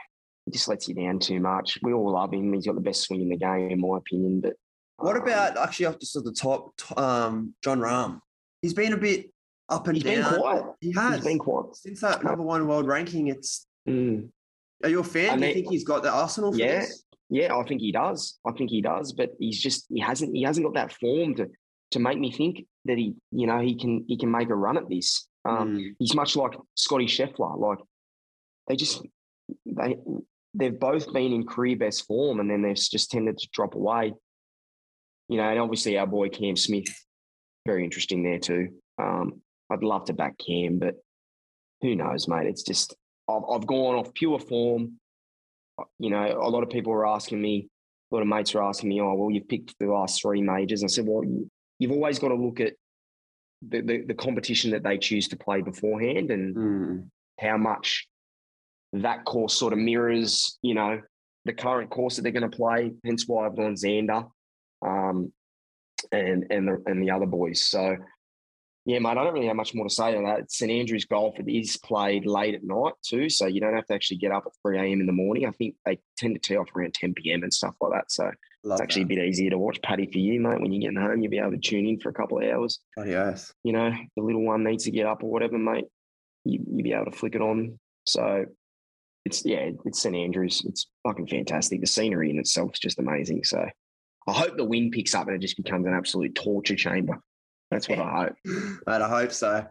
he 0.45 0.51
just 0.51 0.67
lets 0.67 0.87
you 0.87 0.95
down 0.95 1.19
too 1.19 1.39
much. 1.39 1.77
We 1.83 1.93
all 1.93 2.13
love 2.13 2.33
him. 2.33 2.53
He's 2.53 2.65
got 2.65 2.75
the 2.75 2.81
best 2.81 3.01
swing 3.01 3.21
in 3.21 3.29
the 3.29 3.37
game, 3.37 3.71
in 3.71 3.81
my 3.81 3.97
opinion. 3.97 4.41
But 4.41 4.53
what 4.97 5.17
about 5.17 5.57
actually 5.57 5.87
up 5.87 5.99
just 5.99 6.15
at 6.15 6.23
the 6.23 6.31
top, 6.31 6.71
um, 6.97 7.53
Jon 7.63 7.79
Rahm? 7.79 8.19
He's 8.61 8.73
been 8.73 8.93
a 8.93 8.97
bit 8.97 9.30
up 9.71 9.87
and 9.87 9.97
He's 9.97 10.03
down. 10.03 10.31
Been 10.31 10.41
quiet. 10.41 10.63
He 10.81 10.91
has. 10.93 11.15
He's 11.15 11.25
been 11.25 11.39
quiet 11.39 11.75
since 11.75 12.01
that 12.01 12.23
number 12.23 12.43
one 12.43 12.67
world 12.67 12.87
ranking. 12.87 13.27
It's. 13.27 13.65
Mm. 13.87 14.29
Are 14.83 14.89
you 14.89 14.99
a 14.99 15.03
fan? 15.03 15.29
I 15.29 15.31
mean, 15.33 15.39
Do 15.41 15.47
you 15.47 15.53
think 15.53 15.69
he's 15.69 15.83
got 15.83 16.03
the 16.03 16.11
arsenal? 16.11 16.55
yeah, 16.55 16.81
this? 16.81 17.03
yeah, 17.29 17.55
I 17.55 17.63
think 17.63 17.81
he 17.81 17.91
does. 17.91 18.39
I 18.45 18.51
think 18.51 18.69
he 18.69 18.81
does, 18.81 19.13
but 19.13 19.31
he's 19.39 19.61
just 19.61 19.85
he 19.89 19.99
hasn't 19.99 20.35
he 20.35 20.43
hasn't 20.43 20.65
got 20.65 20.73
that 20.75 20.93
form 20.93 21.35
to 21.35 21.49
to 21.91 21.99
make 21.99 22.19
me 22.19 22.31
think 22.31 22.65
that 22.85 22.97
he 22.97 23.15
you 23.31 23.47
know 23.47 23.59
he 23.59 23.75
can 23.75 24.05
he 24.07 24.17
can 24.17 24.31
make 24.31 24.49
a 24.49 24.55
run 24.55 24.77
at 24.77 24.89
this. 24.89 25.27
Um, 25.45 25.77
mm. 25.77 25.95
He's 25.99 26.13
much 26.13 26.35
like 26.35 26.53
Scotty 26.75 27.05
Scheffler. 27.07 27.59
Like 27.59 27.79
they 28.67 28.75
just 28.75 29.01
they 29.65 29.95
they've 30.53 30.79
both 30.79 31.11
been 31.13 31.33
in 31.33 31.47
career 31.47 31.77
best 31.77 32.05
form, 32.05 32.39
and 32.39 32.49
then 32.49 32.61
they've 32.61 32.75
just 32.75 33.11
tended 33.11 33.37
to 33.37 33.47
drop 33.53 33.75
away 33.75 34.13
you 35.31 35.37
know, 35.37 35.47
and 35.47 35.59
obviously 35.59 35.97
our 35.97 36.05
boy 36.05 36.27
Cam 36.27 36.57
Smith, 36.57 36.93
very 37.65 37.85
interesting 37.85 38.21
there 38.21 38.37
too. 38.37 38.67
Um, 39.01 39.41
I'd 39.71 39.83
love 39.83 40.05
to 40.05 40.13
back 40.13 40.37
Cam, 40.37 40.79
but 40.79 40.95
who 41.81 41.95
knows, 41.95 42.27
mate? 42.27 42.47
It's 42.47 42.63
just 42.63 42.95
I've, 43.29 43.43
I've 43.49 43.67
gone 43.67 43.95
off 43.95 44.13
pure 44.13 44.39
form. 44.39 44.99
Uh, 45.79 45.85
you 45.99 46.09
know, 46.09 46.39
a 46.41 46.49
lot 46.49 46.63
of 46.63 46.69
people 46.69 46.93
are 46.93 47.07
asking 47.07 47.41
me, 47.41 47.67
a 48.11 48.15
lot 48.15 48.21
of 48.21 48.27
mates 48.27 48.53
are 48.55 48.63
asking 48.63 48.89
me, 48.89 49.01
oh, 49.01 49.13
well, 49.13 49.31
you've 49.31 49.47
picked 49.47 49.75
the 49.79 49.87
last 49.87 50.21
three 50.21 50.41
majors. 50.41 50.81
And 50.81 50.89
I 50.89 50.91
said, 50.91 51.05
well, 51.07 51.23
you've 51.79 51.91
always 51.91 52.19
got 52.19 52.29
to 52.29 52.35
look 52.35 52.59
at 52.59 52.73
the, 53.67 53.81
the, 53.81 54.01
the 54.07 54.13
competition 54.13 54.71
that 54.71 54.83
they 54.83 54.97
choose 54.97 55.27
to 55.29 55.37
play 55.37 55.61
beforehand 55.61 56.31
and 56.31 56.55
mm. 56.55 57.07
how 57.39 57.57
much 57.57 58.07
that 58.93 59.23
course 59.25 59.53
sort 59.53 59.73
of 59.73 59.79
mirrors, 59.79 60.57
you 60.61 60.73
know, 60.73 61.01
the 61.45 61.53
current 61.53 61.89
course 61.89 62.15
that 62.15 62.23
they're 62.23 62.31
going 62.31 62.49
to 62.49 62.55
play. 62.55 62.91
Hence 63.05 63.27
why 63.27 63.45
I've 63.45 63.55
gone 63.55 63.75
Xander 63.75 64.29
um, 64.85 65.31
and 66.11 66.45
and 66.49 66.67
the 66.67 66.83
and 66.85 67.01
the 67.01 67.11
other 67.11 67.25
boys. 67.25 67.61
So 67.61 67.95
yeah, 68.85 68.99
mate, 68.99 69.11
I 69.11 69.23
don't 69.23 69.33
really 69.33 69.47
have 69.47 69.55
much 69.55 69.75
more 69.75 69.87
to 69.87 69.93
say 69.93 70.15
on 70.15 70.23
that. 70.23 70.51
St 70.51 70.71
Andrews 70.71 71.05
golf 71.05 71.39
it 71.39 71.47
is 71.47 71.77
played 71.77 72.25
late 72.25 72.55
at 72.55 72.63
night 72.63 72.93
too, 73.03 73.29
so 73.29 73.45
you 73.45 73.61
don't 73.61 73.75
have 73.75 73.85
to 73.87 73.93
actually 73.93 74.17
get 74.17 74.31
up 74.31 74.43
at 74.47 74.53
three 74.61 74.77
a.m. 74.79 75.01
in 75.01 75.05
the 75.05 75.11
morning. 75.13 75.45
I 75.45 75.51
think 75.51 75.75
they 75.85 75.99
tend 76.17 76.35
to 76.35 76.39
tee 76.39 76.57
off 76.57 76.75
around 76.75 76.93
ten 76.93 77.13
p.m. 77.13 77.43
and 77.43 77.53
stuff 77.53 77.75
like 77.79 77.91
that. 77.93 78.11
So 78.11 78.31
Love 78.63 78.75
it's 78.75 78.81
actually 78.81 79.03
that. 79.03 79.13
a 79.13 79.15
bit 79.17 79.27
easier 79.27 79.49
to 79.51 79.57
watch 79.57 79.81
Paddy 79.81 80.07
for 80.11 80.17
you, 80.17 80.39
mate. 80.39 80.61
When 80.61 80.71
you're 80.71 80.81
getting 80.81 81.01
home, 81.01 81.21
you'll 81.21 81.31
be 81.31 81.37
able 81.39 81.51
to 81.51 81.57
tune 81.57 81.85
in 81.85 81.99
for 81.99 82.09
a 82.09 82.13
couple 82.13 82.39
of 82.39 82.49
hours. 82.49 82.79
Oh 82.97 83.03
yes. 83.03 83.53
You 83.63 83.73
know, 83.73 83.91
the 84.15 84.23
little 84.23 84.43
one 84.43 84.63
needs 84.63 84.85
to 84.85 84.91
get 84.91 85.05
up 85.05 85.23
or 85.23 85.29
whatever, 85.31 85.57
mate. 85.57 85.85
You 86.43 86.59
you'll 86.67 86.83
be 86.83 86.93
able 86.93 87.05
to 87.05 87.11
flick 87.11 87.35
it 87.35 87.41
on. 87.41 87.79
So 88.07 88.45
it's 89.25 89.45
yeah, 89.45 89.69
it's 89.85 90.01
St 90.01 90.15
Andrews. 90.15 90.63
It's 90.65 90.87
fucking 91.07 91.27
fantastic. 91.27 91.81
The 91.81 91.87
scenery 91.87 92.31
in 92.31 92.39
itself 92.39 92.71
is 92.73 92.79
just 92.79 92.99
amazing. 92.99 93.43
So 93.43 93.63
I 94.27 94.31
hope 94.33 94.57
the 94.57 94.65
wind 94.65 94.91
picks 94.91 95.13
up 95.13 95.27
and 95.27 95.35
it 95.35 95.41
just 95.41 95.57
becomes 95.57 95.85
an 95.85 95.93
absolute 95.93 96.33
torture 96.33 96.75
chamber. 96.75 97.19
That's 97.71 97.89
what 97.89 97.99
I 97.99 98.23
hope. 98.23 98.35
But 98.85 99.01
I 99.01 99.07
hope 99.09 99.31
so. 99.31 99.65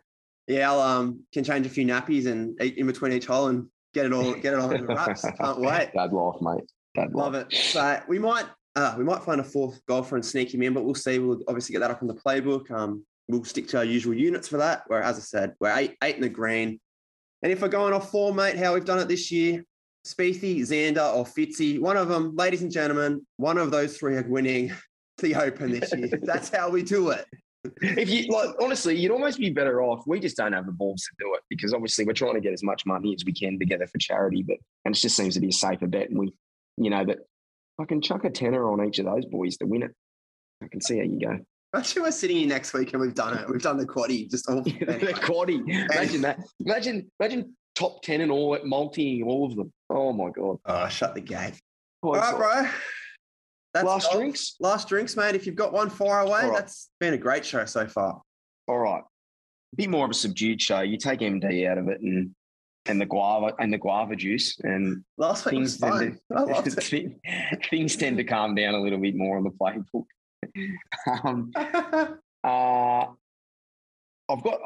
Yeah, 0.49 0.73
I'll 0.73 0.81
um 0.81 1.21
can 1.33 1.45
change 1.45 1.67
a 1.67 1.71
few 1.71 1.87
nappies 1.87 2.27
and 2.27 2.61
eat 2.61 2.77
in 2.77 2.87
between 2.87 3.13
each 3.13 3.27
hole 3.27 3.49
and 3.49 3.69
get 3.95 4.07
it 4.07 4.13
all 4.13 4.35
get 4.43 4.55
it 4.55 4.59
all 4.59 4.71
in 4.71 4.87
the 4.87 4.95
wraps. 4.95 5.23
Can't 5.23 5.61
wait. 5.61 5.93
Bad 5.95 6.13
life, 6.13 6.41
mate. 6.41 6.65
Bad 6.95 7.13
Love 7.15 7.35
it. 7.35 7.53
So 7.53 8.01
we 8.09 8.19
might 8.19 8.47
uh, 8.75 8.95
we 8.97 9.05
might 9.05 9.23
find 9.23 9.41
a 9.41 9.45
fourth 9.45 9.85
golfer 9.87 10.17
and 10.17 10.25
sneak 10.25 10.53
him 10.53 10.63
in, 10.63 10.75
but 10.75 10.85
we'll 10.85 10.95
see. 10.95 11.19
We'll 11.19 11.41
obviously 11.47 11.75
get 11.75 11.81
that 11.81 11.91
up 11.91 12.03
in 12.03 12.09
the 12.09 12.15
playbook. 12.15 12.71
Um, 12.71 13.05
we'll 13.29 13.45
stick 13.45 13.69
to 13.69 13.79
our 13.79 13.85
usual 13.85 14.15
units 14.15 14.49
for 14.49 14.57
that. 14.57 14.83
Where, 14.87 15.03
as 15.03 15.19
I 15.19 15.21
said, 15.21 15.55
we're 15.61 15.77
eight 15.77 15.97
eight 16.03 16.17
in 16.17 16.23
the 16.23 16.29
green. 16.29 16.81
And 17.43 17.53
if 17.53 17.63
we're 17.63 17.69
going 17.69 17.95
off 17.95 18.11
form, 18.11 18.37
mate, 18.37 18.57
how 18.57 18.75
we've 18.75 18.85
done 18.85 18.99
it 18.99 19.09
this 19.09 19.31
year, 19.31 19.65
Spiethy, 20.07 20.61
Xander, 20.61 21.15
or 21.15 21.25
Fitzy, 21.25 21.81
one 21.81 21.97
of 21.97 22.09
them, 22.09 22.35
ladies 22.37 22.63
and 22.63 22.71
gentlemen, 22.71 23.27
one 23.37 23.57
of 23.57 23.71
those 23.71 23.97
three 23.97 24.17
are 24.17 24.27
winning 24.29 24.73
the 25.19 25.35
Open 25.35 25.71
this 25.71 25.93
year. 25.95 26.09
That's 26.23 26.51
how 26.51 26.71
we 26.71 26.83
do 26.83 27.11
it. 27.11 27.25
If 27.83 28.09
you 28.09 28.29
like, 28.29 28.51
honestly, 28.61 28.97
you'd 28.97 29.13
almost 29.13 29.39
be 29.39 29.51
better 29.51 29.83
off. 29.83 30.07
We 30.07 30.19
just 30.19 30.37
don't 30.37 30.53
have 30.53 30.67
the 30.67 30.73
balls 30.73 31.03
to 31.03 31.11
do 31.19 31.35
it 31.35 31.43
because 31.51 31.75
obviously 31.75 32.07
we're 32.07 32.15
trying 32.15 32.35
to 32.35 32.41
get 32.41 32.53
as 32.53 32.63
much 32.63 32.87
money 32.87 33.15
as 33.15 33.25
we 33.25 33.33
can 33.33 33.59
together 33.59 33.87
for 33.87 33.99
charity, 33.99 34.43
but 34.43 34.57
and 34.85 34.95
it 34.95 34.99
just 34.99 35.17
seems 35.17 35.35
to 35.35 35.41
be 35.41 35.49
a 35.49 35.53
safer 35.53 35.87
bet. 35.87 36.09
And 36.09 36.19
we, 36.19 36.33
you 36.79 36.91
know, 36.91 37.05
but 37.05 37.19
I 37.79 37.85
can 37.85 38.01
chuck 38.01 38.25
a 38.25 38.31
tenner 38.31 38.71
on 38.71 38.87
each 38.87 38.99
of 38.99 39.05
those 39.05 39.27
boys 39.27 39.57
to 39.59 39.67
win 39.67 39.83
it. 39.83 39.95
I 40.63 40.69
can 40.69 40.81
see 40.81 40.99
how 40.99 41.05
you 41.05 41.21
go. 41.21 41.39
Imagine 41.73 42.03
we're 42.03 42.11
sitting 42.11 42.37
here 42.39 42.49
next 42.49 42.73
week 42.73 42.93
and 42.93 43.01
we've 43.01 43.15
done 43.15 43.37
it. 43.37 43.49
We've 43.49 43.63
done 43.63 43.77
the 43.77 43.87
quaddy, 43.87 44.29
just 44.31 44.49
all 44.49 44.63
the 44.63 44.73
quaddy. 44.73 45.61
Imagine 45.93 46.23
that. 46.23 46.41
Imagine, 46.65 47.11
imagine 47.21 47.57
top 47.75 48.03
ten 48.03 48.23
and 48.23 48.33
all 48.33 48.59
multi 48.65 49.23
all 49.23 49.47
of 49.47 49.57
them. 49.57 49.73
Oh 49.89 50.13
my 50.13 50.31
god! 50.31 50.59
Oh, 50.65 50.89
shut 50.89 51.15
the 51.15 51.21
gate. 51.21 51.61
all 52.03 52.15
right, 52.15 52.37
bro. 52.37 52.69
That's 53.73 53.87
last 53.87 54.13
drinks. 54.13 54.57
Last 54.61 54.89
drinks, 54.89 55.17
mate. 55.17 55.35
If 55.35 55.47
you've 55.47 55.57
got 55.57 55.73
one 55.73 55.91
far 55.91 56.21
away, 56.21 56.45
right. 56.45 56.53
that's 56.53 56.91
been 56.99 57.15
a 57.15 57.19
great 57.19 57.45
show 57.45 57.65
so 57.65 57.87
far. 57.87 58.21
All 58.67 58.79
right. 58.79 59.03
A 59.03 59.77
bit 59.77 59.89
more 59.89 60.05
of 60.05 60.11
a 60.11 60.15
subdued 60.15 60.61
show. 60.61 60.81
You 60.81 60.97
take 60.97 61.21
MD 61.21 61.71
out 61.71 61.79
of 61.79 61.89
it, 61.89 62.01
and 62.01 62.35
and 62.87 63.01
the 63.01 63.07
guava 63.07 63.55
and 63.59 63.73
the 63.73 63.79
guava 63.79 64.17
juice 64.17 64.59
and 64.61 65.05
last 65.19 65.45
week 65.45 65.55
things 65.55 65.79
was 65.81 65.91
fun. 65.91 66.19
Tend 66.37 66.65
to, 66.65 67.15
things 67.71 67.97
tend 67.97 68.17
to 68.17 68.25
calm 68.25 68.55
down 68.55 68.75
a 68.75 68.81
little 68.81 68.99
bit 68.99 69.15
more 69.15 69.37
on 69.37 69.45
the 69.45 69.51
playbook. 69.51 70.07
um, 71.25 71.53
uh, 72.45 73.07
I've 74.29 74.43
got 74.43 74.61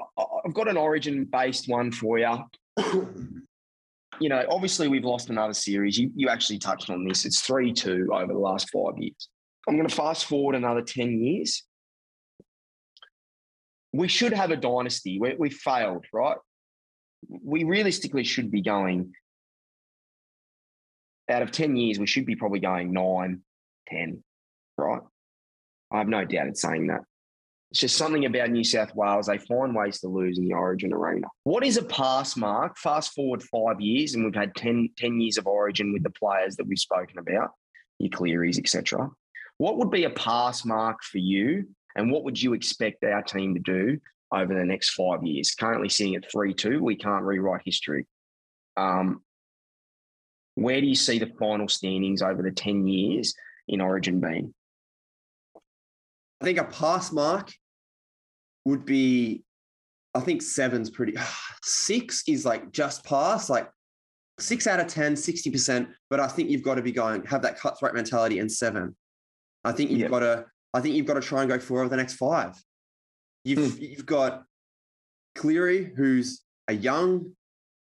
I've 0.45 0.55
got 0.55 0.69
an 0.69 0.77
origin 0.77 1.25
based 1.25 1.69
one 1.69 1.91
for 1.91 2.19
you. 2.19 2.45
you 4.21 4.29
know, 4.29 4.45
obviously 4.51 4.89
we've 4.89 5.05
lost 5.05 5.31
another 5.31 5.55
series. 5.55 5.99
You 5.99 6.11
you 6.15 6.29
actually 6.29 6.59
touched 6.59 6.91
on 6.91 7.07
this. 7.07 7.25
It's 7.25 7.41
three 7.41 7.73
two 7.73 8.09
over 8.13 8.33
the 8.33 8.39
last 8.39 8.71
five 8.71 8.99
years. 8.99 9.29
I'm 9.69 9.77
going 9.77 9.89
to 9.89 9.95
fast 9.95 10.27
forward 10.27 10.55
another 10.55 10.83
ten 10.83 11.23
years. 11.23 11.65
We 13.93 14.09
should 14.09 14.33
have 14.33 14.51
a 14.51 14.57
dynasty. 14.57 15.19
We, 15.21 15.35
we 15.39 15.51
failed, 15.51 16.05
right? 16.13 16.37
we 17.29 17.65
realistically 17.65 18.25
should 18.25 18.51
be 18.51 18.63
going 18.63 19.13
out 21.31 21.43
of 21.43 21.51
10 21.51 21.77
years, 21.77 21.99
we 21.99 22.07
should 22.07 22.27
be 22.27 22.37
probably 22.37 22.61
going 22.61 22.93
nine, 22.93 23.41
10, 23.89 24.23
right? 24.77 25.01
I 25.91 25.99
have 25.99 26.09
no 26.09 26.25
doubt 26.25 26.49
in 26.49 26.55
saying 26.55 26.89
that. 26.89 27.01
It's 27.75 27.81
just 27.81 27.97
something 27.97 28.25
about 28.25 28.51
New 28.51 28.63
South 28.63 28.95
Wales. 28.95 29.27
They 29.27 29.37
find 29.37 29.75
ways 29.75 29.99
to 29.99 30.07
lose 30.07 30.39
in 30.39 30.47
the 30.47 30.55
Origin 30.55 30.93
arena. 30.93 31.27
What 31.43 31.65
is 31.65 31.77
a 31.77 31.83
pass 31.83 32.37
mark? 32.37 32.79
Fast 32.79 33.13
forward 33.15 33.43
five 33.43 33.81
years, 33.81 34.15
and 34.15 34.25
we've 34.25 34.33
had 34.33 34.55
10, 34.55 34.91
10 34.97 35.21
years 35.21 35.39
of 35.39 35.49
Origin 35.49 35.93
with 35.93 36.05
the 36.05 36.11
players 36.11 36.55
that 36.55 36.69
we've 36.69 36.79
spoken 36.79 37.19
about, 37.19 37.51
your 37.99 38.11
Clearys, 38.11 38.61
etc. 38.61 39.11
What 39.59 39.79
would 39.79 39.91
be 39.91 40.05
a 40.05 40.11
pass 40.11 40.65
mark 40.65 41.03
for 41.03 41.19
you, 41.19 41.67
and 41.97 42.13
what 42.13 42.23
would 42.23 42.41
you 42.41 42.53
expect 42.53 43.03
our 43.03 43.23
team 43.23 43.55
to 43.55 43.61
do 43.61 43.99
over 44.33 44.55
the 44.55 44.65
next 44.65 44.91
five 44.91 45.25
years. 45.25 45.53
Currently 45.57 45.89
sitting 45.89 46.15
at 46.15 46.31
3 46.31 46.55
2. 46.55 46.81
We 46.81 46.95
can't 46.95 47.25
rewrite 47.25 47.63
history. 47.65 48.07
Um, 48.77 49.21
where 50.55 50.81
do 50.81 50.87
you 50.87 50.95
see 50.95 51.19
the 51.19 51.33
final 51.41 51.67
standings 51.67 52.23
over 52.23 52.41
the 52.41 52.53
10 52.53 52.87
years 52.87 53.35
in 53.67 53.81
Origin 53.81 54.21
being? 54.21 54.55
I 56.41 56.45
think 56.45 56.59
a 56.59 56.65
pass 56.65 57.11
mark 57.11 57.51
would 58.65 58.85
be, 58.85 59.45
I 60.15 60.21
think 60.21 60.43
seven's 60.43 60.91
pretty, 60.91 61.15
six 61.63 62.25
is 62.29 62.45
like 62.45 62.73
just 62.73 63.05
past, 63.05 63.51
like 63.51 63.69
six 64.39 64.67
out 64.67 64.81
of 64.81 64.87
10, 64.87 65.15
60%. 65.15 65.89
But 66.11 66.21
I 66.21 66.27
think 66.27 66.51
you've 66.51 66.63
got 66.63 66.77
to 66.77 66.83
be 66.83 66.93
going, 66.93 67.25
have 67.27 67.43
that 67.43 67.59
cutthroat 67.59 67.95
mentality 67.95 68.39
and 68.39 68.51
seven. 68.51 68.97
I 69.65 69.73
think 69.73 69.91
you've 69.91 70.01
yep. 70.01 70.11
got 70.11 70.21
to, 70.21 70.47
I 70.73 70.81
think 70.81 70.95
you've 70.95 71.07
got 71.07 71.15
to 71.15 71.21
try 71.21 71.43
and 71.43 71.51
go 71.51 71.59
four 71.59 71.81
over 71.81 71.89
the 71.89 71.97
next 71.97 72.15
five. 72.15 72.55
You've, 73.45 73.75
hmm. 73.75 73.83
you've 73.83 74.07
got 74.07 74.45
Cleary, 75.35 75.93
who's 75.97 76.43
a 76.69 76.75
young, 76.75 77.33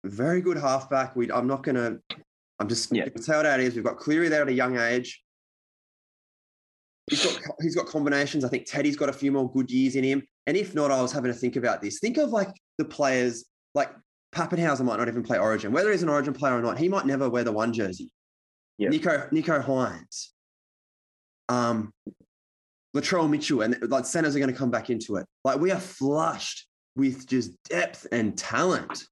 very 0.05 0.41
good 0.41 0.57
halfback. 0.57 1.17
We, 1.17 1.31
I'm 1.31 1.47
not 1.47 1.63
going 1.63 1.77
to, 1.77 1.99
I'm 2.59 2.69
just 2.69 2.95
yeah. 2.95 3.07
tell 3.07 3.45
how 3.45 3.55
it 3.55 3.61
is. 3.61 3.75
We've 3.75 3.85
got 3.85 3.99
Cleary 3.99 4.29
there 4.29 4.43
at 4.43 4.49
a 4.49 4.53
young 4.53 4.79
age. 4.79 5.23
He's 7.11 7.25
got, 7.25 7.39
he's 7.61 7.75
got 7.75 7.87
combinations. 7.87 8.45
I 8.45 8.49
think 8.49 8.67
Teddy's 8.67 8.97
got 8.97 9.09
a 9.09 9.13
few 9.13 9.31
more 9.33 9.51
good 9.51 9.71
years 9.71 9.97
in 9.97 10.05
him. 10.05 10.27
And 10.47 10.57
if 10.57 10.75
not, 10.75 10.91
I 10.91 11.01
was 11.01 11.13
having 11.13 11.33
to 11.33 11.39
think 11.39 11.57
about 11.57 11.81
this. 11.81 11.99
Think 11.99 12.19
of 12.19 12.31
like 12.31 12.51
the 12.79 12.85
players, 12.85 13.47
like 13.75 13.91
Papenhuyzen 14.35 14.85
might 14.85 14.99
not 14.99 15.09
even 15.09 15.23
play 15.23 15.39
Origin. 15.39 15.73
Whether 15.73 15.91
he's 15.91 16.03
an 16.03 16.09
Origin 16.09 16.35
player 16.35 16.59
or 16.59 16.63
not, 16.63 16.79
he 16.79 16.89
might 16.89 17.07
never 17.07 17.31
wear 17.31 17.45
the 17.45 17.53
one 17.53 17.73
jersey. 17.73 18.11
Yeah. 18.79 18.91
Nico 18.91 19.29
Nicho 19.33 19.65
Hynes. 19.65 20.29
Um, 21.49 21.93
Latrell 22.97 23.29
Mitchell 23.29 23.63
and 23.63 23.77
like 23.91 24.07
centers 24.07 24.37
are 24.37 24.39
going 24.39 24.53
to 24.53 24.57
come 24.57 24.71
back 24.71 24.91
into 24.91 25.17
it. 25.17 25.27
Like 25.45 25.61
we 25.61 25.71
are 25.71 25.81
flushed 25.81 26.67
with 26.97 27.27
just 27.27 27.51
depth 27.65 28.07
and 28.13 28.37
talent. 28.37 29.05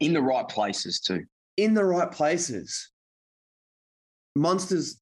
In 0.00 0.12
the 0.12 0.22
right 0.22 0.48
places 0.48 1.00
too. 1.00 1.24
In 1.56 1.74
the 1.74 1.84
right 1.84 2.10
places. 2.10 2.90
Munster's 4.36 5.00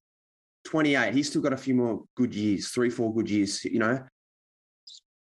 28. 0.67 1.13
He's 1.13 1.29
still 1.29 1.41
got 1.41 1.53
a 1.53 1.57
few 1.57 1.73
more 1.73 2.03
good 2.15 2.33
years, 2.35 2.69
three, 2.69 2.89
four 2.89 3.13
good 3.13 3.29
years, 3.29 3.63
you 3.63 3.79
know. 3.79 4.03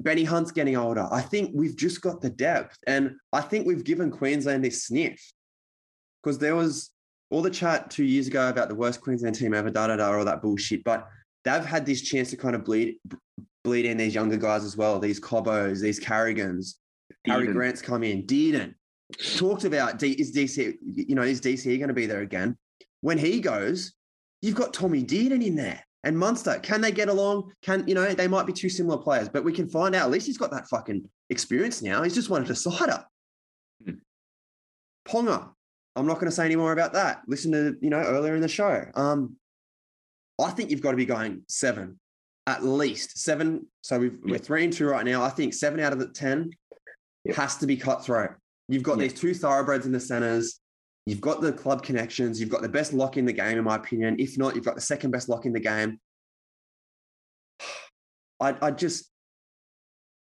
Benny 0.01 0.25
Hunt's 0.25 0.53
getting 0.53 0.77
older. 0.77 1.09
I 1.11 1.21
think 1.21 1.53
we've 1.55 1.77
just 1.77 2.01
got 2.01 2.21
the 2.21 2.31
depth. 2.31 2.77
And 2.87 3.17
I 3.33 3.41
think 3.41 3.67
we've 3.67 3.85
given 3.85 4.11
Queensland 4.11 4.65
this 4.65 4.85
sniff. 4.85 5.21
Because 6.23 6.39
there 6.39 6.57
was 6.57 6.91
all 7.31 7.43
the 7.43 7.51
chat 7.51 7.91
two 7.91 8.05
years 8.05 8.27
ago 8.27 8.49
about 8.49 8.69
the 8.69 8.75
worst 8.75 9.01
Queensland 9.01 9.37
team 9.37 9.55
ever, 9.55 9.71
da 9.71 9.87
da 9.87 9.97
da, 9.97 10.13
all 10.13 10.25
that 10.25 10.43
bullshit. 10.43 10.85
But 10.85 11.09
they've 11.45 11.65
had 11.65 11.87
this 11.87 12.03
chance 12.03 12.31
to 12.31 12.37
kind 12.37 12.55
of 12.55 12.65
bleed 12.65 12.97
bleed 13.65 13.85
in 13.85 13.97
these 13.97 14.15
younger 14.15 14.37
guys 14.37 14.65
as 14.65 14.77
well. 14.77 14.99
These 14.99 15.21
Cobbos, 15.21 15.81
these 15.81 15.99
Carrigans, 15.99 16.79
Harry 17.27 17.49
Grant's 17.49 17.83
come 17.83 18.03
in. 18.03 18.25
Dearden 18.25 18.75
talked 19.37 19.65
about 19.65 19.99
D, 19.99 20.13
is 20.13 20.35
DC, 20.35 20.75
you 20.83 21.15
know, 21.15 21.23
is 21.23 21.41
DC 21.41 21.77
going 21.79 21.89
to 21.89 21.95
be 21.95 22.07
there 22.07 22.23
again? 22.23 22.57
When 23.01 23.19
he 23.19 23.41
goes, 23.41 23.95
you've 24.43 24.55
got 24.55 24.73
Tommy 24.73 25.05
Dearden 25.05 25.45
in 25.45 25.57
there 25.57 25.83
and 26.05 26.19
Munster. 26.19 26.59
Can 26.61 26.81
they 26.81 26.93
get 26.93 27.09
along? 27.09 27.53
Can 27.63 27.87
you 27.87 27.95
know 27.95 28.13
they 28.15 28.29
might 28.29 28.47
be 28.47 28.53
two 28.53 28.69
similar 28.69 28.99
players, 28.99 29.29
but 29.29 29.45
we 29.45 29.53
can 29.53 29.69
find 29.69 29.95
out. 29.95 30.05
At 30.05 30.11
least 30.11 30.27
he's 30.27 30.39
got 30.39 30.51
that 30.53 30.69
fucking 30.69 31.09
experience 31.31 31.83
now. 31.83 32.03
He's 32.03 32.15
just 32.15 32.31
wanted 32.31 32.47
a 32.47 32.55
decider. 32.55 33.05
Hmm. 33.85 33.93
Ponga, 35.07 35.51
I'm 35.97 36.07
not 36.07 36.15
going 36.15 36.27
to 36.27 36.33
say 36.33 36.45
any 36.45 36.57
more 36.57 36.73
about 36.73 36.93
that. 36.93 37.23
Listen 37.27 37.53
to, 37.53 37.77
you 37.81 37.91
know, 37.91 37.99
earlier 37.99 38.35
in 38.35 38.41
the 38.41 38.49
show. 38.49 38.85
Um, 38.95 39.37
I 40.41 40.51
think 40.51 40.71
you've 40.71 40.81
got 40.81 40.93
to 40.93 40.97
be 40.97 41.07
going 41.07 41.43
seven, 41.49 41.99
at 42.47 42.65
least 42.65 43.19
seven. 43.19 43.67
So 43.81 43.99
we 43.99 44.35
are 44.35 44.39
three 44.39 44.65
and 44.65 44.73
two 44.73 44.87
right 44.87 45.05
now. 45.05 45.23
I 45.23 45.31
think 45.31 45.55
seven 45.55 45.81
out 45.81 45.93
of 45.93 45.99
the 45.99 46.09
10 46.09 46.51
yep. 47.25 47.37
has 47.37 47.57
to 47.57 47.67
be 47.67 47.77
cutthroat. 47.77 48.31
You've 48.69 48.85
got 48.85 48.99
yep. 48.99 49.11
these 49.11 49.21
two 49.21 49.35
thoroughbreds 49.35 49.87
in 49.87 49.93
the 49.93 50.01
centers. 50.01 50.61
You've 51.09 51.21
got 51.21 51.41
the 51.41 51.53
club 51.53 51.83
connections. 51.83 52.41
You've 52.41 52.51
got 52.51 52.63
the 52.63 52.69
best 52.69 52.93
lock 52.93 53.17
in 53.17 53.25
the 53.25 53.33
game, 53.33 53.59
in 53.59 53.65
my 53.65 53.77
opinion. 53.77 54.17
If 54.19 54.37
not, 54.37 54.55
you've 54.55 54.65
got 54.65 54.75
the 54.75 54.81
second 54.81 55.11
best 55.11 55.29
lock 55.29 55.47
in 55.47 55.53
the 55.53 55.61
game. 55.61 55.99
I, 58.41 58.55
I 58.61 58.71
just, 58.71 59.11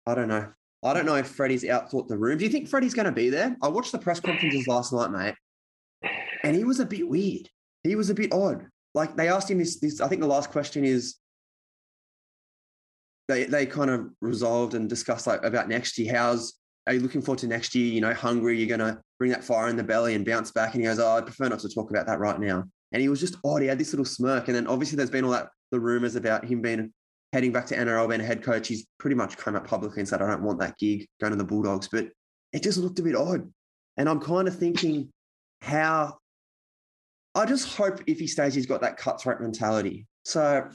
I 0.05 0.15
don't 0.15 0.27
know. 0.27 0.47
I 0.83 0.93
don't 0.93 1.05
know 1.05 1.15
if 1.15 1.27
Freddie's 1.27 1.63
outthought 1.63 2.07
the 2.07 2.17
room. 2.17 2.38
Do 2.38 2.45
you 2.45 2.51
think 2.51 2.69
Freddie's 2.69 2.93
going 2.93 3.05
to 3.05 3.11
be 3.11 3.29
there? 3.29 3.55
I 3.61 3.67
watched 3.67 3.91
the 3.91 3.99
press 3.99 4.19
conferences 4.19 4.67
last 4.67 4.93
night, 4.93 5.11
mate 5.11 5.35
and 6.43 6.55
he 6.55 6.63
was 6.63 6.79
a 6.79 6.85
bit 6.85 7.07
weird. 7.07 7.49
He 7.83 7.95
was 7.95 8.09
a 8.09 8.15
bit 8.15 8.33
odd. 8.33 8.67
Like 8.93 9.15
they 9.15 9.29
asked 9.29 9.51
him 9.51 9.59
this. 9.59 9.79
This 9.79 10.01
I 10.01 10.07
think 10.07 10.21
the 10.21 10.27
last 10.27 10.51
question 10.51 10.83
is. 10.83 11.15
They 13.27 13.43
they 13.43 13.65
kind 13.65 13.89
of 13.89 14.07
resolved 14.21 14.73
and 14.73 14.89
discussed 14.89 15.27
like 15.27 15.43
about 15.43 15.67
next 15.67 15.97
year. 15.97 16.15
How's 16.15 16.53
are 16.88 16.93
you 16.93 17.01
looking 17.01 17.21
forward 17.21 17.39
to 17.39 17.47
next 17.47 17.75
year? 17.75 17.85
You 17.85 18.01
know, 18.01 18.13
hungry. 18.13 18.57
You're 18.57 18.77
gonna 18.77 19.01
bring 19.19 19.31
that 19.31 19.43
fire 19.43 19.67
in 19.67 19.75
the 19.75 19.83
belly 19.83 20.15
and 20.15 20.25
bounce 20.25 20.51
back. 20.51 20.73
And 20.73 20.81
he 20.81 20.88
goes, 20.88 20.99
"Oh, 20.99 21.17
I 21.17 21.21
prefer 21.21 21.49
not 21.49 21.59
to 21.59 21.69
talk 21.69 21.89
about 21.89 22.07
that 22.07 22.19
right 22.19 22.39
now." 22.39 22.63
And 22.91 23.01
he 23.01 23.09
was 23.09 23.19
just 23.19 23.35
odd. 23.43 23.61
He 23.61 23.67
had 23.67 23.77
this 23.77 23.91
little 23.91 24.05
smirk. 24.05 24.47
And 24.47 24.55
then 24.55 24.67
obviously 24.67 24.95
there's 24.95 25.09
been 25.09 25.25
all 25.25 25.31
that 25.31 25.49
the 25.71 25.79
rumors 25.79 26.15
about 26.15 26.45
him 26.45 26.61
being 26.61 26.93
heading 27.33 27.51
back 27.51 27.65
to 27.67 27.75
NRL 27.75 28.07
being 28.07 28.21
a 28.21 28.25
head 28.25 28.41
coach. 28.41 28.69
He's 28.69 28.88
pretty 28.99 29.15
much 29.15 29.35
come 29.38 29.55
out 29.55 29.67
publicly 29.67 29.99
and 29.99 30.07
said, 30.07 30.21
"I 30.21 30.27
don't 30.27 30.43
want 30.43 30.59
that 30.59 30.77
gig 30.77 31.07
going 31.19 31.31
to 31.31 31.38
the 31.38 31.43
Bulldogs." 31.43 31.89
But 31.89 32.09
it 32.53 32.63
just 32.63 32.77
looked 32.77 32.99
a 32.99 33.03
bit 33.03 33.15
odd. 33.15 33.51
And 33.97 34.07
I'm 34.07 34.21
kind 34.21 34.47
of 34.47 34.57
thinking 34.57 35.11
how 35.61 36.17
I 37.35 37.45
just 37.45 37.75
hope 37.75 38.01
if 38.07 38.19
he 38.19 38.27
stays, 38.27 38.55
he's 38.55 38.65
got 38.65 38.81
that 38.81 38.97
cutthroat 38.97 39.41
mentality. 39.41 40.07
So, 40.25 40.67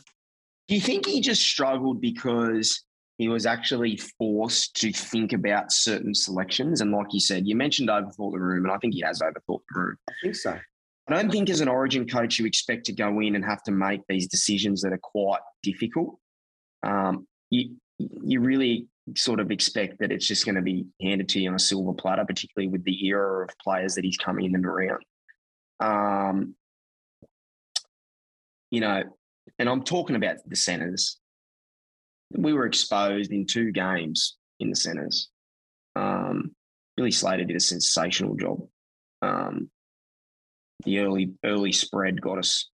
do 0.69 0.75
you 0.75 0.81
think 0.81 1.07
he 1.07 1.21
just 1.21 1.43
struggled 1.43 2.01
because 2.01 2.85
he 3.23 3.29
was 3.29 3.47
actually 3.47 3.97
forced 4.19 4.75
to 4.81 4.93
think 4.93 5.33
about 5.33 5.71
certain 5.71 6.15
selections? 6.15 6.81
And 6.81 6.91
like 6.91 7.13
you 7.13 7.21
said, 7.21 7.47
you 7.47 7.55
mentioned 7.55 7.89
overthought 7.89 8.33
the 8.33 8.41
room, 8.41 8.65
and 8.65 8.73
I 8.73 8.79
think 8.79 8.95
he 8.95 9.01
has 9.03 9.21
overthought 9.21 9.61
the 9.71 9.81
room. 9.81 9.97
I 10.09 10.13
think 10.23 10.35
so. 10.35 10.59
I 11.09 11.15
don't 11.15 11.31
think 11.31 11.49
as 11.49 11.61
an 11.61 11.69
origin 11.69 12.07
coach 12.07 12.39
you 12.39 12.47
expect 12.47 12.87
to 12.87 12.93
go 12.93 13.21
in 13.21 13.35
and 13.35 13.45
have 13.45 13.63
to 13.65 13.73
make 13.73 14.01
these 14.09 14.27
decisions 14.27 14.83
that 14.83 14.93
are 14.93 15.01
quite 15.03 15.41
difficult. 15.63 16.19
Um, 16.83 17.27
you 17.51 17.77
you 17.99 18.41
really 18.41 18.89
sort 19.17 19.39
of 19.39 19.51
expect 19.51 19.99
that 20.01 20.11
it's 20.11 20.27
just 20.27 20.45
going 20.45 20.55
to 20.57 20.63
be 20.63 20.87
handed 21.01 21.29
to 21.29 21.41
you 21.41 21.49
on 21.49 21.55
a 21.55 21.61
silver 21.61 21.93
platter, 21.93 22.25
particularly 22.25 22.69
with 22.69 22.85
the 22.85 23.07
era 23.07 23.45
of 23.45 23.51
players 23.63 23.95
that 23.95 24.05
he's 24.05 24.17
coming 24.17 24.47
in 24.47 24.55
and 24.55 24.67
around. 24.67 25.03
Um, 25.81 26.55
you 28.71 28.81
know, 28.81 29.03
and 29.59 29.69
I'm 29.69 29.83
talking 29.83 30.17
about 30.17 30.37
the 30.47 30.57
centres. 30.57 31.19
We 32.37 32.53
were 32.53 32.67
exposed 32.67 33.33
in 33.33 33.47
two 33.47 33.73
games 33.73 34.37
in 34.61 34.71
the 34.71 34.77
centres. 34.77 35.29
Um, 35.97 36.55
Billy 36.97 37.11
Slater 37.11 37.45
did 37.45 37.57
a 37.57 37.61
sensational 37.61 38.37
job. 38.37 38.67
Um, 39.23 39.71
the 40.85 40.99
early 41.01 41.33
early 41.45 41.73
spread 41.73 42.21
got 42.21 42.39
us. 42.39 42.69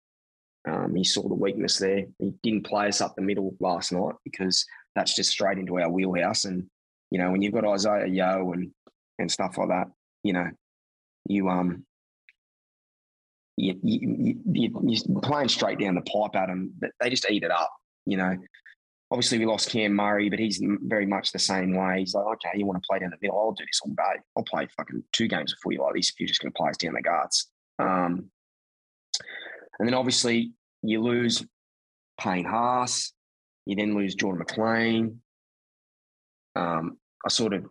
Um, 0.68 0.96
he 0.96 1.04
saw 1.04 1.28
the 1.28 1.36
weakness 1.36 1.78
there. 1.78 2.06
He 2.20 2.34
didn't 2.44 2.66
play 2.66 2.88
us 2.88 3.02
up 3.02 3.16
the 3.16 3.22
middle 3.22 3.56
last 3.60 3.92
night 3.92 4.16
because 4.24 4.66
that's 4.96 5.16
just 5.16 5.32
straight 5.32 5.58
into 5.58 5.80
our 5.80 5.90
wheelhouse. 5.90 6.46
And 6.46 6.66
you 7.12 7.20
know, 7.20 7.32
when 7.32 7.42
you've 7.42 7.54
got 7.54 7.66
Isaah 7.66 8.08
Yeo 8.08 8.52
and 8.54 8.72
and 9.20 9.32
stuff 9.32 9.58
like 9.58 9.70
that, 9.70 9.88
you 10.24 10.34
know, 10.34 10.50
you 11.28 11.50
um 11.50 11.86
you, 13.58 13.80
you, 13.84 14.40
you, 14.52 14.82
you're 14.84 15.22
playing 15.22 15.48
straight 15.48 15.80
down 15.80 15.96
the 15.96 16.02
pipe 16.02 16.36
at 16.36 16.48
them. 16.48 16.74
They 17.00 17.10
just 17.10 17.30
eat 17.30 17.44
it 17.44 17.52
up, 17.52 17.72
you 18.06 18.18
know. 18.18 18.38
Obviously 19.12 19.40
we 19.40 19.46
lost 19.46 19.70
Cam 19.70 19.94
Murray, 19.94 20.30
but 20.30 20.40
he's 20.40 20.62
very 20.84 21.06
much 21.06 21.32
the 21.32 21.40
same 21.40 21.76
way. 21.76 22.00
He's 22.00 22.14
like, 22.14 22.26
okay, 22.26 22.58
you 22.58 22.66
want 22.66 22.82
to 22.82 22.88
play 22.90 23.00
down 23.00 23.12
the 23.12 23.18
middle? 23.22 23.40
I'll 23.40 23.52
do 23.52 23.66
this 23.66 23.82
all 23.84 23.92
day. 23.92 24.22
I'll 24.36 24.44
play 24.44 24.68
fucking 24.76 25.04
two 25.12 25.28
games 25.28 25.54
before 25.54 25.74
you 25.74 25.82
like 25.82 25.96
this 25.96 26.10
if 26.10 26.20
you're 26.20 26.28
just 26.28 26.42
going 26.42 26.52
to 26.52 26.58
play 26.58 26.70
us 26.70 26.78
down 26.78 26.94
the 26.94 27.02
guards. 27.02 27.50
Um, 27.80 28.30
and 29.80 29.88
then 29.88 29.94
obviously 29.94 30.54
you 30.82 31.02
lose 31.02 31.46
Payne 32.20 32.46
Haas. 32.46 33.14
You 33.66 33.76
then 33.76 33.96
lose 33.96 34.16
Jordan 34.16 34.40
McLean. 34.40 35.22
Um, 36.56 36.98
I 37.26 37.30
sort 37.30 37.54
of 37.54 37.66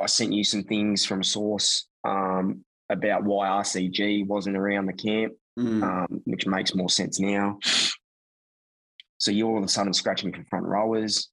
I 0.00 0.06
sent 0.06 0.32
you 0.32 0.44
some 0.44 0.64
things 0.64 1.06
from 1.06 1.20
a 1.20 1.24
source 1.24 1.86
um, 2.04 2.64
about 2.90 3.24
why 3.24 3.48
RCG 3.48 4.26
wasn't 4.26 4.56
around 4.56 4.86
the 4.86 4.92
camp, 4.92 5.34
mm. 5.58 5.82
um, 5.82 6.20
which 6.24 6.46
makes 6.46 6.74
more 6.74 6.90
sense 6.90 7.18
now. 7.20 7.58
So 9.20 9.30
you 9.30 9.46
all 9.46 9.58
of 9.58 9.64
a 9.64 9.68
sudden 9.68 9.92
scratching 9.92 10.32
for 10.32 10.42
front 10.44 10.66
rowers. 10.66 11.28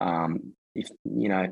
Um, 0.00 0.52
if 0.74 0.88
you 1.04 1.28
know, 1.30 1.48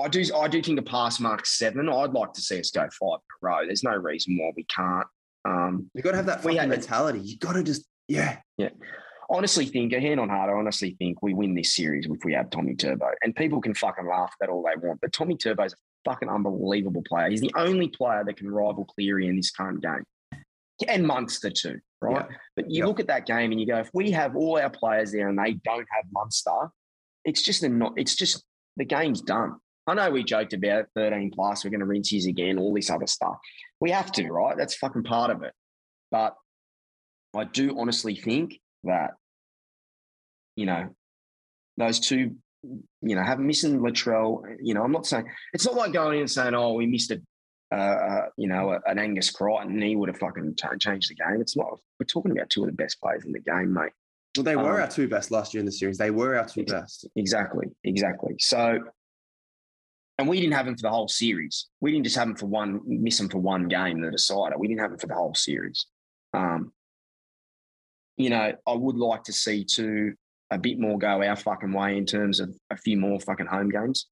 I 0.00 0.08
do 0.08 0.22
I 0.36 0.48
do 0.48 0.62
think 0.62 0.78
a 0.78 0.82
pass 0.82 1.18
mark 1.18 1.46
seven. 1.46 1.88
I'd 1.88 2.12
like 2.12 2.34
to 2.34 2.42
see 2.42 2.60
us 2.60 2.70
go 2.70 2.82
five 2.82 2.90
in 2.92 3.08
a 3.08 3.18
row. 3.40 3.66
There's 3.66 3.82
no 3.82 3.96
reason 3.96 4.38
why 4.38 4.52
we 4.54 4.64
can't. 4.64 5.06
Um, 5.46 5.90
you 5.94 6.02
got 6.02 6.12
to 6.12 6.16
have 6.18 6.26
that 6.26 6.42
fucking 6.42 6.68
mentality. 6.68 7.20
You 7.20 7.38
got 7.38 7.54
to 7.54 7.62
just 7.62 7.86
yeah 8.06 8.38
yeah. 8.58 8.70
Honestly, 9.30 9.64
think 9.64 9.94
a 9.94 10.00
hand 10.00 10.20
on 10.20 10.28
heart. 10.28 10.50
I 10.50 10.52
honestly 10.52 10.94
think 10.98 11.22
we 11.22 11.32
win 11.32 11.54
this 11.54 11.74
series 11.74 12.06
if 12.06 12.22
we 12.24 12.34
have 12.34 12.50
Tommy 12.50 12.74
Turbo. 12.74 13.06
And 13.22 13.34
people 13.34 13.62
can 13.62 13.72
fucking 13.72 14.06
laugh 14.06 14.34
at 14.42 14.50
all 14.50 14.62
they 14.62 14.86
want, 14.86 15.00
but 15.00 15.14
Tommy 15.14 15.34
Turbo's 15.38 15.72
a 15.72 15.76
fucking 16.04 16.28
unbelievable 16.28 17.02
player. 17.08 17.30
He's 17.30 17.40
the 17.40 17.54
only 17.56 17.88
player 17.88 18.22
that 18.24 18.36
can 18.36 18.50
rival 18.50 18.84
Cleary 18.84 19.26
in 19.26 19.36
this 19.36 19.50
current 19.50 19.82
game, 19.82 20.04
and 20.86 21.06
Munster 21.06 21.48
too 21.48 21.80
right? 22.04 22.26
Yeah. 22.28 22.36
But 22.56 22.70
you 22.70 22.86
look 22.86 23.00
at 23.00 23.06
that 23.08 23.26
game 23.26 23.50
and 23.50 23.60
you 23.60 23.66
go, 23.66 23.78
if 23.78 23.90
we 23.92 24.10
have 24.12 24.36
all 24.36 24.58
our 24.58 24.70
players 24.70 25.12
there 25.12 25.28
and 25.28 25.38
they 25.38 25.54
don't 25.64 25.86
have 25.90 26.04
Munster, 26.12 26.70
it's 27.24 27.42
just 27.42 27.62
a 27.62 27.68
not. 27.68 27.94
It's 27.96 28.14
just 28.14 28.44
the 28.76 28.84
game's 28.84 29.20
done. 29.20 29.56
I 29.86 29.94
know 29.94 30.10
we 30.10 30.24
joked 30.24 30.54
about 30.54 30.86
13 30.94 31.30
plus, 31.34 31.64
we're 31.64 31.70
going 31.70 31.80
to 31.80 31.86
rinse 31.86 32.10
his 32.10 32.26
again, 32.26 32.58
all 32.58 32.72
this 32.72 32.90
other 32.90 33.06
stuff. 33.06 33.36
We 33.80 33.90
have 33.90 34.10
to, 34.12 34.30
right? 34.30 34.56
That's 34.56 34.76
fucking 34.76 35.04
part 35.04 35.30
of 35.30 35.42
it. 35.42 35.52
But 36.10 36.34
I 37.36 37.44
do 37.44 37.78
honestly 37.78 38.14
think 38.14 38.60
that, 38.84 39.12
you 40.56 40.66
know, 40.66 40.88
those 41.76 42.00
two, 42.00 42.36
you 42.62 43.14
know, 43.14 43.22
have 43.22 43.38
missing 43.40 43.80
Latrell, 43.80 44.42
you 44.62 44.72
know, 44.72 44.82
I'm 44.82 44.92
not 44.92 45.06
saying 45.06 45.26
it's 45.52 45.66
not 45.66 45.74
like 45.74 45.92
going 45.92 46.14
in 46.14 46.20
and 46.20 46.30
saying, 46.30 46.54
oh, 46.54 46.72
we 46.74 46.86
missed 46.86 47.10
a 47.10 47.20
uh, 47.74 47.76
uh, 47.76 48.26
you 48.36 48.46
know, 48.46 48.78
an 48.86 48.98
Angus 48.98 49.30
Crichton, 49.30 49.82
he 49.82 49.96
would 49.96 50.08
have 50.08 50.18
fucking 50.18 50.54
changed 50.78 51.10
the 51.10 51.14
game. 51.16 51.40
It's 51.40 51.56
not. 51.56 51.80
We're 51.98 52.06
talking 52.06 52.30
about 52.30 52.48
two 52.48 52.62
of 52.62 52.66
the 52.68 52.72
best 52.72 53.00
players 53.00 53.24
in 53.24 53.32
the 53.32 53.40
game, 53.40 53.72
mate. 53.72 53.90
Well, 54.36 54.44
they 54.44 54.54
were 54.54 54.76
um, 54.76 54.82
our 54.82 54.88
two 54.88 55.08
best 55.08 55.32
last 55.32 55.54
year 55.54 55.58
in 55.58 55.66
the 55.66 55.72
series. 55.72 55.98
They 55.98 56.12
were 56.12 56.36
our 56.36 56.46
two 56.46 56.60
ex- 56.60 56.72
best. 56.72 57.08
Exactly, 57.16 57.66
exactly. 57.82 58.36
So, 58.38 58.78
and 60.18 60.28
we 60.28 60.40
didn't 60.40 60.54
have 60.54 60.66
them 60.66 60.76
for 60.76 60.82
the 60.82 60.90
whole 60.90 61.08
series. 61.08 61.66
We 61.80 61.90
didn't 61.90 62.04
just 62.04 62.16
have 62.16 62.28
them 62.28 62.36
for 62.36 62.46
one, 62.46 62.80
miss 62.86 63.18
them 63.18 63.28
for 63.28 63.38
one 63.38 63.66
game, 63.66 64.00
the 64.00 64.10
decider. 64.12 64.56
We 64.56 64.68
didn't 64.68 64.80
have 64.80 64.90
them 64.90 65.00
for 65.00 65.08
the 65.08 65.14
whole 65.14 65.34
series. 65.34 65.86
Um, 66.32 66.72
you 68.16 68.30
know, 68.30 68.52
I 68.66 68.72
would 68.72 68.96
like 68.96 69.24
to 69.24 69.32
see 69.32 69.64
to 69.64 70.14
a 70.50 70.58
bit 70.58 70.78
more 70.78 70.96
go 70.96 71.22
our 71.22 71.36
fucking 71.36 71.72
way 71.72 71.98
in 71.98 72.06
terms 72.06 72.38
of 72.38 72.54
a 72.70 72.76
few 72.76 72.96
more 72.96 73.18
fucking 73.18 73.46
home 73.46 73.70
games. 73.70 74.06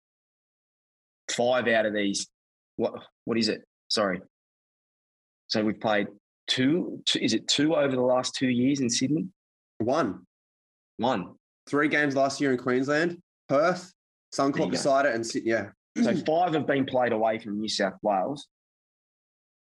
Five 1.31 1.69
out 1.69 1.87
of 1.87 1.95
these 1.95 2.29
what 2.77 2.95
what 3.25 3.39
is 3.39 3.49
it? 3.49 3.63
Sorry. 3.89 4.21
So 5.49 5.65
we've 5.65 5.81
played 5.81 6.09
two, 6.49 7.03
two. 7.07 7.19
Is 7.21 7.35
it 7.35 7.47
two 7.49 7.75
over 7.75 7.95
the 7.95 8.03
last 8.03 8.35
two 8.35 8.49
years 8.49 8.81
in 8.81 8.89
Sydney? 8.89 9.27
One. 9.79 10.27
One. 10.97 11.35
Three 11.69 11.89
games 11.89 12.17
last 12.17 12.41
year 12.41 12.53
in 12.53 12.59
Queensland, 12.59 13.19
Perth, 13.49 13.93
Suncorp 14.35 14.71
beside 14.71 15.07
it, 15.07 15.15
and 15.15 15.25
yeah. 15.45 15.69
so 16.03 16.17
five 16.27 16.55
have 16.55 16.67
been 16.67 16.85
played 16.85 17.13
away 17.13 17.39
from 17.39 17.61
New 17.61 17.69
South 17.69 17.95
Wales. 18.03 18.49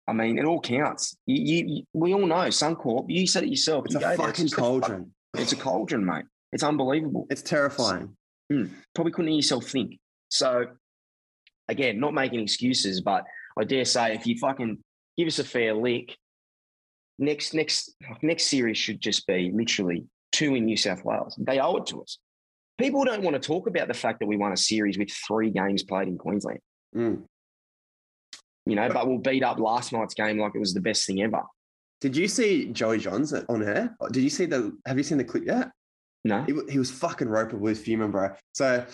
I 0.09 0.13
mean, 0.13 0.39
it 0.39 0.45
all 0.45 0.61
counts. 0.61 1.17
You, 1.27 1.65
you, 1.67 1.83
we 1.93 2.15
all 2.15 2.27
know 2.27 2.49
Suncorp. 2.49 3.07
You 3.09 3.27
said 3.27 3.45
it 3.45 3.51
yourself. 3.51 3.87
It's 3.87 3.95
you 3.95 4.01
a 4.01 4.17
fucking 4.17 4.47
there, 4.47 4.57
cauldron. 4.57 5.13
A, 5.37 5.41
it's 5.41 5.53
a 5.53 5.57
cauldron, 5.57 6.05
mate. 6.05 6.25
It's 6.53 6.63
unbelievable. 6.63 7.27
It's 7.29 7.43
terrifying. 7.43 8.17
Mm, 8.53 8.71
probably 8.95 9.13
couldn't 9.13 9.29
hear 9.29 9.37
yourself 9.37 9.65
think. 9.65 9.99
So 10.29 10.67
again, 11.69 12.01
not 12.01 12.15
making 12.15 12.41
excuses, 12.41 13.01
but 13.01 13.25
I 13.59 13.65
dare 13.65 13.85
say 13.85 14.15
if 14.15 14.27
you 14.27 14.37
fucking 14.39 14.79
give 15.17 15.27
us 15.27 15.39
a 15.39 15.45
fair 15.45 15.75
lick, 15.75 16.17
next 17.19 17.55
next 17.55 17.95
next 18.23 18.47
series 18.47 18.79
should 18.79 19.01
just 19.01 19.27
be 19.27 19.51
literally 19.55 20.07
two 20.33 20.55
in 20.55 20.67
New 20.67 20.77
South 20.77 21.05
Wales. 21.05 21.37
They 21.39 21.59
owe 21.59 21.77
it 21.77 21.87
to 21.87 22.03
us. 22.03 22.19
People 22.79 23.05
don't 23.05 23.23
want 23.23 23.41
to 23.41 23.41
talk 23.41 23.67
about 23.67 23.89
the 23.89 23.95
fact 23.95 24.21
that 24.21 24.27
we 24.27 24.37
won 24.37 24.53
a 24.53 24.57
series 24.57 24.99
with 24.99 25.11
three 25.11 25.51
games 25.51 25.83
played 25.83 26.09
in 26.09 26.19
Queensland. 26.19 26.61
Mm. 26.95 27.23
You 28.67 28.75
know, 28.75 28.89
but 28.91 29.07
we'll 29.07 29.19
beat 29.19 29.43
up 29.43 29.59
last 29.59 29.93
night's 29.93 30.15
game 30.15 30.39
like 30.39 30.53
it 30.55 30.59
was 30.59 30.75
the 30.75 30.81
best 30.81 31.07
thing 31.07 31.23
ever. 31.23 31.43
Did 32.01 32.17
you 32.17 32.29
see 32.29 32.67
Joey 32.67 32.99
Johns 32.99 33.33
on 33.33 33.63
air? 33.63 33.97
Did 34.13 34.23
you 34.23 34.31
see 34.31 34.45
the? 34.45 34.77
Have 34.87 34.99
you 34.99 35.05
seen 35.05 35.19
the 35.19 35.25
clip 35.25 35.47
yet? 35.47 35.71
No. 36.25 36.43
He, 36.43 36.73
he 36.73 36.79
was 36.79 36.91
fucking 36.91 37.29
roper 37.29 37.57
with 37.57 37.79
fuming, 37.79 38.11
bro. 38.11 38.31
So 38.53 38.85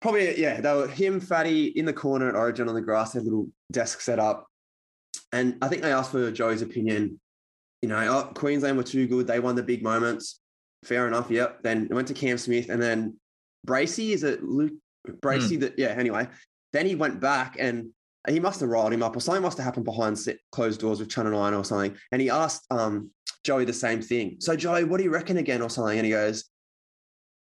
probably 0.00 0.40
yeah, 0.40 0.60
they 0.60 0.74
were 0.74 0.88
him, 0.88 1.20
Fatty 1.20 1.66
in 1.66 1.84
the 1.84 1.92
corner 1.92 2.28
at 2.28 2.34
Origin 2.34 2.68
on 2.68 2.74
the 2.74 2.80
grass, 2.80 3.12
their 3.12 3.22
little 3.22 3.48
desk 3.72 4.00
set 4.00 4.18
up. 4.18 4.46
And 5.32 5.56
I 5.60 5.68
think 5.68 5.82
they 5.82 5.92
asked 5.92 6.12
for 6.12 6.30
Joey's 6.30 6.62
opinion. 6.62 7.20
You 7.82 7.88
know, 7.88 7.98
oh, 7.98 8.32
Queensland 8.34 8.76
were 8.76 8.82
too 8.82 9.06
good. 9.06 9.26
They 9.26 9.40
won 9.40 9.54
the 9.54 9.62
big 9.62 9.82
moments. 9.82 10.40
Fair 10.84 11.06
enough. 11.06 11.30
Yep. 11.30 11.62
Then 11.62 11.86
it 11.90 11.94
went 11.94 12.08
to 12.08 12.14
Cam 12.14 12.38
Smith 12.38 12.68
and 12.68 12.80
then 12.80 13.16
Bracey 13.66 14.10
is 14.10 14.22
it 14.22 14.42
Luke 14.42 14.72
Bracey 15.06 15.56
mm. 15.56 15.60
that 15.60 15.78
yeah, 15.78 15.88
anyway. 15.88 16.28
Then 16.72 16.86
he 16.86 16.94
went 16.94 17.20
back 17.20 17.56
and 17.58 17.90
he 18.28 18.40
must 18.40 18.60
have 18.60 18.68
riled 18.68 18.92
him 18.92 19.02
up 19.02 19.16
or 19.16 19.20
something 19.20 19.42
must 19.42 19.58
have 19.58 19.64
happened 19.64 19.84
behind 19.84 20.18
closed 20.52 20.80
doors 20.80 21.00
with 21.00 21.08
Channel 21.08 21.32
9 21.32 21.54
or 21.54 21.64
something. 21.64 21.96
And 22.12 22.20
he 22.20 22.30
asked 22.30 22.66
um, 22.70 23.10
Joey 23.44 23.64
the 23.64 23.72
same 23.72 24.02
thing. 24.02 24.36
So, 24.40 24.54
Joey, 24.56 24.84
what 24.84 24.98
do 24.98 25.04
you 25.04 25.10
reckon 25.10 25.38
again 25.38 25.62
or 25.62 25.70
something? 25.70 25.98
And 25.98 26.04
he 26.04 26.12
goes, 26.12 26.44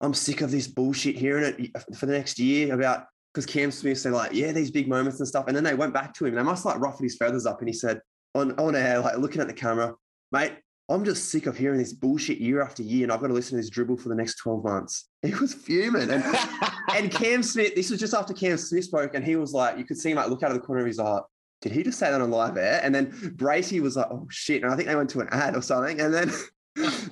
I'm 0.00 0.14
sick 0.14 0.40
of 0.42 0.50
this 0.50 0.66
bullshit 0.66 1.16
hearing 1.16 1.44
it 1.44 1.70
uh, 1.74 1.80
for 1.94 2.06
the 2.06 2.12
next 2.12 2.38
year 2.38 2.74
about 2.74 3.06
because 3.32 3.46
Cam 3.46 3.70
Smith 3.70 3.98
said 3.98 4.12
like, 4.12 4.32
yeah, 4.32 4.52
these 4.52 4.70
big 4.70 4.88
moments 4.88 5.18
and 5.18 5.28
stuff. 5.28 5.44
And 5.46 5.56
then 5.56 5.64
they 5.64 5.74
went 5.74 5.92
back 5.92 6.14
to 6.14 6.24
him. 6.24 6.30
And 6.30 6.38
they 6.38 6.50
must 6.50 6.64
like 6.64 6.80
ruffle 6.80 7.02
his 7.02 7.16
feathers 7.16 7.44
up. 7.44 7.60
And 7.60 7.68
he 7.68 7.74
said 7.74 8.00
on, 8.34 8.52
on 8.58 8.74
air, 8.74 9.00
like 9.00 9.18
looking 9.18 9.42
at 9.42 9.46
the 9.46 9.52
camera, 9.52 9.94
mate, 10.32 10.54
I'm 10.88 11.04
just 11.04 11.30
sick 11.30 11.46
of 11.46 11.56
hearing 11.56 11.78
this 11.78 11.92
bullshit 11.92 12.38
year 12.38 12.62
after 12.62 12.82
year. 12.82 13.02
And 13.02 13.12
I've 13.12 13.20
got 13.20 13.26
to 13.26 13.34
listen 13.34 13.56
to 13.56 13.62
this 13.62 13.68
dribble 13.68 13.98
for 13.98 14.08
the 14.08 14.14
next 14.14 14.36
12 14.36 14.64
months. 14.64 15.08
He 15.22 15.34
was 15.34 15.52
fuming. 15.52 16.10
And, 16.10 16.24
and 16.94 17.10
Cam 17.10 17.42
Smith, 17.42 17.74
this 17.74 17.90
was 17.90 18.00
just 18.00 18.14
after 18.14 18.32
Cam 18.32 18.56
Smith 18.56 18.84
spoke. 18.84 19.14
And 19.14 19.24
he 19.24 19.36
was 19.36 19.52
like, 19.52 19.76
you 19.76 19.84
could 19.84 19.98
see 19.98 20.12
him 20.12 20.16
like 20.16 20.28
look 20.28 20.42
out 20.42 20.50
of 20.50 20.56
the 20.56 20.64
corner 20.64 20.80
of 20.80 20.86
his 20.86 21.00
eye. 21.00 21.20
Did 21.60 21.72
he 21.72 21.82
just 21.82 21.98
say 21.98 22.10
that 22.10 22.20
on 22.20 22.30
live 22.30 22.56
air? 22.56 22.80
And 22.82 22.94
then 22.94 23.10
Bracey 23.36 23.80
was 23.80 23.96
like, 23.96 24.06
oh 24.10 24.26
shit. 24.30 24.62
And 24.62 24.72
I 24.72 24.76
think 24.76 24.88
they 24.88 24.96
went 24.96 25.10
to 25.10 25.20
an 25.20 25.28
ad 25.30 25.56
or 25.56 25.62
something. 25.62 26.00
And 26.00 26.14
then 26.14 26.30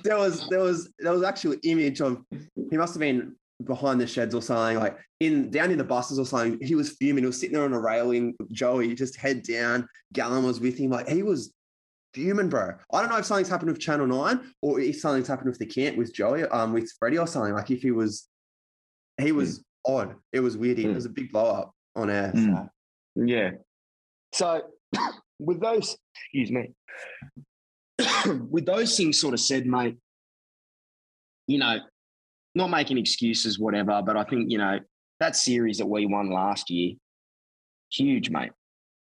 there 0.03 0.17
was 0.17 0.47
there 0.49 0.59
was 0.59 0.89
there 0.99 1.11
was 1.11 1.23
actual 1.23 1.55
image 1.63 2.01
of 2.01 2.21
he 2.31 2.77
must 2.77 2.93
have 2.93 2.99
been 2.99 3.35
behind 3.63 3.99
the 3.99 4.07
sheds 4.07 4.35
or 4.35 4.41
something, 4.41 4.77
like 4.77 4.97
in 5.19 5.49
down 5.49 5.71
in 5.71 5.77
the 5.77 5.83
buses 5.83 6.19
or 6.19 6.25
something. 6.25 6.59
He 6.61 6.75
was 6.75 6.91
fuming. 6.91 7.23
He 7.23 7.27
was 7.27 7.39
sitting 7.39 7.55
there 7.55 7.65
on 7.65 7.73
a 7.73 7.79
railing. 7.79 8.35
Joey 8.51 8.93
just 8.95 9.17
head 9.17 9.43
down. 9.43 9.87
Gallen 10.13 10.43
was 10.43 10.59
with 10.59 10.77
him. 10.77 10.91
Like 10.91 11.07
he 11.07 11.23
was 11.23 11.53
fuming, 12.13 12.49
bro. 12.49 12.73
I 12.91 13.01
don't 13.01 13.09
know 13.09 13.17
if 13.17 13.25
something's 13.25 13.49
happened 13.49 13.71
with 13.71 13.79
Channel 13.79 14.07
Nine 14.07 14.51
or 14.61 14.79
if 14.79 14.99
something's 14.99 15.27
happened 15.27 15.49
with 15.49 15.59
the 15.59 15.65
camp 15.65 15.97
with 15.97 16.13
Joey, 16.13 16.43
um, 16.43 16.73
with 16.73 16.91
Freddie 16.99 17.17
or 17.17 17.27
something. 17.27 17.53
Like 17.53 17.71
if 17.71 17.81
he 17.81 17.91
was, 17.91 18.27
he 19.19 19.31
was 19.31 19.59
mm. 19.59 19.63
odd. 19.87 20.15
It 20.33 20.41
was 20.41 20.57
weird. 20.57 20.77
Mm. 20.77 20.85
It 20.85 20.95
was 20.95 21.05
a 21.05 21.09
big 21.09 21.31
blow 21.31 21.45
up 21.45 21.71
on 21.95 22.09
air. 22.09 22.31
Mm. 22.35 22.55
So. 22.55 22.69
Yeah. 23.25 23.51
So 24.33 24.61
with 25.39 25.61
those, 25.61 25.97
excuse 26.15 26.51
me, 26.51 26.71
with 28.49 28.65
those 28.65 28.95
things 28.97 29.19
sort 29.19 29.33
of 29.33 29.39
said, 29.39 29.65
mate, 29.65 29.97
you 31.47 31.57
know, 31.57 31.79
not 32.53 32.69
making 32.69 32.97
excuses, 32.97 33.59
whatever, 33.59 34.01
but 34.05 34.17
I 34.17 34.23
think, 34.23 34.51
you 34.51 34.57
know, 34.57 34.79
that 35.19 35.35
series 35.35 35.77
that 35.77 35.85
we 35.85 36.05
won 36.05 36.29
last 36.29 36.69
year, 36.69 36.93
huge, 37.91 38.29
mate. 38.29 38.51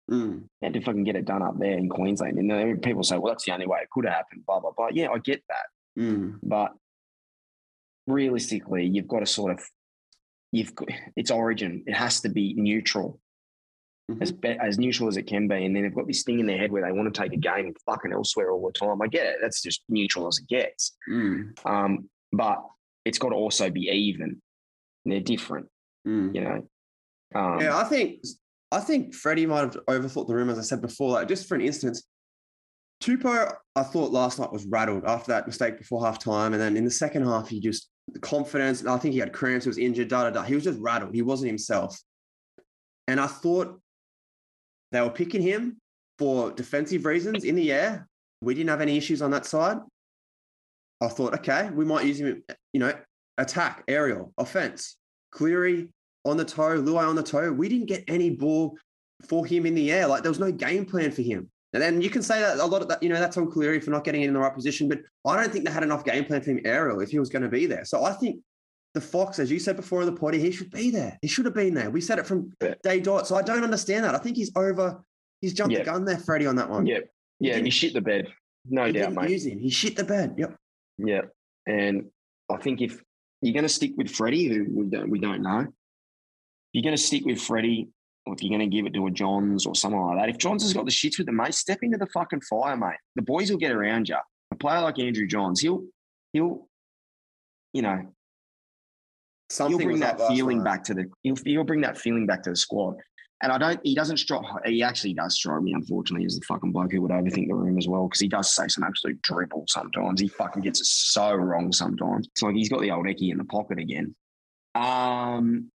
Mm. 0.09 0.43
And 0.61 0.75
if 0.75 0.87
I 0.87 0.93
can 0.93 1.03
get 1.03 1.15
it 1.15 1.25
done 1.25 1.41
up 1.41 1.57
there 1.57 1.77
in 1.77 1.89
Queensland, 1.89 2.37
and 2.37 2.81
people 2.81 3.03
say, 3.03 3.17
well, 3.17 3.33
that's 3.33 3.45
the 3.45 3.53
only 3.53 3.67
way 3.67 3.79
it 3.81 3.89
could 3.89 4.05
happen, 4.05 4.43
blah, 4.45 4.59
blah, 4.59 4.71
blah. 4.71 4.89
Yeah, 4.91 5.09
I 5.09 5.19
get 5.19 5.43
that. 5.47 6.01
Mm. 6.01 6.39
But 6.43 6.73
realistically, 8.07 8.85
you've 8.85 9.07
got 9.07 9.19
to 9.19 9.25
sort 9.25 9.51
of, 9.51 9.61
you've 10.51 10.75
got, 10.75 10.89
its 11.15 11.31
origin, 11.31 11.83
it 11.85 11.93
has 11.93 12.21
to 12.21 12.29
be 12.29 12.53
neutral 12.57 13.19
mm-hmm. 14.09 14.21
as 14.21 14.31
be, 14.31 14.49
as 14.49 14.77
neutral 14.77 15.09
as 15.09 15.17
it 15.17 15.27
can 15.27 15.47
be. 15.47 15.65
And 15.65 15.75
then 15.75 15.83
they've 15.83 15.93
got 15.93 16.07
this 16.07 16.23
thing 16.23 16.39
in 16.39 16.45
their 16.45 16.57
head 16.57 16.71
where 16.71 16.83
they 16.83 16.91
want 16.91 17.13
to 17.13 17.21
take 17.21 17.33
a 17.33 17.37
game 17.37 17.73
fucking 17.85 18.13
elsewhere 18.13 18.51
all 18.51 18.65
the 18.65 18.73
time. 18.73 19.01
I 19.01 19.07
get 19.07 19.25
it. 19.25 19.37
That's 19.41 19.61
just 19.61 19.83
neutral 19.89 20.27
as 20.27 20.37
it 20.37 20.47
gets. 20.47 20.95
Mm. 21.09 21.65
Um, 21.65 22.09
but 22.31 22.63
it's 23.03 23.19
got 23.19 23.29
to 23.29 23.35
also 23.35 23.69
be 23.69 23.81
even. 23.81 24.41
They're 25.05 25.19
different, 25.19 25.67
mm. 26.07 26.33
you 26.33 26.41
know. 26.41 26.67
Um, 27.33 27.59
yeah, 27.59 27.77
I 27.77 27.83
think 27.85 28.21
I 28.71 28.79
think 28.79 29.13
Freddie 29.13 29.45
might 29.45 29.61
have 29.61 29.77
overthought 29.87 30.27
the 30.27 30.35
room, 30.35 30.49
as 30.49 30.59
I 30.59 30.61
said 30.61 30.81
before. 30.81 31.11
Like 31.11 31.27
just 31.27 31.47
for 31.47 31.55
an 31.55 31.61
instance, 31.61 32.03
Tupou, 33.01 33.51
I 33.75 33.83
thought 33.83 34.11
last 34.11 34.39
night 34.39 34.51
was 34.51 34.65
rattled 34.67 35.03
after 35.05 35.31
that 35.31 35.47
mistake 35.47 35.77
before 35.77 36.05
half 36.05 36.19
time. 36.19 36.53
And 36.53 36.61
then 36.61 36.77
in 36.77 36.85
the 36.85 36.91
second 36.91 37.25
half, 37.25 37.49
he 37.49 37.59
just, 37.59 37.89
the 38.13 38.19
confidence, 38.19 38.85
I 38.85 38.97
think 38.97 39.13
he 39.13 39.19
had 39.19 39.33
cramps, 39.33 39.65
he 39.65 39.69
was 39.69 39.79
injured, 39.79 40.07
da 40.07 40.25
da 40.25 40.29
da. 40.29 40.43
He 40.43 40.53
was 40.53 40.63
just 40.63 40.79
rattled. 40.79 41.15
He 41.15 41.23
wasn't 41.23 41.49
himself. 41.49 41.99
And 43.07 43.19
I 43.19 43.25
thought 43.25 43.79
they 44.91 45.01
were 45.01 45.09
picking 45.09 45.41
him 45.41 45.77
for 46.17 46.51
defensive 46.51 47.05
reasons 47.05 47.43
in 47.43 47.55
the 47.55 47.71
air. 47.71 48.07
We 48.41 48.53
didn't 48.53 48.69
have 48.69 48.81
any 48.81 48.97
issues 48.97 49.21
on 49.21 49.31
that 49.31 49.45
side. 49.45 49.77
I 51.01 51.07
thought, 51.07 51.33
okay, 51.35 51.69
we 51.73 51.85
might 51.85 52.05
use 52.05 52.19
him, 52.19 52.43
you 52.73 52.79
know, 52.79 52.93
attack, 53.37 53.83
aerial, 53.87 54.33
offense. 54.37 54.97
Cleary 55.31 55.87
on 56.25 56.37
the 56.37 56.45
toe, 56.45 56.81
Luai 56.81 57.07
on 57.07 57.15
the 57.15 57.23
toe. 57.23 57.51
We 57.51 57.69
didn't 57.69 57.87
get 57.87 58.03
any 58.07 58.29
ball 58.31 58.77
for 59.27 59.45
him 59.45 59.65
in 59.65 59.75
the 59.75 59.91
air. 59.91 60.07
Like 60.07 60.23
there 60.23 60.31
was 60.31 60.39
no 60.39 60.51
game 60.51 60.85
plan 60.85 61.11
for 61.11 61.21
him. 61.21 61.49
And 61.73 61.81
then 61.81 62.01
you 62.01 62.09
can 62.09 62.21
say 62.21 62.39
that 62.41 62.57
a 62.57 62.65
lot 62.65 62.81
of 62.81 62.89
that, 62.89 63.01
you 63.01 63.09
know, 63.09 63.19
that's 63.19 63.37
on 63.37 63.49
Cleary 63.49 63.79
for 63.79 63.91
not 63.91 64.03
getting 64.03 64.23
in 64.23 64.33
the 64.33 64.39
right 64.39 64.53
position, 64.53 64.89
but 64.89 64.99
I 65.25 65.37
don't 65.37 65.51
think 65.51 65.65
they 65.65 65.71
had 65.71 65.83
enough 65.83 66.03
game 66.03 66.25
plan 66.25 66.41
for 66.41 66.51
him 66.51 66.59
aerial 66.65 66.99
if 66.99 67.09
he 67.09 67.19
was 67.19 67.29
going 67.29 67.43
to 67.43 67.49
be 67.49 67.65
there. 67.65 67.85
So 67.85 68.03
I 68.03 68.11
think 68.11 68.41
the 68.93 69.01
Fox, 69.01 69.39
as 69.39 69.49
you 69.49 69.59
said 69.59 69.75
before 69.75 70.01
in 70.01 70.05
the 70.05 70.19
party, 70.19 70.39
he 70.39 70.51
should 70.51 70.69
be 70.69 70.91
there. 70.91 71.17
He 71.21 71.27
should 71.27 71.45
have 71.45 71.53
been 71.53 71.73
there. 71.73 71.89
We 71.89 72.01
said 72.01 72.19
it 72.19 72.25
from 72.27 72.51
day 72.83 72.99
dot. 72.99 73.27
So 73.27 73.35
I 73.35 73.41
don't 73.41 73.63
understand 73.63 74.03
that. 74.03 74.15
I 74.15 74.17
think 74.17 74.35
he's 74.35 74.51
over. 74.55 75.01
He's 75.39 75.53
jumped 75.53 75.75
the 75.75 75.83
gun 75.83 76.05
there, 76.05 76.17
Freddie, 76.17 76.45
on 76.45 76.55
that 76.57 76.69
one. 76.69 76.85
Yeah, 76.85 76.99
yeah. 77.39 77.57
He, 77.57 77.63
he 77.63 77.69
shit 77.69 77.93
the 77.93 78.01
bed, 78.01 78.27
no 78.65 78.85
he 78.85 78.91
doubt, 78.91 79.13
mate. 79.13 79.29
Use 79.29 79.45
him. 79.45 79.59
He 79.59 79.69
shit 79.69 79.95
the 79.95 80.03
bed. 80.03 80.35
Yep. 80.37 80.55
Yeah, 80.97 81.21
and 81.65 82.05
I 82.49 82.57
think 82.57 82.81
if 82.81 83.01
you're 83.41 83.53
going 83.53 83.63
to 83.63 83.69
stick 83.69 83.93
with 83.97 84.09
Freddie, 84.09 84.49
who 84.49 84.67
we 84.69 84.85
don't 84.85 85.09
we 85.09 85.19
don't 85.19 85.41
know, 85.41 85.65
you're 86.73 86.83
going 86.83 86.95
to 86.95 87.01
stick 87.01 87.25
with 87.25 87.41
Freddie, 87.41 87.89
or 88.25 88.33
if 88.33 88.43
you're 88.43 88.55
going 88.55 88.69
to 88.69 88.75
give 88.75 88.85
it 88.85 88.93
to 88.93 89.07
a 89.07 89.11
Johns 89.11 89.65
or 89.65 89.73
someone 89.73 90.15
like 90.15 90.17
that. 90.17 90.29
If 90.29 90.37
Johns 90.37 90.63
has 90.63 90.73
got 90.73 90.85
the 90.85 90.91
shits 90.91 91.17
with 91.17 91.27
the 91.27 91.33
mate, 91.33 91.55
step 91.55 91.79
into 91.81 91.97
the 91.97 92.07
fucking 92.07 92.41
fire, 92.41 92.77
mate. 92.77 92.97
The 93.15 93.23
boys 93.23 93.49
will 93.49 93.57
get 93.57 93.71
around 93.71 94.09
you. 94.09 94.17
A 94.51 94.55
player 94.55 94.81
like 94.81 94.99
Andrew 94.99 95.25
Johns, 95.25 95.61
he'll 95.61 95.85
he'll, 96.33 96.67
you 97.73 97.81
know, 97.81 98.13
Something 99.51 99.79
he'll 99.79 99.87
bring 99.87 99.99
that 99.99 100.19
feeling 100.27 100.59
night. 100.59 100.63
back 100.63 100.83
to 100.85 100.93
the 100.93 101.11
he'll, 101.23 101.35
he'll 101.43 101.65
bring 101.65 101.81
that 101.81 101.97
feeling 101.97 102.25
back 102.25 102.41
to 102.43 102.51
the 102.51 102.55
squad. 102.55 102.95
And 103.43 103.51
I 103.51 103.57
don't, 103.57 103.81
he 103.83 103.95
doesn't 103.95 104.17
strike, 104.17 104.43
he 104.65 104.81
actually 104.81 105.13
does 105.13 105.35
strike 105.35 105.61
me, 105.61 105.73
unfortunately, 105.73 106.25
as 106.25 106.39
the 106.39 106.45
fucking 106.45 106.71
bloke 106.71 106.91
who 106.91 107.01
would 107.01 107.11
overthink 107.11 107.47
the 107.47 107.55
room 107.55 107.77
as 107.77 107.87
well, 107.87 108.07
because 108.07 108.21
he 108.21 108.27
does 108.27 108.55
say 108.55 108.67
some 108.67 108.83
absolute 108.83 109.19
dribble 109.23 109.65
sometimes. 109.67 110.21
He 110.21 110.27
fucking 110.27 110.61
gets 110.61 110.79
it 110.79 110.85
so 110.85 111.33
wrong 111.33 111.73
sometimes. 111.73 112.27
It's 112.27 112.43
like 112.43 112.55
he's 112.55 112.69
got 112.69 112.81
the 112.81 112.91
old 112.91 113.07
Ecky 113.07 113.31
in 113.31 113.39
the 113.39 113.43
pocket 113.43 113.79
again. 113.79 114.15
Um, 114.75 115.71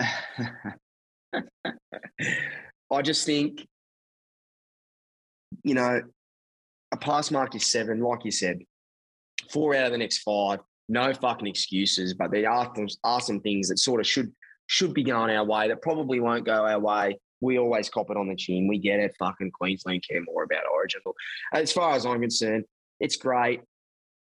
I 0.00 0.72
just 3.02 3.26
think, 3.26 3.66
you 5.62 5.74
know, 5.74 6.00
a 6.90 6.96
pass 6.96 7.30
mark 7.30 7.54
is 7.54 7.66
seven, 7.66 8.00
like 8.00 8.24
you 8.24 8.30
said, 8.30 8.60
four 9.50 9.76
out 9.76 9.86
of 9.86 9.92
the 9.92 9.98
next 9.98 10.22
five. 10.22 10.60
No 10.88 11.12
fucking 11.12 11.48
excuses, 11.48 12.14
but 12.14 12.30
there 12.30 12.50
are, 12.50 12.72
are 13.02 13.20
some 13.20 13.40
things 13.40 13.68
that 13.68 13.78
sort 13.78 14.00
of 14.00 14.06
should 14.06 14.32
should 14.68 14.94
be 14.94 15.02
going 15.02 15.34
our 15.34 15.44
way 15.44 15.68
that 15.68 15.82
probably 15.82 16.20
won't 16.20 16.44
go 16.44 16.66
our 16.66 16.78
way. 16.78 17.18
We 17.40 17.58
always 17.58 17.88
cop 17.88 18.10
it 18.10 18.16
on 18.16 18.28
the 18.28 18.34
chin. 18.36 18.66
We 18.66 18.78
get 18.78 19.00
it. 19.00 19.14
Fucking 19.18 19.52
Queensland 19.52 20.04
care 20.08 20.22
more 20.22 20.42
about 20.42 20.64
Origin. 20.72 21.00
As 21.52 21.72
far 21.72 21.94
as 21.94 22.06
I'm 22.06 22.20
concerned, 22.20 22.64
it's 22.98 23.16
great. 23.16 23.60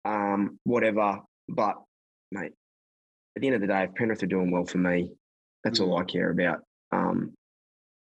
Um, 0.05 0.59
whatever. 0.64 1.20
But 1.48 1.77
mate, 2.31 2.52
at 3.36 3.43
the 3.43 3.47
end 3.47 3.56
of 3.56 3.60
the 3.62 3.66
day, 3.68 3.85
if 3.85 3.94
Penrith 3.94 4.22
are 4.22 4.27
doing 4.27 4.51
well 4.51 4.64
for 4.64 4.78
me, 4.78 5.10
that's 5.64 5.81
all 5.81 5.97
I 5.97 6.05
care 6.05 6.31
about. 6.31 6.60
Um, 6.93 7.32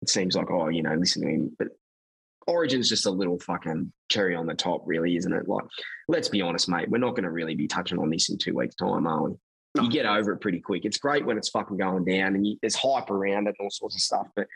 it 0.03 0.11
seems 0.11 0.37
like, 0.37 0.51
oh, 0.51 0.69
you 0.69 0.83
know, 0.83 0.95
listen 0.95 1.23
to 1.23 1.29
him. 1.29 1.57
But 1.59 1.69
Origin's 2.49 2.89
just 2.89 3.07
a 3.07 3.11
little 3.11 3.39
fucking 3.39 3.93
cherry 4.09 4.35
on 4.35 4.47
the 4.47 4.55
top, 4.55 4.83
really, 4.87 5.17
isn't 5.17 5.33
it? 5.33 5.47
Like, 5.47 5.65
let's 6.09 6.29
be 6.29 6.41
honest, 6.41 6.69
mate. 6.69 6.89
We're 6.89 6.99
not 6.99 7.11
going 7.11 7.25
to 7.25 7.31
really 7.31 7.55
be 7.55 7.69
touching 7.69 7.99
on 7.99 8.11
this 8.11 8.31
in 8.31 8.39
two 8.39 8.55
weeks' 8.55 8.75
time, 8.75 9.07
are 9.07 9.29
we? 9.29 9.35
You 9.81 9.91
get 9.91 10.07
over 10.07 10.33
it 10.33 10.41
pretty 10.41 10.61
quick. 10.61 10.85
It's 10.85 10.99
great 10.99 11.25
when 11.25 11.37
it's 11.37 11.51
fucking 11.51 11.77
going 11.77 12.05
down 12.05 12.35
and 12.35 12.45
you, 12.45 12.57
there's 12.63 12.75
hype 12.75 13.11
around 13.11 13.47
it 13.47 13.55
and 13.59 13.65
all 13.65 13.71
sorts 13.71 13.95
of 13.95 14.01
stuff. 14.01 14.27
But 14.35 14.43
at 14.43 14.49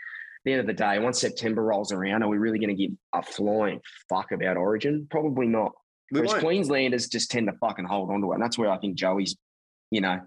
the 0.45 0.53
end 0.53 0.61
of 0.63 0.67
the 0.67 0.73
day, 0.73 0.99
once 0.99 1.21
September 1.21 1.63
rolls 1.63 1.93
around, 1.93 2.23
are 2.23 2.29
we 2.29 2.39
really 2.39 2.59
going 2.59 2.75
to 2.75 2.83
give 2.83 2.97
a 3.15 3.23
flying 3.23 3.81
fuck 4.09 4.33
about 4.33 4.57
Origin? 4.57 5.07
Probably 5.11 5.47
not. 5.47 5.73
Because 6.11 6.35
Queenslanders 6.41 7.09
just 7.09 7.31
tend 7.31 7.47
to 7.47 7.53
fucking 7.59 7.85
hold 7.85 8.11
on 8.11 8.21
to 8.23 8.33
it. 8.33 8.35
And 8.35 8.43
that's 8.43 8.59
where 8.59 8.71
I 8.71 8.79
think 8.79 8.97
Joey's, 8.97 9.37
you 9.91 10.01
know, 10.01 10.21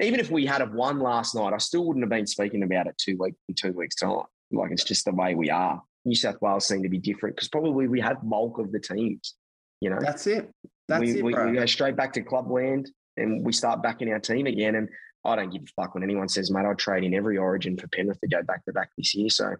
even 0.00 0.20
if 0.20 0.30
we 0.30 0.46
had 0.46 0.60
have 0.60 0.72
won 0.72 1.00
last 1.00 1.34
night, 1.34 1.52
I 1.52 1.58
still 1.58 1.84
wouldn't 1.84 2.04
have 2.04 2.10
been 2.10 2.26
speaking 2.26 2.62
about 2.62 2.86
it 2.86 2.96
two 2.98 3.16
weeks 3.18 3.38
in 3.48 3.54
two 3.54 3.72
weeks' 3.72 3.96
time. 3.96 4.22
Like 4.52 4.70
it's 4.70 4.84
just 4.84 5.04
the 5.04 5.12
way 5.12 5.34
we 5.34 5.50
are. 5.50 5.82
New 6.08 6.14
South 6.14 6.40
Wales 6.40 6.66
seem 6.66 6.82
to 6.82 6.88
be 6.88 6.98
different 6.98 7.36
because 7.36 7.48
probably 7.48 7.86
we 7.86 8.00
have 8.00 8.18
bulk 8.22 8.58
of 8.58 8.72
the 8.72 8.80
teams. 8.80 9.34
You 9.80 9.90
know, 9.90 9.98
that's 10.00 10.26
it. 10.26 10.50
That's 10.88 11.00
we, 11.00 11.18
it, 11.18 11.24
we, 11.24 11.34
we, 11.34 11.52
go 11.52 11.66
straight 11.66 11.96
back 11.96 12.12
to 12.14 12.22
clubland 12.22 12.90
and 13.16 13.44
we 13.44 13.52
start 13.52 13.82
backing 13.82 14.10
our 14.12 14.18
team 14.18 14.46
again. 14.46 14.74
And 14.74 14.88
I 15.24 15.36
don't 15.36 15.50
give 15.50 15.62
a 15.62 15.80
fuck 15.80 15.94
when 15.94 16.02
anyone 16.02 16.28
says, 16.28 16.50
mate, 16.50 16.64
I'd 16.64 16.78
trade 16.78 17.04
in 17.04 17.14
every 17.14 17.36
origin 17.36 17.76
for 17.76 17.86
Penrith 17.88 18.20
to 18.20 18.28
go 18.28 18.42
back 18.42 18.64
to 18.64 18.72
back 18.72 18.90
this 18.96 19.14
year. 19.14 19.28
So, 19.28 19.54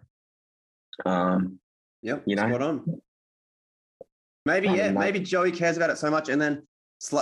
um, 1.05 1.59
yep, 2.01 2.23
you 2.25 2.35
know, 2.35 2.47
spot 2.47 2.61
on. 2.61 3.01
Maybe, 4.45 4.69
yeah, 4.69 4.91
maybe 4.91 5.19
Joey 5.19 5.51
cares 5.51 5.77
about 5.77 5.91
it 5.91 5.97
so 5.97 6.09
much. 6.09 6.29
And 6.29 6.41
then 6.41 6.63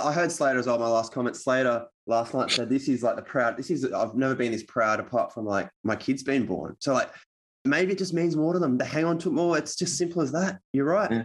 I 0.02 0.12
heard 0.12 0.32
Slater 0.32 0.58
as 0.58 0.66
well. 0.66 0.78
My 0.78 0.88
last 0.88 1.12
comment, 1.12 1.36
Slater 1.36 1.86
last 2.06 2.34
night 2.34 2.50
said, 2.50 2.68
"This 2.68 2.88
is 2.88 3.02
like 3.02 3.16
the 3.16 3.22
proud. 3.22 3.56
This 3.56 3.70
is 3.70 3.84
I've 3.92 4.14
never 4.14 4.34
been 4.34 4.50
this 4.50 4.64
proud 4.64 4.98
apart 4.98 5.32
from 5.32 5.44
like 5.44 5.68
my 5.84 5.94
kid's 5.94 6.22
been 6.22 6.46
born." 6.46 6.76
So 6.80 6.94
like 6.94 7.10
maybe 7.68 7.92
it 7.92 7.98
just 7.98 8.14
means 8.14 8.36
more 8.36 8.52
to 8.52 8.58
them. 8.58 8.78
They 8.78 8.86
hang 8.86 9.04
on 9.04 9.18
to 9.18 9.28
it 9.28 9.32
more. 9.32 9.58
It's 9.58 9.76
just 9.76 9.96
simple 9.96 10.22
as 10.22 10.32
that. 10.32 10.58
You're 10.72 10.86
right. 10.86 11.10
Yeah. 11.10 11.24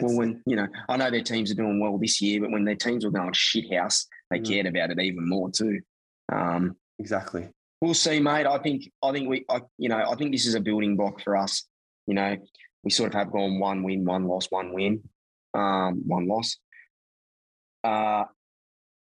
Well, 0.00 0.16
when 0.16 0.42
you 0.46 0.56
know, 0.56 0.68
I 0.88 0.96
know 0.96 1.10
their 1.10 1.22
teams 1.22 1.50
are 1.50 1.56
doing 1.56 1.80
well 1.80 1.98
this 1.98 2.20
year, 2.20 2.40
but 2.40 2.50
when 2.50 2.64
their 2.64 2.76
teams 2.76 3.04
were 3.04 3.10
going 3.10 3.32
shit 3.32 3.72
house, 3.74 4.06
they 4.30 4.38
mm. 4.38 4.48
cared 4.48 4.66
about 4.66 4.90
it 4.90 5.00
even 5.00 5.28
more 5.28 5.50
too. 5.50 5.80
Um, 6.32 6.76
exactly. 6.98 7.48
We'll 7.80 7.94
see, 7.94 8.20
mate. 8.20 8.46
I 8.46 8.58
think 8.58 8.90
I 9.02 9.12
think 9.12 9.28
we, 9.28 9.44
I, 9.50 9.60
you 9.78 9.88
know, 9.88 9.98
I 9.98 10.14
think 10.14 10.32
this 10.32 10.46
is 10.46 10.54
a 10.54 10.60
building 10.60 10.96
block 10.96 11.20
for 11.22 11.36
us. 11.36 11.66
You 12.06 12.14
know, 12.14 12.36
we 12.84 12.90
sort 12.90 13.08
of 13.08 13.14
have 13.14 13.32
gone 13.32 13.58
one 13.58 13.82
win, 13.82 14.04
one 14.04 14.26
loss, 14.26 14.46
one 14.50 14.72
win, 14.72 15.02
um, 15.54 16.02
one 16.06 16.28
loss. 16.28 16.56
Uh, 17.82 18.24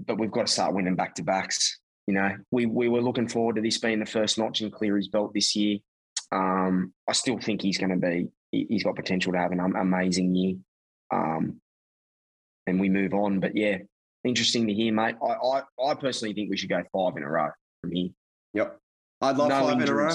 but 0.06 0.18
we've 0.18 0.30
got 0.30 0.46
to 0.46 0.52
start 0.52 0.74
winning 0.74 0.96
back 0.96 1.14
to 1.16 1.22
backs. 1.24 1.78
You 2.06 2.14
know, 2.14 2.36
we 2.50 2.66
we 2.66 2.88
were 2.88 3.02
looking 3.02 3.28
forward 3.28 3.56
to 3.56 3.62
this 3.62 3.78
being 3.78 3.98
the 3.98 4.06
first 4.06 4.38
notch 4.38 4.60
in 4.60 4.70
Cleary's 4.70 5.08
belt 5.08 5.32
this 5.34 5.56
year. 5.56 5.78
Um, 6.32 6.92
I 7.08 7.12
still 7.12 7.38
think 7.38 7.62
he's 7.62 7.78
going 7.78 7.90
to 7.90 7.96
be. 7.96 8.28
He's 8.50 8.84
got 8.84 8.94
potential 8.96 9.32
to 9.32 9.38
have 9.38 9.52
an 9.52 9.60
amazing 9.60 10.34
year. 10.34 10.56
Um, 11.12 11.60
and 12.66 12.80
we 12.80 12.88
move 12.88 13.12
on. 13.12 13.40
But 13.40 13.56
yeah, 13.56 13.78
interesting 14.24 14.66
to 14.68 14.74
hear, 14.74 14.92
mate. 14.92 15.16
I, 15.22 15.32
I, 15.32 15.62
I 15.90 15.94
personally 15.94 16.34
think 16.34 16.50
we 16.50 16.56
should 16.56 16.68
go 16.68 16.82
five 16.92 17.16
in 17.16 17.22
a 17.22 17.28
row 17.28 17.48
from 17.80 17.92
here. 17.92 18.10
Yep. 18.54 18.78
I'd 19.20 19.36
love 19.36 19.48
no 19.48 19.60
five 19.60 19.80
injuries. 19.80 19.88
in 19.88 19.94
a 19.94 19.96
row. 19.96 20.14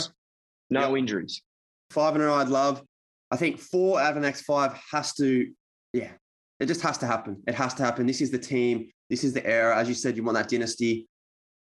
No 0.69 0.89
yep. 0.89 0.99
injuries. 0.99 1.41
Five 1.91 2.15
in 2.15 2.21
a 2.21 2.25
row, 2.25 2.35
I'd 2.35 2.49
love. 2.49 2.81
I 3.31 3.37
think 3.37 3.59
four 3.59 3.99
out 3.99 4.09
of 4.09 4.15
the 4.15 4.21
next 4.21 4.41
five 4.41 4.79
has 4.91 5.13
to, 5.15 5.51
yeah, 5.93 6.11
it 6.59 6.65
just 6.65 6.81
has 6.81 6.97
to 6.99 7.07
happen. 7.07 7.41
It 7.47 7.55
has 7.55 7.73
to 7.75 7.83
happen. 7.83 8.05
This 8.05 8.21
is 8.21 8.31
the 8.31 8.39
team. 8.39 8.89
This 9.09 9.23
is 9.23 9.33
the 9.33 9.45
era. 9.45 9.77
As 9.77 9.87
you 9.87 9.93
said, 9.93 10.17
you 10.17 10.23
want 10.23 10.37
that 10.37 10.49
dynasty. 10.49 11.07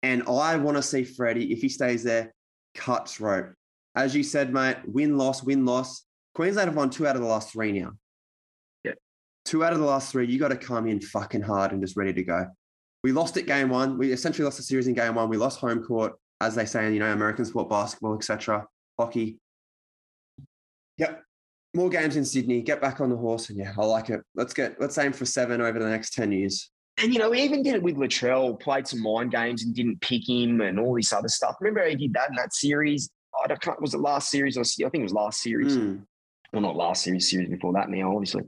And 0.02 0.23
I 0.28 0.56
want 0.56 0.77
to 0.77 0.82
see 0.82 1.05
Freddie, 1.05 1.52
if 1.52 1.60
he 1.60 1.68
stays 1.68 2.02
there, 2.02 2.32
cuts 2.74 3.20
rope. 3.20 3.52
As 3.97 4.14
you 4.14 4.23
said, 4.23 4.52
mate, 4.52 4.77
win, 4.86 5.16
loss, 5.16 5.43
win, 5.43 5.64
loss. 5.64 6.05
Queensland 6.35 6.68
have 6.68 6.77
won 6.77 6.90
two 6.90 7.06
out 7.06 7.16
of 7.16 7.23
the 7.23 7.28
last 7.28 7.51
three 7.51 7.73
now 7.73 7.93
Yeah. 8.85 8.93
two 9.47 9.64
out 9.64 9.73
of 9.73 9.78
the 9.78 9.86
last 9.86 10.12
three, 10.12 10.27
you 10.27 10.39
got 10.39 10.48
to 10.48 10.56
come 10.56 10.86
in 10.86 11.01
fucking 11.01 11.40
hard 11.40 11.73
and 11.73 11.81
just 11.81 11.97
ready 11.97 12.12
to 12.12 12.23
go. 12.23 12.47
We 13.02 13.12
lost 13.12 13.39
it 13.39 13.47
game 13.47 13.70
one. 13.70 13.97
We 13.97 14.12
essentially 14.12 14.44
lost 14.44 14.59
the 14.59 14.62
series 14.62 14.86
in 14.86 14.94
game 14.94 15.14
one. 15.14 15.31
We 15.31 15.39
lost 15.39 15.60
home 15.60 15.82
court, 15.82 16.12
as 16.40 16.55
they 16.55 16.66
say 16.66 16.86
in 16.86 16.93
you 16.93 17.01
know 17.01 17.10
American 17.12 17.44
sport, 17.47 17.70
basketball, 17.70 18.14
etc., 18.16 18.66
hockey. 18.98 19.39
Yep, 20.98 21.23
more 21.74 21.89
games 21.89 22.16
in 22.16 22.24
Sydney. 22.24 22.62
Get 22.62 22.81
back 22.81 23.01
on 23.01 23.10
the 23.10 23.16
horse, 23.16 23.48
and 23.48 23.59
yeah, 23.59 23.73
I 23.78 23.85
like 23.85 24.10
it. 24.10 24.20
Let's 24.35 24.52
get 24.52 24.81
let's 24.81 24.98
aim 24.98 25.12
for 25.12 25.24
seven 25.24 25.60
over 25.60 25.78
the 25.78 25.89
next 25.89 26.14
ten 26.14 26.32
years. 26.32 26.70
And 26.98 27.12
you 27.12 27.18
know, 27.18 27.31
we 27.31 27.40
even 27.43 27.62
did 27.62 27.74
it 27.74 27.82
with 27.82 27.97
Latrell. 27.97 28.59
Played 28.59 28.89
some 28.89 29.02
mind 29.02 29.31
games 29.31 29.62
and 29.62 29.74
didn't 29.74 30.01
pick 30.01 30.28
him, 30.28 30.60
and 30.60 30.81
all 30.81 30.94
this 30.97 31.12
other 31.12 31.28
stuff. 31.28 31.56
Remember, 31.60 31.86
he 31.89 31.94
did 31.94 32.14
that 32.14 32.31
in 32.31 32.36
that 32.36 32.52
series. 32.55 33.09
I 33.44 33.48
don't, 33.48 33.80
was 33.80 33.94
it 33.94 34.00
last 34.00 34.30
series 34.30 34.56
I 34.56 34.62
think 34.62 34.94
it 34.94 35.02
was 35.02 35.12
last 35.12 35.42
series. 35.42 35.76
Mm. 35.76 36.02
Well, 36.52 36.62
not 36.62 36.76
last 36.76 37.02
series, 37.02 37.30
series 37.30 37.48
before 37.48 37.72
that. 37.74 37.90
Now, 37.90 38.12
obviously, 38.12 38.44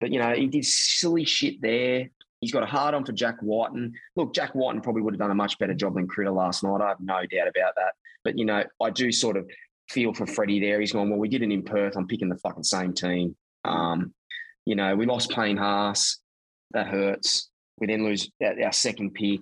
but, 0.00 0.12
you 0.12 0.18
know, 0.18 0.32
he 0.32 0.46
did 0.46 0.64
silly 0.64 1.24
shit 1.24 1.60
there. 1.60 2.10
He's 2.40 2.52
got 2.52 2.62
a 2.62 2.66
hard 2.66 2.94
on 2.94 3.04
for 3.04 3.12
Jack 3.12 3.36
Wighton. 3.42 3.94
Look, 4.16 4.34
Jack 4.34 4.54
Wighton 4.54 4.82
probably 4.82 5.02
would 5.02 5.14
have 5.14 5.20
done 5.20 5.30
a 5.30 5.34
much 5.34 5.58
better 5.58 5.74
job 5.74 5.94
than 5.94 6.06
Critter 6.06 6.30
last 6.30 6.62
night. 6.62 6.80
I 6.82 6.88
have 6.88 7.00
no 7.00 7.20
doubt 7.26 7.48
about 7.48 7.74
that. 7.76 7.94
But, 8.22 8.38
you 8.38 8.44
know, 8.44 8.64
I 8.82 8.90
do 8.90 9.12
sort 9.12 9.36
of 9.36 9.48
feel 9.88 10.12
for 10.12 10.26
Freddie 10.26 10.60
there. 10.60 10.80
He's 10.80 10.92
gone, 10.92 11.10
well, 11.10 11.18
we 11.18 11.28
did 11.28 11.42
it 11.42 11.50
in 11.50 11.62
Perth. 11.62 11.96
I'm 11.96 12.06
picking 12.06 12.28
the 12.28 12.38
fucking 12.38 12.64
same 12.64 12.92
team. 12.92 13.36
Um, 13.64 14.12
you 14.66 14.74
know, 14.74 14.94
we 14.96 15.06
lost 15.06 15.30
Payne 15.30 15.56
Haas. 15.56 16.18
That 16.72 16.88
hurts. 16.88 17.50
We 17.78 17.86
then 17.86 18.04
lose 18.04 18.30
our 18.42 18.72
second 18.72 19.14
pick. 19.14 19.40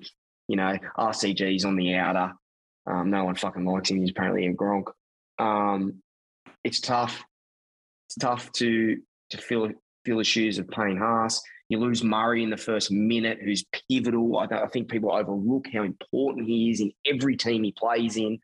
You 0.48 0.56
know, 0.56 0.77
RCG's 0.98 1.64
on 1.64 1.77
the 1.77 1.94
outer. 1.94 2.32
Um, 2.87 3.11
no 3.11 3.25
one 3.25 3.35
fucking 3.35 3.65
likes 3.65 3.91
him. 3.91 4.01
He's 4.01 4.11
apparently 4.11 4.45
in 4.45 4.57
Gronk. 4.57 4.87
Um, 5.39 6.03
it's 6.65 6.81
tough. 6.81 7.25
It's 8.09 8.17
tough 8.17 8.51
to 8.53 8.99
to 9.31 9.39
feel 9.39 9.71
fill 10.05 10.19
the 10.19 10.25
shoes 10.25 10.59
of 10.59 10.69
Payne 10.69 10.99
Haas. 10.99 11.41
You 11.69 11.79
lose 11.79 12.05
Murray 12.05 12.43
in 12.43 12.51
the 12.51 12.57
first 12.57 12.91
minute, 12.91 13.39
who's 13.43 13.65
pivotal. 13.89 14.39
I, 14.39 14.45
I 14.45 14.67
think 14.67 14.91
people 14.91 15.13
overlook 15.13 15.67
how 15.73 15.83
important 15.85 16.47
he 16.47 16.71
is 16.71 16.81
in 16.81 16.93
every 17.07 17.37
team 17.37 17.65
he 17.65 17.73
plays 17.73 18.17
in. 18.17 18.39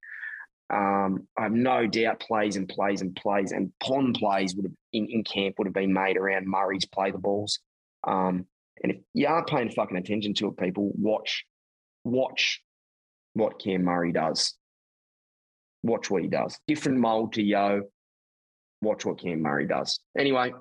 Um, 0.70 1.27
I 1.36 1.44
have 1.44 1.52
no 1.52 1.86
doubt 1.86 2.20
plays 2.20 2.56
and 2.56 2.69
plays 2.69 3.01
and 3.01 3.16
plays 3.16 3.52
and 3.52 3.73
pond 3.81 4.16
plays 4.19 4.55
would 4.55 4.66
have 4.66 4.74
in, 4.93 5.06
in 5.09 5.24
camp 5.24 5.55
would 5.59 5.66
have 5.66 5.74
been 5.74 5.93
made 5.93 6.16
around 6.16 6.47
Murray's 6.47 6.86
play 6.86 7.10
the 7.10 7.19
balls. 7.19 7.59
Um, 8.06 8.47
and 8.82 8.93
if 8.93 8.98
you 9.15 9.27
aren't 9.27 9.48
paying 9.48 9.70
fucking 9.70 9.97
attention 9.97 10.35
to 10.35 10.48
it, 10.48 10.56
people 10.56 10.93
watch 10.94 11.44
watch 12.05 12.62
what 13.39 13.59
Cam 13.59 13.85
Murray 13.85 14.12
does. 14.12 14.55
Watch 15.82 16.10
what 16.10 16.23
he 16.23 16.28
does. 16.28 16.59
Different 16.66 16.98
mold 16.98 17.32
to 17.35 17.43
Yeo. 17.43 17.82
Watch 18.82 19.05
what 19.05 19.20
Cam 19.20 19.40
Murray 19.40 19.66
does. 19.66 19.98
Anyway, 20.16 20.52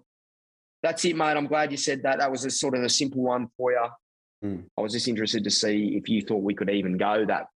that's 0.83 1.03
it, 1.05 1.15
mate. 1.15 1.37
I'm 1.37 1.47
glad 1.47 1.71
you 1.71 1.77
said 1.77 2.03
that. 2.03 2.19
That 2.19 2.31
was 2.31 2.45
a 2.45 2.49
sort 2.49 2.75
of 2.75 2.83
a 2.83 2.89
simple 2.89 3.23
one 3.23 3.47
for 3.57 3.71
you. 3.71 3.87
Mm. 4.43 4.63
I 4.77 4.81
was 4.81 4.93
just 4.93 5.07
interested 5.07 5.43
to 5.43 5.51
see 5.51 5.97
if 5.97 6.07
you 6.07 6.21
thought 6.21 6.43
we 6.43 6.53
could 6.53 6.69
even 6.69 6.97
go 6.97 7.25
that 7.25 7.47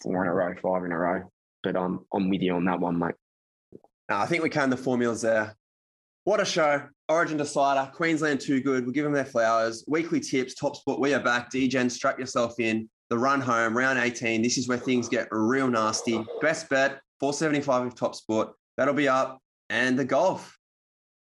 four 0.00 0.24
in 0.24 0.30
a 0.30 0.34
row, 0.34 0.54
five 0.62 0.84
in 0.84 0.92
a 0.92 0.98
row. 0.98 1.22
But 1.62 1.76
I'm 1.76 2.04
I'm 2.12 2.28
with 2.28 2.42
you 2.42 2.54
on 2.54 2.64
that 2.66 2.78
one, 2.78 2.98
mate. 2.98 3.14
No, 4.10 4.16
I 4.16 4.26
think 4.26 4.42
we 4.42 4.50
can. 4.50 4.70
The 4.70 4.76
formula's 4.76 5.22
there. 5.22 5.56
What 6.24 6.40
a 6.40 6.44
show. 6.44 6.82
Origin 7.08 7.36
Decider, 7.36 7.90
Queensland 7.92 8.40
too 8.40 8.60
good. 8.60 8.84
We'll 8.84 8.94
give 8.94 9.04
them 9.04 9.12
their 9.12 9.26
flowers. 9.26 9.84
Weekly 9.86 10.20
tips, 10.20 10.54
top 10.54 10.76
spot. 10.76 11.00
We 11.00 11.12
are 11.12 11.22
back. 11.22 11.50
DGen, 11.50 11.90
strap 11.90 12.18
yourself 12.18 12.58
in. 12.58 12.88
The 13.10 13.18
run 13.18 13.40
home, 13.40 13.76
round 13.76 13.98
18. 13.98 14.42
This 14.42 14.58
is 14.58 14.68
where 14.68 14.78
things 14.78 15.08
get 15.08 15.28
real 15.30 15.68
nasty. 15.68 16.24
Best 16.40 16.68
bet, 16.68 17.00
475 17.20 17.86
of 17.86 17.94
top 17.94 18.14
sport. 18.14 18.52
That'll 18.76 18.94
be 18.94 19.08
up. 19.08 19.38
And 19.70 19.98
the 19.98 20.04
golf. 20.04 20.58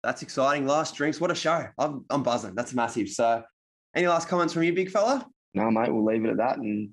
That's 0.04 0.22
exciting. 0.22 0.68
Last 0.68 0.96
drinks. 0.96 1.20
What 1.20 1.32
a 1.32 1.36
show. 1.36 1.66
I'm, 1.78 2.06
I'm 2.10 2.24
buzzing. 2.24 2.56
That's 2.56 2.74
massive. 2.74 3.10
So, 3.10 3.44
any 3.96 4.08
last 4.08 4.28
comments 4.28 4.54
from 4.54 4.64
you, 4.64 4.74
big 4.74 4.92
fella? 4.92 5.26
No, 5.54 5.72
mate. 5.72 5.92
We'll 5.92 6.06
leave 6.06 6.26
it 6.26 6.32
at 6.32 6.38
that 6.38 6.58
and 6.58 6.90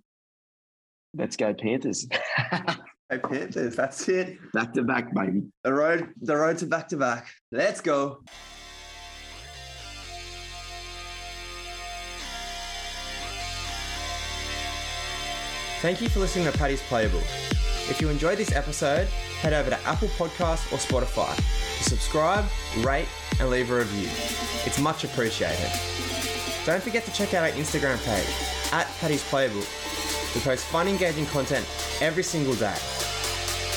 let's 1.14 1.36
go 1.36 1.52
Panthers. 1.52 2.06
Panthers. 3.10 3.76
That's 3.76 4.08
it. 4.08 4.38
Back 4.52 4.72
to 4.74 4.82
back, 4.82 5.12
baby. 5.14 5.42
The 5.64 5.72
road, 5.72 6.08
the 6.20 6.36
road 6.36 6.58
to 6.58 6.66
back 6.66 6.88
to 6.88 6.96
back. 6.96 7.28
Let's 7.50 7.80
go. 7.80 8.22
Thank 15.82 16.00
you 16.00 16.08
for 16.08 16.20
listening 16.20 16.44
to 16.44 16.56
Paddy's 16.56 16.80
Playbook. 16.82 17.24
If 17.90 18.00
you 18.00 18.08
enjoyed 18.08 18.38
this 18.38 18.52
episode, 18.54 19.08
head 19.40 19.52
over 19.52 19.68
to 19.68 19.80
Apple 19.80 20.06
Podcasts 20.10 20.72
or 20.72 20.76
Spotify 20.76 21.34
to 21.34 21.82
subscribe, 21.82 22.44
rate, 22.78 23.08
and 23.40 23.50
leave 23.50 23.68
a 23.68 23.78
review. 23.78 24.08
It's 24.64 24.78
much 24.78 25.02
appreciated. 25.02 25.72
Don't 26.64 26.80
forget 26.80 27.04
to 27.06 27.12
check 27.12 27.34
out 27.34 27.42
our 27.42 27.56
Instagram 27.58 28.00
page 28.04 28.72
at 28.72 28.86
Paddy's 29.00 29.24
Playbook. 29.24 29.66
We 30.36 30.40
post 30.42 30.66
fun, 30.66 30.86
engaging 30.86 31.26
content 31.26 31.66
every 32.00 32.22
single 32.22 32.54
day. 32.54 32.76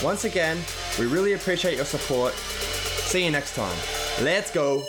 Once 0.04 0.26
again, 0.26 0.60
we 1.00 1.08
really 1.08 1.34
appreciate 1.34 1.76
your 1.76 1.86
support. 1.86 2.34
See 2.36 3.26
you 3.26 3.32
next 3.32 3.56
time. 3.56 3.76
Let's 4.22 4.52
go. 4.52 4.84